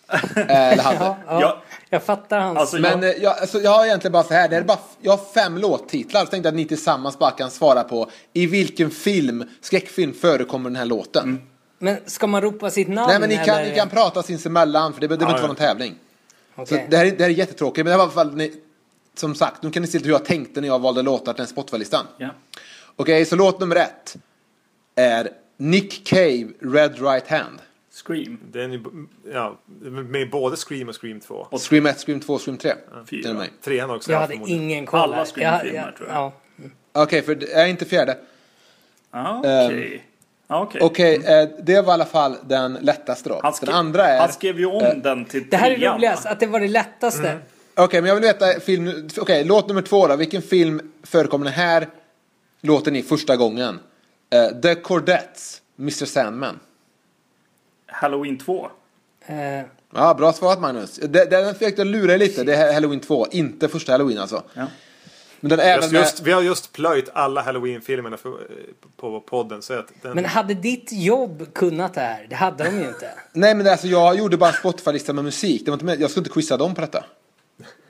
Eller 0.35 0.83
hade. 0.83 0.97
Ja, 0.99 1.17
ja, 1.27 1.41
Ja. 1.41 1.61
Jag 1.89 2.03
fattar 2.03 2.39
hans... 2.39 2.59
Alltså, 2.59 2.77
Men 2.77 3.03
eh, 3.03 3.09
jag, 3.09 3.39
alltså, 3.39 3.61
jag 3.61 3.71
har 3.71 3.85
egentligen 3.85 4.11
bara 4.11 4.23
så 4.23 4.33
här, 4.33 4.49
det 4.49 4.55
är 4.55 4.63
bara, 4.63 4.79
jag 5.01 5.11
har 5.11 5.25
fem 5.33 5.57
låttitlar. 5.57 6.25
Så 6.25 6.31
tänkte 6.31 6.47
jag 6.47 6.51
att 6.51 6.57
ni 6.57 6.65
tillsammans 6.65 7.19
bara 7.19 7.31
kan 7.31 7.51
svara 7.51 7.83
på 7.83 8.09
i 8.33 8.45
vilken 8.45 8.91
film, 8.91 9.43
skräckfilm 9.61 10.13
förekommer 10.13 10.69
den 10.69 10.75
här 10.75 10.85
låten. 10.85 11.41
Men 11.79 11.97
ska 12.05 12.27
man 12.27 12.41
ropa 12.41 12.69
sitt 12.69 12.87
namn? 12.87 13.07
Nej 13.09 13.19
men 13.19 13.29
ni 13.29 13.35
kan, 13.35 13.57
eller? 13.57 13.69
ni 13.69 13.75
kan 13.75 13.89
prata 13.89 14.23
sinsemellan 14.23 14.93
för 14.93 15.01
det, 15.01 15.07
det 15.07 15.17
behöver 15.17 15.25
inte 15.25 15.41
ja. 15.41 15.47
vara 15.47 15.47
någon 15.47 15.77
tävling. 15.77 15.95
Så 16.55 16.61
Okej. 16.61 16.87
det, 16.89 16.97
här, 16.97 17.05
är- 17.05 17.11
det 17.11 17.23
här 17.23 17.29
är 17.29 17.33
jättetråkigt 17.33 17.85
men 17.85 17.91
det 17.91 17.97
var 17.97 18.03
i 18.03 18.05
alla 18.05 18.11
fall, 18.11 18.35
ni, 18.35 18.53
som 19.15 19.35
sagt, 19.35 19.63
nu 19.63 19.71
kan 19.71 19.81
ni 19.81 19.87
se 19.87 19.99
hur 19.99 20.09
jag 20.09 20.25
tänkte 20.25 20.61
när 20.61 20.67
jag 20.67 20.79
valde 20.79 21.01
låtar 21.01 21.33
till 21.33 21.37
den 21.37 21.47
Spotify-listan. 21.47 22.05
ja. 22.17 22.29
Okej, 22.95 23.25
så 23.25 23.35
låt 23.35 23.59
nummer 23.59 23.75
ett 23.75 24.15
är 24.95 25.29
Nick 25.57 26.07
Cave, 26.07 26.47
Red 26.61 27.01
Right 27.01 27.27
Hand. 27.27 27.59
Scream. 28.05 28.39
Den 28.51 28.71
är, 28.73 28.81
ja, 29.33 29.57
med 29.89 30.29
både 30.29 30.55
Scream 30.57 30.89
och 30.89 31.01
Scream 31.01 31.19
2. 31.19 31.47
Scream 31.57 31.85
1, 31.85 31.99
Scream 31.99 32.19
2, 32.19 32.37
Scream 32.39 32.57
3. 32.57 32.73
Fyra. 33.09 33.21
Det 33.23 33.29
är 33.29 33.33
mig. 33.33 33.49
Trean 33.63 33.89
också. 33.89 34.11
Jag 34.11 34.17
ja, 34.17 34.21
hade 34.21 34.51
ingen 34.51 34.85
koll. 34.85 34.99
Alla. 34.99 35.25
Scream-filmer, 35.25 35.75
Jag- 35.79 35.87
jag- 35.87 35.95
tror 35.95 36.09
jag. 36.09 36.17
Ja. 36.17 36.33
Okej, 37.03 37.21
för 37.21 37.35
det 37.35 37.53
är 37.53 37.65
inte 37.67 37.85
fjärde. 37.85 38.17
Ah, 39.11 39.43
Ehm, 39.43 39.65
Okej. 39.67 40.03
Okej. 40.47 40.81
Okej, 40.83 41.15
eh, 41.15 41.49
det 41.63 41.81
var 41.81 41.93
i 41.93 41.93
alla 41.93 42.05
fall 42.05 42.37
den 42.43 42.73
lättaste 42.73 43.29
då. 43.29 43.39
Han, 43.43 43.53
skrev, 43.53 43.67
Den 43.67 43.75
andra 43.75 44.07
är... 44.07 44.19
han 44.19 44.31
skrev 44.31 44.59
ju 44.59 44.65
om 44.65 44.81
eh, 44.83 44.95
den 44.95 45.25
till 45.25 45.49
Det 45.49 45.57
här 45.57 45.71
är 45.71 45.93
roligast, 45.93 46.25
att 46.25 46.39
det 46.39 46.47
var 46.47 46.59
det 46.59 46.67
lättaste. 46.67 47.37
Okej, 47.75 48.01
men 48.01 48.07
jag 48.07 48.15
vill 48.15 48.23
veta 48.23 48.59
film... 48.59 49.09
Okej, 49.17 49.43
låt 49.43 49.67
nummer 49.67 49.81
två 49.81 50.07
då. 50.07 50.15
Vilken 50.15 50.41
film 50.41 50.91
förekommer 51.03 51.45
den 51.45 51.53
här 51.53 51.87
låten 52.65 52.95
i 52.95 53.03
första 53.03 53.35
gången? 53.37 53.79
Eh, 54.29 54.61
The 54.61 54.75
Cordettes, 54.75 55.61
Mr 55.79 56.05
Sandman. 56.05 56.59
Halloween 57.87 58.37
2. 58.37 58.69
Eh, 59.25 59.35
Ja, 59.97 60.13
bra 60.13 60.33
svarat 60.33 60.61
Magnus. 60.61 60.95
Det- 60.95 61.25
Den 61.25 61.53
försökte 61.53 61.81
jag 61.81 61.87
lura 61.87 62.17
lite. 62.17 62.43
Det 62.43 62.55
är 62.55 62.73
Halloween 62.73 62.99
2, 62.99 63.27
inte 63.31 63.67
första 63.67 63.91
Halloween 63.91 64.17
alltså. 64.17 64.43
Ja. 64.53 64.65
Men 65.39 65.49
den 65.49 65.59
är 65.59 65.75
Just, 65.77 65.91
med... 65.91 66.01
just, 66.01 66.21
vi 66.21 66.31
har 66.31 66.41
just 66.41 66.71
plöjt 66.73 67.09
alla 67.13 67.41
Halloween-filmerna 67.41 68.17
för, 68.17 68.31
på 68.97 69.19
podden. 69.19 69.61
Så 69.61 69.73
att 69.73 69.91
den, 70.01 70.15
men 70.15 70.25
hade 70.25 70.53
ditt 70.53 70.91
jobb 70.91 71.53
kunnat 71.53 71.93
det 71.93 72.01
här? 72.01 72.27
Det 72.29 72.35
hade 72.35 72.63
de 72.63 72.75
ju 72.75 72.87
inte. 72.87 73.11
Nej 73.33 73.55
men 73.55 73.67
alltså 73.67 73.87
jag 73.87 74.17
gjorde 74.17 74.37
bara 74.37 74.49
en 74.49 74.55
Spotify-lista 74.55 75.13
med 75.13 75.23
musik. 75.23 75.65
Det 75.65 75.71
var 75.71 75.75
inte 75.75 75.85
med... 75.85 76.01
Jag 76.01 76.09
skulle 76.11 76.21
inte 76.21 76.33
quizza 76.33 76.57
dem 76.57 76.75
på 76.75 76.81
detta. 76.81 77.03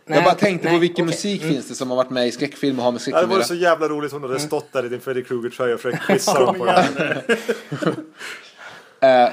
Nej, 0.07 0.17
jag 0.17 0.23
bara 0.23 0.35
tänkte 0.35 0.67
nej, 0.67 0.75
på 0.75 0.79
vilken 0.79 1.05
okej. 1.05 1.15
musik 1.15 1.41
Mm. 1.41 1.53
finns 1.53 1.67
det 1.67 1.75
som 1.75 1.89
har 1.89 1.97
varit 1.97 2.09
med 2.09 2.27
i 2.27 2.31
skräckfilm 2.31 2.79
och 2.79 2.85
har 2.85 2.91
med 2.91 2.99
det 2.99 3.01
skräckfilm 3.03 3.29
att 3.31 3.35
vore 3.37 3.43
så 3.43 3.55
jävla 3.55 3.87
roligt 3.87 4.13
om 4.13 4.21
du 4.21 4.27
hade 4.27 4.39
stått 4.39 4.73
där 4.73 4.85
i 4.85 4.89
din 4.89 5.01
Freddy 5.01 5.23
Krueger-tröja 5.23 5.75
och 5.75 5.81
försökt 5.81 6.03
quizza 6.03 6.39
dem 6.39 6.55
på 6.57 6.65
det 6.65 6.71
här. 6.71 7.23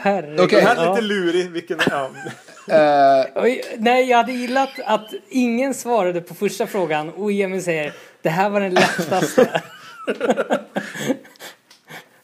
Herregud. 0.03 0.41
Okej. 0.41 0.59
Den 0.59 0.67
här 0.67 0.77
är 0.77 0.85
Ja. 0.85 0.95
lite 0.95 1.03
lurig. 1.07 1.51
Vilken, 1.51 1.79
ja. 1.91 2.11
Oj, 3.35 3.63
nej, 3.79 4.11
jag 4.11 4.17
hade 4.17 4.33
gillat 4.33 4.71
att 4.87 5.11
ingen 5.29 5.75
svarade 5.75 6.21
på 6.21 6.35
första 6.35 6.67
frågan 6.67 7.09
och 7.09 7.33
Emil 7.33 7.63
säger 7.65 7.93
det 8.23 8.29
här 8.29 8.51
var 8.51 8.61
den 8.61 8.75
lättaste. 8.75 9.63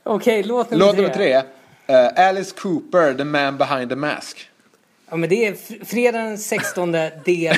Okej, 0.02 0.42
låt 0.42 0.70
nummer 0.70 0.86
låt 0.86 0.94
tre. 0.96 1.02
nummer 1.02 1.14
tre. 1.14 1.42
Eh, 1.86 2.28
Alice 2.28 2.54
Cooper, 2.58 3.14
The 3.14 3.24
Man 3.24 3.56
Behind 3.58 3.88
the 3.90 3.96
Mask. 3.96 4.50
Ja, 5.10 5.16
men 5.16 5.28
det 5.28 5.46
är 5.46 5.52
fr- 5.52 5.84
fredag 5.84 6.18
den 6.18 6.38
16 6.38 6.92
del 6.92 7.08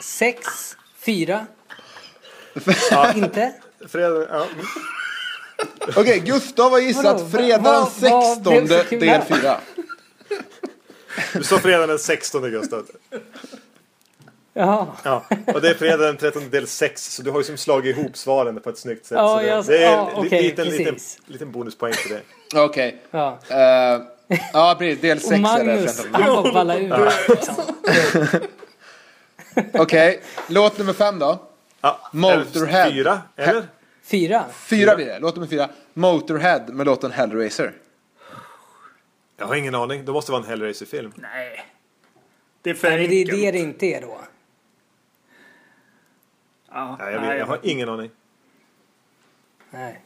6, 0.00 0.46
4. 0.98 1.46
Inte? 3.16 3.52
Fredag, 3.88 4.26
ja. 4.30 4.46
Okej, 5.96 6.20
Gustav 6.20 6.70
har 6.70 6.78
gissat 6.78 7.04
Vadå? 7.04 7.28
fredag 7.38 7.58
Vad- 7.62 7.92
blev 8.00 8.10
16 8.10 8.68
så 8.68 8.84
kul 8.88 9.00
del 9.00 9.08
här? 9.08 9.20
4. 9.20 9.60
Du 11.32 11.42
sa 11.44 11.58
fredag 11.58 11.86
den 11.86 11.98
16 11.98 12.42
Gustav. 12.50 12.86
Jaha. 14.54 14.86
Ja, 15.04 15.24
och 15.54 15.60
det 15.60 15.70
är 15.70 15.74
fredag 15.74 15.96
den 16.06 16.16
13 16.16 16.50
del 16.50 16.66
6 16.66 17.14
så 17.14 17.22
du 17.22 17.30
har 17.30 17.38
ju 17.38 17.44
som 17.44 17.56
slagit 17.56 17.96
ihop 17.96 18.16
svaren 18.16 18.60
på 18.60 18.70
ett 18.70 18.78
snyggt 18.78 19.06
sätt. 19.06 19.16
Ja, 19.18 19.28
så 19.36 19.38
det, 19.42 19.46
jag- 19.48 19.66
det 19.66 19.78
är 19.84 19.92
ja, 19.92 20.10
en 20.10 20.16
okej, 20.26 20.42
liten, 20.42 20.68
liten, 20.68 20.94
precis. 20.94 21.18
liten 21.26 21.52
bonuspoäng 21.52 21.92
för 21.92 22.08
det. 22.08 22.20
Okej. 22.60 23.02
Ja. 23.10 23.38
Eh, 23.48 24.00
ja, 24.52 24.76
precis. 24.78 25.00
Del 25.00 25.20
6 25.20 25.30
Och 25.30 25.36
är 25.36 25.64
det. 25.64 25.74
Magnus, 25.74 26.06
han 26.12 26.22
bara 26.42 26.52
ballar 26.52 26.78
ur. 26.80 27.10
Liksom. 27.28 27.54
Okej, 29.82 30.22
låt 30.48 30.78
nummer 30.78 30.92
fem 30.92 31.18
då. 31.18 31.38
Ja, 31.80 32.10
Motorhead. 32.12 32.90
Fyra, 32.90 33.22
eller? 33.36 33.66
Fyra. 34.02 34.44
Fyra 34.52 34.96
blir 34.96 35.06
det. 35.06 35.18
Låt 35.18 35.34
nummer 35.34 35.48
fyra. 35.48 35.68
Motorhead 35.94 36.64
med 36.68 36.86
låten 36.86 37.10
Hellraiser. 37.12 37.72
Jag 39.36 39.46
har 39.46 39.54
ingen 39.54 39.74
aning. 39.74 40.04
Det 40.04 40.12
måste 40.12 40.32
vara 40.32 40.42
en 40.42 40.48
Hellraiser-film. 40.48 41.12
Nej. 41.16 41.64
Det 42.62 42.70
är 42.70 42.74
för 42.74 42.90
Nej, 42.90 42.98
men 43.00 43.10
det 43.10 43.16
är 43.16 43.20
enkelt. 43.20 43.40
det 43.40 43.50
det 43.50 43.58
inte 43.58 43.86
är 43.86 44.00
då. 44.00 44.20
Ja, 46.70 46.96
Nej, 47.00 47.12
jag, 47.12 47.20
vet, 47.20 47.38
jag 47.38 47.46
har 47.46 47.60
ingen 47.62 47.88
aning. 47.88 48.10
Nej. 49.70 50.00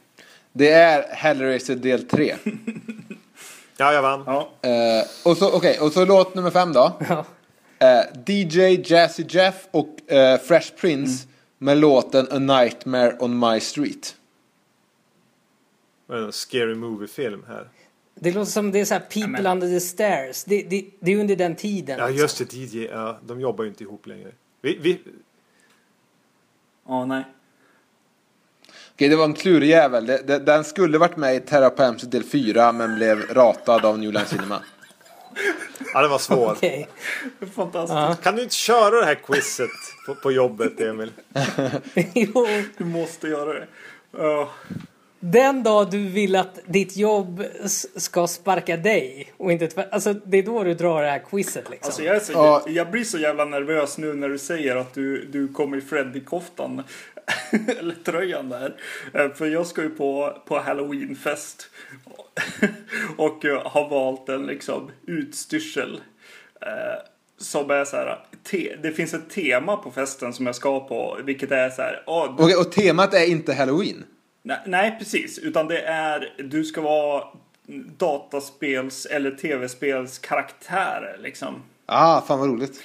Det 0.51 0.71
är 0.71 1.15
Hellraiser 1.15 1.75
del 1.75 2.07
3. 2.07 2.35
Ja, 3.77 3.93
jag 3.93 4.01
vann. 4.01 4.23
Ja. 4.25 4.49
Eh, 4.69 5.05
och, 5.25 5.37
så, 5.37 5.51
okej, 5.57 5.79
och 5.79 5.91
så 5.93 6.05
låt 6.05 6.35
nummer 6.35 6.51
fem 6.51 6.73
då. 6.73 6.99
Ja. 7.09 7.25
Eh, 7.79 8.05
DJ 8.27 8.81
Jazzy 8.93 9.25
Jeff 9.29 9.67
och 9.71 10.11
eh, 10.11 10.39
Fresh 10.39 10.73
Prince 10.75 11.27
med 11.57 11.77
låten 11.77 12.27
A 12.31 12.39
Nightmare 12.39 13.17
on 13.19 13.39
My 13.39 13.59
Street. 13.59 14.15
Det 16.07 16.13
är 16.13 16.17
en 16.17 16.31
scary 16.31 16.75
movie-film 16.75 17.43
här. 17.47 17.69
Det 18.15 18.31
låter 18.31 18.51
som 18.51 18.71
det 18.71 18.79
är 18.79 18.85
så 18.85 18.93
här 18.93 19.01
People 19.01 19.27
men- 19.27 19.45
under 19.47 19.67
the 19.67 19.79
stairs. 19.79 20.43
Det, 20.43 20.61
det, 20.63 20.85
det 20.99 21.11
är 21.11 21.17
under 21.19 21.35
den 21.35 21.55
tiden. 21.55 21.99
Ja, 21.99 22.07
liksom. 22.07 22.21
just 22.21 22.37
det. 22.37 22.53
DJ. 22.53 22.85
Ja, 22.85 23.17
de 23.25 23.41
jobbar 23.41 23.63
ju 23.63 23.69
inte 23.69 23.83
ihop 23.83 24.07
längre. 24.07 24.31
Vi, 24.61 24.77
vi, 24.81 25.01
Ja, 26.87 27.05
nej. 27.05 27.23
Okej, 28.95 29.09
det 29.09 29.15
var 29.15 29.25
en 29.25 29.33
klurig 29.33 29.69
jävel. 29.69 30.05
Det, 30.05 30.21
det, 30.27 30.39
den 30.39 30.63
skulle 30.63 30.97
varit 30.97 31.17
med 31.17 31.35
i 31.35 31.39
Terra 31.39 31.65
Amsterdam 31.65 32.09
del 32.09 32.23
4 32.23 32.71
men 32.71 32.95
blev 32.95 33.21
ratad 33.33 33.85
av 33.85 33.99
New 33.99 34.11
Line 34.13 34.25
Cinema. 34.25 34.59
ja, 35.93 36.01
det 36.01 36.07
var 36.07 36.17
svårt. 36.17 36.57
Okej. 36.57 36.87
Fantastiskt. 37.55 38.23
Kan 38.23 38.35
du 38.35 38.43
inte 38.43 38.55
köra 38.55 38.99
det 38.99 39.05
här 39.05 39.15
quizet 39.15 39.69
på, 40.05 40.15
på 40.15 40.31
jobbet, 40.31 40.79
Emil? 40.79 41.11
Jo. 42.13 42.47
Du 42.77 42.85
måste 42.85 43.27
göra 43.27 43.53
det. 43.53 43.67
Ja. 44.17 44.49
Den 45.25 45.63
dag 45.63 45.91
du 45.91 46.07
vill 46.07 46.35
att 46.35 46.59
ditt 46.65 46.97
jobb 46.97 47.43
ska 47.95 48.27
sparka 48.27 48.77
dig 48.77 49.33
och 49.37 49.51
inte 49.51 49.67
tvärt. 49.67 49.87
Alltså 49.93 50.13
det 50.13 50.37
är 50.37 50.43
då 50.43 50.63
du 50.63 50.73
drar 50.73 51.01
det 51.03 51.09
här 51.09 51.23
quizet 51.29 51.69
liksom. 51.69 51.87
Alltså 51.87 52.03
jag, 52.03 52.15
är 52.15 52.19
så, 52.19 52.31
Ja. 52.33 52.63
jag 52.67 52.91
blir 52.91 53.03
så 53.03 53.17
jävla 53.17 53.45
nervös 53.45 53.97
nu 53.97 54.13
när 54.13 54.29
du 54.29 54.37
säger 54.37 54.75
att 54.75 54.93
du, 54.93 55.25
du 55.25 55.47
kommer 55.47 55.77
i 55.77 55.81
Freddy-koftan. 55.81 56.83
Eller 57.79 57.95
tröjan 57.95 58.49
där. 58.49 58.75
Eh, 59.13 59.29
För 59.33 59.45
jag 59.47 59.67
ska 59.67 59.81
ju 59.81 59.89
på, 59.89 60.37
på 60.45 60.59
Halloweenfest. 60.59 61.69
Och 63.17 63.45
eh, 63.45 63.61
har 63.71 63.89
valt 63.89 64.29
en 64.29 64.45
liksom 64.45 64.91
utstyrsel. 65.07 66.01
eh, 66.61 67.01
Som 67.37 67.71
är 67.71 67.85
så 67.85 67.95
här. 67.95 68.19
Te, 68.43 68.75
det 68.83 68.91
finns 68.91 69.13
ett 69.13 69.29
tema 69.29 69.77
på 69.77 69.91
festen 69.91 70.33
som 70.33 70.45
jag 70.45 70.55
ska 70.55 70.87
på. 70.87 71.17
Vilket 71.23 71.51
är 71.51 71.69
så 71.69 71.81
här. 71.81 72.03
ah, 72.07 72.27
du, 72.37 72.43
Okej, 72.43 72.55
och 72.55 72.71
temat 72.71 73.13
är 73.13 73.25
inte 73.25 73.53
Halloween. 73.53 74.03
nej, 74.41 74.57
nej 74.65 74.95
precis. 74.99 75.39
Utan 75.39 75.67
det 75.67 75.81
är. 75.81 76.33
Du 76.43 76.63
ska 76.63 76.81
vara 76.81 77.23
dataspels 77.97 79.05
eller 79.05 79.31
tv-spels 79.31 80.19
karaktärer 80.19 81.17
liksom. 81.21 81.63
Ah, 81.85 82.21
fan 82.21 82.39
vad 82.39 82.49
roligt. 82.49 82.81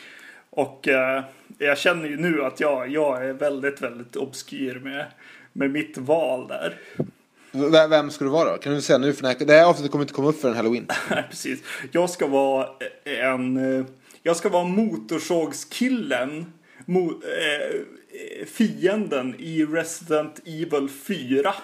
Och 0.51 0.89
eh, 0.89 1.23
jag 1.59 1.79
känner 1.79 2.09
ju 2.09 2.17
nu 2.17 2.45
att 2.45 2.61
jag, 2.61 2.89
jag 2.89 3.27
är 3.27 3.33
väldigt, 3.33 3.83
väldigt 3.83 4.17
obskyr 4.17 4.75
med, 4.85 5.07
med 5.53 5.71
mitt 5.71 5.99
val 5.99 6.49
där. 6.49 6.79
V- 7.53 7.87
vem 7.91 8.11
ska 8.11 8.25
du 8.25 8.31
vara 8.31 8.51
då? 8.53 8.59
Kan 8.59 8.75
du 8.75 8.81
säga 8.83 8.99
nu? 8.99 9.13
För 9.13 9.23
den 9.23 9.37
här, 9.39 9.47
det 9.47 9.53
här 9.53 9.65
avsnittet 9.65 9.93
kommer 9.93 10.05
inte 10.05 10.15
komma 10.15 10.29
upp 10.29 10.41
förrän 10.41 10.57
Halloween. 10.57 10.87
Nej, 11.11 11.25
precis. 11.31 11.63
Jag 11.93 12.11
ska 12.11 12.27
vara 12.27 12.69
en... 13.05 13.87
Jag 14.23 14.37
ska 14.37 14.49
vara 14.49 14.65
motorsågskillen. 14.65 16.53
Mo, 16.87 17.11
eh, 17.11 18.47
fienden 18.47 19.35
i 19.39 19.65
Resident 19.65 20.41
Evil 20.47 20.89
4. 20.89 21.55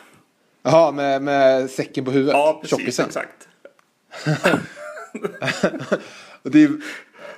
Jaha, 0.63 0.93
med, 0.93 1.23
med 1.23 1.71
säcken 1.71 2.05
på 2.05 2.11
huvudet? 2.11 2.33
Ja, 2.35 2.59
precis. 2.63 2.79
Tjockisen. 2.79 3.07
Exakt. 3.07 3.49
Det 6.43 6.63
är, 6.63 6.71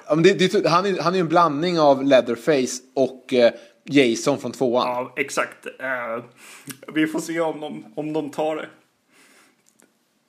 ja, 0.08 0.14
men 0.14 0.22
det, 0.22 0.34
det, 0.34 0.68
han, 0.68 0.86
är, 0.86 1.02
han 1.02 1.12
är 1.12 1.16
ju 1.16 1.20
en 1.20 1.28
blandning 1.28 1.80
av 1.80 2.04
Leatherface 2.04 2.82
och 2.94 3.34
eh, 3.34 3.52
Jason 3.84 4.38
från 4.38 4.52
tvåan. 4.52 4.88
Ja, 4.88 5.12
exakt. 5.16 5.66
Eh, 5.66 6.24
vi 6.94 7.06
får 7.06 7.20
se 7.20 7.40
om 7.40 7.60
de, 7.60 7.84
om 7.94 8.12
de 8.12 8.30
tar 8.30 8.56
det. 8.56 8.68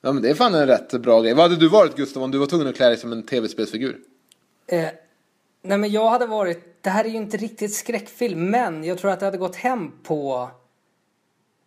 Ja, 0.00 0.12
men 0.12 0.22
det 0.22 0.30
är 0.30 0.34
fan 0.34 0.54
en 0.54 0.66
rätt 0.66 0.92
bra 0.92 1.20
grej. 1.20 1.34
Vad 1.34 1.50
hade 1.50 1.60
du 1.60 1.68
varit 1.68 1.96
Gustav 1.96 2.22
om 2.22 2.30
du 2.30 2.38
var 2.38 2.46
tvungen 2.46 2.66
att 2.66 2.76
klä 2.76 2.88
dig 2.88 2.96
som 2.96 3.12
en 3.12 3.22
tv-spelsfigur? 3.22 3.98
Eh, 4.66 4.88
nej 5.62 5.78
men 5.78 5.90
jag 5.90 6.10
hade 6.10 6.26
varit, 6.26 6.82
det 6.82 6.90
här 6.90 7.04
är 7.04 7.08
ju 7.08 7.16
inte 7.16 7.36
riktigt 7.36 7.74
skräckfilm 7.74 8.50
men 8.50 8.84
jag 8.84 8.98
tror 8.98 9.10
att 9.10 9.20
det 9.20 9.26
hade 9.26 9.38
gått 9.38 9.56
hem 9.56 9.92
på 10.02 10.50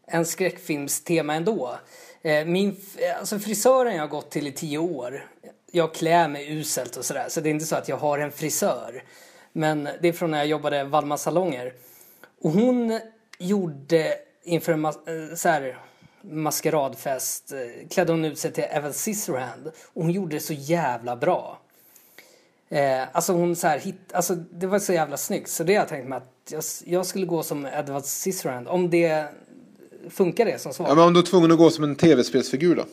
en 0.07 0.25
skräckfilmstema 0.25 1.35
ändå. 1.35 1.77
Eh, 2.21 2.45
min, 2.45 2.75
alltså 3.19 3.39
frisören 3.39 3.95
jag 3.95 4.03
har 4.03 4.07
gått 4.07 4.31
till 4.31 4.47
i 4.47 4.51
tio 4.51 4.77
år, 4.77 5.25
jag 5.71 5.93
klär 5.93 6.27
mig 6.27 6.59
uselt 6.59 6.97
och 6.97 7.05
sådär 7.05 7.25
så 7.29 7.41
det 7.41 7.49
är 7.49 7.51
inte 7.51 7.65
så 7.65 7.75
att 7.75 7.89
jag 7.89 7.97
har 7.97 8.19
en 8.19 8.31
frisör. 8.31 9.03
Men 9.53 9.89
det 10.01 10.07
är 10.07 10.13
från 10.13 10.31
när 10.31 10.37
jag 10.37 10.47
jobbade 10.47 10.83
Valma 10.83 11.17
salonger. 11.17 11.73
Och 12.41 12.51
hon 12.51 12.99
gjorde 13.39 14.13
inför 14.43 14.73
en 14.73 14.85
mas- 14.85 15.29
eh, 15.29 15.35
så 15.35 15.49
här, 15.49 15.77
maskeradfest, 16.21 17.51
eh, 17.51 17.87
klädde 17.89 18.11
hon 18.11 18.25
ut 18.25 18.39
sig 18.39 18.51
till 18.51 18.63
Evan 18.69 18.93
Scissorhand 18.93 19.67
och 19.93 20.03
hon 20.03 20.11
gjorde 20.11 20.35
det 20.35 20.39
så 20.39 20.53
jävla 20.53 21.15
bra. 21.15 21.59
Eh, 22.69 23.03
alltså 23.11 23.33
hon 23.33 23.55
så 23.55 23.67
här 23.67 23.79
hit, 23.79 23.95
alltså 24.13 24.35
det 24.35 24.67
var 24.67 24.79
så 24.79 24.93
jävla 24.93 25.17
snyggt 25.17 25.49
så 25.49 25.63
det 25.63 25.73
har 25.73 25.79
jag 25.81 25.87
tänkt 25.89 26.07
mig 26.09 26.17
att 26.17 26.51
jag, 26.51 26.63
jag 26.85 27.05
skulle 27.05 27.25
gå 27.25 27.43
som 27.43 27.65
Edward 27.65 28.03
Scissorhand 28.03 28.67
om 28.67 28.89
det 28.89 29.25
funkar 30.09 30.45
det 30.45 30.61
som 30.61 30.73
svar. 30.73 30.87
Ja, 30.87 30.95
men 30.95 31.03
om 31.03 31.13
du 31.13 31.19
är 31.19 31.23
tvungen 31.23 31.51
att 31.51 31.57
gå 31.57 31.69
som 31.69 31.83
en 31.83 31.95
tv-spelsfigur 31.95 32.75
då? 32.75 32.85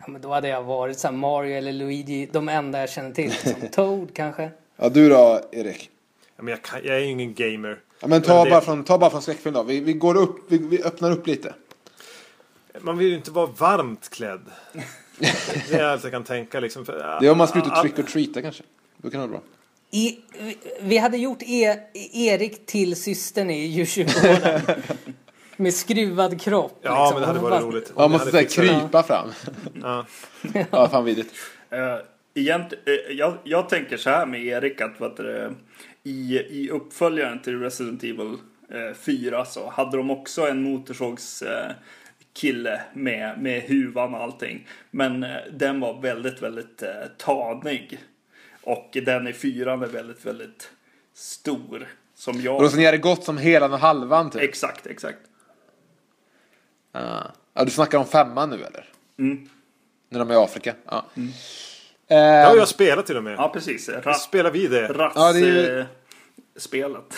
Ja, 0.00 0.08
men 0.08 0.20
då 0.20 0.32
hade 0.32 0.48
jag 0.48 0.62
varit 0.62 0.98
så 0.98 1.08
här 1.08 1.14
Mario 1.14 1.56
eller 1.56 1.72
Luigi, 1.72 2.28
de 2.32 2.48
enda 2.48 2.80
jag 2.80 2.90
känner 2.90 3.10
till. 3.12 3.32
Som 3.32 3.68
Toad 3.72 4.08
kanske. 4.14 4.50
Ja, 4.76 4.88
du 4.88 5.08
då 5.08 5.40
Erik? 5.52 5.90
Ja, 6.36 6.42
men 6.42 6.50
jag, 6.50 6.62
kan, 6.62 6.80
jag 6.84 6.96
är 6.96 7.00
ju 7.00 7.06
ingen 7.10 7.34
gamer. 7.34 7.78
Ja, 8.00 8.06
men 8.08 8.22
ta, 8.22 8.34
Men 8.34 8.44
det- 8.44 8.50
bara 8.50 8.60
från, 8.60 8.84
ta 8.84 8.98
bara 8.98 9.10
från 9.10 9.22
skräckfilm 9.22 9.54
då. 9.54 9.62
Vi, 9.62 9.80
vi 9.80 9.92
går 9.92 10.16
upp, 10.16 10.36
vi, 10.48 10.58
vi 10.58 10.82
öppnar 10.82 11.10
upp 11.10 11.26
lite. 11.26 11.54
Man 12.80 12.98
vill 12.98 13.08
ju 13.08 13.14
inte 13.14 13.30
vara 13.30 13.46
varmt 13.46 14.08
klädd. 14.08 14.40
Det 15.70 15.74
är 15.74 15.84
allt 15.84 16.02
jag 16.02 16.12
kan 16.12 16.24
tänka 16.24 16.60
liksom. 16.60 16.84
För, 16.86 17.18
Det 17.20 17.26
är 17.26 17.30
om 17.30 17.38
man 17.38 17.48
ska 17.48 17.58
ut 17.58 17.66
och 17.66 17.80
trick 17.82 17.98
or 17.98 18.02
treata 18.02 18.42
kanske. 18.42 18.62
Då 18.96 19.10
kan 19.10 19.20
det 19.20 19.26
vara 19.26 19.30
bra. 19.40 19.40
I, 19.90 20.18
vi- 20.40 20.58
vi 20.80 20.98
hade 20.98 21.16
gjort 21.16 21.42
e, 21.42 21.76
Erik 22.12 22.66
till 22.66 22.96
systern 22.96 23.50
i 23.50 23.66
djurkyrkogården. 23.66 24.60
Med 25.60 25.74
skruvad 25.74 26.40
kropp. 26.40 26.78
Ja, 26.82 26.90
liksom. 27.04 27.14
men 27.14 27.20
det 27.20 27.26
hade 27.26 27.38
varit 27.38 27.62
bara- 27.62 27.70
roligt. 27.70 27.96
Man 27.96 28.10
måste 28.10 28.30
såhär 28.30 28.42
det. 28.44 28.50
krypa 28.50 29.02
fram. 29.02 29.28
Ja. 29.82 30.06
Ja, 30.70 30.88
fan 30.88 31.04
vidrigt. 31.04 31.34
Uh, 31.72 31.78
egent, 32.34 32.72
eh, 32.72 33.16
jag, 33.16 33.34
jag 33.44 33.68
tänker 33.68 33.96
så 33.96 34.10
här 34.10 34.26
med 34.26 34.44
Erik 34.46 34.80
att 34.80 35.00
vad 35.00 35.16
det, 35.16 35.54
i, 36.02 36.38
i 36.38 36.70
uppföljaren 36.70 37.42
till 37.42 37.60
Resident 37.60 38.02
Evil 38.02 38.34
eh, 38.72 38.94
4 39.00 39.44
så 39.44 39.70
hade 39.70 39.96
de 39.96 40.10
också 40.10 40.48
en 40.48 40.62
motorsågs 40.62 41.42
eh, 41.42 41.70
kille 42.32 42.80
med, 42.94 43.38
med 43.42 43.62
huvan 43.62 44.14
och 44.14 44.22
allting. 44.22 44.66
Men 44.90 45.24
eh, 45.24 45.36
den 45.52 45.80
var 45.80 46.00
väldigt, 46.00 46.42
väldigt 46.42 46.82
eh, 46.82 46.88
tanig. 47.16 47.98
Och 48.62 48.90
den 48.92 49.28
i 49.28 49.32
fyran 49.32 49.82
är 49.82 49.86
väldigt, 49.86 50.26
väldigt 50.26 50.70
stor. 51.14 51.86
Som 52.14 52.40
jag... 52.40 52.56
Och 52.56 52.62
då 52.62 52.68
så 52.68 52.76
ni 52.76 52.84
hade 52.84 52.98
gått 52.98 53.24
som 53.24 53.38
hela 53.38 53.66
och 53.66 53.78
halvan 53.78 54.30
typ? 54.30 54.42
Exakt, 54.42 54.86
exakt. 54.86 55.18
Ja. 57.02 57.22
ja, 57.54 57.64
du 57.64 57.70
snackar 57.70 57.98
om 57.98 58.06
femman 58.06 58.50
nu 58.50 58.56
eller? 58.56 58.84
Mm. 59.18 59.48
När 60.10 60.18
de 60.18 60.30
är 60.30 60.34
i 60.34 60.36
Afrika? 60.36 60.74
Ja. 60.84 61.04
Har 62.10 62.16
Eh, 62.16 62.56
jag 62.56 62.68
spelat 62.68 63.06
till 63.06 63.16
och 63.16 63.24
med. 63.24 63.34
Ja, 63.38 63.48
precis. 63.48 63.88
Ra- 63.88 64.12
Spelar 64.14 64.50
vi 64.50 64.66
det? 64.66 65.10
Ja, 65.14 65.32
det 65.32 65.38
är 65.38 65.42
ju- 65.44 65.86
Rass-spelet. 66.54 67.14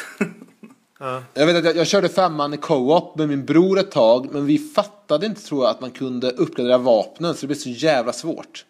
jag 1.34 1.46
vet 1.46 1.56
att 1.56 1.64
jag, 1.64 1.76
jag 1.76 1.86
körde 1.86 2.08
femman 2.08 2.54
i 2.54 2.56
co-op 2.56 3.18
med 3.18 3.28
min 3.28 3.44
bror 3.44 3.78
ett 3.78 3.90
tag. 3.90 4.28
Men 4.32 4.46
vi 4.46 4.58
fattade 4.58 5.26
inte 5.26 5.42
tror 5.42 5.64
jag 5.64 5.70
att 5.70 5.80
man 5.80 5.90
kunde 5.90 6.30
uppgradera 6.30 6.78
vapnen. 6.78 7.34
Så 7.34 7.40
det 7.40 7.46
blev 7.46 7.56
så 7.56 7.68
jävla 7.70 8.12
svårt. 8.12 8.64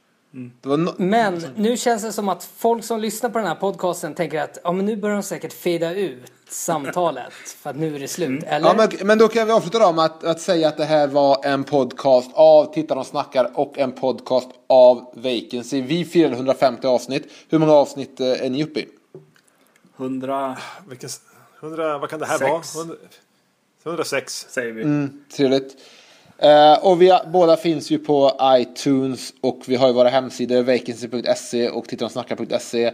Det 0.61 0.69
var 0.69 0.77
no- 0.77 0.95
Men 0.99 1.43
nu 1.57 1.77
känns 1.77 2.03
det 2.03 2.13
som 2.13 2.29
att 2.29 2.45
folk 2.57 2.85
som 2.85 3.01
lyssnar 3.01 3.31
på 3.31 3.39
den 3.39 3.47
här 3.49 3.55
podcasten 3.55 4.15
tänker 4.15 4.41
att 4.43 4.59
ja, 4.65 4.73
men 4.73 4.87
nu 4.87 4.97
börjar 4.97 5.17
de 5.17 5.23
säkert 5.23 5.53
fada 5.53 5.95
ut 5.95 6.33
samtalet 6.51 7.33
för 7.33 7.71
att 7.71 7.77
nu 7.77 7.95
är 7.95 8.01
det 8.01 8.09
slut. 8.09 8.45
Eller? 8.47 8.69
Ja, 8.69 8.75
men, 8.75 9.07
men 9.07 9.19
då 9.19 9.29
kan 9.29 9.47
vi 9.47 9.53
avsluta 9.53 9.79
då 9.79 9.93
med 9.93 10.05
att, 10.05 10.25
att 10.25 10.41
säga 10.41 10.69
att 10.69 10.77
det 10.77 10.85
här 10.85 11.09
var 11.09 11.45
en 11.45 11.65
podcast 11.65 12.31
av 12.35 12.75
Tittarna 12.75 13.05
snackar 13.05 13.51
och 13.55 13.79
en 13.79 13.93
podcast 13.93 14.49
av 14.67 15.13
Vacancy. 15.15 15.83
Vi 15.83 16.05
firade 16.05 16.35
150 16.35 16.87
avsnitt. 16.87 17.33
Hur 17.49 17.59
många 17.59 17.73
avsnitt 17.73 18.21
eh, 18.21 18.27
är 18.27 18.51
ni 18.51 18.65
uppe 18.65 18.81
i? 18.81 18.89
100 19.97 20.57
Vilken, 20.89 21.11
100, 21.63 21.99
vad 21.99 22.11
kan 22.11 22.19
det 22.19 22.27
här 22.27 22.39
Sex. 22.39 22.75
vara? 22.75 22.85
100, 22.85 22.97
106. 23.85 24.47
säger 24.51 24.73
vi. 24.73 24.83
Mm, 24.83 25.25
trevligt. 25.37 25.77
Eh, 26.39 26.85
och 26.85 27.03
vi 27.03 27.19
båda 27.27 27.57
finns 27.57 27.91
ju 27.91 27.99
på 27.99 28.33
iTunes 28.43 29.33
och 29.41 29.63
vi 29.67 29.77
har 29.77 29.87
ju 29.87 29.93
våra 29.93 30.09
hemsidor 30.09 30.63
vacancy.se 30.63 31.69
och 31.69 31.89
tittarochsnackar.se. 31.89 32.93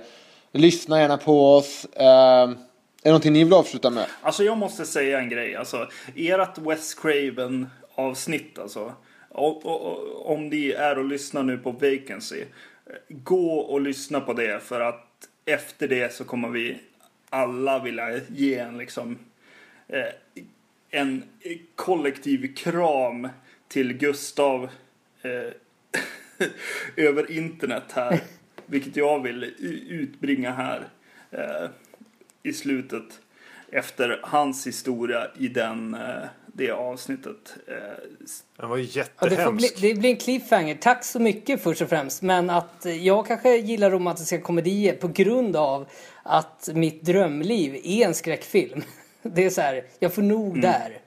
Lyssna 0.52 1.00
gärna 1.00 1.16
på 1.16 1.54
oss. 1.56 1.86
Är 1.92 2.65
det 3.06 3.12
någonting 3.12 3.32
ni 3.32 3.44
vill 3.44 3.52
avsluta 3.52 3.90
med? 3.90 4.06
Alltså 4.22 4.44
jag 4.44 4.58
måste 4.58 4.86
säga 4.86 5.18
en 5.18 5.28
grej. 5.28 5.56
Alltså, 5.56 5.88
ert 6.16 6.58
West 6.58 7.00
Craven 7.00 7.66
avsnitt 7.94 8.58
alltså. 8.58 8.92
Och, 9.28 9.66
och, 9.66 9.80
och, 9.80 10.32
om 10.32 10.48
ni 10.48 10.70
är 10.70 10.98
och 10.98 11.04
lyssnar 11.04 11.42
nu 11.42 11.58
på 11.58 11.70
Vacancy. 11.70 12.44
Gå 13.08 13.58
och 13.58 13.80
lyssna 13.80 14.20
på 14.20 14.32
det 14.32 14.62
för 14.62 14.80
att 14.80 15.28
efter 15.44 15.88
det 15.88 16.14
så 16.14 16.24
kommer 16.24 16.48
vi 16.48 16.78
alla 17.30 17.78
vilja 17.78 18.20
ge 18.28 18.58
en 18.58 18.78
liksom 18.78 19.18
eh, 19.88 20.40
en 20.90 21.22
kollektiv 21.74 22.54
kram 22.54 23.28
till 23.68 23.92
Gustav 23.92 24.68
eh, 25.22 25.52
över 26.96 27.30
internet 27.30 27.92
här. 27.92 28.20
Vilket 28.66 28.96
jag 28.96 29.22
vill 29.22 29.44
utbringa 29.88 30.52
här 30.52 30.88
eh, 31.30 31.68
i 32.46 32.52
slutet 32.52 33.04
efter 33.72 34.20
hans 34.22 34.66
historia 34.66 35.26
i 35.38 35.48
den, 35.48 35.94
eh, 35.94 36.28
det 36.46 36.70
avsnittet. 36.70 37.56
Eh, 37.68 37.74
Den 38.56 38.68
var 38.68 38.76
ju 38.76 38.82
Ja, 38.82 39.04
det, 39.20 39.28
bli, 39.28 39.36
jättehemsk. 39.36 39.80
det 39.80 39.94
blir 39.94 40.10
en 40.10 40.16
cliffhanger. 40.16 40.74
Tack 40.80 41.04
så 41.04 41.20
mycket 41.20 41.62
först 41.62 41.82
och 41.82 41.88
främst. 41.88 42.22
Men 42.22 42.50
att 42.50 42.86
eh, 42.86 43.06
jag 43.06 43.26
kanske 43.26 43.56
gillar 43.56 43.90
romantiska 43.90 44.40
komedier 44.40 44.96
på 44.96 45.08
grund 45.08 45.56
av 45.56 45.88
att 46.22 46.68
mitt 46.74 47.02
drömliv 47.02 47.74
är 47.84 48.06
en 48.06 48.14
skräckfilm. 48.14 48.82
Det 49.22 49.44
är 49.44 49.50
så 49.50 49.60
här, 49.60 49.84
jag 49.98 50.14
får 50.14 50.22
nog 50.22 50.60
där. 50.60 50.98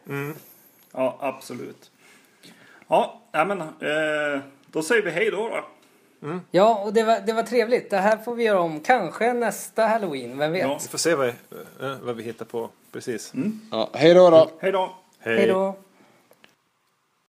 ja, 0.94 1.18
absolut. 1.22 1.91
Ja, 2.88 3.22
men 3.32 3.64
då 4.72 4.84
säger 4.84 5.02
vi 5.02 5.11
hej 5.11 5.32
då. 5.32 5.49
då. 5.49 5.66
Ja, 6.52 6.84
och 6.86 6.94
det 6.94 7.04
var, 7.04 7.20
det 7.26 7.34
var 7.34 7.44
trevligt. 7.44 7.90
Det 7.90 7.98
här 7.98 8.18
får 8.18 8.36
vi 8.36 8.44
göra 8.44 8.60
om 8.60 8.80
kanske 8.80 9.34
nästa 9.34 9.86
halloween, 9.86 10.38
vem 10.38 10.52
vet? 10.52 10.62
Ja. 10.62 10.80
Vi 10.82 10.88
får 10.88 10.98
se 10.98 11.16
vad, 11.16 11.28
eh, 11.28 11.34
vad 12.02 12.16
vi 12.16 12.24
hittar 12.24 12.46
på. 12.46 12.70
Precis. 12.91 13.34
Ja, 13.72 13.90
hej 13.94 14.14
då 14.14 14.30
då. 14.30 14.50
Hej 14.60 14.72
då. 14.72 14.96
Hej 15.20 15.48
då. 15.48 15.76